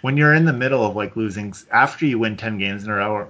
when 0.02 0.16
you're 0.16 0.34
in 0.34 0.44
the 0.44 0.52
middle 0.52 0.84
of 0.84 0.94
like 0.96 1.16
losing 1.16 1.54
after 1.72 2.06
you 2.06 2.18
win 2.18 2.36
ten 2.36 2.58
games 2.58 2.84
in 2.84 2.90
a 2.90 2.94
row. 2.96 3.28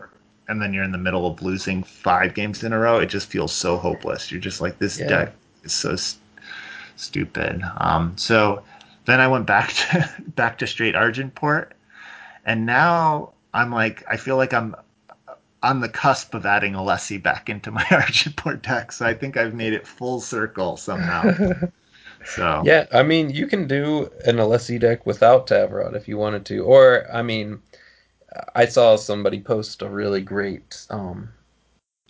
And 0.48 0.60
then 0.60 0.74
you're 0.74 0.82
in 0.82 0.90
the 0.90 0.98
middle 0.98 1.28
of 1.28 1.40
losing 1.42 1.84
five 1.84 2.34
games 2.34 2.64
in 2.64 2.72
a 2.72 2.78
row. 2.78 2.98
It 2.98 3.06
just 3.06 3.28
feels 3.28 3.52
so 3.52 3.76
hopeless. 3.76 4.32
You're 4.32 4.40
just 4.40 4.60
like 4.60 4.80
this 4.80 4.98
Yeah. 4.98 5.06
deck 5.08 5.32
is 5.62 5.72
so 5.72 5.92
s- 5.92 6.18
stupid. 6.96 7.62
Um, 7.76 8.14
so 8.16 8.62
then 9.04 9.20
I 9.20 9.28
went 9.28 9.46
back 9.46 9.68
to 9.74 10.10
back 10.34 10.58
to 10.58 10.66
straight 10.66 10.96
Argenport, 10.96 11.68
and 12.44 12.66
now 12.66 13.32
I'm 13.54 13.70
like 13.70 14.02
I 14.08 14.16
feel 14.16 14.36
like 14.36 14.52
I'm 14.52 14.74
on 15.62 15.80
the 15.80 15.88
cusp 15.88 16.34
of 16.34 16.46
adding 16.46 16.72
Alessi 16.74 17.22
back 17.22 17.48
into 17.48 17.70
my 17.70 17.82
Argenport 17.90 18.62
deck. 18.62 18.92
So 18.92 19.06
I 19.06 19.14
think 19.14 19.36
I've 19.36 19.54
made 19.54 19.72
it 19.72 19.86
full 19.86 20.20
circle 20.20 20.76
somehow. 20.76 21.34
So 22.22 22.62
Yeah, 22.62 22.86
I 22.92 23.02
mean, 23.02 23.30
you 23.30 23.46
can 23.46 23.66
do 23.66 24.10
an 24.26 24.36
Alessi 24.36 24.78
deck 24.78 25.06
without 25.06 25.46
Tavrod 25.46 25.94
if 25.96 26.06
you 26.06 26.18
wanted 26.18 26.44
to. 26.46 26.60
Or, 26.64 27.06
I 27.12 27.22
mean, 27.22 27.62
I 28.54 28.66
saw 28.66 28.96
somebody 28.96 29.40
post 29.40 29.82
a 29.82 29.88
really 29.88 30.20
great 30.20 30.86
um, 30.90 31.30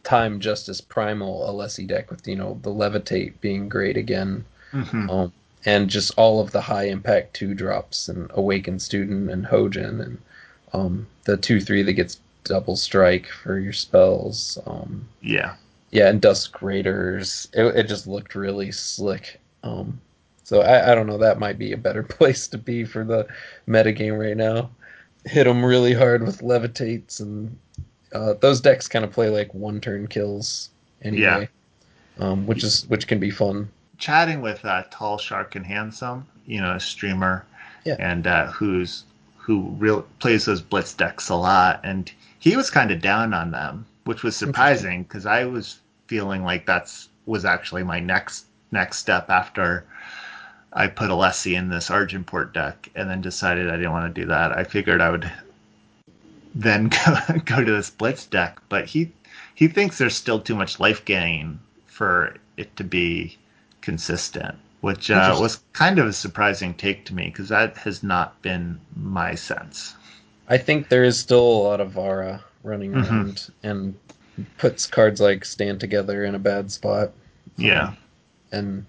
Time 0.03 0.41
Justice 0.41 0.81
Primal 0.81 1.47
Alessi 1.49 1.87
deck 1.87 2.11
with, 2.11 2.27
you 2.27 2.37
know, 2.37 2.59
the 2.63 2.71
Levitate 2.71 3.41
being 3.41 3.69
great 3.69 3.97
again. 3.97 4.45
mhm. 4.73 5.09
Um, 5.11 5.33
and 5.65 5.91
just 5.91 6.13
all 6.17 6.41
of 6.41 6.53
the 6.53 6.63
high 6.63 6.85
impact 6.89 7.35
two 7.35 7.55
drops 7.55 8.09
and 8.09 8.31
Awaken 8.35 8.79
Student 8.81 9.31
and 9.31 9.47
Hojin 9.47 10.01
and 10.03 10.19
um, 10.73 11.07
the 11.25 11.37
2 11.37 11.61
3 11.61 11.83
that 11.83 11.93
gets 11.95 12.21
double 12.45 12.77
strike 12.77 13.27
for 13.27 13.59
your 13.59 13.73
spells. 13.73 14.59
Um, 14.67 15.07
yeah, 15.23 15.55
yeah, 15.91 16.09
and 16.09 16.21
Dusk 16.21 16.61
Raiders. 16.63 17.49
It, 17.53 17.65
it 17.77 17.89
just 17.89 18.07
looked 18.07 18.35
really 18.35 18.73
slick. 18.73 19.41
Um, 19.63 20.01
so 20.45 20.61
I, 20.63 20.93
I 20.93 20.95
don't 20.95 21.07
know. 21.07 21.19
That 21.19 21.39
might 21.39 21.59
be 21.59 21.73
a 21.73 21.77
better 21.77 22.03
place 22.19 22.49
to 22.49 22.59
be 22.59 22.85
for 22.85 23.05
the 23.05 23.27
metagame 23.69 24.19
right 24.19 24.37
now. 24.37 24.71
Hit 25.27 25.45
them 25.45 25.65
really 25.65 25.93
hard 25.93 26.23
with 26.25 26.41
levitates, 26.41 27.21
and 27.21 27.57
uh, 28.15 28.35
those 28.41 28.61
decks 28.61 28.89
kind 28.89 29.05
of 29.05 29.13
play 29.13 29.29
like 29.29 29.53
one 29.55 29.81
turn 29.81 30.07
kills 30.07 30.71
anyway, 31.03 31.49
um, 32.19 32.47
which 32.47 32.65
is 32.65 32.89
which 32.89 33.07
can 33.07 33.19
be 33.21 33.31
fun. 33.31 33.69
chatting 33.99 34.41
with 34.41 34.65
uh, 34.65 34.83
Tall 34.91 35.19
Shark 35.19 35.57
and 35.57 35.67
Handsome, 35.67 36.27
you 36.47 36.61
know, 36.61 36.73
a 36.75 36.81
streamer, 36.81 37.45
Yeah. 37.85 37.97
and 37.99 38.27
uh, 38.27 38.47
who's 38.47 39.05
who 39.37 39.69
real 39.79 40.07
plays 40.21 40.47
those 40.47 40.63
blitz 40.63 40.95
decks 40.95 41.29
a 41.29 41.35
lot, 41.35 41.81
and 41.85 42.11
he 42.41 42.57
was 42.57 42.71
kind 42.71 42.91
of 42.91 43.01
down 43.01 43.33
on 43.33 43.53
them, 43.53 43.87
which 44.05 44.25
was 44.25 44.35
surprising 44.35 45.05
because 45.05 45.27
I 45.27 45.45
was 45.45 45.79
feeling 46.09 46.43
like 46.43 46.67
that's 46.67 47.09
was 47.27 47.45
actually 47.45 47.85
my 47.85 48.01
next 48.01 48.47
next 48.73 48.97
step 48.99 49.31
after 49.31 49.85
I 50.73 50.87
put 50.89 51.11
Alessi 51.11 51.57
in 51.57 51.69
this 51.69 51.91
Argenport 51.91 52.53
deck, 52.53 52.89
and 52.95 53.09
then 53.09 53.21
decided 53.21 53.69
I 53.69 53.77
didn't 53.77 53.93
want 53.93 54.13
to 54.13 54.21
do 54.21 54.27
that. 54.29 54.57
I 54.57 54.65
figured 54.65 55.01
I 55.01 55.11
would 55.11 55.31
then 56.55 56.89
go, 57.07 57.17
go 57.45 57.63
to 57.63 57.73
this 57.73 57.91
blitz 57.91 58.27
deck, 58.27 58.59
but 58.69 58.87
he 58.87 59.13
he 59.55 59.69
thinks 59.69 59.99
there's 59.99 60.17
still 60.17 60.41
too 60.41 60.57
much 60.57 60.81
life 60.81 61.05
gain 61.05 61.61
for 61.87 62.37
it 62.57 62.75
to 62.77 62.85
be 62.85 63.37
consistent, 63.83 64.55
which 64.81 65.11
uh, 65.11 65.37
was 65.39 65.63
kind 65.75 65.99
of 65.99 66.07
a 66.07 66.13
surprising 66.13 66.73
take 66.73 67.05
to 67.05 67.15
me 67.15 67.27
because 67.27 67.51
that 67.51 67.77
has 67.77 68.03
not 68.03 68.41
been 68.41 68.81
my 68.97 69.35
sense. 69.35 69.95
I 70.51 70.59
think 70.59 70.89
there 70.89 71.05
is 71.05 71.19
still 71.19 71.41
a 71.41 71.63
lot 71.63 71.81
of 71.81 71.93
Vara 71.93 72.45
running 72.65 72.93
Mhm. 72.93 73.09
around 73.11 73.51
and 73.63 73.95
puts 74.59 74.87
cards 74.87 75.21
like 75.21 75.45
Stand 75.45 75.81
Together 75.81 76.25
in 76.25 76.35
a 76.35 76.39
bad 76.39 76.71
spot. 76.73 77.13
Yeah, 77.57 77.95
and 78.53 78.85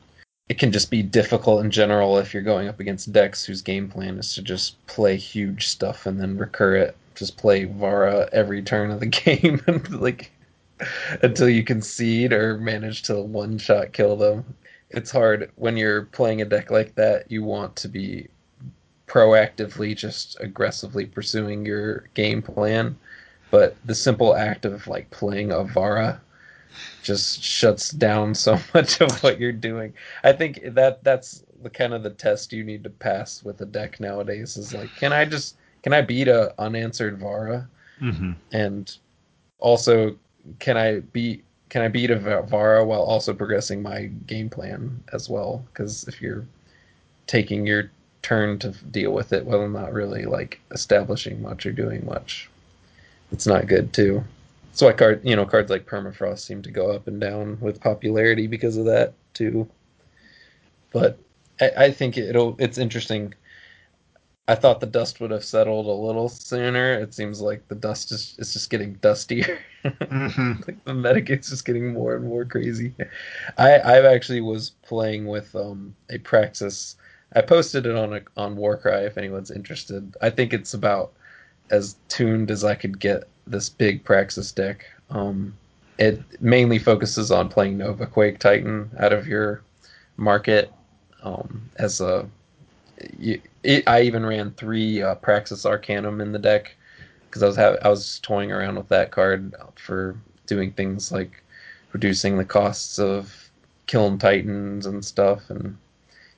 it 0.49 0.57
can 0.59 0.71
just 0.71 0.89
be 0.91 1.01
difficult 1.03 1.63
in 1.63 1.71
general 1.71 2.17
if 2.17 2.33
you're 2.33 2.43
going 2.43 2.67
up 2.67 2.79
against 2.79 3.13
decks 3.13 3.45
whose 3.45 3.61
game 3.61 3.88
plan 3.88 4.17
is 4.17 4.33
to 4.35 4.41
just 4.41 4.85
play 4.88 5.15
huge 5.15 5.67
stuff 5.67 6.05
and 6.05 6.19
then 6.19 6.38
recur 6.38 6.75
it. 6.75 6.95
Just 7.15 7.38
play 7.38 7.65
Vara 7.65 8.27
every 8.33 8.61
turn 8.61 8.91
of 8.91 8.99
the 8.99 9.05
game, 9.23 9.61
and 9.67 10.01
like 10.01 10.31
until 11.21 11.47
you 11.47 11.63
concede 11.63 12.33
or 12.33 12.57
manage 12.57 13.03
to 13.03 13.21
one 13.21 13.57
shot 13.59 13.93
kill 13.93 14.15
them. 14.15 14.43
It's 14.89 15.11
hard 15.11 15.51
when 15.55 15.77
you're 15.77 16.03
playing 16.05 16.41
a 16.41 16.45
deck 16.45 16.71
like 16.71 16.95
that. 16.95 17.31
You 17.31 17.43
want 17.43 17.75
to 17.77 17.88
be 17.88 18.27
proactively, 19.11 19.95
just 19.95 20.39
aggressively 20.39 21.05
pursuing 21.05 21.65
your 21.65 22.09
game 22.13 22.41
plan, 22.41 22.97
but 23.51 23.77
the 23.85 23.95
simple 23.95 24.35
act 24.35 24.65
of 24.65 24.88
like 24.88 25.09
playing 25.11 25.51
a 25.51 25.63
Vara 25.63 26.21
just 27.01 27.43
shuts 27.43 27.91
down 27.91 28.35
so 28.45 28.57
much 28.73 29.01
of 29.01 29.21
what 29.23 29.39
you're 29.39 29.51
doing. 29.51 29.93
I 30.23 30.33
think 30.33 30.61
that 30.75 31.03
that's 31.03 31.43
the 31.61 31.69
kind 31.69 31.93
of 31.93 32.03
the 32.03 32.11
test 32.11 32.53
you 32.53 32.63
need 32.63 32.83
to 32.85 32.89
pass 32.89 33.43
with 33.43 33.61
a 33.61 33.65
deck 33.65 33.99
nowadays 33.99 34.57
is 34.57 34.73
like, 34.73 34.95
can 34.95 35.13
I 35.13 35.25
just 35.25 35.57
can 35.83 35.93
I 35.93 36.01
beat 36.01 36.27
a 36.27 36.53
unanswered 36.59 37.19
Vara 37.19 37.69
hmm 37.99 38.31
and 38.51 38.97
also 39.59 40.17
can 40.59 40.77
I 40.77 41.01
beat 41.01 41.43
can 41.69 41.81
I 41.83 41.89
beat 41.89 42.11
a 42.11 42.17
Vara 42.43 42.85
while 42.85 43.03
also 43.03 43.33
progressing 43.33 43.81
my 43.81 44.05
game 44.27 44.49
plan 44.49 45.03
as 45.13 45.29
well? 45.29 45.65
Because 45.73 46.05
if 46.07 46.21
you're 46.21 46.47
taking 47.27 47.65
your 47.67 47.91
turn 48.22 48.60
to 48.60 48.69
deal 48.69 49.11
with 49.11 49.34
it 49.34 49.45
while 49.45 49.68
not 49.68 49.93
really 49.93 50.26
like 50.26 50.60
establishing 50.72 51.41
much 51.41 51.65
or 51.65 51.72
doing 51.72 52.06
much, 52.06 52.49
it's 53.31 53.48
not 53.48 53.68
good 53.68 53.93
too. 53.93 54.23
That's 54.69 54.81
why 54.81 54.93
card 54.93 55.22
you 55.23 55.35
know 55.35 55.45
cards 55.45 55.69
like 55.69 55.85
Permafrost 55.85 56.39
seem 56.39 56.61
to 56.64 56.72
go 56.72 56.91
up 56.91 57.07
and 57.07 57.19
down 57.19 57.57
with 57.60 57.81
popularity 57.81 58.48
because 58.48 58.77
of 58.77 58.85
that 58.85 59.14
too. 59.34 59.68
But 60.91 61.19
I, 61.60 61.72
I 61.77 61.91
think 61.91 62.18
it'll 62.18 62.56
it's 62.60 62.77
interesting 62.77 63.34
I 64.48 64.56
thought 64.56 64.81
the 64.81 64.85
dust 64.85 65.22
would 65.22 65.31
have 65.31 65.45
settled 65.45 65.85
a 65.85 65.91
little 65.91 66.27
sooner. 66.27 66.93
It 66.95 67.14
seems 67.14 67.39
like 67.39 67.65
the 67.69 67.76
dust 67.76 68.11
is, 68.11 68.35
is 68.38 68.52
just 68.52 68.69
getting 68.69 68.95
dustier. 68.95 69.60
Mm-hmm. 69.85 70.52
like 70.68 70.84
the 70.84 70.93
metagame's 70.93 71.49
just 71.49 71.64
getting 71.64 71.93
more 71.93 72.15
and 72.15 72.27
more 72.27 72.43
crazy. 72.43 72.93
I 73.57 73.76
I 73.76 74.14
actually 74.14 74.41
was 74.41 74.72
playing 74.81 75.27
with 75.27 75.56
um, 75.56 75.95
a 76.10 76.18
Praxis. 76.18 76.98
I 77.33 77.41
posted 77.41 77.85
it 77.85 77.95
on 77.95 78.13
a, 78.13 78.21
on 78.37 78.55
Warcry 78.55 79.05
if 79.05 79.17
anyone's 79.17 79.51
interested. 79.51 80.15
I 80.21 80.29
think 80.29 80.53
it's 80.53 80.73
about 80.73 81.13
as 81.69 81.95
tuned 82.09 82.51
as 82.51 82.63
I 82.63 82.75
could 82.75 82.99
get 82.99 83.23
this 83.47 83.69
big 83.69 84.03
Praxis 84.03 84.51
deck. 84.51 84.85
Um, 85.09 85.55
it 85.97 86.21
mainly 86.41 86.79
focuses 86.79 87.31
on 87.31 87.49
playing 87.49 87.77
Nova 87.77 88.05
Quake 88.05 88.39
Titan 88.39 88.89
out 88.99 89.13
of 89.13 89.27
your 89.27 89.61
market 90.17 90.71
um, 91.23 91.69
as 91.77 92.01
a 92.01 92.27
you, 93.17 93.41
it, 93.63 93.87
I 93.87 94.01
even 94.01 94.25
ran 94.25 94.51
three 94.51 95.01
uh, 95.01 95.15
Praxis 95.15 95.65
Arcanum 95.65 96.21
in 96.21 96.31
the 96.31 96.39
deck 96.39 96.75
because 97.25 97.43
I 97.43 97.47
was 97.47 97.55
ha- 97.55 97.77
I 97.81 97.89
was 97.89 98.19
toying 98.19 98.51
around 98.51 98.75
with 98.75 98.89
that 98.89 99.11
card 99.11 99.55
for 99.75 100.15
doing 100.45 100.71
things 100.71 101.11
like 101.11 101.43
reducing 101.93 102.37
the 102.37 102.45
costs 102.45 102.99
of 102.99 103.49
killing 103.87 104.17
titans 104.17 104.85
and 104.85 105.03
stuff, 105.03 105.49
and 105.49 105.77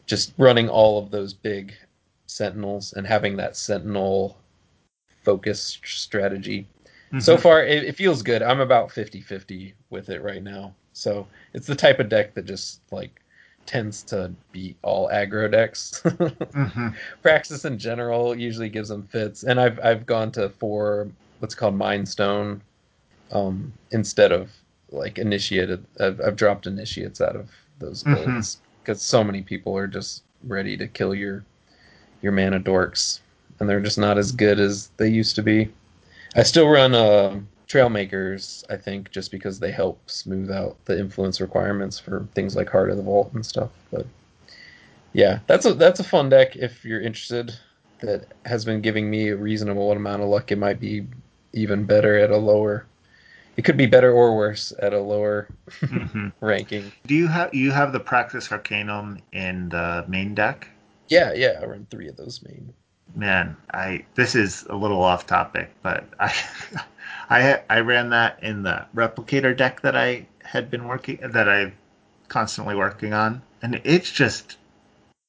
just 0.06 0.34
running 0.38 0.70
all 0.70 1.00
of 1.00 1.12
those 1.12 1.34
big 1.34 1.74
sentinels 2.28 2.94
and 2.94 3.06
having 3.06 3.38
that 3.38 3.56
sentinel 3.56 4.38
focused 5.24 5.80
strategy. 5.86 6.68
Mm-hmm. 7.08 7.20
So 7.20 7.38
far, 7.38 7.64
it, 7.64 7.84
it 7.84 7.96
feels 7.96 8.22
good. 8.22 8.42
I'm 8.42 8.60
about 8.60 8.90
50-50 8.90 9.74
with 9.90 10.10
it 10.10 10.22
right 10.22 10.44
now. 10.44 10.74
So 10.94 11.28
it's 11.54 11.68
the 11.68 11.76
type 11.76 12.00
of 12.00 12.10
deck 12.10 12.34
that 12.34 12.46
just 12.46 12.82
like 12.92 13.22
tends 13.66 14.04
to 14.04 14.32
beat 14.52 14.78
all 14.82 15.10
aggro 15.10 15.50
decks. 15.52 16.02
mm-hmm. 16.06 16.90
Praxis 17.22 17.66
in 17.66 17.78
general 17.78 18.36
usually 18.36 18.70
gives 18.70 18.90
them 18.90 19.04
fits, 19.04 19.44
and 19.44 19.60
I've 19.60 19.80
I've 19.84 20.06
gone 20.06 20.32
to 20.34 20.50
four 20.50 21.10
what's 21.40 21.56
called 21.56 21.76
Mind 21.76 22.08
Stone 22.08 22.62
um, 23.32 23.74
instead 23.92 24.32
of 24.32 24.52
like 24.92 25.18
initiated. 25.18 25.84
I've, 26.00 26.22
I've 26.22 26.36
dropped 26.36 26.68
initiates 26.68 27.22
out 27.22 27.36
of 27.36 27.50
those 27.80 28.04
mm-hmm. 28.04 28.40
Because 28.84 29.02
so 29.02 29.24
many 29.24 29.42
people 29.42 29.76
are 29.78 29.88
just 29.88 30.24
ready 30.44 30.76
to 30.78 30.88
kill 30.88 31.16
your 31.16 31.44
your 32.22 32.32
mana 32.32 32.60
dorks, 32.60 33.20
and 33.60 33.70
they're 33.70 33.82
just 33.82 33.98
not 33.98 34.18
as 34.18 34.32
good 34.32 34.60
as 34.60 34.90
they 34.98 35.10
used 35.10 35.36
to 35.36 35.44
be. 35.44 35.70
I 36.36 36.44
still 36.44 36.68
run 36.68 36.96
uh, 36.96 37.40
Trailmakers, 37.68 38.64
I 38.70 38.78
think, 38.78 39.12
just 39.12 39.32
because 39.32 39.60
they 39.60 39.72
help 39.72 40.00
smooth 40.10 40.52
out 40.52 40.78
the 40.86 40.98
influence 40.98 41.42
requirements 41.42 42.00
for 42.00 42.28
things 42.34 42.56
like 42.56 42.70
Heart 42.70 42.92
of 42.92 42.98
the 42.98 43.04
Vault 43.04 43.32
and 43.34 43.46
stuff. 43.46 43.72
But 43.92 44.06
yeah, 45.14 45.40
that's 45.48 45.66
a 45.66 45.74
that's 45.74 46.00
a 46.00 46.04
fun 46.04 46.30
deck 46.30 46.56
if 46.56 46.84
you're 46.86 47.02
interested. 47.02 47.54
That 48.02 48.28
has 48.46 48.66
been 48.66 48.82
giving 48.82 49.10
me 49.10 49.30
a 49.30 49.36
reasonable 49.38 49.92
amount 49.92 50.24
of 50.24 50.28
luck. 50.28 50.52
It 50.52 50.58
might 50.58 50.80
be 50.80 51.08
even 51.54 51.86
better 51.86 52.18
at 52.18 52.32
a 52.32 52.38
lower. 52.38 52.86
It 53.56 53.64
could 53.64 53.78
be 53.78 53.86
better 53.86 54.12
or 54.12 54.36
worse 54.36 54.74
at 54.80 54.94
a 54.94 55.00
lower 55.00 55.48
mm-hmm. 55.70 56.30
ranking. 56.46 56.92
Do 57.06 57.16
you 57.16 57.28
have 57.28 57.54
you 57.54 57.72
have 57.72 57.94
the 57.94 58.00
Praxis 58.00 58.52
Arcanum 58.52 59.20
in 59.32 59.70
the 59.70 60.06
main 60.08 60.34
deck? 60.34 60.68
Yeah, 61.08 61.34
yeah, 61.34 61.60
I 61.62 61.66
run 61.66 61.86
three 61.92 62.08
of 62.08 62.18
those 62.18 62.42
main. 62.42 62.74
Man, 63.16 63.56
I 63.74 64.06
this 64.16 64.34
is 64.34 64.66
a 64.70 64.76
little 64.76 65.04
off 65.04 65.28
topic, 65.28 65.70
but 65.84 66.06
I 66.20 66.34
I 67.30 67.62
I 67.70 67.80
ran 67.82 68.10
that 68.10 68.42
in 68.42 68.64
the 68.64 68.86
replicator 68.96 69.56
deck 69.56 69.82
that 69.82 69.96
I 69.96 70.26
had 70.44 70.72
been 70.72 70.88
working 70.88 71.20
that 71.22 71.48
I 71.48 71.74
constantly 72.28 72.76
working 72.76 73.14
on, 73.14 73.42
and 73.62 73.80
it's 73.84 74.12
just 74.12 74.58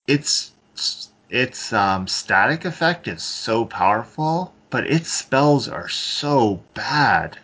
it's 0.06 0.52
its 1.30 1.72
um, 1.72 2.06
static 2.06 2.64
effect 2.64 3.08
is 3.08 3.22
so 3.22 3.64
powerful, 3.64 4.54
but 4.70 4.86
its 4.86 5.10
spells 5.10 5.68
are 5.68 5.88
so 5.88 6.62
bad. 6.74 7.38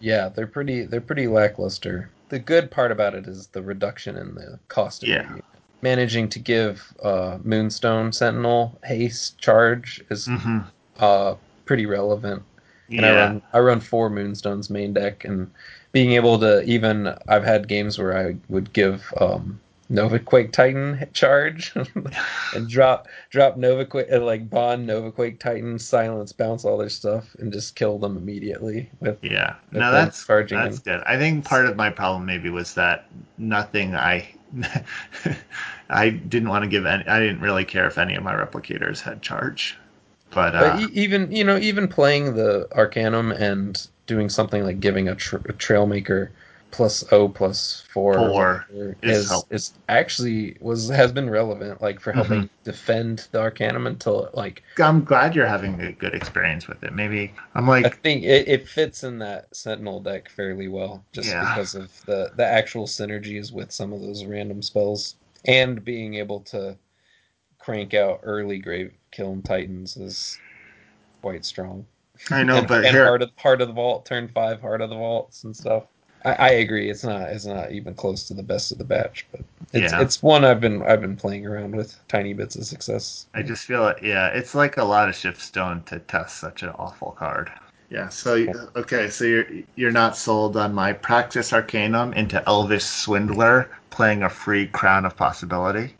Yeah, 0.00 0.28
they're 0.28 0.46
pretty 0.46 0.84
they're 0.84 1.00
pretty 1.00 1.26
lackluster. 1.26 2.10
The 2.28 2.38
good 2.38 2.70
part 2.70 2.90
about 2.90 3.14
it 3.14 3.26
is 3.26 3.46
the 3.48 3.62
reduction 3.62 4.16
in 4.16 4.34
the 4.34 4.58
cost 4.68 5.02
of 5.02 5.08
yeah. 5.08 5.36
Managing 5.82 6.28
to 6.30 6.38
give 6.38 6.92
uh, 7.02 7.38
Moonstone 7.44 8.12
Sentinel 8.12 8.78
haste 8.82 9.38
charge 9.38 10.02
is 10.10 10.26
mm-hmm. 10.26 10.60
uh, 10.98 11.34
pretty 11.64 11.86
relevant 11.86 12.42
and 12.88 13.00
yeah. 13.00 13.06
I 13.06 13.14
run 13.14 13.42
I 13.54 13.58
run 13.60 13.80
four 13.80 14.10
Moonstones 14.10 14.70
main 14.70 14.92
deck, 14.92 15.24
and 15.24 15.50
being 15.92 16.12
able 16.12 16.38
to 16.40 16.62
even 16.64 17.14
I've 17.28 17.44
had 17.44 17.68
games 17.68 17.98
where 17.98 18.16
I 18.16 18.36
would 18.48 18.72
give 18.72 19.12
um, 19.20 19.60
Nova 19.88 20.18
Quake 20.18 20.52
Titan 20.52 21.06
charge 21.12 21.72
and 22.54 22.68
drop 22.68 23.08
drop 23.30 23.56
Nova 23.56 23.84
Quake 23.84 24.08
uh, 24.12 24.20
like 24.20 24.50
Bond 24.50 24.86
Nova 24.86 25.12
Quake 25.12 25.38
Titan 25.38 25.78
silence 25.78 26.32
bounce 26.32 26.64
all 26.64 26.76
their 26.76 26.88
stuff 26.88 27.34
and 27.38 27.52
just 27.52 27.76
kill 27.76 27.98
them 27.98 28.16
immediately 28.16 28.90
with 29.00 29.22
yeah. 29.22 29.54
With 29.70 29.80
no, 29.80 29.92
that's 29.92 30.24
charging 30.26 30.58
that's 30.58 30.80
good. 30.80 31.02
I 31.06 31.16
think 31.16 31.44
part 31.44 31.66
of 31.66 31.76
my 31.76 31.90
problem 31.90 32.26
maybe 32.26 32.50
was 32.50 32.74
that 32.74 33.06
nothing 33.38 33.94
I. 33.94 34.28
I 35.88 36.10
didn't 36.10 36.48
want 36.48 36.64
to 36.64 36.68
give 36.68 36.86
any. 36.86 37.06
I 37.06 37.20
didn't 37.20 37.40
really 37.40 37.64
care 37.64 37.86
if 37.86 37.98
any 37.98 38.14
of 38.16 38.22
my 38.22 38.32
replicators 38.32 39.00
had 39.00 39.22
charge. 39.22 39.76
But, 40.30 40.56
uh, 40.56 40.76
but 40.76 40.90
even 40.90 41.30
you 41.30 41.44
know 41.44 41.56
even 41.58 41.86
playing 41.86 42.34
the 42.34 42.68
Arcanum 42.72 43.32
and 43.32 43.86
doing 44.06 44.28
something 44.28 44.64
like 44.64 44.80
giving 44.80 45.08
a, 45.08 45.14
tra- 45.14 45.40
a 45.40 45.52
Trailmaker 45.52 46.30
plus 46.76 47.10
O 47.10 47.26
plus 47.26 47.84
four, 47.90 48.14
four 48.14 48.66
is, 49.00 49.32
is, 49.32 49.44
is, 49.48 49.74
actually 49.88 50.58
was 50.60 50.90
has 50.90 51.10
been 51.10 51.30
relevant 51.30 51.80
like 51.80 51.98
for 51.98 52.12
helping 52.12 52.42
mm-hmm. 52.42 52.64
defend 52.64 53.28
the 53.32 53.40
Arcanum 53.40 53.86
until 53.86 54.28
like 54.34 54.62
I'm 54.78 55.02
glad 55.02 55.34
you're 55.34 55.46
having 55.46 55.80
a 55.80 55.92
good 55.92 56.12
experience 56.12 56.68
with 56.68 56.84
it. 56.84 56.92
Maybe 56.92 57.32
I'm 57.54 57.66
like 57.66 57.86
I 57.86 57.88
think 57.88 58.24
it, 58.24 58.46
it 58.46 58.68
fits 58.68 59.04
in 59.04 59.18
that 59.20 59.56
Sentinel 59.56 60.00
deck 60.00 60.28
fairly 60.28 60.68
well 60.68 61.02
just 61.12 61.30
yeah. 61.30 61.40
because 61.48 61.74
of 61.74 62.04
the 62.04 62.30
the 62.36 62.44
actual 62.44 62.86
synergies 62.86 63.52
with 63.52 63.72
some 63.72 63.94
of 63.94 64.02
those 64.02 64.26
random 64.26 64.60
spells 64.60 65.16
and 65.46 65.82
being 65.82 66.14
able 66.16 66.40
to 66.40 66.76
crank 67.58 67.94
out 67.94 68.20
early 68.22 68.58
grave 68.58 68.92
kiln 69.12 69.40
titans 69.40 69.96
is 69.96 70.38
quite 71.22 71.46
strong. 71.46 71.86
I 72.30 72.42
know, 72.42 72.58
and, 72.58 72.68
but 72.68 72.84
and 72.84 72.94
here... 72.94 73.06
heart 73.06 73.22
of 73.22 73.30
heart 73.38 73.62
of 73.62 73.68
the 73.68 73.74
vault, 73.74 74.04
turn 74.04 74.28
five, 74.28 74.60
heart 74.60 74.82
of 74.82 74.90
the 74.90 74.96
vaults 74.96 75.44
and 75.44 75.56
stuff. 75.56 75.84
I, 76.26 76.32
I, 76.32 76.48
agree. 76.50 76.90
It's 76.90 77.04
not 77.04 77.22
it's 77.22 77.46
not 77.46 77.70
even 77.70 77.94
close 77.94 78.26
to 78.26 78.34
the 78.34 78.42
best 78.42 78.72
of 78.72 78.78
the 78.78 78.84
batch, 78.84 79.26
but 79.30 79.42
it's 79.72 79.92
yeah. 79.92 80.00
it's 80.00 80.22
one 80.22 80.44
I've 80.44 80.60
been 80.60 80.82
I've 80.82 81.00
been 81.00 81.16
playing 81.16 81.46
around 81.46 81.76
with 81.76 81.96
tiny 82.08 82.34
bits 82.34 82.56
of 82.56 82.66
success. 82.66 83.26
I 83.32 83.42
just 83.42 83.64
feel 83.64 83.86
it. 83.86 83.98
Yeah, 84.02 84.28
it's 84.28 84.54
like 84.54 84.76
a 84.76 84.84
lot 84.84 85.08
of 85.08 85.14
shift 85.14 85.40
stone 85.40 85.84
to 85.84 86.00
test 86.00 86.38
such 86.38 86.64
an 86.64 86.70
awful 86.70 87.12
card. 87.12 87.52
Yeah. 87.90 88.08
So 88.08 88.44
okay, 88.74 89.08
so 89.08 89.24
you're 89.24 89.46
you're 89.76 89.92
not 89.92 90.16
sold 90.16 90.56
on 90.56 90.74
my 90.74 90.92
Praxis 90.92 91.52
Arcanum 91.52 92.12
into 92.14 92.42
Elvis 92.48 92.82
Swindler 92.82 93.70
playing 93.90 94.24
a 94.24 94.28
free 94.28 94.66
Crown 94.66 95.04
of 95.04 95.16
Possibility. 95.16 95.94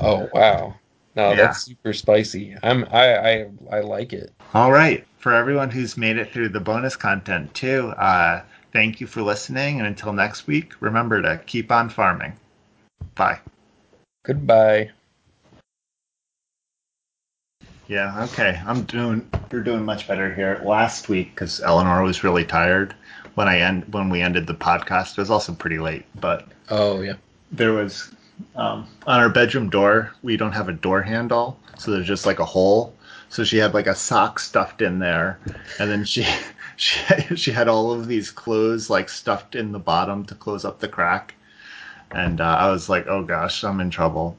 Oh 0.00 0.28
wow! 0.34 0.74
No, 1.14 1.30
yeah. 1.30 1.36
that's 1.36 1.62
super 1.62 1.92
spicy. 1.92 2.56
I'm 2.64 2.84
I, 2.90 3.14
I 3.16 3.46
I 3.70 3.80
like 3.80 4.12
it. 4.12 4.32
All 4.54 4.72
right. 4.72 5.06
For 5.18 5.32
everyone 5.32 5.70
who's 5.70 5.96
made 5.96 6.16
it 6.16 6.32
through 6.32 6.48
the 6.48 6.58
bonus 6.58 6.96
content 6.96 7.54
too, 7.54 7.90
uh, 7.96 8.42
thank 8.72 9.00
you 9.00 9.06
for 9.06 9.22
listening. 9.22 9.78
And 9.78 9.86
until 9.86 10.12
next 10.12 10.46
week, 10.46 10.74
remember 10.80 11.22
to 11.22 11.38
keep 11.46 11.70
on 11.70 11.88
farming. 11.88 12.32
Bye. 13.14 13.38
Goodbye. 14.24 14.90
Yeah. 17.88 18.24
Okay. 18.24 18.60
I'm 18.66 18.82
doing. 18.82 19.28
You're 19.50 19.62
doing 19.62 19.84
much 19.84 20.08
better 20.08 20.34
here. 20.34 20.60
Last 20.64 21.08
week, 21.08 21.34
because 21.34 21.60
Eleanor 21.60 22.02
was 22.02 22.24
really 22.24 22.44
tired 22.44 22.94
when 23.34 23.48
I 23.48 23.58
end 23.58 23.92
when 23.92 24.08
we 24.08 24.20
ended 24.20 24.46
the 24.46 24.54
podcast. 24.54 25.12
It 25.12 25.18
was 25.18 25.30
also 25.30 25.52
pretty 25.52 25.78
late, 25.78 26.04
but 26.20 26.46
oh 26.70 27.00
yeah, 27.00 27.14
there 27.50 27.72
was 27.72 28.12
um, 28.56 28.86
on 29.06 29.20
our 29.20 29.28
bedroom 29.28 29.68
door, 29.68 30.12
we 30.22 30.36
don't 30.36 30.52
have 30.52 30.68
a 30.68 30.72
door 30.72 31.02
handle, 31.02 31.58
so 31.78 31.90
there's 31.90 32.06
just 32.06 32.26
like 32.26 32.38
a 32.38 32.44
hole. 32.44 32.94
So 33.28 33.44
she 33.44 33.56
had 33.56 33.74
like 33.74 33.86
a 33.86 33.94
sock 33.94 34.38
stuffed 34.38 34.82
in 34.82 34.98
there, 34.98 35.38
and 35.78 35.90
then 35.90 36.04
she 36.04 36.26
she 36.76 37.00
she 37.36 37.52
had 37.52 37.68
all 37.68 37.92
of 37.92 38.06
these 38.06 38.30
clothes 38.30 38.90
like 38.90 39.08
stuffed 39.08 39.54
in 39.54 39.72
the 39.72 39.78
bottom 39.78 40.24
to 40.26 40.34
close 40.34 40.64
up 40.64 40.80
the 40.80 40.88
crack. 40.88 41.34
And 42.10 42.40
uh, 42.40 42.56
I 42.60 42.70
was 42.70 42.88
like, 42.88 43.06
oh 43.06 43.22
gosh, 43.22 43.64
I'm 43.64 43.80
in 43.80 43.90
trouble. 43.90 44.30